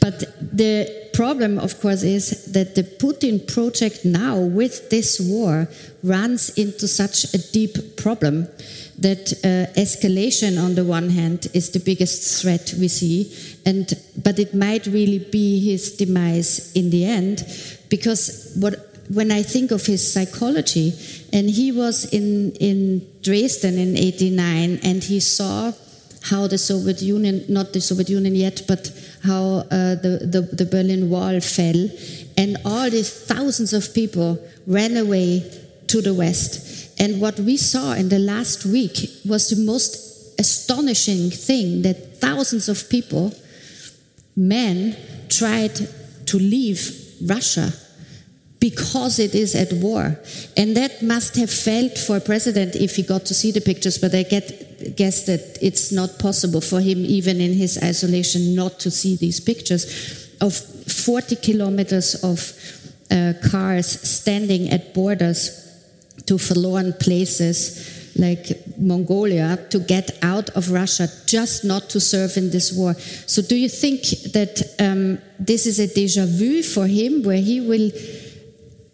But 0.00 0.20
the 0.40 1.00
problem, 1.14 1.58
of 1.58 1.80
course, 1.80 2.02
is 2.02 2.52
that 2.52 2.74
the 2.74 2.82
Putin 2.82 3.46
project 3.46 4.04
now, 4.04 4.38
with 4.38 4.90
this 4.90 5.20
war, 5.20 5.68
runs 6.02 6.50
into 6.58 6.88
such 6.88 7.34
a 7.34 7.38
deep 7.52 7.96
problem 7.96 8.48
that 9.00 9.32
uh, 9.44 9.72
escalation, 9.80 10.62
on 10.62 10.74
the 10.74 10.84
one 10.84 11.10
hand, 11.10 11.48
is 11.54 11.70
the 11.70 11.80
biggest 11.80 12.42
threat 12.42 12.74
we 12.78 12.88
see, 12.88 13.32
and 13.64 13.92
but 14.22 14.38
it 14.38 14.54
might 14.54 14.86
really 14.86 15.18
be 15.18 15.60
his 15.70 15.96
demise 15.96 16.72
in 16.74 16.90
the 16.90 17.04
end, 17.04 17.44
because 17.88 18.52
what 18.60 18.74
when 19.12 19.32
I 19.32 19.42
think 19.42 19.70
of 19.72 19.86
his 19.86 20.12
psychology, 20.12 20.92
and 21.32 21.50
he 21.50 21.72
was 21.72 22.04
in 22.12 22.52
in 22.60 23.06
Dresden 23.22 23.78
in 23.78 23.96
'89, 23.96 24.80
and 24.82 25.02
he 25.02 25.20
saw 25.20 25.72
how 26.22 26.46
the 26.46 26.58
Soviet 26.58 27.00
Union, 27.00 27.44
not 27.48 27.72
the 27.72 27.80
Soviet 27.80 28.10
Union 28.10 28.34
yet, 28.34 28.62
but 28.68 28.92
how 29.24 29.64
uh, 29.70 29.94
the, 29.94 30.28
the, 30.30 30.40
the 30.52 30.66
Berlin 30.66 31.08
Wall 31.08 31.40
fell, 31.40 31.88
and 32.36 32.58
all 32.64 32.90
these 32.90 33.10
thousands 33.10 33.72
of 33.72 33.94
people 33.94 34.38
ran 34.66 34.96
away 34.96 35.42
to 35.86 36.02
the 36.02 36.12
West. 36.12 36.79
And 37.00 37.18
what 37.18 37.40
we 37.40 37.56
saw 37.56 37.94
in 37.94 38.10
the 38.10 38.18
last 38.18 38.66
week 38.66 39.08
was 39.24 39.48
the 39.48 39.64
most 39.64 40.38
astonishing 40.38 41.30
thing 41.30 41.80
that 41.82 42.20
thousands 42.20 42.68
of 42.68 42.90
people, 42.90 43.32
men, 44.36 44.96
tried 45.30 45.74
to 46.26 46.38
leave 46.38 47.16
Russia 47.24 47.72
because 48.60 49.18
it 49.18 49.34
is 49.34 49.54
at 49.54 49.72
war. 49.72 50.20
And 50.58 50.76
that 50.76 51.00
must 51.00 51.36
have 51.36 51.50
felt 51.50 51.96
for 51.96 52.18
a 52.18 52.20
president 52.20 52.76
if 52.76 52.96
he 52.96 53.02
got 53.02 53.24
to 53.26 53.34
see 53.34 53.50
the 53.50 53.62
pictures, 53.62 53.96
but 53.96 54.14
I 54.14 54.22
get, 54.24 54.94
guess 54.94 55.24
that 55.24 55.56
it's 55.62 55.90
not 55.90 56.18
possible 56.18 56.60
for 56.60 56.80
him, 56.80 56.98
even 57.06 57.40
in 57.40 57.54
his 57.54 57.82
isolation, 57.82 58.54
not 58.54 58.78
to 58.80 58.90
see 58.90 59.16
these 59.16 59.40
pictures 59.40 60.36
of 60.42 60.54
40 60.54 61.36
kilometers 61.36 62.22
of 62.22 62.52
uh, 63.10 63.32
cars 63.50 63.86
standing 63.86 64.68
at 64.68 64.92
borders 64.92 65.69
to 66.30 66.38
forlorn 66.38 66.92
places 66.92 68.12
like 68.16 68.46
Mongolia 68.78 69.58
to 69.70 69.80
get 69.80 70.16
out 70.22 70.48
of 70.50 70.70
Russia 70.70 71.08
just 71.26 71.64
not 71.64 71.90
to 71.90 71.98
serve 71.98 72.36
in 72.36 72.50
this 72.50 72.72
war. 72.72 72.94
So, 73.26 73.42
do 73.42 73.56
you 73.56 73.68
think 73.68 74.02
that 74.32 74.54
um, 74.78 75.18
this 75.40 75.66
is 75.66 75.80
a 75.80 75.88
deja 75.92 76.26
vu 76.26 76.62
for 76.62 76.86
him 76.86 77.22
where 77.22 77.42
he 77.50 77.60
will? 77.60 77.90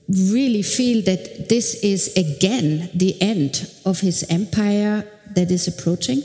really 0.08 0.62
feel 0.62 1.02
that 1.02 1.48
this 1.48 1.82
is 1.82 2.16
again 2.16 2.88
the 2.94 3.20
end 3.20 3.68
of 3.84 3.98
his 3.98 4.24
empire 4.30 5.04
that 5.34 5.50
is 5.50 5.66
approaching? 5.66 6.22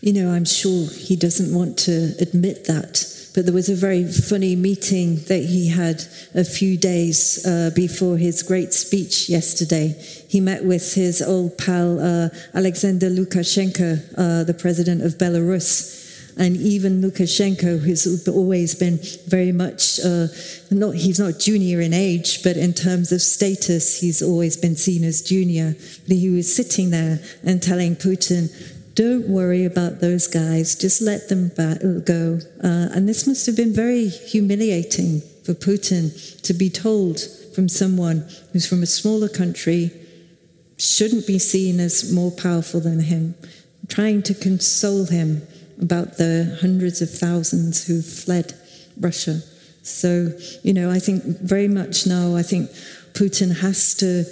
You 0.00 0.14
know, 0.14 0.32
I'm 0.32 0.46
sure 0.46 0.86
he 0.88 1.14
doesn't 1.14 1.54
want 1.54 1.78
to 1.80 2.14
admit 2.18 2.64
that. 2.64 3.13
But 3.34 3.46
there 3.46 3.54
was 3.54 3.68
a 3.68 3.74
very 3.74 4.04
funny 4.04 4.54
meeting 4.54 5.16
that 5.24 5.44
he 5.44 5.68
had 5.68 6.04
a 6.34 6.44
few 6.44 6.78
days 6.78 7.44
uh, 7.44 7.70
before 7.74 8.16
his 8.16 8.44
great 8.44 8.72
speech 8.72 9.28
yesterday. 9.28 9.96
He 10.28 10.40
met 10.40 10.64
with 10.64 10.94
his 10.94 11.20
old 11.20 11.58
pal 11.58 11.98
uh, 11.98 12.28
Alexander 12.54 13.10
Lukashenko, 13.10 14.14
uh, 14.16 14.44
the 14.44 14.54
president 14.54 15.02
of 15.02 15.18
Belarus 15.18 16.04
and 16.36 16.56
even 16.56 17.00
Lukashenko, 17.00 17.80
who's 17.80 18.26
always 18.28 18.74
been 18.74 18.98
very 19.26 19.52
much 19.52 20.00
uh, 20.00 20.26
not 20.70 20.96
he's 20.96 21.20
not 21.20 21.38
junior 21.38 21.80
in 21.80 21.92
age, 21.92 22.42
but 22.42 22.56
in 22.56 22.72
terms 22.72 23.12
of 23.12 23.22
status, 23.22 24.00
he's 24.00 24.22
always 24.22 24.56
been 24.56 24.76
seen 24.76 25.04
as 25.04 25.22
junior. 25.22 25.76
But 26.08 26.16
he 26.16 26.30
was 26.30 26.54
sitting 26.54 26.90
there 26.90 27.20
and 27.44 27.62
telling 27.62 27.96
Putin, 27.96 28.50
"Don't 28.94 29.28
worry 29.28 29.64
about 29.64 30.00
those 30.00 30.26
guys; 30.26 30.74
just 30.74 31.00
let 31.00 31.28
them 31.28 31.50
go." 32.04 32.40
Uh, 32.62 32.88
and 32.94 33.08
this 33.08 33.26
must 33.26 33.46
have 33.46 33.56
been 33.56 33.72
very 33.72 34.08
humiliating 34.08 35.22
for 35.44 35.54
Putin 35.54 36.40
to 36.42 36.54
be 36.54 36.70
told 36.70 37.20
from 37.54 37.68
someone 37.68 38.26
who's 38.52 38.66
from 38.66 38.82
a 38.82 38.86
smaller 38.86 39.28
country, 39.28 39.92
shouldn't 40.76 41.26
be 41.26 41.38
seen 41.38 41.80
as 41.80 42.12
more 42.12 42.30
powerful 42.30 42.80
than 42.80 43.00
him, 43.00 43.34
trying 43.88 44.22
to 44.22 44.34
console 44.34 45.06
him 45.06 45.46
about 45.80 46.16
the 46.16 46.58
hundreds 46.60 47.00
of 47.02 47.10
thousands 47.10 47.86
who 47.86 48.02
fled 48.02 48.54
Russia. 48.98 49.40
So, 49.82 50.32
you 50.62 50.72
know, 50.72 50.90
I 50.90 50.98
think 50.98 51.22
very 51.40 51.68
much 51.68 52.06
now, 52.06 52.34
I 52.34 52.42
think 52.42 52.70
Putin 53.12 53.60
has 53.60 53.94
to 53.94 54.24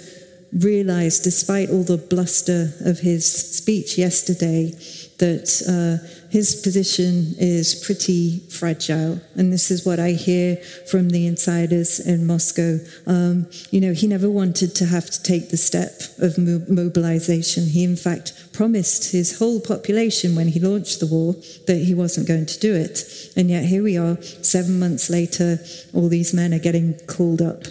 realize, 0.59 1.19
despite 1.19 1.69
all 1.69 1.83
the 1.83 1.97
bluster 1.97 2.73
of 2.81 2.99
his 2.99 3.25
speech 3.57 3.97
yesterday, 3.97 4.71
that 5.19 5.47
uh, 5.69 6.05
his 6.29 6.55
position 6.55 7.35
is 7.37 7.75
pretty 7.75 8.39
fragile. 8.49 9.21
And 9.35 9.53
this 9.53 9.71
is 9.71 9.85
what 9.85 9.99
I 9.99 10.11
hear 10.11 10.57
from 10.89 11.09
the 11.09 11.27
insiders 11.27 11.99
in 11.99 12.27
Moscow. 12.27 12.79
Um, 13.07 13.47
you 13.71 13.79
know, 13.79 13.93
he 13.93 14.07
never 14.07 14.29
wanted 14.29 14.75
to 14.75 14.85
have 14.85 15.09
to 15.11 15.23
take 15.23 15.49
the 15.49 15.57
step 15.57 16.01
of 16.19 16.37
mo- 16.37 16.65
mobilization. 16.67 17.67
He, 17.67 17.83
in 17.83 17.95
fact, 17.95 18.33
promised 18.51 19.11
his 19.11 19.39
whole 19.39 19.61
population 19.61 20.35
when 20.35 20.49
he 20.49 20.59
launched 20.59 20.99
the 20.99 21.07
war 21.07 21.33
that 21.67 21.77
he 21.77 21.93
wasn't 21.93 22.27
going 22.27 22.47
to 22.47 22.59
do 22.59 22.73
it. 22.75 23.31
And 23.35 23.49
yet 23.49 23.65
here 23.65 23.83
we 23.83 23.97
are, 23.97 24.21
seven 24.21 24.79
months 24.79 25.09
later, 25.09 25.59
all 25.93 26.09
these 26.09 26.33
men 26.33 26.53
are 26.53 26.59
getting 26.59 26.99
called 27.07 27.41
up 27.41 27.63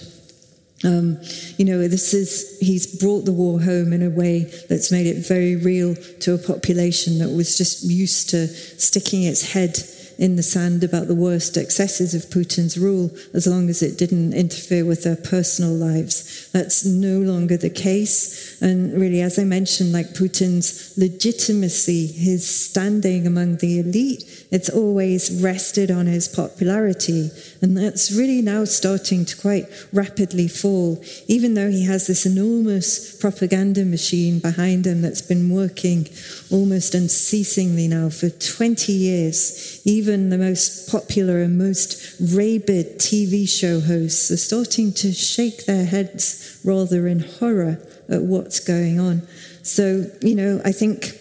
um, 0.84 1.18
you 1.56 1.64
know, 1.64 1.86
this 1.86 2.12
is, 2.12 2.58
he's 2.60 2.86
brought 3.00 3.24
the 3.24 3.32
war 3.32 3.60
home 3.60 3.92
in 3.92 4.02
a 4.02 4.10
way 4.10 4.44
that's 4.68 4.90
made 4.90 5.06
it 5.06 5.26
very 5.26 5.56
real 5.56 5.94
to 5.94 6.34
a 6.34 6.38
population 6.38 7.18
that 7.18 7.30
was 7.30 7.56
just 7.56 7.84
used 7.84 8.30
to 8.30 8.48
sticking 8.48 9.22
its 9.22 9.52
head 9.52 9.78
in 10.18 10.36
the 10.36 10.42
sand 10.42 10.84
about 10.84 11.08
the 11.08 11.14
worst 11.14 11.56
excesses 11.56 12.14
of 12.14 12.30
Putin's 12.30 12.78
rule 12.78 13.10
as 13.32 13.46
long 13.46 13.68
as 13.68 13.82
it 13.82 13.98
didn't 13.98 14.32
interfere 14.32 14.84
with 14.84 15.04
their 15.04 15.16
personal 15.16 15.72
lives. 15.72 16.50
That's 16.52 16.84
no 16.84 17.18
longer 17.18 17.56
the 17.56 17.70
case. 17.70 18.51
And 18.62 18.92
really, 18.92 19.20
as 19.20 19.40
I 19.40 19.44
mentioned, 19.44 19.92
like 19.92 20.14
Putin's 20.14 20.96
legitimacy, 20.96 22.06
his 22.06 22.48
standing 22.48 23.26
among 23.26 23.56
the 23.56 23.80
elite, 23.80 24.46
it's 24.52 24.68
always 24.70 25.42
rested 25.42 25.90
on 25.90 26.06
his 26.06 26.28
popularity. 26.28 27.30
And 27.60 27.76
that's 27.76 28.12
really 28.12 28.40
now 28.40 28.64
starting 28.64 29.24
to 29.24 29.36
quite 29.36 29.66
rapidly 29.92 30.46
fall, 30.46 31.02
even 31.26 31.54
though 31.54 31.70
he 31.70 31.86
has 31.86 32.06
this 32.06 32.24
enormous 32.24 33.20
propaganda 33.20 33.84
machine 33.84 34.38
behind 34.38 34.86
him 34.86 35.02
that's 35.02 35.22
been 35.22 35.50
working 35.50 36.08
almost 36.48 36.94
unceasingly 36.94 37.88
now 37.88 38.10
for 38.10 38.30
20 38.30 38.92
years. 38.92 39.82
Even 39.84 40.30
the 40.30 40.38
most 40.38 40.88
popular 40.88 41.42
and 41.42 41.58
most 41.58 42.14
rabid 42.20 43.00
TV 43.00 43.48
show 43.48 43.80
hosts 43.80 44.30
are 44.30 44.36
starting 44.36 44.92
to 44.92 45.10
shake 45.12 45.66
their 45.66 45.84
heads 45.84 46.60
rather 46.64 47.08
in 47.08 47.18
horror 47.18 47.80
at 48.12 48.22
what's 48.22 48.60
going 48.60 49.00
on. 49.00 49.26
So, 49.62 50.04
you 50.20 50.34
know, 50.34 50.60
I 50.64 50.72
think 50.72 51.18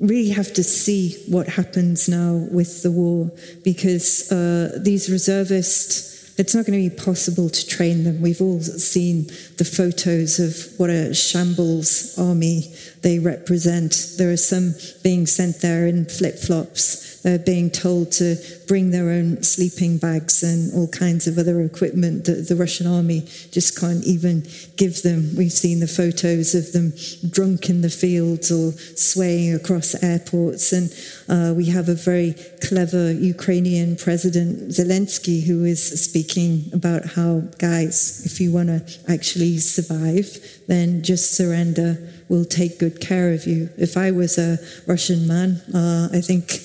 really 0.00 0.30
have 0.30 0.52
to 0.54 0.64
see 0.64 1.22
what 1.28 1.46
happens 1.46 2.08
now 2.08 2.46
with 2.50 2.82
the 2.82 2.90
war 2.90 3.30
because 3.62 4.32
uh, 4.32 4.78
these 4.82 5.10
reservists, 5.10 6.38
it's 6.38 6.54
not 6.54 6.64
going 6.64 6.82
to 6.82 6.90
be 6.90 7.02
possible 7.04 7.50
to 7.50 7.66
train 7.66 8.04
them. 8.04 8.22
We've 8.22 8.40
all 8.40 8.60
seen 8.60 9.26
the 9.58 9.64
photos 9.64 10.40
of 10.40 10.78
what 10.78 10.88
a 10.88 11.12
shambles 11.12 12.18
army 12.18 12.72
they 13.02 13.18
represent. 13.18 14.14
There 14.16 14.32
are 14.32 14.38
some 14.38 14.74
being 15.02 15.26
sent 15.26 15.60
there 15.60 15.86
in 15.86 16.06
flip 16.06 16.38
flops 16.38 17.09
they're 17.22 17.38
being 17.38 17.70
told 17.70 18.12
to 18.12 18.36
bring 18.66 18.90
their 18.90 19.10
own 19.10 19.42
sleeping 19.42 19.98
bags 19.98 20.42
and 20.42 20.72
all 20.74 20.88
kinds 20.88 21.26
of 21.26 21.38
other 21.38 21.60
equipment 21.62 22.24
that 22.24 22.48
the 22.48 22.56
Russian 22.56 22.86
army 22.86 23.20
just 23.50 23.78
can't 23.78 24.04
even 24.04 24.46
give 24.76 25.02
them. 25.02 25.36
We've 25.36 25.52
seen 25.52 25.80
the 25.80 25.86
photos 25.86 26.54
of 26.54 26.72
them 26.72 26.92
drunk 27.28 27.68
in 27.68 27.82
the 27.82 27.90
fields 27.90 28.50
or 28.50 28.72
swaying 28.96 29.54
across 29.54 30.02
airports. 30.02 30.72
And 30.72 30.92
uh, 31.28 31.54
we 31.54 31.66
have 31.66 31.88
a 31.88 31.94
very 31.94 32.34
clever 32.66 33.12
Ukrainian 33.12 33.96
President 33.96 34.70
Zelensky 34.70 35.44
who 35.44 35.64
is 35.64 35.82
speaking 36.02 36.70
about 36.72 37.04
how, 37.04 37.40
guys, 37.58 38.24
if 38.24 38.40
you 38.40 38.52
want 38.52 38.68
to 38.68 38.80
actually 39.08 39.58
survive, 39.58 40.38
then 40.68 41.02
just 41.02 41.34
surrender 41.36 41.98
will 42.30 42.44
take 42.44 42.78
good 42.78 43.00
care 43.00 43.32
of 43.32 43.44
you. 43.44 43.68
If 43.76 43.96
I 43.96 44.12
was 44.12 44.38
a 44.38 44.58
Russian 44.86 45.26
man, 45.26 45.60
uh, 45.74 46.08
I 46.12 46.20
think 46.20 46.62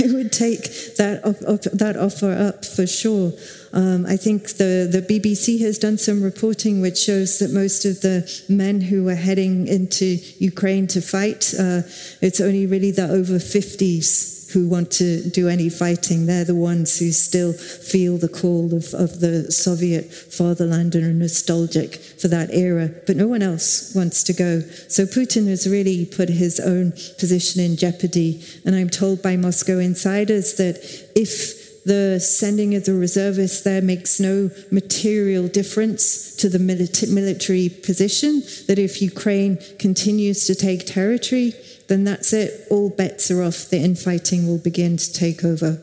I 0.00 0.14
would 0.14 0.32
take 0.32 0.62
that 0.96 1.20
up, 1.24 1.36
up, 1.46 1.62
that 1.76 1.96
offer 1.96 2.32
up 2.32 2.64
for 2.64 2.86
sure. 2.86 3.32
Um, 3.72 4.06
I 4.06 4.16
think 4.16 4.56
the, 4.56 4.88
the 4.90 5.02
BBC 5.02 5.60
has 5.60 5.76
done 5.76 5.98
some 5.98 6.22
reporting 6.22 6.80
which 6.80 6.98
shows 6.98 7.40
that 7.40 7.50
most 7.50 7.84
of 7.84 8.00
the 8.00 8.30
men 8.48 8.80
who 8.80 9.08
are 9.08 9.16
heading 9.16 9.66
into 9.66 10.18
Ukraine 10.38 10.86
to 10.86 11.02
fight, 11.02 11.52
uh, 11.58 11.82
it's 12.22 12.40
only 12.40 12.66
really 12.66 12.92
the 12.92 13.10
over 13.10 13.34
50s 13.34 14.37
who 14.52 14.68
want 14.68 14.90
to 14.92 15.28
do 15.30 15.48
any 15.48 15.68
fighting. 15.68 16.26
They're 16.26 16.44
the 16.44 16.54
ones 16.54 16.98
who 16.98 17.12
still 17.12 17.52
feel 17.52 18.16
the 18.16 18.28
call 18.28 18.74
of, 18.74 18.94
of 18.94 19.20
the 19.20 19.50
Soviet 19.52 20.12
fatherland 20.12 20.94
and 20.94 21.04
are 21.04 21.12
nostalgic 21.12 21.96
for 21.96 22.28
that 22.28 22.50
era, 22.52 22.90
but 23.06 23.16
no 23.16 23.28
one 23.28 23.42
else 23.42 23.94
wants 23.94 24.22
to 24.24 24.32
go. 24.32 24.60
So 24.88 25.04
Putin 25.04 25.48
has 25.48 25.68
really 25.68 26.06
put 26.06 26.28
his 26.28 26.60
own 26.60 26.92
position 27.18 27.60
in 27.60 27.76
jeopardy. 27.76 28.42
And 28.64 28.74
I'm 28.74 28.90
told 28.90 29.22
by 29.22 29.36
Moscow 29.36 29.78
insiders 29.78 30.54
that 30.54 30.76
if 31.14 31.84
the 31.84 32.20
sending 32.20 32.74
of 32.74 32.84
the 32.84 32.94
reservists 32.94 33.62
there 33.62 33.80
makes 33.80 34.20
no 34.20 34.50
material 34.70 35.48
difference 35.48 36.36
to 36.36 36.48
the 36.48 36.58
military 36.58 37.68
position, 37.68 38.42
that 38.66 38.78
if 38.78 39.00
Ukraine 39.00 39.58
continues 39.78 40.46
to 40.46 40.54
take 40.54 40.86
territory, 40.86 41.54
then 41.88 42.04
that's 42.04 42.32
it. 42.32 42.66
All 42.70 42.90
bets 42.90 43.30
are 43.30 43.42
off. 43.42 43.70
The 43.70 43.78
infighting 43.78 44.46
will 44.46 44.58
begin 44.58 44.96
to 44.96 45.12
take 45.12 45.44
over. 45.44 45.82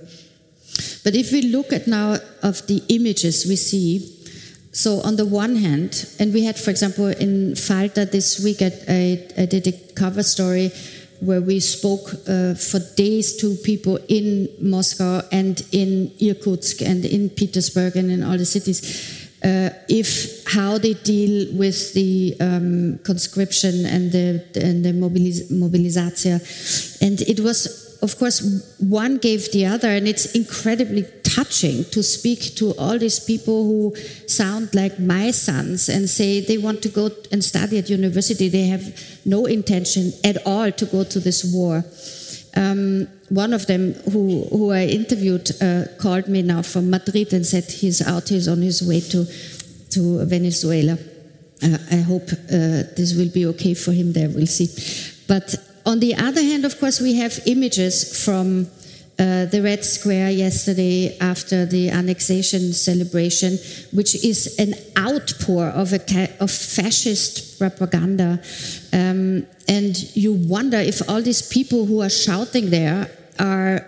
But 1.04 1.16
if 1.16 1.32
we 1.32 1.42
look 1.42 1.74
at 1.74 1.88
now 1.88 2.18
of 2.44 2.66
the 2.68 2.84
images 2.90 3.46
we 3.46 3.56
see, 3.56 4.12
so 4.72 5.02
on 5.02 5.16
the 5.16 5.26
one 5.26 5.56
hand, 5.56 6.06
and 6.20 6.34
we 6.34 6.44
had, 6.44 6.60
for 6.60 6.70
example, 6.70 7.08
in 7.08 7.56
Falter 7.56 8.06
this 8.06 8.44
week, 8.44 8.62
I, 8.62 9.24
I, 9.38 9.46
did 9.46 9.68
a 9.68 9.72
cover 9.94 10.22
story 10.22 10.72
where 11.22 11.42
we 11.42 11.62
spoke 11.62 12.14
uh, 12.28 12.56
for 12.56 12.80
days 12.96 13.38
to 13.38 13.56
people 13.64 13.98
in 14.10 14.50
Moscow 14.60 15.22
and 15.32 15.66
in 15.72 16.12
Irkutsk 16.20 16.82
and 16.82 17.06
in 17.06 17.30
Petersburg 17.30 17.96
and 17.96 18.12
in 18.12 18.22
all 18.22 18.38
the 18.38 18.46
cities 18.46 19.25
if 19.88 20.44
how 20.48 20.78
they 20.78 20.94
deal 20.94 21.56
with 21.56 21.94
the 21.94 22.36
um, 22.40 23.00
conscription 23.04 23.86
and 23.86 24.12
the 24.12 24.44
and 24.56 24.84
the 24.84 24.92
mobiliz- 24.92 25.52
mobilization, 25.52 26.40
and 27.02 27.22
it 27.22 27.40
was 27.40 27.98
of 28.02 28.18
course 28.18 28.38
one 28.80 29.18
gave 29.18 29.52
the 29.52 29.66
other, 29.66 29.90
and 29.90 30.08
it's 30.08 30.34
incredibly 30.34 31.06
touching 31.24 31.84
to 31.86 32.02
speak 32.02 32.56
to 32.56 32.74
all 32.78 32.98
these 32.98 33.20
people 33.20 33.64
who 33.66 33.96
sound 34.28 34.74
like 34.74 35.00
my 35.00 35.32
sons 35.32 35.90
and 35.90 36.10
say 36.10 36.40
they 36.40 36.58
want 36.58 36.82
to 36.82 36.90
go 36.90 37.10
and 37.32 37.44
study 37.44 37.78
at 37.78 37.90
university. 37.90 38.48
They 38.50 38.68
have 38.68 38.86
no 39.26 39.46
intention 39.46 40.14
at 40.24 40.38
all 40.46 40.72
to 40.72 40.86
go 40.86 41.04
to 41.04 41.20
this 41.20 41.44
war. 41.44 41.84
Um, 42.56 43.08
one 43.30 43.54
of 43.54 43.66
them 43.68 43.94
who, 44.12 44.44
who 44.46 44.72
I 44.72 44.86
interviewed 44.86 45.50
uh, 45.62 45.86
called 46.00 46.28
me 46.28 46.42
now 46.42 46.62
from 46.62 46.90
Madrid 46.90 47.34
and 47.34 47.46
said 47.46 47.66
he's 47.66 48.02
out, 48.02 48.30
he's 48.30 48.48
on 48.48 48.62
his 48.62 48.82
way 48.82 49.02
to, 49.02 49.26
to 49.92 50.26
Venezuela. 50.26 50.98
Uh, 51.64 51.78
I 51.92 51.98
hope 51.98 52.32
uh, 52.32 52.84
this 52.96 53.14
will 53.16 53.30
be 53.30 53.46
okay 53.48 53.74
for 53.74 53.92
him 53.92 54.14
there, 54.14 54.30
we'll 54.30 54.48
see. 54.48 54.70
But 55.28 55.56
on 55.86 56.00
the 56.00 56.16
other 56.16 56.42
hand, 56.42 56.66
of 56.66 56.80
course, 56.80 57.00
we 57.02 57.16
have 57.16 57.40
images 57.46 58.24
from 58.24 58.68
uh, 59.18 59.46
the 59.46 59.62
Red 59.62 59.86
Square 59.86 60.32
yesterday 60.32 61.18
after 61.20 61.66
the 61.66 61.90
annexation 61.90 62.74
celebration, 62.74 63.58
which 63.92 64.14
is 64.26 64.58
an 64.60 64.74
outpour 64.98 65.68
of, 65.68 65.94
a, 65.94 66.30
of 66.42 66.52
fascist 66.52 67.58
propaganda. 67.58 68.42
Um, 68.92 69.48
and 69.70 70.16
you 70.16 70.34
wonder 70.34 70.78
if 70.78 71.08
all 71.10 71.22
these 71.22 71.42
people 71.48 71.86
who 71.86 72.02
are 72.02 72.10
shouting 72.10 72.70
there 72.70 73.10
are 73.40 73.86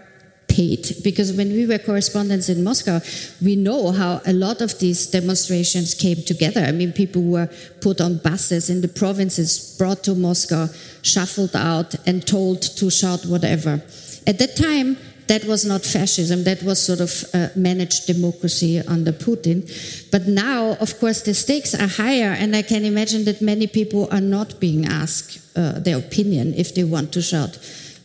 paid 0.47 0.95
because 1.03 1.33
when 1.33 1.49
we 1.49 1.65
were 1.65 1.77
correspondents 1.77 2.49
in 2.49 2.63
Moscow, 2.63 2.99
we 3.43 3.55
know 3.55 3.91
how 3.91 4.21
a 4.25 4.33
lot 4.33 4.61
of 4.61 4.79
these 4.79 5.07
demonstrations 5.07 5.93
came 5.93 6.23
together. 6.23 6.61
I 6.61 6.71
mean, 6.71 6.93
people 6.93 7.21
were 7.21 7.49
put 7.81 8.01
on 8.01 8.17
buses 8.17 8.69
in 8.69 8.81
the 8.81 8.87
provinces, 8.87 9.75
brought 9.77 10.03
to 10.05 10.15
Moscow, 10.15 10.67
shuffled 11.01 11.55
out, 11.55 11.95
and 12.07 12.25
told 12.25 12.61
to 12.61 12.89
shout 12.89 13.25
whatever. 13.25 13.81
At 14.25 14.39
that 14.39 14.55
time, 14.55 14.97
that 15.27 15.45
was 15.45 15.65
not 15.65 15.83
fascism, 15.83 16.43
that 16.43 16.63
was 16.63 16.83
sort 16.83 16.99
of 16.99 17.25
uh, 17.33 17.49
managed 17.55 18.07
democracy 18.07 18.79
under 18.79 19.11
Putin. 19.11 19.63
But 20.11 20.27
now, 20.27 20.77
of 20.79 20.99
course, 20.99 21.21
the 21.21 21.33
stakes 21.33 21.73
are 21.75 21.87
higher, 21.87 22.31
and 22.31 22.55
I 22.55 22.61
can 22.61 22.85
imagine 22.85 23.25
that 23.25 23.41
many 23.41 23.67
people 23.67 24.07
are 24.11 24.21
not 24.21 24.59
being 24.59 24.85
asked 24.85 25.39
uh, 25.55 25.79
their 25.79 25.97
opinion 25.97 26.53
if 26.55 26.73
they 26.75 26.83
want 26.83 27.11
to 27.13 27.21
shout 27.21 27.59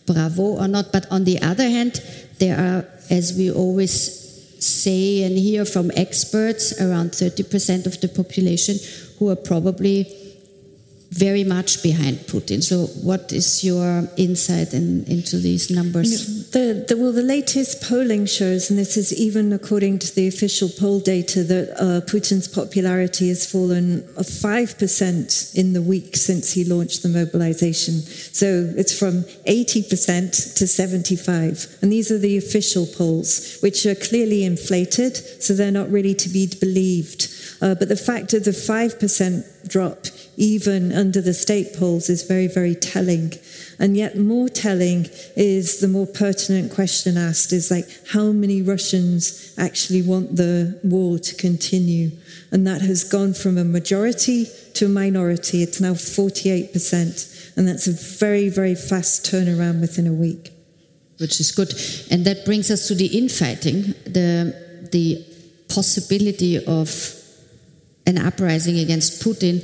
bravo 0.07 0.59
or 0.59 0.68
not. 0.68 0.93
But 0.93 1.07
on 1.11 1.25
the 1.25 1.41
other 1.41 1.68
hand, 1.68 2.03
there 2.39 2.59
are, 2.59 2.85
as 3.11 3.37
we 3.37 3.51
always 3.53 4.20
say 4.64 5.23
and 5.23 5.37
hear 5.37 5.64
from 5.64 5.91
experts, 5.97 6.81
around 6.81 7.11
30% 7.11 7.87
of 7.87 8.01
the 8.01 8.09
population, 8.09 8.77
who 9.18 9.29
are 9.31 9.37
probably 9.37 10.07
very 11.12 11.44
much 11.44 11.82
behind 11.82 12.16
Putin. 12.20 12.62
So, 12.62 12.86
what 13.02 13.32
is 13.32 13.62
your 13.62 14.08
insight 14.16 14.72
in, 14.72 15.04
into 15.04 15.36
these 15.36 15.70
numbers? 15.70 16.50
The, 16.50 16.86
the, 16.88 16.96
well, 16.96 17.12
the 17.12 17.22
latest 17.22 17.82
polling 17.82 18.24
shows, 18.24 18.70
and 18.70 18.78
this 18.78 18.96
is 18.96 19.12
even 19.12 19.52
according 19.52 19.98
to 20.00 20.14
the 20.14 20.26
official 20.26 20.70
poll 20.70 21.00
data, 21.00 21.42
that 21.44 21.70
uh, 21.78 22.00
Putin's 22.10 22.48
popularity 22.48 23.28
has 23.28 23.44
fallen 23.44 24.00
5% 24.16 25.54
in 25.54 25.74
the 25.74 25.82
week 25.82 26.16
since 26.16 26.52
he 26.52 26.64
launched 26.64 27.02
the 27.02 27.10
mobilization. 27.10 28.00
So, 28.32 28.72
it's 28.74 28.98
from 28.98 29.24
80% 29.46 30.56
to 30.56 30.66
75. 30.66 31.78
And 31.82 31.92
these 31.92 32.10
are 32.10 32.18
the 32.18 32.38
official 32.38 32.86
polls, 32.86 33.58
which 33.60 33.84
are 33.84 33.94
clearly 33.94 34.44
inflated, 34.44 35.16
so 35.42 35.52
they're 35.52 35.70
not 35.70 35.90
really 35.90 36.14
to 36.14 36.30
be 36.30 36.46
believed. 36.58 37.28
Uh, 37.60 37.74
but 37.74 37.88
the 37.90 37.96
fact 37.96 38.32
of 38.32 38.44
the 38.44 38.50
5% 38.50 39.68
drop 39.68 40.06
even 40.43 40.90
under 40.90 41.20
the 41.20 41.32
state 41.32 41.72
polls, 41.72 42.11
is 42.11 42.24
very, 42.24 42.49
very 42.49 42.74
telling. 42.74 43.32
And 43.78 43.97
yet, 43.97 44.18
more 44.18 44.49
telling 44.49 45.07
is 45.36 45.78
the 45.78 45.86
more 45.86 46.05
pertinent 46.05 46.74
question 46.74 47.16
asked 47.16 47.53
is 47.53 47.70
like, 47.70 47.86
how 48.09 48.32
many 48.32 48.61
Russians 48.61 49.55
actually 49.57 50.03
want 50.03 50.34
the 50.34 50.80
war 50.82 51.20
to 51.20 51.34
continue? 51.36 52.11
And 52.51 52.66
that 52.66 52.80
has 52.82 53.05
gone 53.05 53.34
from 53.34 53.57
a 53.57 53.62
majority 53.62 54.47
to 54.74 54.86
a 54.86 54.88
minority. 54.88 55.62
It's 55.62 55.80
now 55.80 55.93
48%. 55.93 57.57
And 57.57 57.68
that's 57.68 57.86
a 57.86 57.93
very, 57.93 58.49
very 58.49 58.74
fast 58.74 59.24
turnaround 59.24 59.80
within 59.80 60.09
a 60.09 60.12
week. 60.12 60.51
Which 61.18 61.38
is 61.38 61.53
good. 61.53 61.72
And 62.11 62.24
that 62.24 62.45
brings 62.45 62.68
us 62.68 62.88
to 62.88 62.97
the 62.97 63.16
infighting, 63.16 63.95
the, 64.07 64.88
the 64.90 65.24
possibility 65.68 66.57
of 66.64 66.90
an 68.07 68.18
uprising 68.18 68.80
against 68.80 69.22
Putin 69.22 69.62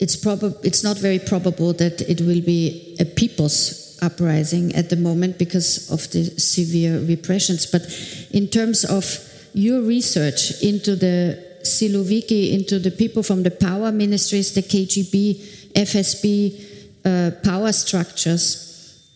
it's, 0.00 0.16
it's 0.64 0.82
not 0.82 0.96
very 0.96 1.18
probable 1.18 1.74
that 1.74 2.00
it 2.00 2.22
will 2.22 2.40
be 2.40 2.96
a 2.98 3.04
people's 3.04 3.98
uprising 4.02 4.74
at 4.74 4.88
the 4.88 4.96
moment 4.96 5.38
because 5.38 5.90
of 5.90 6.10
the 6.12 6.24
severe 6.40 7.00
repressions. 7.00 7.66
But 7.66 7.82
in 8.30 8.48
terms 8.48 8.84
of 8.84 9.04
your 9.52 9.82
research 9.82 10.62
into 10.62 10.96
the 10.96 11.46
Siloviki, 11.64 12.54
into 12.54 12.78
the 12.78 12.90
people 12.90 13.22
from 13.22 13.42
the 13.42 13.50
power 13.50 13.92
ministries, 13.92 14.54
the 14.54 14.62
KGB, 14.62 15.72
FSB, 15.74 16.64
uh, 17.04 17.32
power 17.44 17.70
structures, 17.72 19.06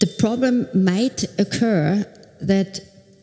the 0.00 0.06
problem 0.18 0.68
might 0.74 1.24
occur 1.38 2.04
that 2.42 2.80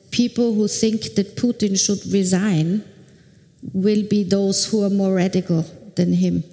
people 0.09 0.55
who 0.55 0.67
think 0.67 1.13
that 1.13 1.35
Putin 1.35 1.77
should 1.77 2.03
resign 2.11 2.83
will 3.73 4.07
be 4.09 4.23
those 4.23 4.65
who 4.65 4.83
are 4.83 4.89
more 4.89 5.13
radical 5.13 5.63
than 5.95 6.13
him 6.13 6.43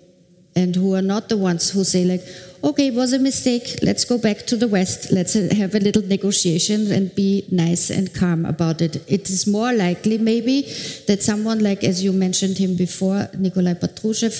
and 0.58 0.74
who 0.80 0.94
are 0.98 1.06
not 1.14 1.28
the 1.32 1.36
ones 1.36 1.70
who 1.70 1.84
say 1.84 2.04
like 2.12 2.24
okay 2.68 2.88
it 2.88 2.94
was 2.94 3.12
a 3.12 3.18
mistake. 3.18 3.66
Let's 3.88 4.04
go 4.04 4.18
back 4.18 4.38
to 4.50 4.56
the 4.56 4.68
west. 4.76 5.12
Let's 5.12 5.34
have 5.34 5.74
a 5.74 5.82
little 5.86 6.02
negotiation 6.02 6.90
and 6.90 7.14
be 7.14 7.30
nice 7.50 7.90
and 7.90 8.12
calm 8.20 8.44
about 8.44 8.82
it. 8.86 8.96
It 9.06 9.30
is 9.30 9.46
more 9.46 9.72
likely 9.72 10.18
maybe 10.18 10.62
that 11.08 11.22
someone 11.22 11.60
like 11.60 11.84
as 11.84 12.02
you 12.04 12.12
mentioned 12.12 12.58
him 12.58 12.74
before 12.76 13.28
nikolai 13.44 13.74
patrushev 13.74 14.34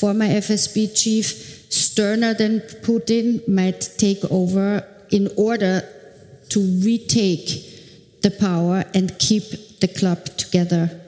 former 0.00 0.28
fsb 0.46 0.76
chief 1.00 1.26
sterner 1.80 2.32
than 2.34 2.60
putin 2.86 3.26
might 3.48 3.80
take 3.96 4.22
over 4.30 4.66
in 5.10 5.28
order 5.36 5.74
to 6.48 6.60
retake 6.84 7.48
the 8.22 8.30
power 8.30 8.84
and 8.94 9.18
keep 9.18 9.44
the 9.80 9.88
club 9.88 10.24
together 10.36 11.01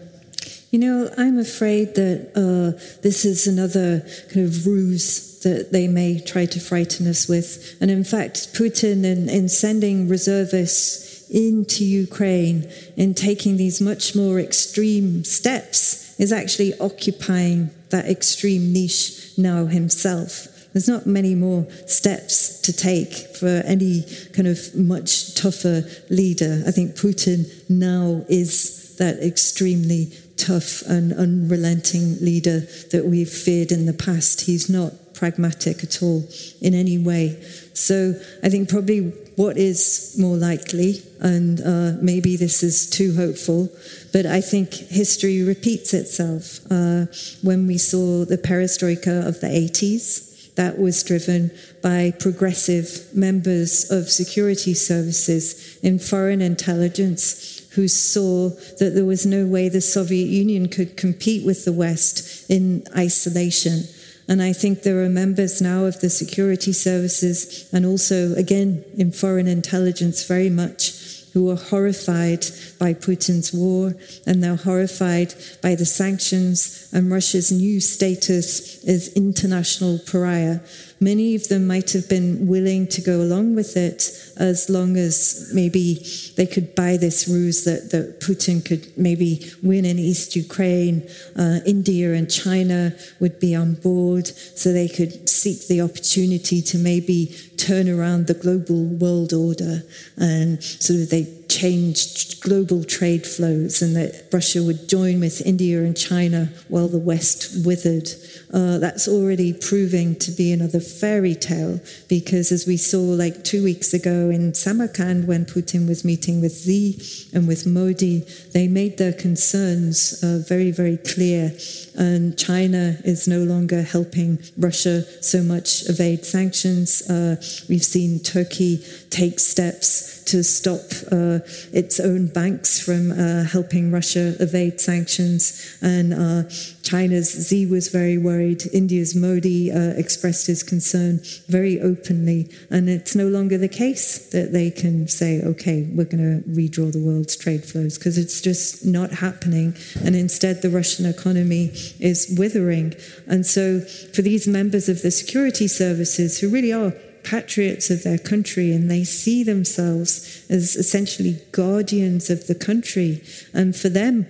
you 0.75 0.81
know, 0.81 1.09
I'm 1.16 1.39
afraid 1.39 1.95
that 1.95 2.33
uh, 2.35 2.77
this 3.03 3.25
is 3.25 3.47
another 3.47 4.01
kind 4.33 4.45
of 4.45 4.66
ruse 4.66 5.39
that 5.43 5.70
they 5.70 5.87
may 5.87 6.18
try 6.18 6.47
to 6.47 6.59
frighten 6.59 7.07
us 7.07 7.29
with. 7.29 7.77
And 7.81 7.93
in 7.93 8.03
fact, 8.03 8.53
Putin, 8.55 9.05
in, 9.05 9.29
in 9.29 9.49
sending 9.49 10.09
reservists 10.09 11.31
into 11.31 11.85
Ukraine, 11.85 12.68
in 12.97 13.14
taking 13.14 13.57
these 13.57 13.81
much 13.81 14.16
more 14.16 14.41
extreme 14.41 15.22
steps, 15.22 16.18
is 16.18 16.33
actually 16.33 16.77
occupying 16.81 17.70
that 17.91 18.07
extreme 18.07 18.72
niche 18.72 19.39
now 19.39 19.66
himself. 19.66 20.49
There's 20.72 20.89
not 20.89 21.07
many 21.07 21.37
more 21.37 21.68
steps 21.87 22.61
to 22.62 22.72
take 22.72 23.12
for 23.37 23.62
any 23.64 24.03
kind 24.33 24.49
of 24.49 24.75
much 24.75 25.37
tougher 25.37 25.85
leader. 26.11 26.64
I 26.66 26.72
think 26.72 26.97
Putin 26.97 27.47
now 27.70 28.25
is 28.29 28.97
that 28.97 29.20
extremely 29.20 30.12
tough 30.37 30.82
and 30.82 31.12
unrelenting 31.12 32.16
leader 32.20 32.61
that 32.91 33.05
we've 33.07 33.28
feared 33.28 33.72
in 33.72 33.87
the 33.87 33.93
past. 33.93 34.43
He's 34.43 34.68
not 34.68 34.93
pragmatic 35.14 35.82
at 35.82 36.03
all 36.03 36.24
in 36.61 36.74
any 36.74 36.99
way. 36.99 37.41
So 37.72 38.14
I 38.43 38.49
think 38.49 38.68
probably 38.68 39.12
what 39.37 39.57
is 39.57 40.16
more 40.18 40.37
likely, 40.37 41.03
and 41.20 41.61
uh, 41.61 41.93
maybe 42.01 42.37
this 42.37 42.62
is 42.62 42.89
too 42.89 43.14
hopeful, 43.14 43.68
but 44.12 44.26
I 44.26 44.41
think 44.41 44.74
history 44.74 45.43
repeats 45.43 45.93
itself. 45.93 46.61
Uh, 46.70 47.07
when 47.43 47.66
we 47.66 47.78
saw 47.78 48.24
the 48.24 48.39
perestroika 48.39 49.26
of 49.26 49.41
the 49.41 49.49
80s, 49.49 50.55
that 50.55 50.78
was 50.78 51.03
driven 51.03 51.51
by 51.82 52.12
progressive 52.20 53.09
members 53.12 53.91
of 53.91 54.09
security 54.09 54.72
services 54.72 55.78
in 55.82 55.99
foreign 55.99 56.41
intelligence 56.41 57.54
who 57.75 57.89
saw 57.89 58.51
that 58.79 58.93
there 58.95 59.05
was 59.05 59.27
no 59.27 59.47
way 59.47 59.68
the 59.68 59.81
Soviet 59.81 60.27
Union 60.27 60.68
could 60.68 60.97
compete 60.97 61.45
with 61.45 61.64
the 61.64 61.72
West 61.72 62.51
in 62.51 62.85
isolation. 62.97 63.85
And 64.29 64.41
I 64.41 64.53
think 64.53 64.83
there 64.83 65.03
are 65.03 65.09
members 65.09 65.61
now 65.61 65.85
of 65.85 66.01
the 66.01 66.09
security 66.09 66.72
services 66.72 67.68
and 67.72 67.85
also, 67.85 68.35
again, 68.35 68.85
in 68.97 69.12
foreign 69.12 69.47
intelligence 69.49 70.27
very 70.27 70.51
much 70.51 70.93
who 71.35 71.51
are 71.51 71.57
horrified 71.57 72.47
by 72.79 72.95
Putin's 72.95 73.53
war 73.53 73.95
and 74.25 74.43
they're 74.43 74.55
horrified 74.55 75.35
by 75.61 75.75
the 75.75 75.85
sanctions 75.85 76.89
and 76.93 77.11
Russia's 77.11 77.51
new 77.51 77.81
status 77.81 78.85
as 78.85 79.09
international 79.14 79.99
pariah. 79.99 80.61
Many 81.05 81.35
of 81.35 81.49
them 81.49 81.67
might 81.67 81.93
have 81.93 82.09
been 82.09 82.47
willing 82.47 82.87
to 82.89 83.03
go 83.03 83.21
along 83.21 83.57
with 83.57 83.77
it 83.77 84.01
as 84.39 84.71
long 84.71 84.97
as 84.97 85.51
maybe 85.53 86.03
they 86.37 86.47
could 86.47 86.75
buy 86.75 86.97
this 86.97 87.29
ruse 87.29 87.65
that, 87.65 87.91
that 87.91 88.21
Putin 88.21 88.65
could 88.65 88.97
maybe 88.97 89.45
win 89.63 89.85
in 89.85 89.99
East 89.99 90.35
Ukraine. 90.35 91.07
Uh, 91.37 91.59
India 91.67 92.15
and 92.15 92.31
China 92.31 92.95
would 93.21 93.39
be 93.39 93.55
on 93.55 93.75
board 93.75 94.29
so 94.29 94.73
they 94.73 94.89
could 94.89 95.29
seek 95.29 95.69
the 95.69 95.83
opportunity 95.83 96.63
to 96.63 96.79
maybe 96.79 97.37
turn 97.59 97.87
around 97.87 98.27
the 98.27 98.41
global 98.45 98.83
world 98.85 99.35
order 99.35 99.83
and 100.17 100.63
so 100.65 100.93
they 100.95 101.25
changed 101.55 102.41
global 102.41 102.83
trade 102.85 103.25
flows 103.27 103.81
and 103.81 103.95
that 103.95 104.27
Russia 104.33 104.63
would 104.63 104.89
join 104.89 105.21
with 105.21 105.41
India 105.47 105.79
and 105.83 105.97
China 105.97 106.51
while 106.69 106.89
the 106.89 106.99
West 106.99 107.65
withered. 107.65 108.09
Uh, 108.53 108.79
that's 108.79 109.09
already 109.09 109.53
proving 109.53 110.15
to 110.17 110.31
be 110.31 110.53
another 110.53 110.81
fairy 110.81 111.35
tale 111.35 111.81
because, 112.09 112.53
as 112.53 112.67
we 112.67 112.77
saw 112.77 113.01
like 113.01 113.45
two 113.45 113.63
weeks 113.65 113.95
ago 113.95 114.31
in 114.31 114.53
Samarkand 114.55 115.27
when 115.27 115.45
Putin 115.45 115.89
was 115.89 116.05
meeting 116.05 116.41
with 116.41 116.65
Xi 116.65 117.01
and 117.33 117.49
with 117.49 117.67
Modi, 117.67 118.21
they 118.53 118.69
made 118.69 118.99
their 118.99 119.13
concerns 119.13 120.23
uh, 120.23 120.41
very, 120.47 120.71
very 120.71 120.99
clear. 120.99 121.53
And 121.97 122.37
China 122.39 122.97
is 123.05 123.27
no 123.27 123.43
longer 123.45 123.83
helping 123.83 124.39
Russia 124.59 125.03
so 125.23 125.43
much 125.43 125.89
evade 125.89 126.25
sanctions. 126.25 127.09
Uh, 127.09 127.37
we've 127.69 127.85
seen 127.85 128.21
Turkey 128.21 128.85
take 129.11 129.41
steps 129.41 130.14
to 130.27 130.43
stop 130.43 130.81
uh, 131.12 131.41
its 131.72 132.01
own 132.01 132.27
banks 132.27 132.81
from 132.81 133.12
uh, 133.12 133.45
helping 133.45 133.91
Russia 133.91 134.35
evade 134.41 134.81
sanctions. 134.81 135.77
And 135.81 136.14
uh, 136.14 136.49
China's 136.83 137.49
Xi 137.49 137.66
was 137.66 137.89
very 137.89 138.18
worried. 138.18 138.62
India's 138.72 139.14
Modi 139.14 139.70
uh, 139.70 139.95
expressed 139.97 140.47
his 140.47 140.62
concern 140.62 141.20
very 141.49 141.81
openly. 141.81 142.51
And 142.70 142.89
it's 142.89 143.14
no 143.14 143.29
longer 143.29 143.59
the 143.59 143.68
case 143.68 144.31
that 144.31 144.53
they 144.53 144.70
can 144.70 145.09
say, 145.09 145.43
okay, 145.43 145.89
we're 145.95 146.05
going 146.05 146.43
to 146.43 146.49
redraw 146.49 146.93
the 146.93 147.03
world's 147.03 147.37
trade 147.37 147.64
flows, 147.64 147.99
because 147.99 148.18
it's 148.18 148.41
just 148.41 148.85
not 148.85 149.11
happening. 149.11 149.75
And 150.05 150.14
instead, 150.16 150.62
the 150.62 150.70
Russian 150.70 151.07
economy 151.07 151.72
is 152.01 152.35
withering. 152.39 152.95
And 153.27 153.47
so, 153.47 153.81
for 153.81 154.22
these 154.22 154.47
members 154.47 154.89
of 154.89 155.03
the 155.03 155.11
security 155.11 155.68
services 155.68 156.41
who 156.41 156.49
really 156.49 156.72
are 156.72 156.93
patriots 157.25 157.91
of 157.91 158.03
their 158.03 158.18
country 158.18 158.72
and 158.72 158.91
they 158.91 159.05
see 159.05 159.43
themselves 159.43 160.45
as 160.49 160.77
essentially 160.77 161.39
guardians 161.53 162.31
of 162.31 162.47
the 162.47 162.55
country. 162.55 163.22
And 163.53 163.75
for 163.75 163.89
them, 163.89 164.27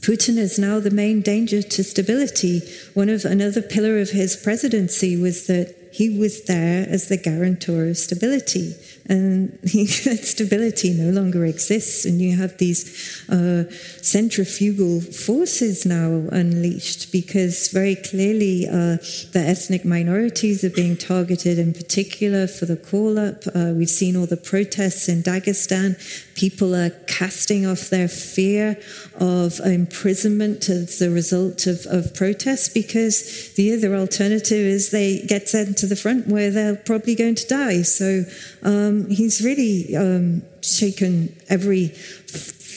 Putin 0.00 0.36
is 0.36 0.58
now 0.58 0.80
the 0.80 0.90
main 0.90 1.22
danger 1.22 1.62
to 1.62 1.82
stability. 1.82 2.60
One 2.92 3.08
of 3.08 3.24
another 3.24 3.62
pillar 3.62 3.98
of 3.98 4.10
his 4.10 4.36
presidency 4.36 5.16
was 5.16 5.46
that 5.46 5.74
he 5.92 6.18
was 6.18 6.44
there 6.44 6.86
as 6.88 7.08
the 7.08 7.16
guarantor 7.16 7.86
of 7.86 7.96
stability. 7.96 8.74
And 9.06 9.52
that 9.62 10.20
stability 10.22 10.94
no 10.94 11.10
longer 11.10 11.44
exists, 11.44 12.06
and 12.06 12.20
you 12.20 12.36
have 12.36 12.56
these 12.56 13.22
uh, 13.28 13.64
centrifugal 14.00 15.00
forces 15.00 15.84
now 15.84 16.26
unleashed 16.32 17.12
because 17.12 17.68
very 17.68 17.96
clearly 17.96 18.66
uh, 18.66 18.96
the 19.32 19.44
ethnic 19.46 19.84
minorities 19.84 20.64
are 20.64 20.70
being 20.70 20.96
targeted 20.96 21.58
in 21.58 21.74
particular 21.74 22.46
for 22.46 22.64
the 22.64 22.76
call 22.76 23.18
up. 23.18 23.46
Uh, 23.54 23.72
we've 23.74 23.90
seen 23.90 24.16
all 24.16 24.26
the 24.26 24.38
protests 24.38 25.08
in 25.08 25.22
Dagestan. 25.22 25.96
People 26.34 26.74
are 26.74 26.90
casting 27.06 27.66
off 27.66 27.90
their 27.90 28.08
fear 28.08 28.76
of 29.20 29.60
imprisonment 29.60 30.68
as 30.68 31.00
a 31.00 31.10
result 31.10 31.66
of, 31.66 31.86
of 31.86 32.14
protests 32.14 32.68
because 32.68 33.52
the 33.54 33.72
other 33.72 33.94
alternative 33.94 34.58
is 34.58 34.90
they 34.90 35.20
get 35.22 35.48
sent 35.48 35.78
to 35.78 35.86
the 35.86 35.96
front 35.96 36.26
where 36.26 36.50
they're 36.50 36.76
probably 36.76 37.14
going 37.14 37.36
to 37.36 37.46
die. 37.46 37.82
So 37.82 38.24
um, 38.62 39.08
he's 39.10 39.42
really 39.44 39.96
um, 39.96 40.42
shaken 40.62 41.34
every 41.48 41.88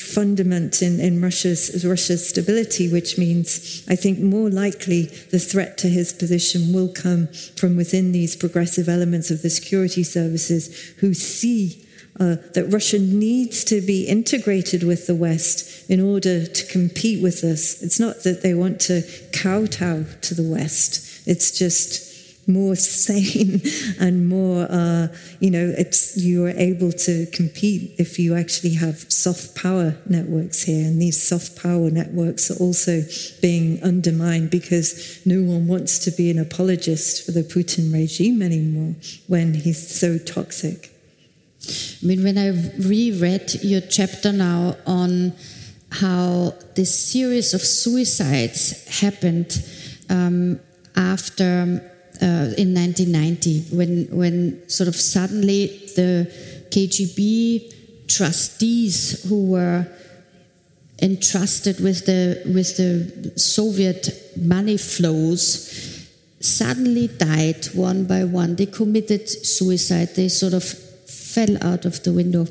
fundament 0.07 0.81
in, 0.81 0.99
in 0.99 1.21
Russia's, 1.21 1.85
Russia's 1.85 2.27
stability, 2.27 2.91
which 2.91 3.17
means 3.17 3.83
I 3.89 3.95
think 3.95 4.19
more 4.19 4.49
likely 4.49 5.03
the 5.31 5.39
threat 5.39 5.77
to 5.79 5.89
his 5.89 6.13
position 6.13 6.73
will 6.73 6.89
come 6.89 7.27
from 7.55 7.75
within 7.75 8.11
these 8.11 8.35
progressive 8.35 8.87
elements 8.87 9.29
of 9.29 9.41
the 9.41 9.49
security 9.49 10.03
services 10.03 10.93
who 10.99 11.13
see 11.13 11.86
uh, 12.19 12.35
that 12.53 12.71
Russia 12.71 12.99
needs 12.99 13.63
to 13.65 13.81
be 13.81 14.07
integrated 14.07 14.83
with 14.83 15.07
the 15.07 15.15
West 15.15 15.89
in 15.89 16.01
order 16.01 16.45
to 16.45 16.65
compete 16.67 17.21
with 17.21 17.43
us. 17.43 17.81
It's 17.81 17.99
not 17.99 18.23
that 18.23 18.41
they 18.41 18.53
want 18.53 18.79
to 18.81 19.03
kowtow 19.33 20.05
to 20.21 20.33
the 20.33 20.49
West, 20.49 21.27
it's 21.27 21.51
just 21.51 22.07
more 22.47 22.75
sane 22.75 23.61
and 23.99 24.27
more, 24.27 24.67
uh, 24.69 25.07
you 25.39 25.51
know, 25.51 25.73
it's 25.77 26.17
you 26.17 26.45
are 26.45 26.51
able 26.51 26.91
to 26.91 27.25
compete 27.27 27.93
if 27.99 28.17
you 28.17 28.35
actually 28.35 28.73
have 28.73 29.11
soft 29.11 29.55
power 29.55 29.97
networks 30.05 30.63
here, 30.63 30.87
and 30.87 31.01
these 31.01 31.21
soft 31.21 31.61
power 31.61 31.91
networks 31.91 32.49
are 32.49 32.57
also 32.63 33.03
being 33.41 33.83
undermined 33.83 34.49
because 34.49 35.21
no 35.25 35.41
one 35.41 35.67
wants 35.67 35.99
to 35.99 36.11
be 36.11 36.31
an 36.31 36.39
apologist 36.39 37.25
for 37.25 37.31
the 37.31 37.43
Putin 37.43 37.93
regime 37.93 38.41
anymore 38.41 38.95
when 39.27 39.53
he's 39.53 39.99
so 39.99 40.17
toxic. 40.17 40.96
I 41.65 42.05
mean, 42.05 42.23
when 42.23 42.37
I 42.37 42.49
reread 42.87 43.63
your 43.63 43.81
chapter 43.81 44.31
now 44.31 44.77
on 44.85 45.33
how 45.91 46.53
this 46.75 47.11
series 47.11 47.53
of 47.53 47.61
suicides 47.61 48.99
happened 49.01 49.63
um, 50.09 50.59
after 50.95 51.81
uh, 52.21 52.53
in 52.57 52.73
1990 52.73 53.75
when 53.75 54.07
when 54.11 54.67
sort 54.69 54.87
of 54.87 54.95
suddenly 54.95 55.67
the 55.95 56.31
KGB 56.69 58.07
trustees 58.07 59.23
who 59.29 59.51
were 59.51 59.87
entrusted 61.01 61.79
with 61.79 62.05
the 62.05 62.41
with 62.45 62.77
the 62.77 63.39
Soviet 63.39 64.09
money 64.35 64.77
flows 64.77 66.05
suddenly 66.39 67.07
died 67.07 67.65
one 67.73 68.05
by 68.05 68.23
one. 68.23 68.55
They 68.55 68.65
committed 68.65 69.27
suicide. 69.29 70.15
They 70.15 70.29
sort 70.29 70.53
of 70.53 70.86
fell 71.37 71.55
out 71.61 71.85
of 71.85 72.01
the 72.03 72.11
window, 72.11 72.45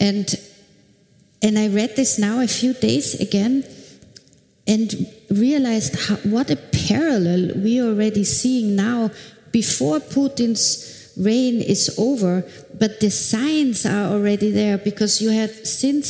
and 0.00 0.26
and 1.42 1.58
I 1.58 1.68
read 1.68 1.94
this 1.94 2.18
now 2.18 2.40
a 2.40 2.48
few 2.48 2.72
days 2.72 3.20
again 3.20 3.64
and 4.66 4.88
realized 5.30 5.92
how, 6.08 6.16
what 6.34 6.50
a 6.50 6.56
parallel 6.88 7.42
we 7.64 7.80
are 7.80 7.88
already 7.92 8.24
seeing 8.24 8.74
now. 8.74 9.10
Before 9.52 9.98
Putin's 9.98 11.12
reign 11.16 11.60
is 11.60 11.94
over, 11.98 12.44
but 12.78 13.00
the 13.00 13.10
signs 13.10 13.86
are 13.86 14.12
already 14.12 14.50
there 14.50 14.78
because 14.78 15.22
you 15.22 15.30
have 15.30 15.50
since 15.66 16.04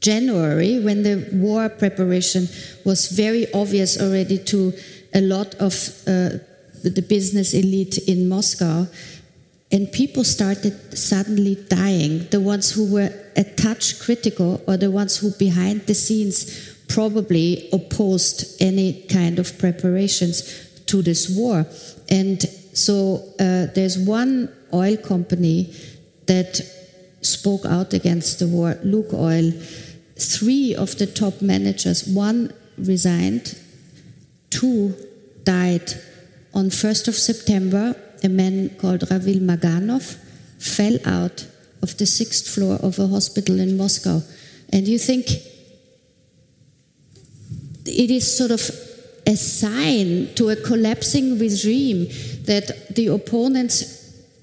January, 0.00 0.80
when 0.80 1.02
the 1.02 1.28
war 1.32 1.68
preparation 1.68 2.48
was 2.84 3.08
very 3.08 3.44
obvious 3.52 4.00
already 4.00 4.38
to 4.52 4.72
a 5.14 5.20
lot 5.20 5.54
of 5.56 5.72
uh, 6.06 6.38
the 6.82 7.04
business 7.08 7.54
elite 7.54 7.98
in 8.06 8.28
Moscow, 8.28 8.86
and 9.70 9.90
people 9.92 10.24
started 10.24 10.96
suddenly 10.96 11.54
dying. 11.68 12.26
The 12.30 12.40
ones 12.40 12.72
who 12.72 12.90
were 12.90 13.12
a 13.36 13.44
touch 13.44 14.00
critical, 14.00 14.62
or 14.66 14.76
the 14.76 14.90
ones 14.90 15.18
who 15.18 15.30
behind 15.32 15.86
the 15.86 15.94
scenes 15.94 16.74
probably 16.88 17.68
opposed 17.72 18.60
any 18.62 19.02
kind 19.02 19.38
of 19.38 19.58
preparations 19.58 20.42
to 20.86 21.02
this 21.02 21.28
war. 21.28 21.66
And 22.08 22.42
so 22.72 23.22
uh, 23.38 23.66
there's 23.74 23.98
one 23.98 24.50
oil 24.72 24.96
company 24.96 25.74
that 26.26 26.60
spoke 27.20 27.66
out 27.66 27.92
against 27.92 28.38
the 28.38 28.48
war, 28.48 28.78
Lukoil. 28.84 29.52
Three 30.16 30.74
of 30.74 30.96
the 30.98 31.06
top 31.06 31.42
managers, 31.42 32.06
one 32.06 32.52
resigned, 32.78 33.56
two 34.50 34.94
died. 35.44 35.92
On 36.54 36.70
1st 36.70 37.08
of 37.08 37.14
September, 37.14 37.94
a 38.24 38.28
man 38.28 38.70
called 38.80 39.10
Ravil 39.10 39.40
Maganov 39.40 40.16
fell 40.58 40.98
out 41.04 41.46
of 41.82 41.96
the 41.98 42.06
sixth 42.06 42.48
floor 42.48 42.76
of 42.82 42.98
a 42.98 43.06
hospital 43.06 43.60
in 43.60 43.76
Moscow. 43.76 44.20
And 44.72 44.86
you 44.86 44.98
think 44.98 45.26
it 47.86 48.10
is 48.10 48.36
sort 48.36 48.50
of 48.50 48.60
a 49.26 49.36
sign 49.36 50.34
to 50.34 50.50
a 50.50 50.56
collapsing 50.56 51.38
regime 51.38 52.06
that 52.44 52.94
the 52.94 53.08
opponents 53.08 53.96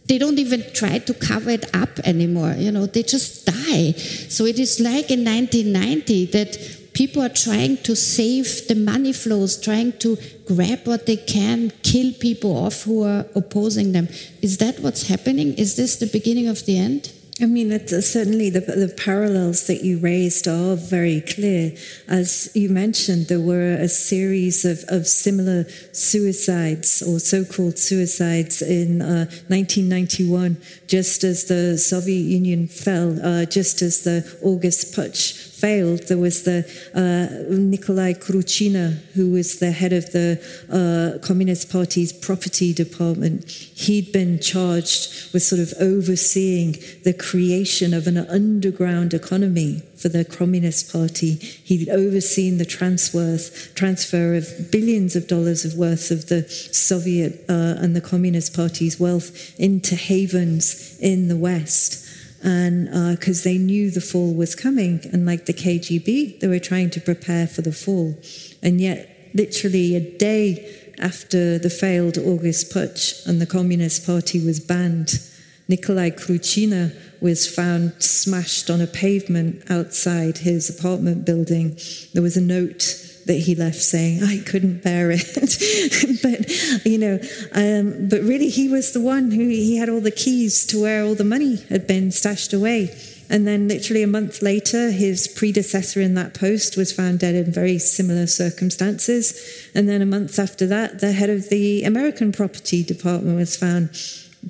they 0.07 0.19
don't 0.19 0.37
even 0.37 0.63
try 0.73 0.99
to 0.99 1.13
cover 1.15 1.49
it 1.49 1.65
up 1.75 1.97
anymore 2.03 2.53
you 2.57 2.71
know 2.71 2.85
they 2.85 3.01
just 3.01 3.47
die 3.47 3.91
so 4.29 4.45
it 4.45 4.59
is 4.59 4.79
like 4.79 5.09
in 5.09 5.25
1990 5.25 6.25
that 6.27 6.74
people 6.95 7.21
are 7.21 7.29
trying 7.29 7.77
to 7.83 7.95
save 7.95 8.67
the 8.67 8.73
money 8.73 9.13
flows 9.13 9.59
trying 9.61 9.91
to 9.99 10.17
grab 10.47 10.79
what 10.85 11.05
they 11.05 11.17
can 11.17 11.69
kill 11.83 12.11
people 12.13 12.57
off 12.57 12.83
who 12.83 13.03
are 13.03 13.25
opposing 13.35 13.91
them. 13.91 14.07
Is 14.41 14.57
that 14.59 14.79
what's 14.79 15.07
happening? 15.07 15.53
Is 15.55 15.75
this 15.75 15.97
the 15.97 16.07
beginning 16.07 16.47
of 16.47 16.65
the 16.65 16.79
end? 16.79 17.11
I 17.41 17.47
mean, 17.47 17.73
uh, 17.73 17.79
certainly 17.99 18.49
the, 18.49 18.61
the 18.61 18.93
parallels 18.95 19.67
that 19.67 19.83
you 19.83 19.97
raised 19.99 20.47
are 20.47 20.77
very 20.77 21.19
clear. 21.19 21.73
As 22.07 22.49
you 22.55 22.69
mentioned, 22.69 23.27
there 23.27 23.41
were 23.41 23.73
a 23.73 23.89
series 23.89 24.63
of, 24.63 24.85
of 24.87 25.05
similar 25.05 25.65
suicides 25.91 27.01
or 27.01 27.19
so 27.19 27.43
called 27.43 27.77
suicides 27.77 28.61
in 28.61 29.01
uh, 29.01 29.25
1991, 29.49 30.55
just 30.87 31.25
as 31.25 31.43
the 31.45 31.77
Soviet 31.77 32.23
Union 32.23 32.67
fell, 32.67 33.19
uh, 33.21 33.43
just 33.43 33.81
as 33.81 34.03
the 34.03 34.23
August 34.41 34.95
Putsch 34.95 35.54
failed, 35.55 36.07
there 36.07 36.17
was 36.17 36.43
the 36.43 36.59
uh, 36.93 37.53
Nikolai 37.55 38.13
Kruchina, 38.13 38.97
who 39.13 39.31
was 39.31 39.59
the 39.59 39.71
head 39.71 39.93
of 39.93 40.11
the 40.11 40.39
uh, 40.69 41.25
Communist 41.25 41.71
Party's 41.71 42.11
property 42.11 42.73
department. 42.73 43.49
He'd 43.49 44.11
been 44.11 44.39
charged 44.39 45.33
with 45.33 45.43
sort 45.43 45.61
of 45.61 45.73
overseeing 45.79 46.73
the 47.03 47.13
creation 47.13 47.93
of 47.93 48.07
an 48.07 48.17
underground 48.17 49.13
economy 49.13 49.81
for 49.95 50.09
the 50.09 50.25
Communist 50.25 50.91
Party. 50.91 51.35
He'd 51.35 51.89
overseen 51.89 52.57
the 52.57 52.65
transfer, 52.65 53.37
transfer 53.75 54.35
of 54.35 54.71
billions 54.71 55.15
of 55.15 55.27
dollars 55.27 55.63
of 55.63 55.75
worth 55.75 56.11
of 56.11 56.27
the 56.27 56.47
Soviet 56.49 57.45
uh, 57.49 57.81
and 57.81 57.95
the 57.95 58.01
Communist 58.01 58.55
Party's 58.55 58.99
wealth 58.99 59.57
into 59.59 59.95
havens 59.95 60.99
in 60.99 61.27
the 61.29 61.37
West 61.37 62.04
and 62.45 63.17
because 63.17 63.41
uh, 63.41 63.49
they 63.49 63.57
knew 63.57 63.89
the 63.89 63.99
fall 64.01 64.33
was 64.33 64.53
coming, 64.53 65.01
and 65.11 65.25
like 65.25 65.47
the 65.47 65.53
KGB, 65.53 66.39
they 66.39 66.47
were 66.47 66.59
trying 66.59 66.91
to 66.91 67.01
prepare 67.01 67.47
for 67.47 67.63
the 67.63 67.71
fall, 67.71 68.15
and 68.61 68.79
yet 68.79 69.31
literally 69.33 69.95
a 69.95 70.17
day 70.17 70.93
after 70.99 71.57
the 71.57 71.69
failed 71.69 72.17
August 72.17 72.71
Putsch 72.71 73.25
and 73.25 73.41
the 73.41 73.45
Communist 73.45 74.05
Party 74.05 74.43
was 74.45 74.59
banned, 74.59 75.19
Nikolai 75.67 76.11
Kruchina 76.11 76.95
was 77.21 77.47
found 77.53 77.93
smashed 78.01 78.69
on 78.69 78.79
a 78.79 78.87
pavement 78.87 79.63
outside 79.69 80.39
his 80.39 80.69
apartment 80.69 81.25
building. 81.25 81.77
There 82.13 82.21
was 82.21 82.37
a 82.37 82.41
note 82.41 83.04
that 83.25 83.33
he 83.33 83.55
left 83.55 83.77
saying, 83.77 84.23
I 84.23 84.39
couldn't 84.45 84.83
bear 84.83 85.09
it. 85.11 85.25
but, 86.21 86.85
you 86.85 86.97
know, 86.97 87.19
um, 87.53 88.07
but 88.07 88.21
really 88.21 88.49
he 88.49 88.69
was 88.69 88.93
the 88.93 89.01
one 89.01 89.31
who 89.31 89.47
he 89.47 89.77
had 89.77 89.89
all 89.89 90.01
the 90.01 90.11
keys 90.11 90.65
to 90.67 90.81
where 90.81 91.03
all 91.03 91.15
the 91.15 91.23
money 91.23 91.57
had 91.69 91.87
been 91.87 92.11
stashed 92.11 92.53
away. 92.53 92.95
And 93.27 93.47
then, 93.47 93.67
literally 93.67 94.03
a 94.03 94.07
month 94.07 94.43
later, 94.43 94.91
his 94.91 95.27
predecessor 95.27 95.99
in 95.99 96.13
that 96.13 96.35
post 96.35 96.77
was 96.77 96.93
found 96.93 97.19
dead 97.19 97.33
in 97.33 97.51
very 97.51 97.79
similar 97.79 98.27
circumstances. 98.27 99.69
And 99.73 99.89
then, 99.89 100.03
a 100.03 100.05
month 100.05 100.37
after 100.37 100.67
that, 100.67 100.99
the 100.99 101.11
head 101.11 101.31
of 101.31 101.49
the 101.49 101.83
American 101.83 102.31
property 102.31 102.83
department 102.83 103.35
was 103.35 103.57
found 103.57 103.89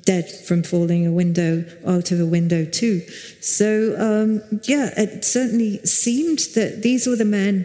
dead 0.04 0.30
from 0.30 0.62
falling 0.62 1.06
a 1.06 1.10
window 1.10 1.64
out 1.86 2.12
of 2.12 2.20
a 2.20 2.26
window, 2.26 2.66
too. 2.66 3.00
So, 3.40 3.94
um, 3.98 4.60
yeah, 4.64 4.90
it 4.94 5.24
certainly 5.24 5.78
seemed 5.78 6.40
that 6.54 6.82
these 6.82 7.06
were 7.06 7.16
the 7.16 7.24
men 7.24 7.64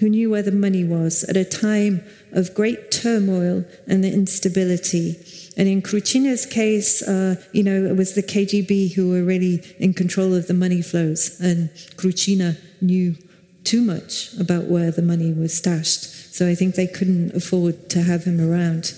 who 0.00 0.08
knew 0.08 0.30
where 0.30 0.42
the 0.42 0.50
money 0.50 0.82
was 0.82 1.24
at 1.24 1.36
a 1.36 1.44
time 1.44 2.02
of 2.32 2.54
great 2.54 2.90
turmoil 2.90 3.64
and 3.86 4.04
instability. 4.04 5.16
And 5.56 5.68
in 5.68 5.82
Kruchina's 5.82 6.46
case, 6.46 7.02
uh, 7.02 7.36
you 7.52 7.62
know, 7.62 7.84
it 7.84 7.96
was 7.96 8.14
the 8.14 8.22
KGB 8.22 8.94
who 8.94 9.10
were 9.10 9.22
really 9.22 9.62
in 9.78 9.92
control 9.92 10.32
of 10.34 10.46
the 10.46 10.54
money 10.54 10.80
flows, 10.80 11.38
and 11.40 11.68
Kruchina 11.96 12.56
knew 12.80 13.14
too 13.62 13.82
much 13.82 14.32
about 14.38 14.64
where 14.64 14.90
the 14.90 15.02
money 15.02 15.32
was 15.32 15.56
stashed. 15.56 16.34
So 16.34 16.48
I 16.48 16.54
think 16.54 16.74
they 16.74 16.86
couldn't 16.86 17.34
afford 17.34 17.90
to 17.90 18.02
have 18.02 18.24
him 18.24 18.40
around. 18.40 18.94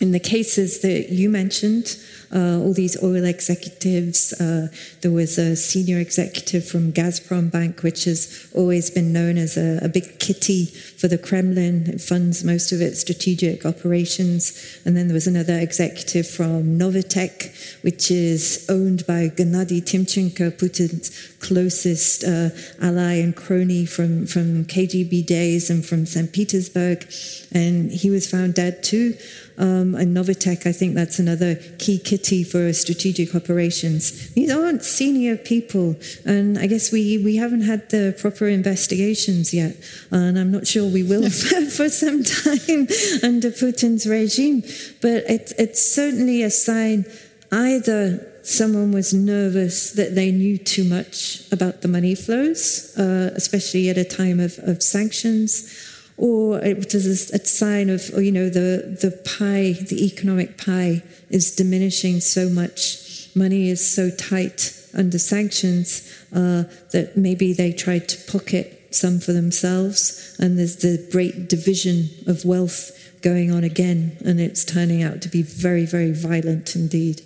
In 0.00 0.10
the 0.10 0.18
cases 0.18 0.80
that 0.80 1.10
you 1.10 1.30
mentioned, 1.30 1.96
uh, 2.32 2.60
all 2.60 2.72
these 2.72 3.02
oil 3.02 3.24
executives. 3.24 4.32
Uh, 4.40 4.68
there 5.00 5.10
was 5.10 5.36
a 5.36 5.56
senior 5.56 5.98
executive 5.98 6.64
from 6.66 6.92
Gazprom 6.92 7.50
Bank, 7.50 7.82
which 7.82 8.04
has 8.04 8.48
always 8.54 8.88
been 8.90 9.12
known 9.12 9.36
as 9.36 9.56
a, 9.56 9.80
a 9.82 9.88
big 9.88 10.18
kitty 10.20 10.66
for 10.66 11.08
the 11.08 11.18
Kremlin. 11.18 11.88
It 11.88 12.00
funds 12.00 12.44
most 12.44 12.70
of 12.70 12.80
its 12.80 13.00
strategic 13.00 13.66
operations. 13.66 14.80
And 14.84 14.96
then 14.96 15.08
there 15.08 15.14
was 15.14 15.26
another 15.26 15.58
executive 15.58 16.28
from 16.28 16.78
Novatek, 16.78 17.82
which 17.82 18.10
is 18.10 18.64
owned 18.68 19.06
by 19.06 19.28
Gennady 19.28 19.82
Timchenko, 19.82 20.52
Putin's 20.52 21.10
closest 21.40 22.22
uh, 22.22 22.50
ally 22.80 23.14
and 23.14 23.34
crony 23.34 23.86
from, 23.86 24.26
from 24.26 24.64
KGB 24.66 25.26
days 25.26 25.68
and 25.68 25.84
from 25.84 26.06
St. 26.06 26.32
Petersburg. 26.32 27.10
And 27.50 27.90
he 27.90 28.08
was 28.10 28.30
found 28.30 28.54
dead 28.54 28.84
too. 28.84 29.14
Um, 29.58 29.94
and 29.94 30.16
Novatek, 30.16 30.66
I 30.66 30.72
think 30.72 30.94
that's 30.94 31.18
another 31.18 31.56
key 31.78 31.98
kitty 31.98 32.19
for 32.44 32.72
strategic 32.72 33.34
operations. 33.34 34.30
These 34.34 34.50
aren't 34.50 34.84
senior 34.84 35.36
people, 35.36 35.96
and 36.24 36.58
I 36.58 36.66
guess 36.66 36.92
we, 36.92 37.18
we 37.18 37.36
haven't 37.36 37.62
had 37.62 37.90
the 37.90 38.16
proper 38.18 38.46
investigations 38.46 39.52
yet, 39.52 39.76
and 40.10 40.38
I'm 40.38 40.50
not 40.50 40.66
sure 40.66 40.88
we 40.88 41.02
will 41.02 41.28
for 41.30 41.88
some 41.88 42.22
time 42.22 42.86
under 43.22 43.50
Putin's 43.50 44.06
regime. 44.06 44.62
But 45.00 45.24
it, 45.28 45.52
it's 45.58 45.84
certainly 45.84 46.42
a 46.42 46.50
sign 46.50 47.04
either 47.52 48.26
someone 48.42 48.92
was 48.92 49.12
nervous 49.12 49.92
that 49.92 50.14
they 50.14 50.30
knew 50.30 50.56
too 50.56 50.84
much 50.84 51.42
about 51.52 51.82
the 51.82 51.88
money 51.88 52.14
flows, 52.14 52.96
uh, 52.96 53.32
especially 53.34 53.90
at 53.90 53.98
a 53.98 54.04
time 54.04 54.40
of, 54.40 54.58
of 54.60 54.82
sanctions 54.82 55.89
or 56.20 56.62
it 56.62 56.76
was 56.76 56.94
a 56.94 57.38
sign 57.46 57.88
of, 57.88 58.10
you 58.22 58.30
know, 58.30 58.50
the, 58.50 58.98
the 59.00 59.10
pie, 59.24 59.72
the 59.88 60.04
economic 60.04 60.58
pie 60.58 61.02
is 61.30 61.56
diminishing 61.56 62.20
so 62.20 62.50
much. 62.50 63.30
Money 63.34 63.70
is 63.70 63.80
so 63.80 64.10
tight 64.10 64.76
under 64.94 65.18
sanctions 65.18 66.06
uh, 66.34 66.64
that 66.92 67.16
maybe 67.16 67.54
they 67.54 67.72
tried 67.72 68.06
to 68.10 68.30
pocket 68.30 68.88
some 68.90 69.18
for 69.18 69.32
themselves. 69.32 70.36
And 70.38 70.58
there's 70.58 70.76
the 70.76 71.08
great 71.10 71.48
division 71.48 72.10
of 72.26 72.44
wealth 72.44 72.92
going 73.22 73.50
on 73.50 73.64
again, 73.64 74.18
and 74.22 74.38
it's 74.38 74.62
turning 74.62 75.02
out 75.02 75.22
to 75.22 75.28
be 75.30 75.42
very, 75.42 75.86
very 75.86 76.12
violent 76.12 76.76
indeed. 76.76 77.22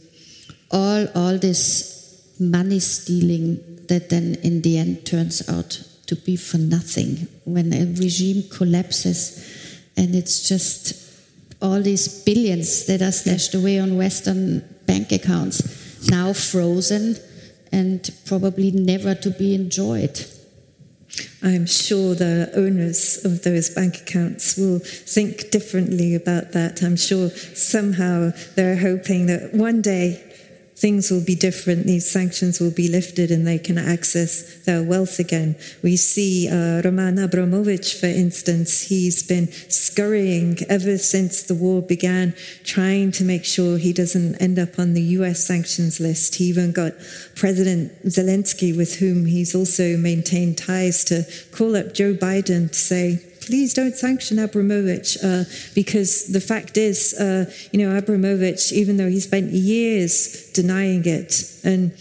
All, 0.71 1.09
all 1.17 1.37
this 1.37 2.31
money 2.39 2.79
stealing 2.79 3.87
that 3.89 4.11
then 4.11 4.37
in 4.45 4.63
the 4.63 4.79
end 4.79 5.05
turns 5.05 5.49
out 5.49 5.83
to 6.07 6.17
be 6.17 6.37
for 6.37 6.59
nothing 6.59 7.29
when 7.45 7.73
a 7.73 7.87
regime 8.01 8.45
collapses 8.51 9.81
and 9.97 10.15
it's 10.15 10.49
just 10.49 11.01
all 11.63 11.81
these 11.81 12.23
billions 12.25 12.87
that 12.87 13.01
are 13.01 13.13
stashed 13.13 13.55
away 13.55 13.79
on 13.79 13.97
Western 13.97 14.61
bank 14.87 15.13
accounts 15.13 16.09
now 16.11 16.33
frozen 16.33 17.17
and 17.73 18.11
probably 18.27 18.71
never 18.71 19.15
to 19.15 19.31
be 19.31 19.55
enjoyed. 19.55 20.25
I'm 21.43 21.67
sure 21.67 22.15
the 22.15 22.51
owners 22.55 23.25
of 23.25 23.43
those 23.43 23.71
bank 23.71 24.01
accounts 24.01 24.57
will 24.57 24.79
think 24.81 25.51
differently 25.51 26.15
about 26.15 26.53
that. 26.53 26.83
I'm 26.83 26.97
sure 26.97 27.31
somehow 27.31 28.33
they're 28.57 28.77
hoping 28.77 29.27
that 29.27 29.55
one 29.55 29.81
day 29.81 30.23
things 30.85 31.11
will 31.11 31.25
be 31.25 31.35
different. 31.35 31.87
These 31.87 32.11
sanctions 32.11 32.61
will 32.61 32.71
be 32.71 32.89
lifted 32.89 33.31
and 33.31 33.47
they 33.47 33.59
can 33.59 33.79
access 33.79 34.43
their 34.67 34.83
wealth 34.83 35.19
again. 35.19 35.57
We 35.83 35.97
see 35.97 36.47
uh, 36.47 36.83
Roman 36.85 37.19
Abramovich, 37.19 37.95
for 37.95 38.05
instance, 38.05 38.83
he's 38.83 39.23
been 39.23 39.51
scurrying 39.71 40.59
ever 40.69 40.99
since 40.99 41.43
the 41.43 41.55
war 41.55 41.81
began, 41.81 42.35
trying 42.65 43.13
to 43.13 43.25
make 43.25 43.47
sure 43.47 43.79
he 43.79 43.95
doesn't 43.95 44.37
end 44.43 44.59
up 44.59 44.79
on 44.79 44.93
the 44.93 45.01
US 45.19 45.43
sanctions 45.43 46.01
list. 46.01 46.35
He 46.35 46.45
even 46.45 46.71
got 46.73 46.93
President 47.35 48.05
Zelensky, 48.05 48.77
with 48.77 48.97
whom 48.97 49.25
he's 49.25 49.55
also 49.55 49.97
maintained 49.97 50.59
ties, 50.59 51.03
to 51.05 51.25
call 51.51 51.77
up 51.77 51.95
Joe 51.95 52.13
Biden 52.13 52.69
to 52.69 52.79
say, 52.79 53.21
please 53.45 53.75
don't 53.75 53.95
sanction 53.95 54.39
Abramovich 54.39 55.17
uh, 55.23 55.45
because 55.75 56.27
the 56.33 56.41
fact 56.41 56.77
is, 56.77 57.15
uh, 57.15 57.51
you 57.73 57.79
know, 57.79 57.97
Abramovich, 57.97 58.73
even 58.73 58.97
though 58.97 59.09
he 59.09 59.21
spent 59.21 59.53
years 59.53 60.51
denying 60.53 61.05
it 61.07 61.61
and 61.63 61.93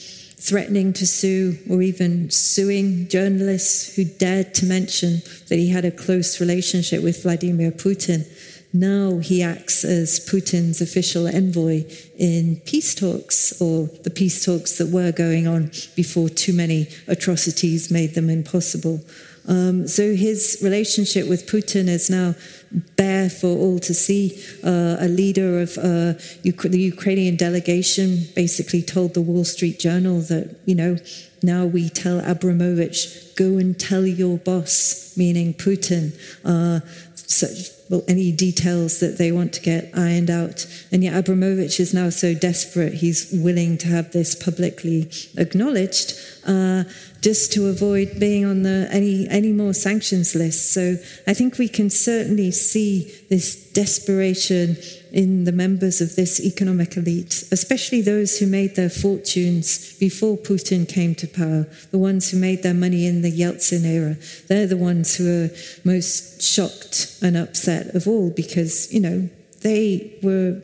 threatening 0.43 0.91
to 0.93 1.07
sue 1.07 1.57
or 1.69 1.81
even 1.81 2.29
suing 2.29 3.07
journalists 3.07 3.95
who 3.95 4.03
dared 4.03 4.53
to 4.53 4.65
mention 4.65 5.21
that 5.47 5.55
he 5.55 5.69
had 5.69 5.85
a 5.85 5.91
close 5.91 6.41
relationship 6.41 7.01
with 7.01 7.23
Vladimir 7.23 7.71
Putin. 7.71 8.27
Now 8.73 9.19
he 9.19 9.43
acts 9.43 9.85
as 9.85 10.19
Putin's 10.19 10.81
official 10.81 11.27
envoy 11.27 11.85
in 12.17 12.57
peace 12.65 12.95
talks, 12.95 13.61
or 13.61 13.87
the 14.03 14.09
peace 14.09 14.43
talks 14.43 14.77
that 14.79 14.87
were 14.87 15.11
going 15.11 15.47
on 15.47 15.71
before 15.95 16.27
too 16.27 16.53
many 16.53 16.87
atrocities 17.07 17.91
made 17.91 18.15
them 18.15 18.29
impossible. 18.29 19.01
Um, 19.47 19.87
so 19.87 20.15
his 20.15 20.59
relationship 20.63 21.27
with 21.27 21.47
Putin 21.47 21.87
is 21.87 22.09
now 22.09 22.35
bare 22.95 23.29
for 23.29 23.47
all 23.47 23.79
to 23.79 23.93
see. 23.93 24.41
Uh, 24.63 24.97
a 24.99 25.07
leader 25.07 25.59
of 25.59 25.77
uh, 25.77 26.13
the 26.43 26.79
Ukrainian 26.79 27.35
delegation 27.35 28.27
basically 28.35 28.81
told 28.81 29.13
the 29.13 29.21
Wall 29.21 29.45
Street 29.45 29.79
Journal 29.79 30.21
that, 30.21 30.55
you 30.65 30.75
know, 30.75 30.97
now 31.41 31.65
we 31.65 31.89
tell 31.89 32.19
Abramovich, 32.21 33.35
go 33.35 33.57
and 33.57 33.77
tell 33.77 34.05
your 34.05 34.37
boss, 34.37 35.15
meaning 35.17 35.53
Putin, 35.53 36.13
uh, 36.45 36.79
such, 37.15 37.69
well, 37.89 38.03
any 38.07 38.31
details 38.31 38.99
that 39.01 39.17
they 39.17 39.31
want 39.31 39.53
to 39.53 39.61
get 39.61 39.91
ironed 39.93 40.29
out. 40.29 40.65
And 40.91 41.03
yet 41.03 41.15
Abramovich 41.15 41.79
is 41.79 41.93
now 41.93 42.09
so 42.09 42.33
desperate, 42.33 42.93
he's 42.93 43.29
willing 43.33 43.77
to 43.79 43.87
have 43.87 44.13
this 44.13 44.35
publicly 44.35 45.11
acknowledged. 45.37 46.13
Uh, 46.47 46.85
just 47.23 47.53
to 47.53 47.67
avoid 47.67 48.19
being 48.19 48.43
on 48.43 48.63
the 48.63 48.87
any 48.91 49.25
any 49.29 49.53
more 49.53 49.73
sanctions 49.73 50.35
list. 50.35 50.73
So 50.73 50.97
I 51.25 51.33
think 51.33 51.57
we 51.57 51.69
can 51.69 51.89
certainly 51.89 52.51
see 52.51 53.11
this 53.29 53.71
desperation 53.71 54.75
in 55.13 55.45
the 55.45 55.51
members 55.53 56.01
of 56.01 56.15
this 56.15 56.41
economic 56.41 56.97
elite, 56.97 57.45
especially 57.51 58.01
those 58.01 58.39
who 58.39 58.47
made 58.47 58.75
their 58.75 58.89
fortunes 58.89 59.93
before 59.99 60.35
Putin 60.37 60.87
came 60.87 61.15
to 61.15 61.27
power, 61.27 61.65
the 61.91 61.97
ones 61.97 62.31
who 62.31 62.37
made 62.37 62.61
their 62.61 62.73
money 62.73 63.07
in 63.07 63.21
the 63.21 63.31
Yeltsin 63.31 63.85
era. 63.85 64.17
They're 64.49 64.67
the 64.67 64.75
ones 64.75 65.15
who 65.15 65.45
are 65.45 65.49
most 65.85 66.41
shocked 66.41 67.19
and 67.21 67.37
upset 67.37 67.95
of 67.95 68.05
all 68.05 68.31
because, 68.31 68.91
you 68.91 68.99
know, 68.99 69.29
they 69.61 70.17
were 70.21 70.61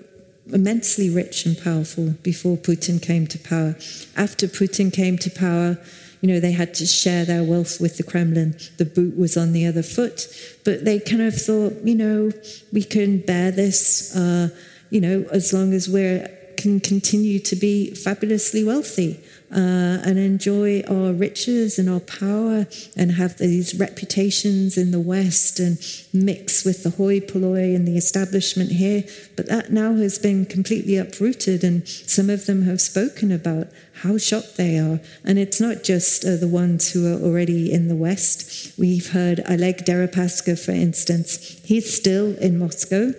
immensely 0.52 1.10
rich 1.10 1.46
and 1.46 1.58
powerful 1.58 2.16
before 2.24 2.58
Putin 2.58 3.02
came 3.02 3.28
to 3.28 3.40
power. 3.40 3.76
After 4.18 4.48
Putin 4.48 4.92
came 4.92 5.18
to 5.20 5.30
power, 5.30 5.78
you 6.22 6.28
know, 6.28 6.40
they 6.40 6.52
had 6.52 6.74
to 6.76 6.86
share 6.86 7.26
their 7.26 7.44
wealth 7.44 7.80
with 7.80 7.98
the 7.98 8.04
Kremlin. 8.04 8.56
The 8.78 8.86
boot 8.86 9.18
was 9.18 9.38
on 9.38 9.54
the 9.54 9.66
other 9.66 9.84
foot. 9.84 10.28
But 10.66 10.86
they 10.86 11.00
kind 11.00 11.22
of 11.22 11.36
thought, 11.36 11.74
you 11.84 11.96
know, 11.96 12.32
we 12.74 12.84
can 12.84 13.20
bear 13.20 13.52
this, 13.52 14.16
uh, 14.16 14.50
you 14.90 15.00
know, 15.00 15.26
as 15.32 15.54
long 15.54 15.74
as 15.74 15.88
we 15.88 16.26
can 16.58 16.80
continue 16.82 17.40
to 17.40 17.56
be 17.56 17.96
fabulously 17.96 18.64
wealthy 18.66 19.24
uh, 19.52 20.00
and 20.06 20.20
enjoy 20.20 20.82
our 20.90 21.12
riches 21.12 21.80
and 21.80 21.90
our 21.90 22.00
power 22.00 22.68
and 22.96 23.14
have 23.14 23.38
these 23.38 23.78
reputations 23.80 24.78
in 24.78 24.92
the 24.92 25.00
West 25.00 25.60
and 25.60 25.78
mix 26.14 26.64
with 26.64 26.84
the 26.84 26.92
hoi 26.92 27.20
polloi 27.20 27.76
and 27.76 27.88
the 27.88 27.98
establishment 27.98 28.72
here. 28.72 29.04
But 29.36 29.48
that 29.48 29.72
now 29.72 29.96
has 29.96 30.20
been 30.20 30.46
completely 30.46 30.98
uprooted, 30.98 31.64
and 31.64 31.88
some 31.88 32.30
of 32.30 32.46
them 32.46 32.64
have 32.64 32.82
spoken 32.82 33.32
about 33.32 33.68
how 34.02 34.18
shocked 34.18 34.58
they 34.58 34.78
are. 34.78 35.00
And 35.24 35.40
it's 35.40 35.60
not 35.60 35.84
just 35.84 36.26
uh, 36.26 36.36
the 36.36 36.48
ones 36.48 36.92
who 36.92 37.08
are 37.08 37.22
already 37.22 37.72
in 37.72 37.88
the 37.88 37.96
West. 37.96 38.78
We've 38.78 39.12
heard 39.12 39.42
Oleg 39.50 39.86
Deripaska, 39.86 40.58
for 40.64 40.72
instance, 40.72 41.60
he's 41.64 41.94
still 41.94 42.38
in 42.38 42.60
Moscow. 42.60 43.14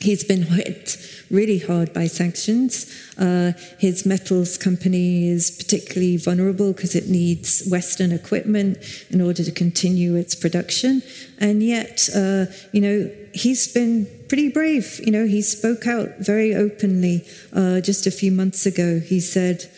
He's 0.00 0.22
been 0.22 0.42
hit 0.42 0.96
really 1.30 1.58
hard 1.58 1.92
by 1.92 2.06
sanctions. 2.06 2.86
Uh, 3.18 3.52
his 3.78 4.06
metals 4.06 4.56
company 4.56 5.28
is 5.28 5.50
particularly 5.50 6.16
vulnerable 6.16 6.72
because 6.72 6.94
it 6.94 7.08
needs 7.08 7.66
Western 7.68 8.12
equipment 8.12 8.78
in 9.10 9.20
order 9.20 9.42
to 9.42 9.50
continue 9.50 10.14
its 10.14 10.34
production. 10.34 11.02
And 11.38 11.62
yet, 11.62 12.08
uh, 12.14 12.46
you 12.72 12.80
know, 12.80 13.10
he's 13.34 13.72
been 13.72 14.06
pretty 14.28 14.50
brave. 14.50 15.00
You 15.04 15.10
know, 15.10 15.26
he 15.26 15.42
spoke 15.42 15.86
out 15.86 16.18
very 16.20 16.54
openly 16.54 17.26
uh, 17.52 17.80
just 17.80 18.06
a 18.06 18.12
few 18.12 18.30
months 18.30 18.66
ago. 18.66 19.00
He 19.00 19.18
said, 19.18 19.68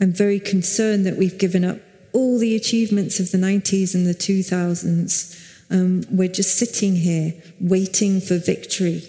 I'm 0.00 0.12
very 0.12 0.40
concerned 0.40 1.06
that 1.06 1.16
we've 1.16 1.38
given 1.38 1.64
up 1.64 1.78
all 2.12 2.38
the 2.38 2.56
achievements 2.56 3.20
of 3.20 3.30
the 3.30 3.38
90s 3.38 3.94
and 3.94 4.06
the 4.06 4.14
2000s. 4.14 5.38
Um, 5.70 6.02
we're 6.10 6.28
just 6.28 6.56
sitting 6.56 6.96
here 6.96 7.32
waiting 7.60 8.20
for 8.20 8.36
victory 8.36 9.08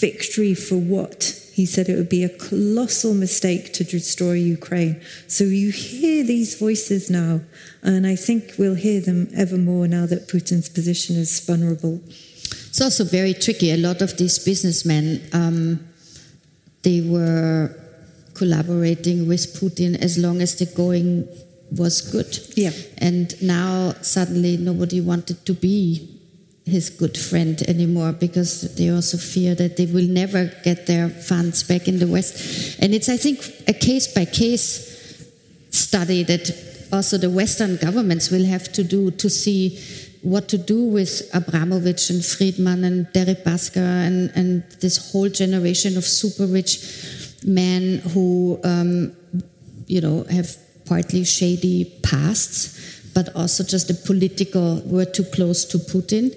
victory 0.00 0.54
for 0.54 0.76
what? 0.76 1.38
He 1.52 1.66
said 1.66 1.88
it 1.88 1.96
would 1.96 2.08
be 2.08 2.24
a 2.24 2.28
colossal 2.30 3.12
mistake 3.12 3.74
to 3.74 3.84
destroy 3.84 4.32
Ukraine. 4.32 5.02
So 5.26 5.44
you 5.44 5.70
hear 5.70 6.24
these 6.24 6.58
voices 6.58 7.10
now, 7.10 7.40
and 7.82 8.06
I 8.06 8.16
think 8.16 8.54
we'll 8.58 8.74
hear 8.74 9.00
them 9.00 9.28
ever 9.36 9.58
more 9.58 9.86
now 9.86 10.06
that 10.06 10.28
Putin's 10.28 10.70
position 10.70 11.16
is 11.16 11.40
vulnerable. 11.40 12.00
It's 12.68 12.80
also 12.80 13.04
very 13.04 13.34
tricky. 13.34 13.70
A 13.70 13.76
lot 13.76 14.00
of 14.00 14.16
these 14.16 14.38
businessmen, 14.38 15.20
um, 15.34 15.86
they 16.82 17.02
were 17.02 17.70
collaborating 18.34 19.28
with 19.28 19.54
Putin 19.60 20.00
as 20.00 20.16
long 20.16 20.40
as 20.40 20.56
the 20.56 20.66
going 20.66 21.28
was 21.70 22.00
good. 22.00 22.38
Yeah. 22.56 22.72
And 22.98 23.40
now 23.42 23.92
suddenly 24.00 24.56
nobody 24.56 25.00
wanted 25.00 25.44
to 25.46 25.54
be 25.54 26.08
his 26.64 26.90
good 26.90 27.18
friend 27.18 27.60
anymore 27.68 28.12
because 28.12 28.74
they 28.76 28.88
also 28.90 29.18
fear 29.18 29.54
that 29.54 29.76
they 29.76 29.86
will 29.86 30.06
never 30.06 30.46
get 30.62 30.86
their 30.86 31.08
funds 31.08 31.62
back 31.62 31.88
in 31.88 31.98
the 31.98 32.06
West. 32.06 32.78
And 32.80 32.94
it's, 32.94 33.08
I 33.08 33.16
think, 33.16 33.40
a 33.66 33.72
case 33.72 34.12
by 34.12 34.24
case 34.24 34.88
study 35.70 36.22
that 36.24 36.50
also 36.92 37.18
the 37.18 37.30
Western 37.30 37.76
governments 37.76 38.30
will 38.30 38.44
have 38.44 38.72
to 38.74 38.84
do 38.84 39.10
to 39.10 39.28
see 39.28 39.78
what 40.22 40.48
to 40.48 40.58
do 40.58 40.84
with 40.84 41.28
Abramovich 41.34 42.10
and 42.10 42.24
Friedman 42.24 42.84
and 42.84 43.06
Deripaska 43.06 44.06
and, 44.06 44.30
and 44.36 44.62
this 44.80 45.10
whole 45.10 45.28
generation 45.28 45.96
of 45.96 46.04
super 46.04 46.46
rich 46.46 46.78
men 47.44 47.98
who, 48.14 48.60
um, 48.62 49.12
you 49.88 50.00
know, 50.00 50.24
have 50.30 50.56
partly 50.86 51.24
shady 51.24 51.84
pasts 52.04 53.01
but 53.14 53.34
also 53.34 53.64
just 53.64 53.88
the 53.88 53.94
political 53.94 54.82
were 54.84 55.04
too 55.04 55.24
close 55.24 55.64
to 55.66 55.78
Putin. 55.78 56.34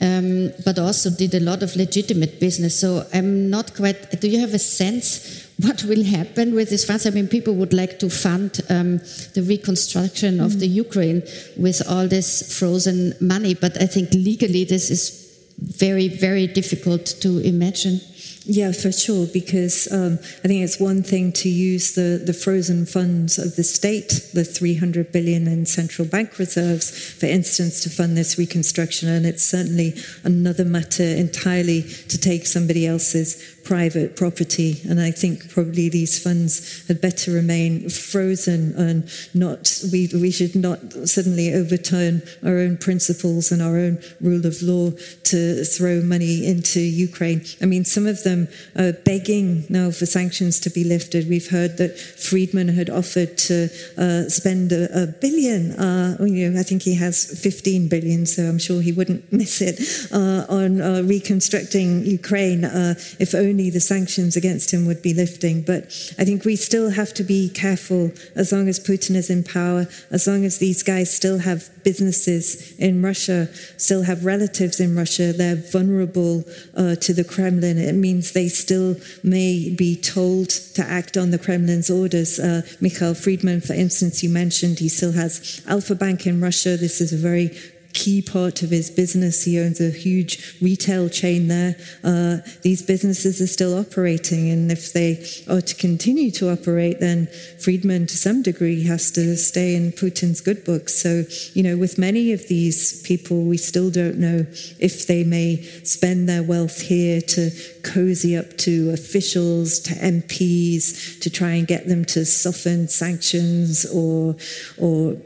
Um, 0.00 0.52
but 0.64 0.78
also 0.78 1.08
did 1.08 1.34
a 1.34 1.40
lot 1.40 1.62
of 1.62 1.76
legitimate 1.76 2.38
business. 2.38 2.78
So 2.78 3.06
I'm 3.14 3.48
not 3.48 3.74
quite. 3.74 4.20
Do 4.20 4.28
you 4.28 4.40
have 4.40 4.52
a 4.52 4.58
sense 4.58 5.44
what 5.60 5.84
will 5.84 6.04
happen 6.04 6.54
with 6.54 6.70
these 6.70 6.84
funds? 6.84 7.06
I 7.06 7.10
mean, 7.10 7.28
people 7.28 7.54
would 7.54 7.72
like 7.72 7.98
to 8.00 8.10
fund 8.10 8.60
um, 8.68 8.98
the 9.34 9.44
reconstruction 9.46 10.40
of 10.40 10.52
mm. 10.52 10.60
the 10.60 10.66
Ukraine 10.66 11.22
with 11.56 11.80
all 11.88 12.08
this 12.08 12.58
frozen 12.58 13.14
money, 13.20 13.54
but 13.54 13.80
I 13.80 13.86
think 13.86 14.12
legally 14.12 14.64
this 14.64 14.90
is 14.90 15.24
very, 15.58 16.08
very 16.08 16.48
difficult 16.48 17.06
to 17.20 17.38
imagine. 17.38 18.00
Yeah, 18.46 18.72
for 18.72 18.92
sure, 18.92 19.26
because 19.26 19.90
um, 19.90 20.18
I 20.44 20.48
think 20.48 20.62
it's 20.62 20.78
one 20.78 21.02
thing 21.02 21.32
to 21.32 21.48
use 21.48 21.94
the, 21.94 22.22
the 22.22 22.34
frozen 22.34 22.84
funds 22.84 23.38
of 23.38 23.56
the 23.56 23.64
state, 23.64 24.28
the 24.34 24.44
300 24.44 25.10
billion 25.12 25.48
in 25.48 25.64
central 25.64 26.06
bank 26.06 26.38
reserves, 26.38 26.90
for 27.14 27.24
instance, 27.24 27.82
to 27.84 27.90
fund 27.90 28.18
this 28.18 28.36
reconstruction. 28.36 29.08
And 29.08 29.24
it's 29.24 29.42
certainly 29.42 29.94
another 30.24 30.66
matter 30.66 31.04
entirely 31.04 31.84
to 32.08 32.18
take 32.18 32.46
somebody 32.46 32.86
else's 32.86 33.53
private 33.64 34.16
property. 34.16 34.80
And 34.88 35.00
I 35.00 35.10
think 35.10 35.50
probably 35.50 35.88
these 35.88 36.22
funds 36.22 36.86
had 36.86 37.00
better 37.00 37.32
remain 37.32 37.88
frozen 37.88 38.74
and 38.76 39.10
not, 39.32 39.80
we, 39.90 40.08
we 40.12 40.30
should 40.30 40.54
not 40.54 40.80
suddenly 41.08 41.52
overturn 41.52 42.22
our 42.44 42.58
own 42.58 42.76
principles 42.76 43.50
and 43.50 43.62
our 43.62 43.76
own 43.78 43.98
rule 44.20 44.46
of 44.46 44.62
law 44.62 44.90
to 45.24 45.64
throw 45.64 46.02
money 46.02 46.46
into 46.46 46.80
Ukraine. 46.80 47.42
I 47.62 47.66
mean, 47.66 47.84
some 47.84 48.06
of 48.06 48.22
them 48.22 48.48
are 48.76 48.92
begging 48.92 49.64
now 49.68 49.90
for 49.90 50.06
sanctions 50.06 50.60
to 50.60 50.70
be 50.70 50.84
lifted. 50.84 51.28
We've 51.28 51.50
heard 51.50 51.78
that 51.78 51.98
Friedman 51.98 52.68
had 52.68 52.90
offered 52.90 53.38
to 53.38 53.68
uh, 53.96 54.28
spend 54.28 54.72
a, 54.72 55.04
a 55.04 55.06
billion, 55.06 55.72
uh, 55.72 56.16
you 56.20 56.50
know, 56.50 56.60
I 56.60 56.62
think 56.62 56.82
he 56.82 56.94
has 56.96 57.40
15 57.40 57.88
billion, 57.88 58.26
so 58.26 58.44
I'm 58.44 58.58
sure 58.58 58.80
he 58.80 58.92
wouldn't 58.92 59.32
miss 59.32 59.60
it, 59.60 59.80
uh, 60.12 60.44
on 60.48 60.80
uh, 60.80 61.02
reconstructing 61.02 62.04
Ukraine 62.04 62.64
uh, 62.64 62.94
if 63.18 63.34
only 63.34 63.53
only 63.54 63.70
the 63.70 63.78
sanctions 63.78 64.34
against 64.34 64.74
him 64.74 64.84
would 64.84 65.00
be 65.00 65.14
lifting. 65.14 65.62
But 65.62 65.84
I 66.18 66.24
think 66.24 66.44
we 66.44 66.56
still 66.56 66.90
have 66.90 67.14
to 67.14 67.22
be 67.22 67.48
careful 67.48 68.10
as 68.34 68.50
long 68.50 68.66
as 68.66 68.80
Putin 68.80 69.14
is 69.14 69.30
in 69.30 69.44
power, 69.44 69.86
as 70.10 70.26
long 70.26 70.44
as 70.44 70.58
these 70.58 70.82
guys 70.82 71.14
still 71.14 71.38
have 71.38 71.70
businesses 71.84 72.76
in 72.80 73.00
Russia, 73.00 73.46
still 73.76 74.02
have 74.02 74.24
relatives 74.24 74.80
in 74.80 74.96
Russia, 74.96 75.32
they're 75.32 75.54
vulnerable 75.54 76.42
uh, 76.76 76.96
to 76.96 77.12
the 77.14 77.22
Kremlin. 77.22 77.78
It 77.78 77.94
means 77.94 78.32
they 78.32 78.48
still 78.48 78.96
may 79.22 79.70
be 79.70 79.94
told 79.94 80.48
to 80.74 80.82
act 80.82 81.16
on 81.16 81.30
the 81.30 81.38
Kremlin's 81.38 81.90
orders. 81.90 82.40
Uh, 82.40 82.62
Mikhail 82.80 83.14
Friedman, 83.14 83.60
for 83.60 83.74
instance, 83.74 84.24
you 84.24 84.30
mentioned 84.30 84.80
he 84.80 84.88
still 84.88 85.12
has 85.12 85.62
Alfa 85.68 85.94
Bank 85.94 86.26
in 86.26 86.40
Russia. 86.40 86.76
This 86.76 87.00
is 87.00 87.12
a 87.12 87.16
very 87.16 87.56
key 87.94 88.20
part 88.20 88.62
of 88.62 88.70
his 88.70 88.90
business. 88.90 89.44
He 89.44 89.58
owns 89.58 89.80
a 89.80 89.90
huge 89.90 90.56
retail 90.60 91.08
chain 91.08 91.48
there. 91.48 91.76
Uh, 92.02 92.38
these 92.62 92.82
businesses 92.82 93.40
are 93.40 93.46
still 93.46 93.78
operating, 93.78 94.50
and 94.50 94.70
if 94.70 94.92
they 94.92 95.24
are 95.48 95.60
to 95.60 95.74
continue 95.74 96.30
to 96.32 96.50
operate, 96.50 97.00
then 97.00 97.28
Friedman, 97.60 98.06
to 98.08 98.16
some 98.16 98.42
degree, 98.42 98.84
has 98.84 99.10
to 99.12 99.36
stay 99.36 99.74
in 99.74 99.92
Putin's 99.92 100.40
good 100.40 100.64
books. 100.64 100.94
So, 100.94 101.24
you 101.54 101.62
know, 101.62 101.76
with 101.76 101.96
many 101.96 102.32
of 102.32 102.48
these 102.48 103.00
people, 103.02 103.44
we 103.44 103.56
still 103.56 103.90
don't 103.90 104.18
know 104.18 104.46
if 104.78 105.06
they 105.06 105.24
may 105.24 105.62
spend 105.84 106.28
their 106.28 106.42
wealth 106.42 106.80
here 106.82 107.20
to 107.20 107.50
cozy 107.82 108.36
up 108.36 108.56
to 108.58 108.90
officials, 108.90 109.78
to 109.80 109.94
MPs, 109.94 111.20
to 111.20 111.30
try 111.30 111.52
and 111.52 111.66
get 111.66 111.86
them 111.86 112.04
to 112.06 112.24
soften 112.24 112.88
sanctions 112.88 113.86
or 113.86 114.36
or 114.78 115.16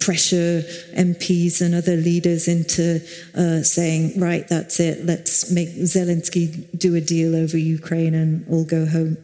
pressure 0.00 0.62
MPs 0.96 1.60
and 1.60 1.74
other 1.74 1.96
leaders 1.96 2.48
into 2.48 3.00
uh, 3.36 3.62
saying, 3.62 4.18
right, 4.18 4.48
that's 4.48 4.80
it, 4.80 5.04
let's 5.04 5.50
make 5.50 5.68
Zelensky 5.68 6.66
do 6.76 6.94
a 6.96 7.00
deal 7.00 7.36
over 7.36 7.56
Ukraine 7.56 8.14
and 8.14 8.46
all 8.48 8.64
go 8.64 8.86
home. 8.86 9.18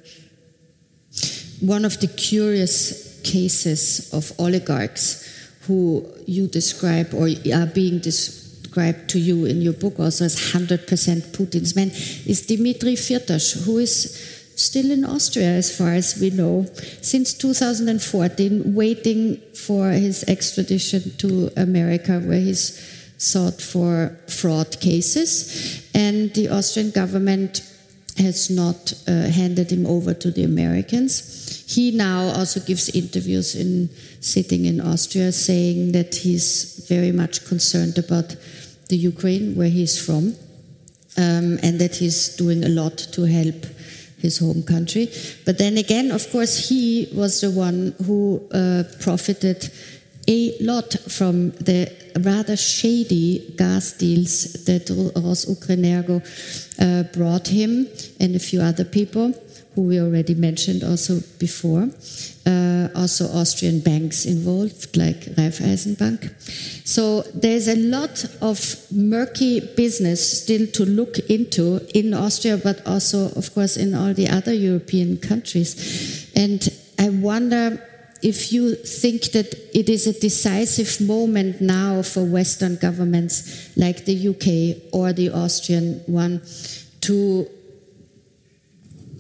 One 1.61 1.85
of 1.85 1.99
the 2.01 2.09
curious 2.09 3.21
cases 3.23 4.13
of 4.13 4.33
oligarchs 4.39 5.25
who 5.63 6.07
you 6.27 6.47
describe 6.47 7.13
or 7.15 7.29
are 7.53 7.67
being 7.67 7.99
described 7.99 9.09
to 9.11 9.19
you 9.19 9.47
in 9.47 9.63
your 9.63 9.73
book 9.73 9.99
also 9.99 10.27
as 10.27 10.37
100% 10.37 10.87
Putin's 11.33 11.75
men 11.75 11.89
is 12.27 12.47
Dmitry 12.47 12.95
Firtash, 12.95 13.65
who 13.65 13.79
is 13.79 14.36
still 14.57 14.91
in 14.91 15.05
Austria, 15.05 15.49
as 15.49 15.77
far 15.77 15.93
as 15.93 16.19
we 16.19 16.31
know, 16.31 16.67
since 17.03 17.35
2014, 17.35 18.75
waiting 18.75 19.37
for 19.55 19.91
his 19.91 20.25
extradition 20.25 21.17
to 21.19 21.51
America, 21.57 22.19
where 22.21 22.41
he's 22.41 22.81
sought 23.19 23.61
for 23.61 24.19
fraud 24.29 24.81
cases. 24.81 25.87
And 25.95 26.33
the 26.35 26.49
Austrian 26.49 26.91
government 26.91 27.61
has 28.19 28.49
not 28.49 28.95
uh, 29.07 29.29
handed 29.29 29.71
him 29.71 29.87
over 29.87 30.15
to 30.15 30.31
the 30.31 30.45
Americans. 30.45 31.65
He 31.69 31.91
now 31.91 32.29
also 32.29 32.61
gives 32.61 32.89
interviews 32.89 33.55
in 33.55 33.91
sitting 34.21 34.65
in 34.65 34.81
Austria, 34.81 35.33
saying 35.33 35.93
that 35.93 36.15
he's 36.15 36.87
very 36.89 37.13
much 37.13 37.45
concerned 37.45 37.99
about 37.99 38.37
the 38.89 38.97
Ukraine, 38.97 39.55
where 39.55 39.69
he's 39.69 40.03
from, 40.03 40.35
um, 41.19 41.59
and 41.63 41.79
that 41.79 41.97
he's 41.97 42.37
doing 42.37 42.65
a 42.65 42.69
lot 42.69 42.97
to 42.97 43.25
help 43.25 43.67
his 44.27 44.39
home 44.39 44.63
country. 44.75 45.05
But 45.47 45.59
then 45.63 45.75
again, 45.79 46.11
of 46.11 46.23
course, 46.35 46.69
he 46.69 47.09
was 47.15 47.41
the 47.41 47.51
one 47.51 47.95
who 48.07 48.21
uh, 48.53 48.83
profited 49.07 49.71
a 50.29 50.41
lot 50.61 50.91
from 51.19 51.37
the 51.69 51.81
rather 52.31 52.57
shady 52.57 53.55
gas 53.57 53.93
deals 53.93 54.65
that 54.65 54.87
Rosukrenergo 55.25 56.17
uh, 56.85 57.03
brought 57.17 57.47
him 57.49 57.89
and 58.21 58.35
a 58.35 58.43
few 58.49 58.61
other 58.61 58.85
people 58.85 59.33
who 59.77 59.83
we 59.83 60.01
already 60.01 60.35
mentioned 60.35 60.83
also 60.83 61.21
before. 61.39 61.89
Uh, 62.47 62.89
also 62.97 63.27
Austrian 63.29 63.81
banks 63.81 64.25
involved, 64.25 64.97
like 64.97 65.21
Raiffeisenbank. 65.37 66.33
So 66.87 67.23
there's 67.35 67.69
a 67.69 67.77
lot 67.77 68.25
of 68.41 68.59
murky 68.91 69.61
business 69.61 70.43
still 70.43 70.67
to 70.69 70.85
look 70.87 71.19
into 71.29 71.87
in 71.95 72.15
Austria, 72.15 72.57
but 72.57 72.85
also, 72.87 73.31
of 73.37 73.53
course, 73.53 73.77
in 73.77 73.95
all 73.95 74.15
the 74.15 74.29
other 74.29 74.55
European 74.55 75.19
countries. 75.19 76.33
And 76.35 76.67
I 76.99 77.11
wonder 77.11 77.83
if 78.23 78.53
you 78.53 78.77
think 78.77 79.33
that 79.33 79.55
it 79.75 79.91
is 79.91 80.07
a 80.07 80.19
decisive 80.19 81.07
moment 81.07 81.61
now 81.61 82.01
for 82.01 82.25
Western 82.25 82.77
governments 82.77 83.77
like 83.77 84.07
the 84.07 84.29
UK 84.29 84.91
or 84.95 85.13
the 85.13 85.31
Austrian 85.31 86.01
one 86.07 86.41
to 87.03 87.47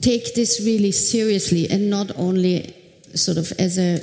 take 0.00 0.34
this 0.34 0.60
really 0.64 0.92
seriously 0.92 1.68
and 1.70 1.90
not 1.90 2.10
only 2.16 2.74
sort 3.14 3.38
of 3.38 3.52
as 3.58 3.78
a 3.78 4.00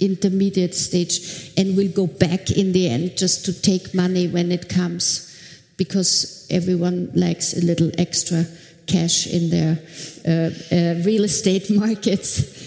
intermediate 0.00 0.74
stage 0.74 1.52
and 1.56 1.76
will 1.76 1.90
go 1.92 2.06
back 2.06 2.50
in 2.50 2.72
the 2.72 2.88
end 2.88 3.16
just 3.16 3.44
to 3.44 3.52
take 3.52 3.94
money 3.94 4.26
when 4.26 4.50
it 4.50 4.68
comes 4.68 5.28
because 5.76 6.46
everyone 6.50 7.10
likes 7.14 7.54
a 7.54 7.64
little 7.64 7.90
extra 7.98 8.44
cash 8.86 9.26
in 9.26 9.50
their 9.50 9.78
uh, 10.26 10.50
uh, 10.74 10.94
real 11.04 11.24
estate 11.24 11.70
markets. 11.84 12.61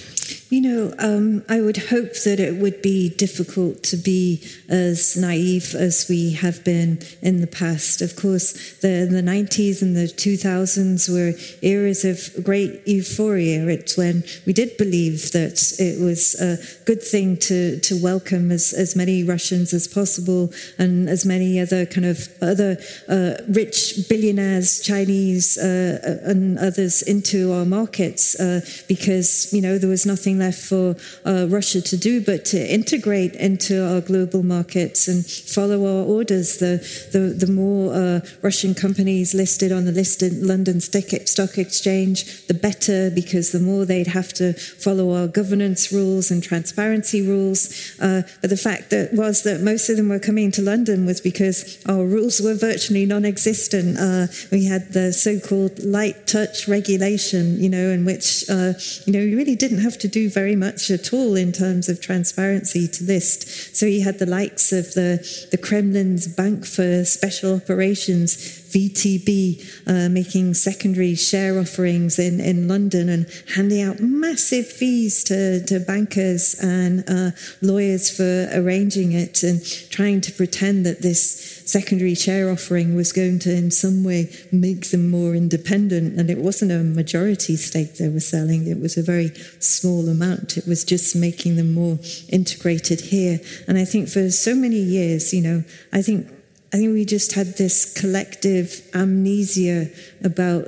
You 0.50 0.62
know, 0.62 0.94
um, 1.00 1.44
I 1.50 1.60
would 1.60 1.78
hope 1.78 2.14
that 2.24 2.40
it 2.40 2.62
would 2.62 2.84
be 2.84 3.10
difficult 3.10 3.82
to 3.84 3.98
be 3.98 4.44
as 4.70 5.18
naive 5.18 5.74
as 5.74 6.06
we 6.08 6.34
have 6.34 6.64
been 6.64 7.00
in 7.24 7.42
the 7.42 7.48
past. 7.48 8.00
Of 8.00 8.16
course, 8.16 8.54
the, 8.82 9.08
the 9.10 9.24
90s 9.24 9.82
and 9.82 9.96
the 9.96 10.06
2000s 10.06 11.10
were 11.10 11.34
eras 11.64 12.06
of 12.06 12.44
great 12.44 12.88
euphoria. 12.88 13.66
It's 13.66 13.98
when 13.98 14.24
we 14.46 14.54
did 14.54 14.78
believe 14.78 15.32
that 15.32 15.80
it 15.80 16.00
was 16.00 16.36
a 16.40 16.58
good 16.86 17.02
thing 17.02 17.38
to, 17.38 17.80
to 17.80 18.00
welcome 18.02 18.52
as, 18.52 18.72
as 18.72 18.96
many 18.96 19.24
Russians 19.24 19.74
as 19.74 19.88
possible 19.88 20.54
and 20.78 21.10
as 21.10 21.26
many 21.26 21.60
other 21.60 21.88
kind 21.88 22.06
of 22.06 22.30
other 22.44 22.78
uh, 23.10 23.34
rich 23.50 24.08
billionaires, 24.08 24.80
Chinese, 24.80 25.58
uh, 25.58 26.20
and 26.24 26.60
others 26.60 27.02
into 27.02 27.52
our 27.52 27.66
markets 27.66 28.40
uh, 28.40 28.62
because, 28.88 29.52
you 29.52 29.62
know, 29.62 29.80
there 29.80 29.90
was 29.90 30.06
nothing 30.06 30.35
left 30.40 30.60
for 30.60 30.96
uh, 31.26 31.48
Russia 31.50 31.82
to 31.82 31.98
do 31.98 32.22
but 32.22 32.46
to 32.46 32.74
integrate 32.74 33.36
into 33.36 33.86
our 33.86 34.02
global 34.02 34.44
markets 34.44 35.08
and 35.08 35.26
follow 35.26 35.86
our 35.86 36.06
orders. 36.06 36.58
The, 36.58 36.78
the, 37.12 37.46
the 37.46 37.52
more 37.52 37.94
uh, 37.94 38.20
Russian 38.42 38.74
companies 38.74 39.34
listed 39.34 39.72
on 39.72 39.86
the 39.86 39.92
listed 39.92 40.34
London 40.42 40.80
Stock 40.82 41.58
Exchange, 41.58 42.48
the 42.48 42.54
better, 42.54 43.10
because 43.12 43.52
the 43.52 43.60
more 43.60 43.86
they'd 43.86 44.08
have 44.08 44.34
to 44.34 44.54
follow 44.54 45.14
our 45.14 45.28
governance 45.28 45.92
rules 45.92 46.32
and 46.32 46.42
transparency 46.44 47.22
rules. 47.22 47.96
Uh, 48.00 48.24
but 48.42 48.50
the 48.50 48.58
fact 48.58 48.90
that 48.90 49.14
was 49.14 49.44
that 49.44 49.62
most 49.62 49.90
of 49.90 49.98
them 49.98 50.10
were 50.10 50.20
coming 50.20 50.52
to 50.52 50.62
London 50.62 51.06
was 51.06 51.22
because 51.22 51.82
our 51.88 52.06
rules 52.06 52.40
were 52.42 52.54
virtually 52.54 53.06
non-existent. 53.06 53.98
Uh, 53.98 54.28
we 54.52 54.66
had 54.66 54.94
the 54.94 55.14
so-called 55.14 55.84
light 55.84 56.28
touch 56.28 56.68
regulation, 56.68 57.60
you 57.60 57.70
know, 57.70 57.90
in 57.90 58.06
which 58.06 58.50
uh, 58.50 58.74
you 59.06 59.14
know 59.14 59.20
you 59.20 59.38
really 59.38 59.56
didn't 59.56 59.80
have 59.80 59.98
to 60.00 60.08
do 60.08 60.25
very 60.30 60.56
much 60.56 60.90
at 60.92 61.14
all 61.14 61.36
in 61.36 61.52
terms 61.52 61.90
of 61.90 62.02
transparency 62.02 62.88
to 62.88 63.04
list. 63.04 63.76
So 63.76 63.86
you 63.86 64.04
had 64.04 64.20
the 64.20 64.26
likes 64.26 64.72
of 64.72 64.94
the, 64.94 65.48
the 65.52 65.58
Kremlin's 65.58 66.28
Bank 66.28 66.66
for 66.66 67.06
Special 67.06 67.56
Operations, 67.56 68.38
VTB, 68.76 69.88
uh, 69.88 70.10
making 70.10 70.54
secondary 70.54 71.16
share 71.16 71.58
offerings 71.58 72.20
in, 72.20 72.42
in 72.42 72.68
London 72.68 73.08
and 73.08 73.26
handing 73.56 73.82
out 73.82 74.00
massive 74.02 74.68
fees 74.68 75.24
to, 75.26 75.64
to 75.66 75.80
bankers 75.80 76.56
and 76.62 77.10
uh, 77.10 77.32
lawyers 77.62 78.10
for 78.10 78.50
arranging 78.54 79.14
it 79.14 79.44
and 79.44 79.66
trying 79.90 80.20
to 80.22 80.32
pretend 80.32 80.86
that 80.86 81.02
this 81.02 81.55
secondary 81.76 82.16
share 82.16 82.50
offering 82.50 82.96
was 82.96 83.12
going 83.12 83.38
to, 83.38 83.54
in 83.54 83.70
some 83.70 84.02
way, 84.02 84.22
make 84.50 84.92
them 84.92 85.10
more 85.10 85.36
independent. 85.36 86.18
And 86.18 86.30
it 86.30 86.38
wasn't 86.38 86.72
a 86.72 86.82
majority 87.02 87.58
stake 87.58 87.98
they 87.98 88.08
were 88.08 88.22
selling, 88.22 88.66
it 88.68 88.80
was 88.80 88.96
a 88.96 89.04
very 89.04 89.32
small 89.60 90.08
amount. 90.08 90.56
It 90.56 90.66
was 90.66 90.86
just 90.86 91.18
making 91.18 91.58
them 91.58 91.74
more 91.74 92.00
integrated 92.30 93.02
here. 93.02 93.42
And 93.68 93.78
I 93.78 93.84
think 93.84 94.08
for 94.08 94.32
so 94.32 94.56
many 94.56 94.82
years, 94.98 95.34
you 95.34 95.42
know, 95.42 95.64
I 95.92 96.02
think. 96.02 96.28
I 96.74 96.78
think 96.78 96.94
we 96.94 97.06
just 97.06 97.32
had 97.34 97.56
this 97.56 97.78
collective 98.02 98.82
amnesia 98.94 99.88
about 100.22 100.68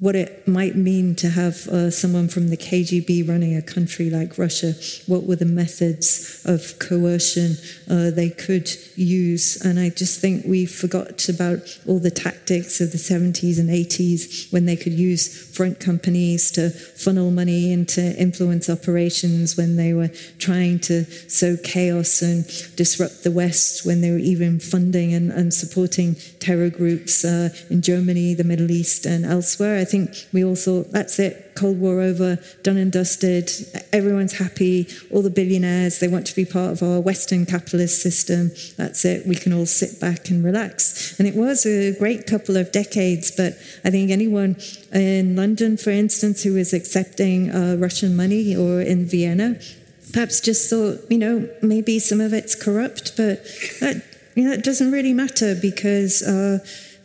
what 0.00 0.16
it 0.16 0.48
might 0.48 0.74
mean 0.76 1.14
to 1.14 1.28
have 1.28 1.68
uh, 1.68 1.90
someone 1.90 2.26
from 2.26 2.48
the 2.48 2.56
KGB 2.56 3.28
running 3.28 3.54
a 3.54 3.60
country 3.60 4.08
like 4.08 4.38
Russia. 4.38 4.72
What 5.06 5.24
were 5.24 5.36
the 5.36 5.44
methods 5.44 6.42
of 6.46 6.78
coercion 6.78 7.56
uh, 7.88 8.10
they 8.10 8.30
could 8.30 8.70
use? 8.96 9.60
And 9.62 9.78
I 9.78 9.90
just 9.90 10.18
think 10.18 10.46
we 10.46 10.64
forgot 10.64 11.28
about 11.28 11.60
all 11.86 11.98
the 11.98 12.10
tactics 12.10 12.80
of 12.80 12.92
the 12.92 12.98
70s 12.98 13.58
and 13.58 13.68
80s 13.68 14.50
when 14.50 14.64
they 14.64 14.76
could 14.76 14.94
use 14.94 15.49
front 15.60 15.78
companies 15.78 16.50
to 16.50 16.70
funnel 16.70 17.30
money 17.30 17.70
into 17.70 18.00
influence 18.18 18.70
operations, 18.70 19.58
when 19.58 19.76
they 19.76 19.92
were 19.92 20.08
trying 20.38 20.78
to 20.78 21.04
sow 21.28 21.54
chaos 21.62 22.22
and 22.22 22.46
disrupt 22.76 23.24
the 23.24 23.30
West, 23.30 23.84
when 23.84 24.00
they 24.00 24.10
were 24.10 24.16
even 24.16 24.58
funding 24.58 25.12
and, 25.12 25.30
and 25.30 25.52
supporting 25.52 26.14
terror 26.38 26.70
groups 26.70 27.26
uh, 27.26 27.50
in 27.68 27.82
Germany, 27.82 28.32
the 28.32 28.42
Middle 28.42 28.70
East, 28.70 29.04
and 29.04 29.26
elsewhere. 29.26 29.78
I 29.78 29.84
think 29.84 30.26
we 30.32 30.42
all 30.42 30.56
thought, 30.56 30.92
that's 30.92 31.18
it, 31.18 31.49
Cold 31.60 31.78
War 31.78 32.00
over, 32.00 32.38
done 32.62 32.78
and 32.78 32.90
dusted, 32.90 33.50
everyone's 33.92 34.38
happy, 34.38 34.88
all 35.10 35.20
the 35.20 35.28
billionaires, 35.28 35.98
they 35.98 36.08
want 36.08 36.26
to 36.28 36.34
be 36.34 36.46
part 36.46 36.72
of 36.72 36.82
our 36.82 37.00
Western 37.00 37.44
capitalist 37.44 38.00
system, 38.00 38.50
that's 38.78 39.04
it, 39.04 39.26
we 39.26 39.34
can 39.34 39.52
all 39.52 39.66
sit 39.66 40.00
back 40.00 40.30
and 40.30 40.42
relax. 40.42 41.18
And 41.18 41.28
it 41.28 41.36
was 41.36 41.66
a 41.66 41.92
great 41.98 42.26
couple 42.26 42.56
of 42.56 42.72
decades, 42.72 43.30
but 43.30 43.58
I 43.84 43.90
think 43.90 44.10
anyone 44.10 44.56
in 44.90 45.36
London, 45.36 45.76
for 45.76 45.90
instance, 45.90 46.42
who 46.42 46.54
was 46.54 46.72
accepting 46.72 47.50
uh, 47.50 47.76
Russian 47.78 48.16
money 48.16 48.56
or 48.56 48.80
in 48.80 49.04
Vienna, 49.04 49.60
perhaps 50.14 50.40
just 50.40 50.70
thought, 50.70 50.98
you 51.10 51.18
know, 51.18 51.46
maybe 51.60 51.98
some 51.98 52.22
of 52.22 52.32
it's 52.32 52.54
corrupt, 52.54 53.18
but 53.18 53.44
that, 53.80 54.02
you 54.34 54.44
know, 54.44 54.52
it 54.52 54.64
doesn't 54.64 54.90
really 54.90 55.12
matter 55.12 55.54
because. 55.54 56.22
Uh, 56.22 56.60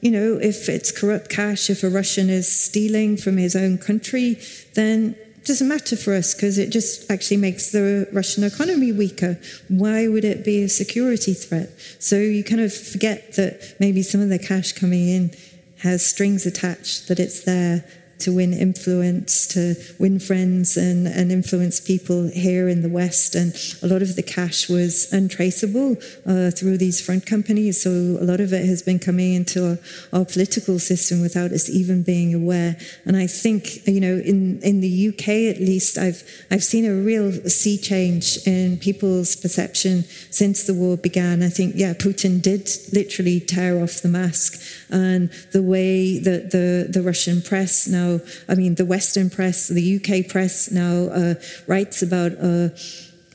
you 0.05 0.11
know, 0.11 0.37
if 0.39 0.69
it's 0.69 0.91
corrupt 0.91 1.29
cash, 1.29 1.67
if 1.67 1.81
a 1.81 1.89
Russian 1.89 2.29
is 2.29 2.47
stealing 2.47 3.17
from 3.17 3.37
his 3.37 3.55
own 3.55 3.79
country, 3.79 4.37
then 4.75 5.15
it 5.35 5.45
doesn't 5.45 5.67
matter 5.67 5.95
for 5.95 6.13
us 6.13 6.35
because 6.35 6.59
it 6.59 6.69
just 6.69 7.09
actually 7.09 7.37
makes 7.37 7.71
the 7.71 8.07
Russian 8.13 8.43
economy 8.43 8.91
weaker. 8.91 9.39
Why 9.67 10.07
would 10.07 10.23
it 10.23 10.45
be 10.45 10.61
a 10.61 10.69
security 10.69 11.33
threat? 11.33 11.71
So 11.97 12.17
you 12.17 12.43
kind 12.43 12.61
of 12.61 12.71
forget 12.71 13.33
that 13.37 13.77
maybe 13.79 14.03
some 14.03 14.21
of 14.21 14.29
the 14.29 14.37
cash 14.37 14.73
coming 14.73 15.09
in 15.09 15.31
has 15.79 16.05
strings 16.05 16.45
attached, 16.45 17.07
that 17.07 17.19
it's 17.19 17.41
there 17.41 17.83
to 18.25 18.35
win 18.35 18.53
influence, 18.53 19.45
to 19.45 19.75
win 19.99 20.17
friends 20.17 20.77
and, 20.77 21.05
and 21.07 21.31
influence 21.31 21.79
people 21.79 22.27
here 22.33 22.67
in 22.67 22.81
the 22.81 22.89
West. 22.89 23.35
And 23.35 23.55
a 23.83 23.87
lot 23.87 24.01
of 24.01 24.15
the 24.15 24.23
cash 24.23 24.67
was 24.67 25.13
untraceable 25.13 25.95
uh, 26.25 26.49
through 26.49 26.79
these 26.79 26.99
front 26.99 27.27
companies. 27.27 27.83
So 27.83 27.91
a 27.91 28.25
lot 28.25 28.39
of 28.39 28.51
it 28.51 28.65
has 28.65 28.81
been 28.81 28.97
coming 28.97 29.35
into 29.35 29.77
our, 30.11 30.19
our, 30.19 30.25
political 30.25 30.79
system 30.79 31.21
without 31.21 31.51
us 31.51 31.69
even 31.69 32.01
being 32.01 32.33
aware. 32.33 32.77
And 33.05 33.15
I 33.15 33.27
think, 33.27 33.85
you 33.87 34.01
know, 34.01 34.15
in, 34.15 34.59
in 34.63 34.81
the 34.81 35.09
UK 35.09 35.53
at 35.53 35.59
least, 35.59 35.99
I've, 35.99 36.23
I've 36.49 36.63
seen 36.63 36.83
a 36.83 36.95
real 36.95 37.31
sea 37.47 37.77
change 37.77 38.39
in 38.47 38.77
people's 38.77 39.35
perception 39.35 40.03
since 40.31 40.63
the 40.63 40.73
war 40.73 40.97
began. 40.97 41.43
I 41.43 41.49
think, 41.49 41.73
yeah, 41.75 41.93
Putin 41.93 42.41
did 42.41 42.67
literally 42.91 43.39
tear 43.39 43.83
off 43.83 44.01
the 44.01 44.09
mask. 44.09 44.59
And 44.89 45.29
the 45.51 45.63
way 45.63 46.19
that 46.19 46.51
the, 46.51 46.87
the 46.89 47.01
Russian 47.01 47.41
press 47.41 47.87
now 47.87 48.19
I 48.47 48.55
mean, 48.55 48.75
the 48.75 48.85
Western 48.85 49.29
press, 49.29 49.67
the 49.67 49.95
UK 49.97 50.29
press 50.29 50.71
now 50.71 51.07
uh, 51.11 51.35
writes 51.67 52.01
about 52.01 52.33
uh, 52.33 52.75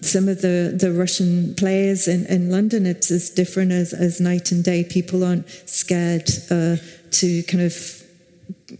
some 0.00 0.28
of 0.28 0.40
the, 0.40 0.74
the 0.78 0.92
Russian 0.92 1.54
players 1.54 2.08
in, 2.08 2.26
in 2.26 2.50
London. 2.50 2.86
It's 2.86 3.10
as 3.10 3.30
different 3.30 3.72
as, 3.72 3.92
as 3.92 4.20
night 4.20 4.52
and 4.52 4.64
day. 4.64 4.84
People 4.84 5.24
aren't 5.24 5.48
scared 5.68 6.28
uh, 6.50 6.76
to 7.10 7.42
kind 7.44 7.64
of 7.64 8.02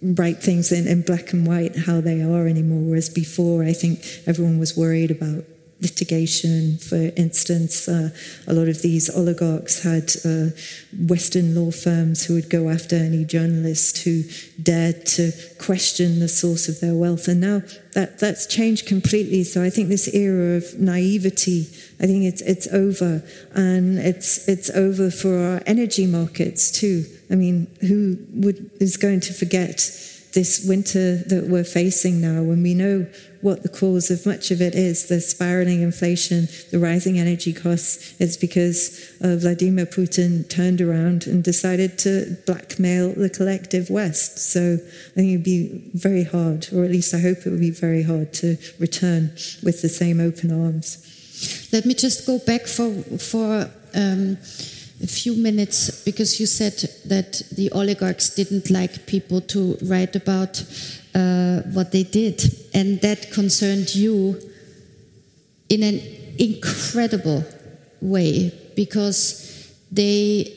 write 0.03 0.39
things 0.39 0.73
in, 0.73 0.87
in 0.87 1.03
black 1.03 1.33
and 1.33 1.47
white 1.47 1.77
how 1.77 2.01
they 2.01 2.23
are 2.23 2.47
anymore. 2.47 2.83
Whereas 2.91 3.09
before, 3.09 3.65
I 3.65 3.73
think 3.73 4.05
everyone 4.27 4.59
was 4.59 4.77
worried 4.77 5.11
about 5.11 5.45
litigation. 5.81 6.79
For 6.79 7.11
instance, 7.17 7.89
uh, 7.89 8.11
a 8.47 8.53
lot 8.53 8.69
of 8.69 8.83
these 8.83 9.09
oligarchs 9.11 9.83
had 9.83 10.13
uh, 10.25 10.51
Western 11.09 11.55
law 11.55 11.71
firms 11.71 12.25
who 12.25 12.35
would 12.35 12.51
go 12.51 12.69
after 12.69 12.97
any 12.97 13.25
journalist 13.25 13.99
who 13.99 14.25
dared 14.63 15.07
to 15.07 15.33
question 15.59 16.21
the 16.21 16.29
source 16.29 16.69
of 16.69 16.81
their 16.81 16.95
wealth. 16.95 17.29
And 17.29 17.41
now 17.41 17.63
that, 17.95 18.19
that's 18.19 18.47
changed 18.47 18.87
completely. 18.87 19.45
So 19.45 19.63
I 19.63 19.71
think 19.71 19.89
this 19.89 20.13
era 20.15 20.57
of 20.57 20.79
naivety, 20.79 21.69
I 22.01 22.07
think 22.07 22.25
it's, 22.25 22.43
it's 22.43 22.69
over. 22.69 23.23
And 23.55 23.99
it's, 23.99 24.49
it's 24.49 24.71
over 24.71 25.11
for 25.11 25.39
our 25.39 25.63
energy 25.67 26.07
markets 26.07 26.71
too. 26.71 27.05
I 27.31 27.35
mean, 27.37 27.69
who 27.81 28.19
would, 28.35 28.71
is 28.81 28.97
going 28.97 29.21
to 29.21 29.33
forget 29.33 29.81
this 30.33 30.65
winter 30.67 31.17
that 31.17 31.49
we're 31.49 31.65
facing 31.65 32.21
now 32.21 32.43
when 32.43 32.63
we 32.63 32.75
know 32.75 33.07
what 33.41 33.63
the 33.63 33.69
cause 33.69 34.11
of 34.11 34.27
much 34.27 34.51
of 34.51 34.61
it 34.61 34.75
is 34.75 35.07
the 35.07 35.21
spiraling 35.21 35.81
inflation, 35.81 36.47
the 36.71 36.79
rising 36.79 37.19
energy 37.19 37.53
costs. 37.53 38.15
It's 38.21 38.37
because 38.37 39.13
uh, 39.23 39.37
Vladimir 39.37 39.87
Putin 39.87 40.49
turned 40.49 40.81
around 40.81 41.27
and 41.27 41.43
decided 41.43 41.99
to 42.01 42.37
blackmail 42.47 43.15
the 43.15 43.31
collective 43.31 43.89
West. 43.89 44.39
So 44.39 44.75
I 44.75 45.11
think 45.15 45.29
it'd 45.31 45.45
be 45.45 45.91
very 45.95 46.25
hard, 46.25 46.69
or 46.73 46.85
at 46.85 46.91
least 46.91 47.15
I 47.15 47.21
hope 47.21 47.39
it 47.39 47.51
would 47.51 47.61
be 47.61 47.71
very 47.71 48.03
hard, 48.03 48.33
to 48.35 48.57
return 48.79 49.33
with 49.63 49.83
the 49.83 49.89
same 49.89 50.21
open 50.21 50.53
arms. 50.53 51.69
Let 51.73 51.87
me 51.87 51.95
just 51.95 52.27
go 52.27 52.39
back 52.39 52.67
for 52.67 52.93
for. 53.19 53.71
Um, 53.95 54.39
a 55.03 55.07
few 55.07 55.35
minutes 55.35 56.05
because 56.05 56.39
you 56.41 56.47
said 56.47 56.75
that 57.07 57.43
the 57.53 57.71
oligarchs 57.73 58.35
didn't 58.35 58.71
like 58.71 59.07
people 59.07 59.41
to 59.41 59.77
write 59.83 60.15
about 60.15 60.63
uh, 61.15 61.61
what 61.73 61.93
they 61.93 62.03
did, 62.03 62.43
and 62.75 63.01
that 63.01 63.31
concerned 63.33 63.95
you 63.95 64.41
in 65.69 65.83
an 65.83 66.01
incredible 66.39 67.45
way 68.01 68.53
because 68.77 69.75
they, 69.91 70.57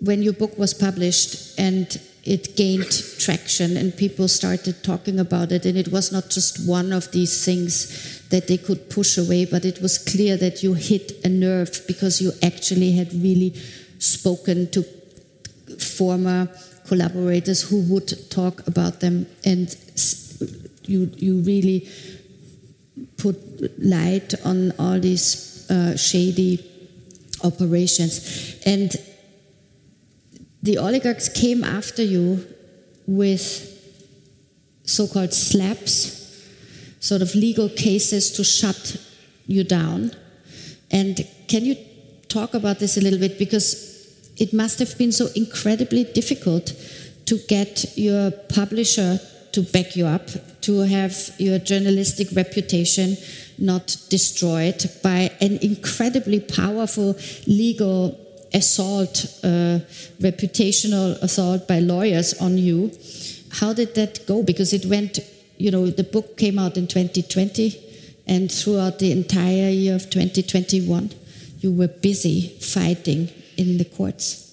when 0.00 0.22
your 0.22 0.32
book 0.32 0.56
was 0.58 0.74
published 0.74 1.58
and 1.58 2.00
it 2.26 2.56
gained 2.56 2.90
traction 3.18 3.76
and 3.76 3.96
people 3.96 4.26
started 4.26 4.82
talking 4.82 5.20
about 5.20 5.52
it. 5.52 5.64
And 5.64 5.78
it 5.78 5.88
was 5.88 6.10
not 6.10 6.28
just 6.28 6.68
one 6.68 6.92
of 6.92 7.10
these 7.12 7.44
things 7.44 8.15
that 8.30 8.48
they 8.48 8.56
could 8.56 8.90
push 8.90 9.18
away, 9.18 9.44
but 9.44 9.64
it 9.64 9.80
was 9.80 9.98
clear 9.98 10.36
that 10.36 10.62
you 10.62 10.74
hit 10.74 11.12
a 11.24 11.28
nerve 11.28 11.82
because 11.86 12.20
you 12.20 12.32
actually 12.42 12.92
had 12.92 13.12
really 13.12 13.54
spoken 13.98 14.70
to 14.70 14.82
former 15.78 16.48
collaborators 16.86 17.62
who 17.62 17.82
would 17.92 18.30
talk 18.30 18.66
about 18.66 19.00
them 19.00 19.26
and 19.44 19.76
you, 20.82 21.10
you 21.16 21.40
really 21.40 21.88
put 23.16 23.36
light 23.78 24.34
on 24.44 24.72
all 24.78 24.98
these 24.98 25.68
uh, 25.70 25.96
shady 25.96 26.64
operations. 27.42 28.60
And 28.64 28.94
the 30.62 30.78
oligarchs 30.78 31.28
came 31.28 31.64
after 31.64 32.02
you 32.02 32.46
with 33.06 33.72
so 34.84 35.06
called 35.06 35.32
slaps, 35.32 36.25
sort 37.06 37.22
of 37.22 37.34
legal 37.34 37.68
cases 37.68 38.32
to 38.32 38.42
shut 38.42 38.96
you 39.46 39.62
down. 39.62 40.10
And 40.90 41.26
can 41.46 41.64
you 41.64 41.76
talk 42.28 42.54
about 42.54 42.78
this 42.80 42.96
a 42.96 43.00
little 43.00 43.20
bit? 43.20 43.38
Because 43.38 43.86
it 44.36 44.52
must 44.52 44.78
have 44.80 44.98
been 44.98 45.12
so 45.12 45.28
incredibly 45.34 46.04
difficult 46.04 46.74
to 47.26 47.38
get 47.48 47.96
your 47.96 48.30
publisher 48.30 49.20
to 49.52 49.62
back 49.62 49.96
you 49.96 50.06
up, 50.06 50.28
to 50.62 50.80
have 50.80 51.14
your 51.38 51.58
journalistic 51.58 52.28
reputation 52.34 53.16
not 53.58 53.96
destroyed 54.10 54.84
by 55.02 55.30
an 55.40 55.58
incredibly 55.62 56.40
powerful 56.40 57.16
legal 57.46 58.18
assault, 58.52 59.26
uh, 59.44 59.78
reputational 60.20 61.16
assault 61.22 61.66
by 61.68 61.78
lawyers 61.78 62.34
on 62.40 62.58
you. 62.58 62.90
How 63.52 63.72
did 63.72 63.94
that 63.94 64.26
go? 64.26 64.42
Because 64.42 64.72
it 64.72 64.84
went, 64.86 65.20
you 65.58 65.70
know, 65.70 65.86
the 65.86 66.04
book 66.04 66.36
came 66.36 66.58
out 66.58 66.76
in 66.76 66.86
2020, 66.86 67.82
and 68.26 68.50
throughout 68.50 68.98
the 68.98 69.12
entire 69.12 69.70
year 69.70 69.94
of 69.94 70.10
2021, 70.10 71.10
you 71.60 71.72
were 71.72 71.88
busy 71.88 72.58
fighting 72.60 73.30
in 73.56 73.78
the 73.78 73.84
courts. 73.84 74.45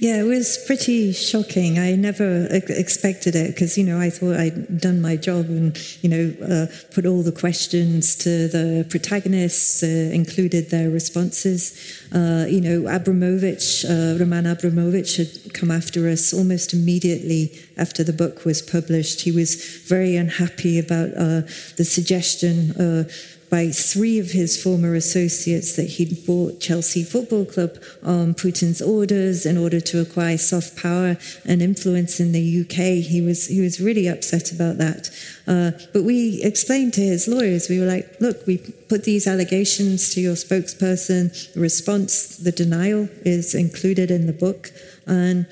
Yeah, 0.00 0.20
it 0.20 0.24
was 0.24 0.56
pretty 0.66 1.12
shocking. 1.12 1.78
I 1.78 1.94
never 1.94 2.46
expected 2.50 3.36
it 3.36 3.48
because, 3.48 3.76
you 3.76 3.84
know, 3.84 4.00
I 4.00 4.08
thought 4.08 4.34
I'd 4.34 4.80
done 4.80 5.02
my 5.02 5.16
job 5.16 5.50
and, 5.50 5.76
you 6.00 6.08
know, 6.08 6.34
uh, 6.42 6.66
put 6.94 7.04
all 7.04 7.22
the 7.22 7.32
questions 7.32 8.16
to 8.16 8.48
the 8.48 8.86
protagonists, 8.88 9.82
uh, 9.82 10.10
included 10.10 10.70
their 10.70 10.88
responses. 10.88 11.76
Uh, 12.14 12.46
you 12.48 12.62
know, 12.62 12.88
Abramovich, 12.88 13.84
uh, 13.84 14.16
Roman 14.18 14.46
Abramovich 14.46 15.18
had 15.18 15.52
come 15.52 15.70
after 15.70 16.08
us 16.08 16.32
almost 16.32 16.72
immediately 16.72 17.52
after 17.76 18.02
the 18.02 18.14
book 18.14 18.46
was 18.46 18.62
published. 18.62 19.20
He 19.20 19.32
was 19.32 19.62
very 19.86 20.16
unhappy 20.16 20.78
about 20.78 21.10
uh, 21.10 21.42
the 21.76 21.84
suggestion 21.84 22.70
uh, 22.70 23.04
by 23.50 23.68
three 23.68 24.18
of 24.20 24.30
his 24.30 24.62
former 24.62 24.94
associates 24.94 25.74
that 25.74 25.88
he'd 25.88 26.24
bought 26.24 26.60
Chelsea 26.60 27.02
Football 27.02 27.44
Club 27.44 27.76
on 28.02 28.32
Putin's 28.32 28.80
orders 28.80 29.44
in 29.44 29.58
order 29.58 29.80
to 29.80 30.00
acquire 30.00 30.38
soft 30.38 30.80
power 30.80 31.16
and 31.44 31.60
influence 31.60 32.20
in 32.20 32.30
the 32.30 32.60
UK. 32.60 33.04
He 33.04 33.20
was 33.20 33.48
he 33.48 33.60
was 33.60 33.80
really 33.80 34.06
upset 34.06 34.52
about 34.52 34.78
that. 34.78 35.10
Uh, 35.48 35.72
but 35.92 36.04
we 36.04 36.40
explained 36.44 36.94
to 36.94 37.00
his 37.00 37.26
lawyers, 37.26 37.68
we 37.68 37.80
were 37.80 37.86
like, 37.86 38.20
look, 38.20 38.46
we 38.46 38.58
put 38.88 39.02
these 39.02 39.26
allegations 39.26 40.14
to 40.14 40.20
your 40.20 40.34
spokesperson. 40.34 41.52
The 41.52 41.60
response, 41.60 42.36
the 42.36 42.52
denial 42.52 43.08
is 43.24 43.54
included 43.54 44.12
in 44.12 44.26
the 44.26 44.32
book, 44.32 44.70
and 45.06 45.46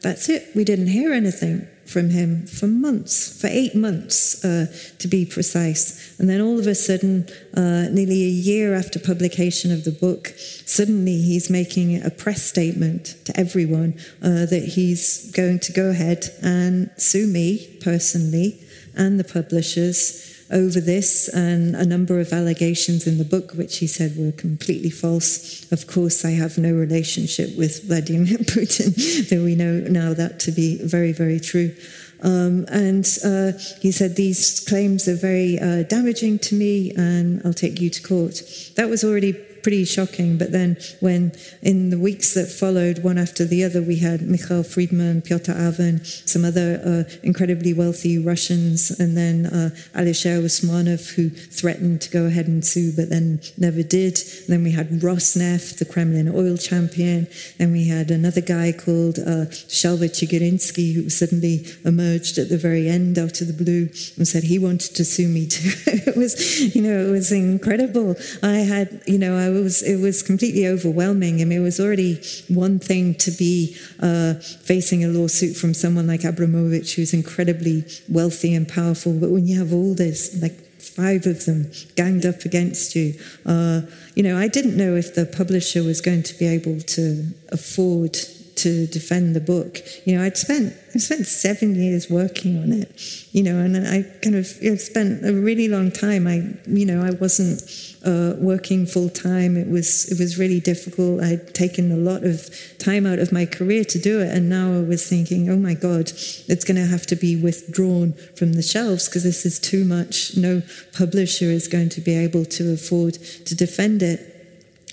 that's 0.00 0.28
it. 0.28 0.48
We 0.56 0.64
didn't 0.64 0.88
hear 0.88 1.12
anything 1.12 1.68
from 1.86 2.10
him 2.10 2.46
for 2.46 2.66
months, 2.66 3.40
for 3.40 3.46
eight 3.46 3.74
months 3.74 4.44
uh, 4.44 4.66
to 4.98 5.08
be 5.08 5.24
precise. 5.24 6.18
And 6.18 6.28
then 6.28 6.40
all 6.40 6.58
of 6.58 6.66
a 6.66 6.74
sudden, 6.74 7.26
uh, 7.56 7.88
nearly 7.90 8.22
a 8.24 8.36
year 8.50 8.74
after 8.74 8.98
publication 8.98 9.72
of 9.72 9.84
the 9.84 9.92
book, 9.92 10.34
suddenly 10.66 11.20
he's 11.20 11.50
making 11.50 12.02
a 12.02 12.10
press 12.10 12.42
statement 12.42 13.16
to 13.26 13.38
everyone 13.38 13.94
uh, 14.22 14.46
that 14.46 14.72
he's 14.74 15.30
going 15.32 15.58
to 15.60 15.72
go 15.72 15.90
ahead 15.90 16.30
and 16.42 16.90
sue 16.96 17.26
me 17.26 17.78
personally 17.82 18.60
and 18.96 19.18
the 19.18 19.24
publishers 19.24 20.33
over 20.50 20.80
this 20.80 21.28
and 21.28 21.74
a 21.74 21.84
number 21.84 22.20
of 22.20 22.32
allegations 22.32 23.06
in 23.06 23.18
the 23.18 23.24
book, 23.24 23.52
which 23.52 23.78
he 23.78 23.86
said 23.86 24.16
were 24.16 24.32
completely 24.32 24.90
false. 24.90 25.70
Of 25.72 25.86
course, 25.86 26.24
I 26.24 26.30
have 26.30 26.58
no 26.58 26.72
relationship 26.72 27.56
with 27.56 27.84
Vladimir 27.84 28.38
Putin, 28.38 29.28
though 29.28 29.44
we 29.44 29.54
know 29.54 29.80
now 29.80 30.14
that 30.14 30.40
to 30.40 30.52
be 30.52 30.78
very, 30.82 31.12
very 31.12 31.40
true. 31.40 31.74
Um, 32.22 32.64
and 32.68 33.06
uh, 33.24 33.52
he 33.80 33.92
said, 33.92 34.16
These 34.16 34.60
claims 34.60 35.08
are 35.08 35.16
very 35.16 35.58
uh, 35.58 35.82
damaging 35.82 36.38
to 36.40 36.54
me, 36.54 36.92
and 36.96 37.42
I'll 37.44 37.52
take 37.52 37.80
you 37.80 37.90
to 37.90 38.02
court. 38.02 38.42
That 38.76 38.88
was 38.88 39.04
already 39.04 39.34
pretty 39.64 39.84
shocking. 39.84 40.38
But 40.38 40.52
then, 40.52 40.76
when 41.00 41.32
in 41.62 41.90
the 41.90 41.98
weeks 41.98 42.34
that 42.34 42.46
followed, 42.46 43.02
one 43.02 43.18
after 43.18 43.44
the 43.44 43.64
other, 43.64 43.82
we 43.82 43.96
had 43.96 44.22
Mikhail 44.22 44.62
Friedman, 44.62 45.22
Pyotr 45.22 45.52
Aven, 45.52 46.04
some 46.04 46.44
other 46.44 46.80
uh, 46.84 47.10
incredibly 47.24 47.72
wealthy 47.72 48.18
Russians, 48.18 48.90
and 49.00 49.16
then 49.16 49.46
uh, 49.46 49.70
Alisher 49.98 50.40
Usmanov, 50.44 51.14
who 51.14 51.30
threatened 51.30 52.02
to 52.02 52.10
go 52.10 52.26
ahead 52.26 52.46
and 52.46 52.64
sue, 52.64 52.92
but 52.94 53.08
then 53.08 53.40
never 53.58 53.82
did. 53.82 54.20
And 54.44 54.48
then 54.48 54.62
we 54.62 54.72
had 54.72 54.90
Rosneft, 54.90 55.78
the 55.78 55.84
Kremlin 55.84 56.28
oil 56.28 56.56
champion. 56.56 57.26
Then 57.58 57.72
we 57.72 57.88
had 57.88 58.10
another 58.10 58.42
guy 58.42 58.72
called 58.72 59.18
uh, 59.18 59.48
Shalva 59.72 60.10
Chigirinsky, 60.10 60.94
who 60.94 61.08
suddenly 61.08 61.66
emerged 61.84 62.36
at 62.36 62.50
the 62.50 62.58
very 62.58 62.88
end 62.88 63.18
out 63.18 63.40
of 63.40 63.46
the 63.46 63.64
blue 63.64 63.88
and 64.16 64.28
said 64.28 64.44
he 64.44 64.58
wanted 64.58 64.94
to 64.94 65.04
sue 65.04 65.28
me 65.28 65.46
too. 65.46 65.70
it 65.86 66.16
was, 66.16 66.74
you 66.74 66.82
know, 66.82 67.08
it 67.08 67.10
was 67.10 67.32
incredible. 67.32 68.16
I 68.42 68.58
had, 68.58 69.00
you 69.06 69.18
know, 69.18 69.36
I 69.36 69.53
was 69.62 69.82
it 69.82 70.00
was 70.00 70.22
completely 70.22 70.66
overwhelming. 70.66 71.40
I 71.40 71.44
mean, 71.44 71.60
it 71.60 71.62
was 71.62 71.80
already 71.80 72.20
one 72.48 72.78
thing 72.78 73.14
to 73.16 73.30
be 73.30 73.76
uh, 74.00 74.34
facing 74.34 75.04
a 75.04 75.08
lawsuit 75.08 75.56
from 75.56 75.74
someone 75.74 76.06
like 76.06 76.24
Abramovich, 76.24 76.94
who's 76.94 77.14
incredibly 77.14 77.84
wealthy 78.08 78.54
and 78.54 78.68
powerful, 78.68 79.12
but 79.12 79.30
when 79.30 79.46
you 79.46 79.58
have 79.58 79.72
all 79.72 79.94
this, 79.94 80.40
like 80.42 80.60
five 80.84 81.26
of 81.26 81.44
them 81.44 81.70
ganged 81.96 82.24
up 82.24 82.44
against 82.44 82.94
you. 82.94 83.14
Uh, 83.44 83.82
you 84.14 84.22
know, 84.22 84.38
I 84.38 84.48
didn't 84.48 84.76
know 84.76 84.94
if 84.94 85.14
the 85.14 85.26
publisher 85.26 85.82
was 85.82 86.00
going 86.00 86.22
to 86.24 86.38
be 86.38 86.46
able 86.46 86.80
to 86.80 87.26
afford 87.50 88.16
to 88.56 88.86
defend 88.86 89.34
the 89.34 89.40
book. 89.40 89.80
You 90.04 90.16
know, 90.16 90.24
I'd 90.24 90.36
spent 90.36 90.74
I 90.94 90.98
spent 90.98 91.26
seven 91.26 91.74
years 91.74 92.08
working 92.08 92.56
on 92.62 92.72
it. 92.72 92.90
You 93.32 93.42
know, 93.42 93.58
and 93.58 93.76
I 93.76 94.02
kind 94.22 94.36
of 94.36 94.62
you 94.62 94.70
know, 94.70 94.76
spent 94.76 95.24
a 95.24 95.32
really 95.32 95.68
long 95.68 95.90
time. 95.90 96.26
I 96.26 96.36
you 96.66 96.86
know 96.86 97.02
I 97.02 97.10
wasn't 97.10 97.62
uh, 98.04 98.34
working 98.38 98.86
full 98.86 99.08
time. 99.08 99.56
It 99.56 99.68
was 99.68 100.10
it 100.10 100.18
was 100.18 100.38
really 100.38 100.60
difficult. 100.60 101.22
I'd 101.22 101.54
taken 101.54 101.90
a 101.90 101.96
lot 101.96 102.24
of 102.24 102.50
time 102.78 103.06
out 103.06 103.18
of 103.18 103.32
my 103.32 103.46
career 103.46 103.84
to 103.84 103.98
do 103.98 104.20
it, 104.20 104.28
and 104.28 104.48
now 104.48 104.72
I 104.74 104.80
was 104.80 105.08
thinking, 105.08 105.48
oh 105.48 105.56
my 105.56 105.74
God, 105.74 106.10
it's 106.48 106.64
going 106.64 106.76
to 106.76 106.86
have 106.86 107.06
to 107.06 107.16
be 107.16 107.36
withdrawn 107.36 108.12
from 108.36 108.52
the 108.52 108.62
shelves 108.62 109.08
because 109.08 109.24
this 109.24 109.46
is 109.46 109.58
too 109.58 109.84
much. 109.84 110.36
No 110.36 110.62
publisher 110.96 111.46
is 111.46 111.68
going 111.68 111.88
to 111.90 112.00
be 112.00 112.14
able 112.14 112.44
to 112.44 112.72
afford 112.72 113.14
to 113.14 113.54
defend 113.54 114.02
it. 114.02 114.30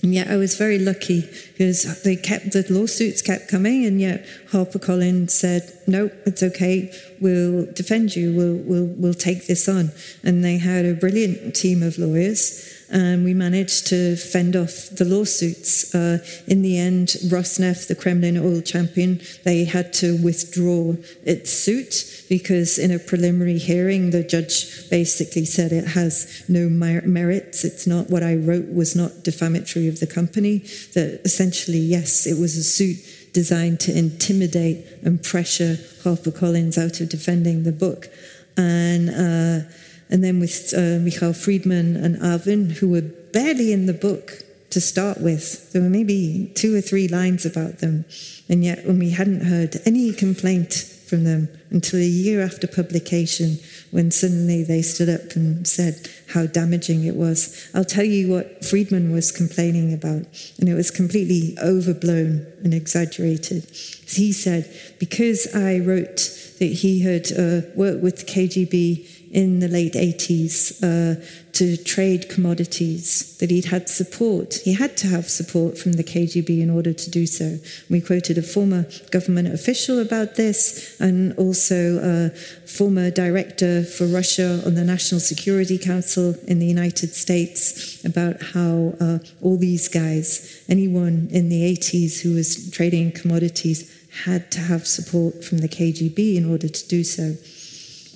And 0.02 0.12
yet 0.12 0.28
I 0.28 0.36
was 0.36 0.56
very 0.56 0.80
lucky 0.80 1.20
because 1.52 2.02
they 2.02 2.16
kept 2.16 2.52
the 2.52 2.66
lawsuits 2.68 3.22
kept 3.22 3.48
coming, 3.48 3.84
and 3.84 4.00
yet 4.00 4.26
HarperCollins 4.50 5.30
said, 5.30 5.72
"No, 5.86 6.10
it's 6.26 6.42
okay. 6.42 6.92
We'll 7.20 7.66
defend 7.72 8.16
you. 8.16 8.34
We'll 8.34 8.56
we'll 8.56 8.94
we'll 8.96 9.14
take 9.14 9.46
this 9.46 9.68
on." 9.68 9.92
And 10.24 10.42
they 10.42 10.58
had 10.58 10.86
a 10.86 10.94
brilliant 10.94 11.54
team 11.54 11.82
of 11.84 11.98
lawyers 11.98 12.71
and 12.92 13.24
we 13.24 13.32
managed 13.32 13.86
to 13.86 14.16
fend 14.16 14.54
off 14.54 14.90
the 14.90 15.06
lawsuits. 15.06 15.94
Uh, 15.94 16.18
in 16.46 16.60
the 16.60 16.78
end, 16.78 17.08
Rosneft, 17.28 17.88
the 17.88 17.94
Kremlin 17.94 18.36
oil 18.36 18.60
champion, 18.60 19.22
they 19.44 19.64
had 19.64 19.94
to 19.94 20.22
withdraw 20.22 20.94
its 21.24 21.50
suit 21.50 22.24
because 22.28 22.78
in 22.78 22.90
a 22.90 22.98
preliminary 22.98 23.58
hearing, 23.58 24.10
the 24.10 24.22
judge 24.22 24.90
basically 24.90 25.46
said 25.46 25.72
it 25.72 25.88
has 25.88 26.44
no 26.48 26.68
mer- 26.68 27.02
merits. 27.02 27.64
It's 27.64 27.86
not 27.86 28.10
what 28.10 28.22
I 28.22 28.36
wrote 28.36 28.68
was 28.72 28.94
not 28.94 29.24
defamatory 29.24 29.88
of 29.88 30.00
the 30.00 30.06
company. 30.06 30.58
That 30.92 31.22
essentially, 31.24 31.78
yes, 31.78 32.26
it 32.26 32.38
was 32.38 32.58
a 32.58 32.62
suit 32.62 32.98
designed 33.32 33.80
to 33.80 33.96
intimidate 33.96 34.84
and 35.02 35.22
pressure 35.22 35.76
HarperCollins 36.02 36.76
out 36.76 37.00
of 37.00 37.08
defending 37.08 37.62
the 37.62 37.72
book. 37.72 38.08
And 38.58 39.08
uh, 39.08 39.68
and 40.12 40.22
then 40.22 40.38
with 40.38 40.74
uh, 40.76 41.02
Michael 41.02 41.32
Friedman 41.32 41.96
and 41.96 42.22
Aven, 42.22 42.68
who 42.68 42.90
were 42.90 43.00
barely 43.00 43.72
in 43.72 43.86
the 43.86 43.94
book 43.94 44.44
to 44.68 44.80
start 44.80 45.20
with. 45.20 45.72
There 45.72 45.80
were 45.80 45.88
maybe 45.88 46.52
two 46.54 46.76
or 46.76 46.82
three 46.82 47.08
lines 47.08 47.46
about 47.46 47.78
them. 47.78 48.04
And 48.48 48.62
yet, 48.62 48.86
when 48.86 48.98
we 48.98 49.10
hadn't 49.10 49.46
heard 49.46 49.76
any 49.86 50.12
complaint 50.12 50.74
from 51.06 51.24
them 51.24 51.48
until 51.70 51.98
a 51.98 52.04
year 52.04 52.42
after 52.42 52.66
publication 52.66 53.58
when 53.90 54.10
suddenly 54.10 54.64
they 54.64 54.80
stood 54.80 55.10
up 55.10 55.36
and 55.36 55.66
said 55.66 56.08
how 56.28 56.46
damaging 56.46 57.04
it 57.04 57.14
was. 57.14 57.68
I'll 57.74 57.84
tell 57.84 58.04
you 58.04 58.30
what 58.30 58.64
Friedman 58.64 59.12
was 59.12 59.30
complaining 59.30 59.92
about, 59.92 60.24
and 60.58 60.68
it 60.70 60.74
was 60.74 60.90
completely 60.90 61.54
overblown 61.62 62.46
and 62.64 62.72
exaggerated. 62.72 63.64
He 64.08 64.32
said, 64.32 64.74
because 64.98 65.54
I 65.54 65.80
wrote 65.80 66.16
that 66.58 66.72
he 66.80 67.00
had 67.00 67.30
uh, 67.32 67.68
worked 67.74 68.02
with 68.02 68.20
the 68.20 68.32
KGB 68.32 69.21
in 69.32 69.60
the 69.60 69.68
late 69.68 69.94
80s 69.94 70.82
uh, 70.82 71.18
to 71.52 71.76
trade 71.78 72.28
commodities, 72.28 73.36
that 73.38 73.50
he'd 73.50 73.66
had 73.66 73.88
support. 73.88 74.60
He 74.64 74.74
had 74.74 74.96
to 74.98 75.06
have 75.06 75.28
support 75.28 75.78
from 75.78 75.92
the 75.92 76.04
KGB 76.04 76.60
in 76.60 76.68
order 76.68 76.92
to 76.92 77.10
do 77.10 77.26
so. 77.26 77.58
We 77.88 78.02
quoted 78.02 78.36
a 78.36 78.42
former 78.42 78.86
government 79.10 79.48
official 79.48 79.98
about 79.98 80.36
this 80.36 81.00
and 81.00 81.32
also 81.38 81.98
a 82.02 82.30
former 82.68 83.10
director 83.10 83.84
for 83.84 84.06
Russia 84.06 84.62
on 84.66 84.74
the 84.74 84.84
National 84.84 85.20
Security 85.20 85.78
Council 85.78 86.36
in 86.46 86.58
the 86.58 86.66
United 86.66 87.14
States 87.14 88.04
about 88.04 88.42
how 88.54 88.94
uh, 89.00 89.18
all 89.40 89.56
these 89.56 89.88
guys, 89.88 90.62
anyone 90.68 91.28
in 91.30 91.48
the 91.48 91.62
80s 91.74 92.20
who 92.20 92.34
was 92.34 92.70
trading 92.70 93.12
commodities, 93.12 93.90
had 94.24 94.50
to 94.52 94.60
have 94.60 94.86
support 94.86 95.42
from 95.42 95.58
the 95.58 95.68
KGB 95.68 96.36
in 96.36 96.50
order 96.50 96.68
to 96.68 96.88
do 96.88 97.02
so. 97.02 97.34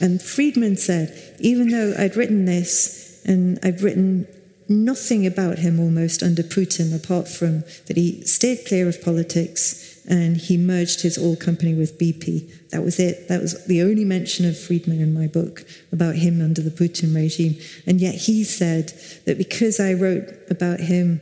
And 0.01 0.21
Friedman 0.21 0.77
said, 0.77 1.37
even 1.41 1.69
though 1.69 1.95
I'd 1.99 2.17
written 2.17 2.45
this 2.45 3.23
and 3.25 3.59
I'd 3.63 3.81
written 3.81 4.27
nothing 4.69 5.27
about 5.27 5.59
him 5.59 5.79
almost 5.81 6.23
under 6.23 6.43
Putin, 6.43 6.95
apart 6.95 7.29
from 7.29 7.61
that 7.87 7.97
he 7.97 8.23
stayed 8.23 8.67
clear 8.67 8.89
of 8.89 9.03
politics 9.03 10.05
and 10.09 10.37
he 10.37 10.57
merged 10.57 11.03
his 11.03 11.19
oil 11.19 11.37
company 11.37 11.75
with 11.75 11.99
BP. 11.99 12.71
That 12.71 12.83
was 12.83 12.99
it. 12.99 13.29
That 13.29 13.41
was 13.41 13.65
the 13.67 13.83
only 13.83 14.05
mention 14.05 14.47
of 14.47 14.59
Friedman 14.59 15.01
in 15.01 15.15
my 15.15 15.27
book 15.27 15.65
about 15.93 16.17
him 16.17 16.41
under 16.41 16.63
the 16.63 16.71
Putin 16.71 17.15
regime. 17.15 17.57
And 17.87 18.01
yet 18.01 18.15
he 18.15 18.45
said 18.45 18.93
that 19.25 19.39
because 19.39 19.81
I 19.81 19.95
wrote 19.95 20.29
about 20.49 20.81
him 20.81 21.21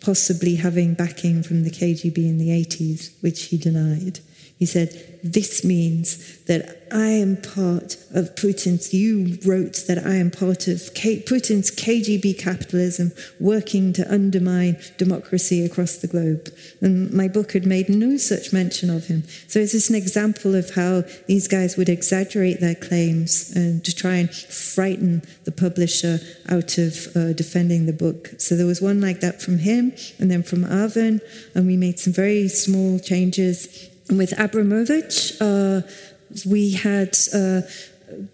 possibly 0.00 0.56
having 0.56 0.94
backing 0.94 1.42
from 1.42 1.62
the 1.62 1.70
KGB 1.70 2.18
in 2.18 2.38
the 2.38 2.48
80s, 2.48 3.12
which 3.20 3.44
he 3.44 3.58
denied, 3.58 4.20
he 4.62 4.66
said, 4.66 5.18
This 5.24 5.64
means 5.64 6.44
that 6.44 6.86
I 6.92 7.08
am 7.08 7.36
part 7.36 7.96
of 8.14 8.36
Putin's, 8.36 8.94
you 8.94 9.38
wrote 9.44 9.82
that 9.88 10.06
I 10.06 10.14
am 10.14 10.30
part 10.30 10.68
of 10.68 10.94
K, 10.94 11.18
Putin's 11.18 11.68
KGB 11.72 12.38
capitalism 12.38 13.10
working 13.40 13.92
to 13.94 14.08
undermine 14.08 14.76
democracy 14.98 15.64
across 15.64 15.96
the 15.96 16.06
globe. 16.06 16.48
And 16.80 17.12
my 17.12 17.26
book 17.26 17.54
had 17.54 17.66
made 17.66 17.88
no 17.88 18.16
such 18.18 18.52
mention 18.52 18.88
of 18.88 19.08
him. 19.08 19.24
So 19.48 19.58
it's 19.58 19.72
just 19.72 19.90
an 19.90 19.96
example 19.96 20.54
of 20.54 20.76
how 20.76 21.02
these 21.26 21.48
guys 21.48 21.76
would 21.76 21.88
exaggerate 21.88 22.60
their 22.60 22.76
claims 22.76 23.50
and 23.56 23.84
to 23.84 23.92
try 23.92 24.14
and 24.14 24.32
frighten 24.32 25.22
the 25.42 25.50
publisher 25.50 26.20
out 26.48 26.78
of 26.78 27.16
uh, 27.16 27.32
defending 27.32 27.86
the 27.86 27.92
book. 27.92 28.30
So 28.38 28.54
there 28.54 28.66
was 28.66 28.80
one 28.80 29.00
like 29.00 29.18
that 29.22 29.42
from 29.42 29.58
him 29.58 29.92
and 30.20 30.30
then 30.30 30.44
from 30.44 30.62
Aven, 30.62 31.20
and 31.52 31.66
we 31.66 31.76
made 31.76 31.98
some 31.98 32.12
very 32.12 32.46
small 32.46 33.00
changes 33.00 33.88
with 34.18 34.38
Abramovich, 34.38 35.32
uh, 35.40 35.82
we 36.46 36.72
had 36.72 37.16
a 37.32 37.62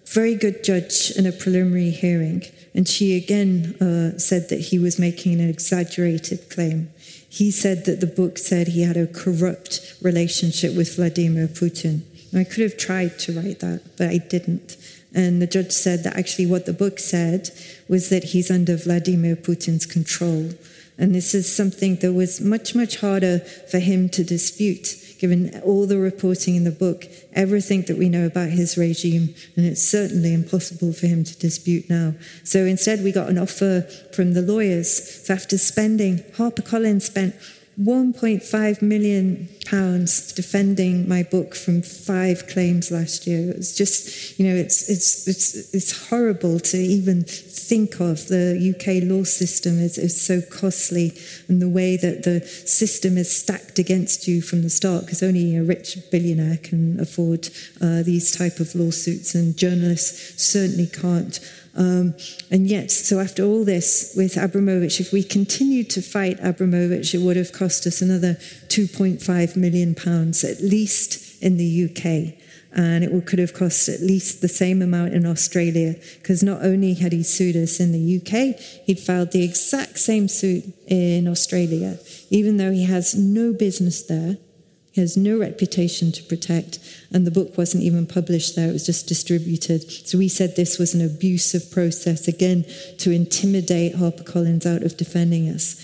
very 0.06 0.34
good 0.34 0.64
judge 0.64 1.12
in 1.16 1.26
a 1.26 1.32
preliminary 1.32 1.90
hearing, 1.90 2.42
and 2.74 2.86
she 2.88 3.16
again 3.16 3.74
uh, 3.80 4.18
said 4.18 4.48
that 4.48 4.60
he 4.60 4.78
was 4.78 4.98
making 4.98 5.40
an 5.40 5.48
exaggerated 5.48 6.50
claim. 6.50 6.90
He 7.28 7.50
said 7.50 7.84
that 7.84 8.00
the 8.00 8.06
book 8.06 8.38
said 8.38 8.68
he 8.68 8.82
had 8.82 8.96
a 8.96 9.06
corrupt 9.06 9.94
relationship 10.00 10.74
with 10.74 10.96
Vladimir 10.96 11.46
Putin. 11.46 12.02
And 12.30 12.40
I 12.40 12.44
could 12.44 12.62
have 12.62 12.76
tried 12.76 13.18
to 13.20 13.32
write 13.32 13.60
that, 13.60 13.82
but 13.96 14.08
I 14.08 14.18
didn't. 14.18 14.76
And 15.14 15.40
the 15.40 15.46
judge 15.46 15.72
said 15.72 16.04
that 16.04 16.16
actually 16.16 16.46
what 16.46 16.66
the 16.66 16.72
book 16.72 16.98
said 16.98 17.50
was 17.88 18.10
that 18.10 18.24
he's 18.24 18.50
under 18.50 18.76
Vladimir 18.76 19.36
Putin's 19.36 19.86
control. 19.86 20.50
And 20.98 21.14
this 21.14 21.34
is 21.34 21.54
something 21.54 21.96
that 21.96 22.12
was 22.12 22.40
much, 22.40 22.74
much 22.74 23.00
harder 23.00 23.38
for 23.70 23.78
him 23.78 24.08
to 24.10 24.24
dispute 24.24 24.88
given 25.18 25.60
all 25.64 25.86
the 25.86 25.98
reporting 25.98 26.54
in 26.54 26.64
the 26.64 26.70
book, 26.70 27.06
everything 27.32 27.82
that 27.82 27.98
we 27.98 28.08
know 28.08 28.26
about 28.26 28.50
his 28.50 28.78
regime, 28.78 29.34
and 29.56 29.66
it's 29.66 29.82
certainly 29.82 30.32
impossible 30.32 30.92
for 30.92 31.06
him 31.06 31.24
to 31.24 31.38
dispute 31.38 31.90
now. 31.90 32.14
So 32.44 32.64
instead, 32.64 33.02
we 33.02 33.12
got 33.12 33.28
an 33.28 33.38
offer 33.38 33.82
from 34.12 34.34
the 34.34 34.42
lawyers. 34.42 35.26
So 35.26 35.34
after 35.34 35.58
spending, 35.58 36.18
HarperCollins 36.36 37.02
spent 37.02 37.34
1.5 37.80 38.82
million 38.82 39.48
pounds 39.64 40.32
defending 40.32 41.08
my 41.08 41.22
book 41.22 41.54
from 41.54 41.80
five 41.80 42.48
claims 42.48 42.90
last 42.90 43.24
year. 43.24 43.52
It's 43.52 43.76
just, 43.76 44.36
you 44.36 44.48
know, 44.48 44.56
it's 44.56 44.88
it's 44.88 45.28
it's 45.28 45.72
it's 45.72 46.08
horrible 46.08 46.58
to 46.58 46.76
even 46.76 47.22
think 47.22 48.00
of. 48.00 48.26
The 48.26 48.74
UK 48.74 49.08
law 49.08 49.22
system 49.22 49.78
is, 49.78 49.96
is 49.96 50.20
so 50.20 50.40
costly, 50.40 51.16
and 51.46 51.62
the 51.62 51.68
way 51.68 51.96
that 51.96 52.24
the 52.24 52.40
system 52.40 53.16
is 53.16 53.30
stacked 53.30 53.78
against 53.78 54.26
you 54.26 54.42
from 54.42 54.62
the 54.62 54.70
start, 54.70 55.04
because 55.04 55.22
only 55.22 55.54
a 55.56 55.62
rich 55.62 55.98
billionaire 56.10 56.58
can 56.58 56.98
afford 56.98 57.48
uh, 57.80 58.02
these 58.02 58.36
type 58.36 58.58
of 58.58 58.74
lawsuits, 58.74 59.36
and 59.36 59.56
journalists 59.56 60.42
certainly 60.42 60.88
can't. 60.88 61.38
Um, 61.76 62.14
and 62.50 62.66
yet, 62.66 62.90
so 62.90 63.20
after 63.20 63.44
all 63.44 63.64
this 63.64 64.12
with 64.16 64.36
Abramovich, 64.36 65.00
if 65.00 65.12
we 65.12 65.22
continued 65.22 65.90
to 65.90 66.02
fight 66.02 66.38
Abramovich, 66.42 67.14
it 67.14 67.18
would 67.18 67.36
have 67.36 67.52
cost 67.52 67.86
us 67.86 68.02
another 68.02 68.34
2.5 68.68 69.56
million 69.56 69.94
pounds, 69.94 70.44
at 70.44 70.60
least 70.60 71.42
in 71.42 71.56
the 71.56 71.84
UK. 71.84 72.34
And 72.72 73.02
it 73.02 73.26
could 73.26 73.38
have 73.38 73.54
cost 73.54 73.88
at 73.88 74.00
least 74.00 74.40
the 74.40 74.48
same 74.48 74.82
amount 74.82 75.14
in 75.14 75.24
Australia, 75.24 75.94
because 76.18 76.42
not 76.42 76.62
only 76.62 76.94
had 76.94 77.12
he 77.12 77.22
sued 77.22 77.56
us 77.56 77.80
in 77.80 77.92
the 77.92 78.18
UK, 78.18 78.60
he'd 78.84 79.00
filed 79.00 79.32
the 79.32 79.42
exact 79.42 79.98
same 79.98 80.28
suit 80.28 80.64
in 80.86 81.26
Australia, 81.26 81.98
even 82.30 82.56
though 82.56 82.72
he 82.72 82.84
has 82.84 83.14
no 83.14 83.52
business 83.52 84.02
there. 84.02 84.36
He 84.98 85.02
has 85.02 85.16
no 85.16 85.38
reputation 85.38 86.10
to 86.10 86.24
protect, 86.24 86.80
and 87.12 87.24
the 87.24 87.30
book 87.30 87.56
wasn't 87.56 87.84
even 87.84 88.04
published 88.04 88.56
there, 88.56 88.68
it 88.68 88.72
was 88.72 88.84
just 88.84 89.06
distributed. 89.06 89.88
So 90.08 90.18
we 90.18 90.26
said 90.26 90.56
this 90.56 90.76
was 90.76 90.92
an 90.92 91.06
abusive 91.06 91.70
process, 91.70 92.26
again, 92.26 92.64
to 92.98 93.12
intimidate 93.12 93.94
HarperCollins 93.94 94.66
out 94.66 94.82
of 94.82 94.96
defending 94.96 95.50
us. 95.50 95.76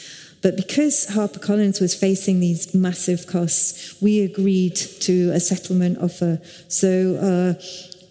But 0.42 0.56
because 0.56 1.06
HarperCollins 1.06 1.80
was 1.80 1.94
facing 1.94 2.40
these 2.40 2.74
massive 2.74 3.28
costs, 3.28 3.94
we 4.02 4.20
agreed 4.20 4.74
to 4.74 5.30
a 5.30 5.38
settlement 5.38 5.98
offer. 5.98 6.40
So 6.66 7.14
uh, 7.14 7.62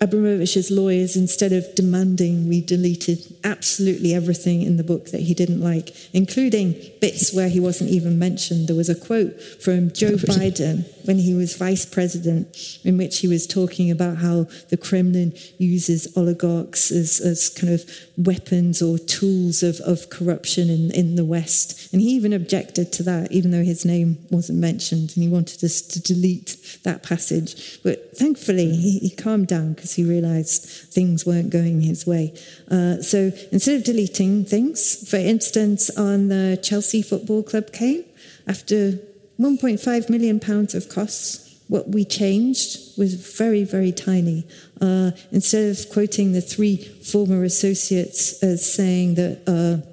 Abramovich's 0.01 0.69
lawyers, 0.71 1.15
instead 1.15 1.53
of 1.53 1.73
demanding, 1.75 2.47
we 2.47 2.61
deleted 2.61 3.19
absolutely 3.43 4.13
everything 4.13 4.61
in 4.61 4.77
the 4.77 4.83
book 4.83 5.11
that 5.11 5.21
he 5.21 5.33
didn't 5.33 5.61
like, 5.61 5.95
including 6.13 6.75
bits 7.01 7.33
where 7.33 7.49
he 7.49 7.59
wasn't 7.59 7.89
even 7.89 8.19
mentioned. 8.19 8.67
There 8.67 8.75
was 8.75 8.89
a 8.89 8.95
quote 8.95 9.41
from 9.41 9.91
Joe 9.91 10.13
Biden 10.13 10.85
when 11.05 11.17
he 11.17 11.33
was 11.33 11.55
vice 11.55 11.85
president, 11.85 12.79
in 12.83 12.97
which 12.97 13.19
he 13.19 13.27
was 13.27 13.47
talking 13.47 13.91
about 13.91 14.17
how 14.17 14.47
the 14.69 14.77
Kremlin 14.77 15.33
uses 15.57 16.15
oligarchs 16.17 16.91
as, 16.91 17.19
as 17.19 17.49
kind 17.49 17.73
of 17.73 17.83
weapons 18.17 18.81
or 18.81 18.97
tools 18.97 19.63
of, 19.63 19.79
of 19.81 20.09
corruption 20.09 20.69
in, 20.69 20.91
in 20.91 21.15
the 21.15 21.25
West. 21.25 21.91
And 21.93 22.01
he 22.01 22.09
even 22.09 22.33
objected 22.33 22.91
to 22.93 23.03
that, 23.03 23.31
even 23.31 23.51
though 23.51 23.63
his 23.63 23.85
name 23.85 24.17
wasn't 24.29 24.59
mentioned, 24.59 25.13
and 25.15 25.23
he 25.23 25.29
wanted 25.29 25.63
us 25.63 25.81
to 25.81 26.01
delete 26.01 26.79
that 26.83 27.03
passage. 27.03 27.81
But 27.83 28.17
thankfully, 28.17 28.75
he, 28.75 28.99
he 28.99 29.09
calmed 29.09 29.47
down 29.47 29.73
because 29.73 29.93
he 29.93 30.03
realized 30.03 30.65
things 30.65 31.25
weren't 31.25 31.49
going 31.49 31.81
his 31.81 32.05
way. 32.05 32.33
Uh, 32.69 33.01
so 33.01 33.31
instead 33.51 33.75
of 33.75 33.83
deleting 33.83 34.45
things, 34.45 35.09
for 35.09 35.17
instance, 35.17 35.89
on 35.91 36.29
the 36.29 36.59
Chelsea 36.61 37.01
Football 37.01 37.43
Club 37.43 37.71
came 37.71 38.03
after 38.47 38.99
1.5 39.39 40.09
million 40.09 40.39
pounds 40.39 40.75
of 40.75 40.89
costs. 40.89 41.55
What 41.67 41.89
we 41.89 42.05
changed 42.05 42.97
was 42.97 43.13
very, 43.15 43.63
very 43.63 43.91
tiny. 43.91 44.45
Uh, 44.79 45.11
instead 45.31 45.69
of 45.69 45.89
quoting 45.91 46.33
the 46.33 46.41
three 46.41 46.77
former 46.77 47.43
associates 47.43 48.43
as 48.43 48.71
saying 48.71 49.15
that 49.15 49.41
uh, 49.47 49.87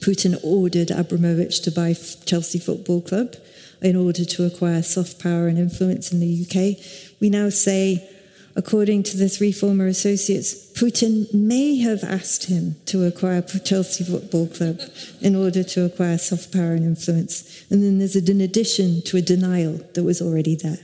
Putin 0.00 0.38
ordered 0.42 0.90
Abramovich 0.90 1.60
to 1.62 1.70
buy 1.70 1.94
Chelsea 2.24 2.58
Football 2.58 3.02
Club 3.02 3.36
in 3.80 3.96
order 3.96 4.24
to 4.24 4.44
acquire 4.44 4.82
soft 4.82 5.22
power 5.22 5.46
and 5.46 5.58
influence 5.58 6.10
in 6.12 6.20
the 6.20 6.42
UK, 6.44 7.20
we 7.20 7.30
now 7.30 7.50
say 7.50 8.08
According 8.56 9.02
to 9.04 9.16
the 9.16 9.28
three 9.28 9.50
former 9.50 9.86
associates, 9.86 10.54
Putin 10.74 11.32
may 11.34 11.76
have 11.78 12.04
asked 12.04 12.44
him 12.44 12.76
to 12.86 13.04
acquire 13.04 13.42
Chelsea 13.42 14.04
Football 14.04 14.46
Club 14.46 14.80
in 15.20 15.34
order 15.34 15.64
to 15.64 15.84
acquire 15.84 16.18
soft 16.18 16.52
power 16.52 16.72
and 16.72 16.84
influence. 16.84 17.64
And 17.70 17.82
then 17.82 17.98
there's 17.98 18.14
an 18.14 18.40
addition 18.40 19.02
to 19.02 19.16
a 19.16 19.22
denial 19.22 19.80
that 19.94 20.04
was 20.04 20.22
already 20.22 20.54
there. 20.54 20.78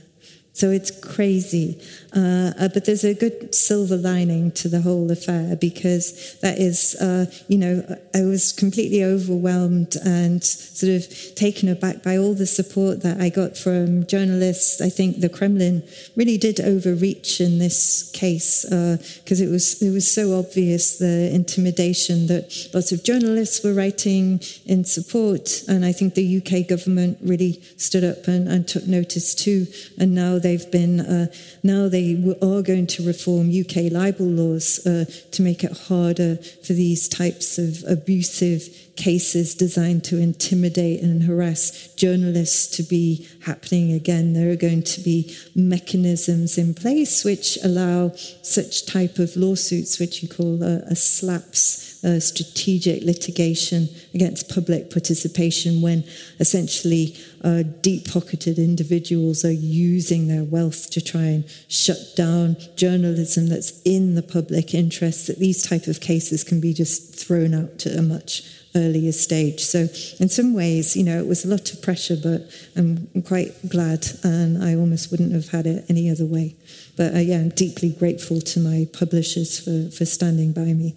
So 0.53 0.69
it's 0.69 0.91
crazy. 0.91 1.81
Uh, 2.13 2.51
uh, 2.59 2.67
but 2.73 2.83
there's 2.83 3.05
a 3.05 3.13
good 3.13 3.55
silver 3.55 3.95
lining 3.95 4.51
to 4.51 4.67
the 4.67 4.81
whole 4.81 5.09
affair 5.11 5.55
because 5.55 6.37
that 6.41 6.59
is, 6.59 6.95
uh, 6.95 7.25
you 7.47 7.57
know, 7.57 7.97
I 8.13 8.23
was 8.23 8.51
completely 8.51 9.03
overwhelmed 9.03 9.95
and 10.03 10.43
sort 10.43 10.91
of 10.91 11.35
taken 11.35 11.69
aback 11.69 12.03
by 12.03 12.17
all 12.17 12.33
the 12.33 12.45
support 12.45 13.01
that 13.03 13.21
I 13.21 13.29
got 13.29 13.57
from 13.57 14.05
journalists. 14.07 14.81
I 14.81 14.89
think 14.89 15.21
the 15.21 15.29
Kremlin 15.29 15.83
really 16.17 16.37
did 16.37 16.59
overreach 16.59 17.39
in 17.39 17.59
this 17.59 18.11
case 18.11 18.65
because 18.65 19.41
uh, 19.41 19.45
it 19.45 19.49
was 19.49 19.81
it 19.81 19.91
was 19.91 20.09
so 20.11 20.37
obvious 20.37 20.97
the 20.97 21.33
intimidation 21.33 22.27
that 22.27 22.69
lots 22.73 22.91
of 22.91 23.03
journalists 23.05 23.63
were 23.63 23.73
writing 23.73 24.41
in 24.65 24.83
support, 24.83 25.63
and 25.69 25.85
I 25.85 25.93
think 25.93 26.15
the 26.15 26.41
UK 26.41 26.67
government 26.67 27.19
really 27.21 27.61
stood 27.77 28.03
up 28.03 28.27
and, 28.27 28.49
and 28.49 28.67
took 28.67 28.85
notice 28.85 29.33
too. 29.33 29.67
And 29.97 30.13
now 30.13 30.39
they've 30.39 30.69
been 30.71 30.99
uh, 30.99 31.27
now 31.63 31.87
they 31.87 32.00
they 32.01 32.35
are 32.41 32.61
going 32.61 32.87
to 32.87 33.05
reform 33.05 33.51
UK 33.51 33.91
libel 33.91 34.25
laws 34.25 34.85
uh, 34.87 35.05
to 35.31 35.41
make 35.41 35.63
it 35.63 35.77
harder 35.87 36.37
for 36.65 36.73
these 36.73 37.07
types 37.07 37.57
of 37.57 37.83
abusive 37.87 38.67
cases 38.95 39.55
designed 39.55 40.03
to 40.03 40.17
intimidate 40.17 41.01
and 41.01 41.23
harass 41.23 41.93
journalists 41.95 42.67
to 42.77 42.83
be 42.83 43.27
happening 43.45 43.91
again. 43.91 44.33
There 44.33 44.51
are 44.51 44.55
going 44.55 44.83
to 44.83 45.01
be 45.01 45.35
mechanisms 45.55 46.57
in 46.57 46.73
place 46.73 47.23
which 47.23 47.57
allow 47.63 48.11
such 48.41 48.85
type 48.85 49.19
of 49.19 49.35
lawsuits, 49.35 49.99
which 49.99 50.21
you 50.21 50.29
call 50.29 50.63
a, 50.63 50.81
a 50.87 50.95
SLAPS, 50.95 51.80
uh, 52.03 52.19
strategic 52.19 53.03
litigation 53.03 53.87
against 54.13 54.49
public 54.49 54.89
participation 54.89 55.81
when 55.81 56.03
essentially 56.39 57.15
uh, 57.43 57.63
deep 57.81 58.09
pocketed 58.09 58.57
individuals 58.57 59.45
are 59.45 59.51
using 59.51 60.27
their 60.27 60.43
wealth 60.43 60.89
to 60.89 61.01
try 61.01 61.21
and 61.21 61.47
shut 61.67 61.97
down 62.15 62.55
journalism 62.75 63.47
that's 63.47 63.81
in 63.83 64.15
the 64.15 64.23
public 64.23 64.73
interest, 64.73 65.27
that 65.27 65.39
these 65.39 65.63
type 65.63 65.87
of 65.87 65.99
cases 66.01 66.43
can 66.43 66.59
be 66.59 66.73
just 66.73 67.13
thrown 67.15 67.53
out 67.53 67.77
to 67.79 67.95
a 67.97 68.01
much 68.01 68.43
earlier 68.75 69.11
stage. 69.11 69.61
So, 69.61 69.81
in 70.19 70.29
some 70.29 70.53
ways, 70.53 70.95
you 70.95 71.03
know, 71.03 71.19
it 71.19 71.27
was 71.27 71.43
a 71.45 71.47
lot 71.47 71.71
of 71.73 71.81
pressure, 71.81 72.15
but 72.15 72.49
I'm 72.75 73.07
quite 73.27 73.53
glad, 73.69 74.07
and 74.23 74.63
I 74.63 74.75
almost 74.75 75.11
wouldn't 75.11 75.33
have 75.33 75.49
had 75.49 75.67
it 75.67 75.85
any 75.89 76.09
other 76.09 76.25
way. 76.25 76.55
But 76.95 77.15
uh, 77.15 77.19
yeah, 77.19 77.37
I'm 77.37 77.49
deeply 77.49 77.91
grateful 77.91 78.41
to 78.41 78.59
my 78.59 78.87
publishers 78.93 79.59
for, 79.59 79.89
for 79.95 80.05
standing 80.05 80.53
by 80.53 80.73
me. 80.73 80.95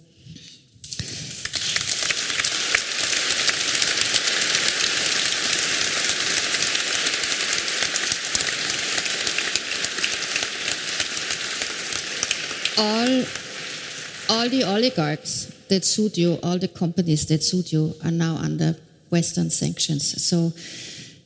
All 12.77 13.23
all 14.29 14.49
the 14.49 14.63
oligarchs 14.63 15.51
that 15.69 15.85
sued 15.85 16.17
you, 16.17 16.39
all 16.43 16.57
the 16.57 16.67
companies 16.67 17.25
that 17.27 17.43
sued 17.43 17.71
you 17.71 17.93
are 18.03 18.11
now 18.11 18.35
under 18.35 18.75
Western 19.09 19.49
sanctions. 19.49 20.23
So 20.23 20.53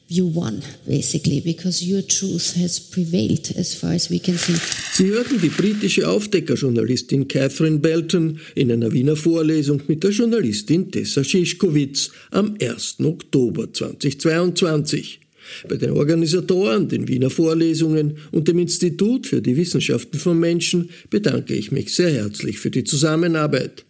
you 0.08 0.26
won, 0.26 0.64
basically, 0.88 1.40
because 1.40 1.84
your 1.84 2.02
truth 2.02 2.56
has 2.56 2.80
prevailed, 2.80 3.52
as 3.56 3.76
far 3.76 3.92
as 3.92 4.10
we 4.10 4.20
can 4.20 4.38
see. 4.38 4.56
Sie 4.94 5.12
hörten 5.12 5.40
die 5.40 5.50
britische 5.50 6.08
Aufdeckerjournalistin 6.08 7.28
Catherine 7.28 7.80
Belton 7.80 8.40
in 8.56 8.72
einer 8.72 8.92
Wiener 8.92 9.16
Vorlesung 9.16 9.82
mit 9.88 10.04
der 10.04 10.12
Journalistin 10.12 10.92
Tessa 10.92 11.24
Schischkowitz 11.24 12.10
am 12.32 12.58
1. 12.60 12.98
Oktober 13.02 13.72
2022. 13.72 15.29
Bei 15.68 15.76
den 15.76 15.92
Organisatoren, 15.92 16.88
den 16.88 17.08
Wiener 17.08 17.30
Vorlesungen 17.30 18.18
und 18.32 18.48
dem 18.48 18.60
Institut 18.60 19.28
für 19.28 19.42
die 19.42 19.58
Wissenschaften 19.58 20.20
von 20.20 20.40
Menschen 20.40 20.90
bedanke 21.10 21.54
ich 21.54 21.72
mich 21.72 21.94
sehr 21.94 22.12
herzlich 22.12 22.60
für 22.60 22.72
die 22.72 22.84
Zusammenarbeit. 22.84 23.86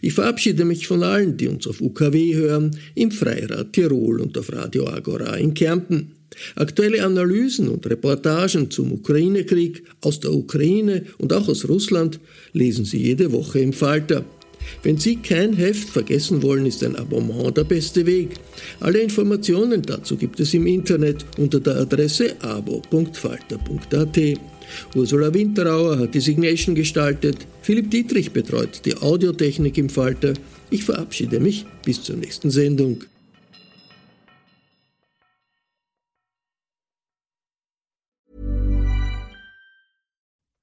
Ich 0.00 0.12
verabschiede 0.14 0.64
mich 0.64 0.86
von 0.86 1.02
allen, 1.02 1.36
die 1.36 1.48
uns 1.48 1.66
auf 1.66 1.80
UKW 1.80 2.34
hören, 2.34 2.76
im 2.94 3.10
Freirad 3.10 3.72
Tirol 3.72 4.20
und 4.20 4.36
auf 4.38 4.52
Radio 4.52 4.86
Agora 4.88 5.34
in 5.36 5.54
Kärnten. 5.54 6.12
Aktuelle 6.54 7.04
Analysen 7.04 7.68
und 7.68 7.86
Reportagen 7.86 8.70
zum 8.70 8.92
Ukraine-Krieg 8.92 9.82
aus 10.00 10.20
der 10.20 10.32
Ukraine 10.32 11.04
und 11.18 11.32
auch 11.32 11.48
aus 11.48 11.68
Russland 11.68 12.20
lesen 12.52 12.84
Sie 12.84 12.98
jede 12.98 13.32
Woche 13.32 13.60
im 13.60 13.72
Falter. 13.72 14.24
Wenn 14.82 14.98
Sie 14.98 15.16
kein 15.16 15.54
Heft 15.54 15.88
vergessen 15.88 16.42
wollen, 16.42 16.66
ist 16.66 16.82
ein 16.82 16.96
Abonnement 16.96 17.56
der 17.56 17.64
beste 17.64 18.06
Weg. 18.06 18.30
Alle 18.80 19.00
Informationen 19.00 19.82
dazu 19.82 20.16
gibt 20.16 20.40
es 20.40 20.54
im 20.54 20.66
Internet 20.66 21.24
unter 21.38 21.60
der 21.60 21.76
Adresse 21.76 22.36
abo.falter.at. 22.40 24.18
Ursula 24.94 25.34
Winterauer 25.34 25.98
hat 25.98 26.14
die 26.14 26.20
Signation 26.20 26.74
gestaltet, 26.74 27.46
Philipp 27.62 27.90
Dietrich 27.90 28.32
betreut 28.32 28.82
die 28.84 28.96
Audiotechnik 28.96 29.76
im 29.78 29.88
Falter. 29.88 30.32
Ich 30.70 30.84
verabschiede 30.84 31.40
mich 31.40 31.66
bis 31.84 32.02
zur 32.02 32.16
nächsten 32.16 32.50
Sendung. 32.50 33.04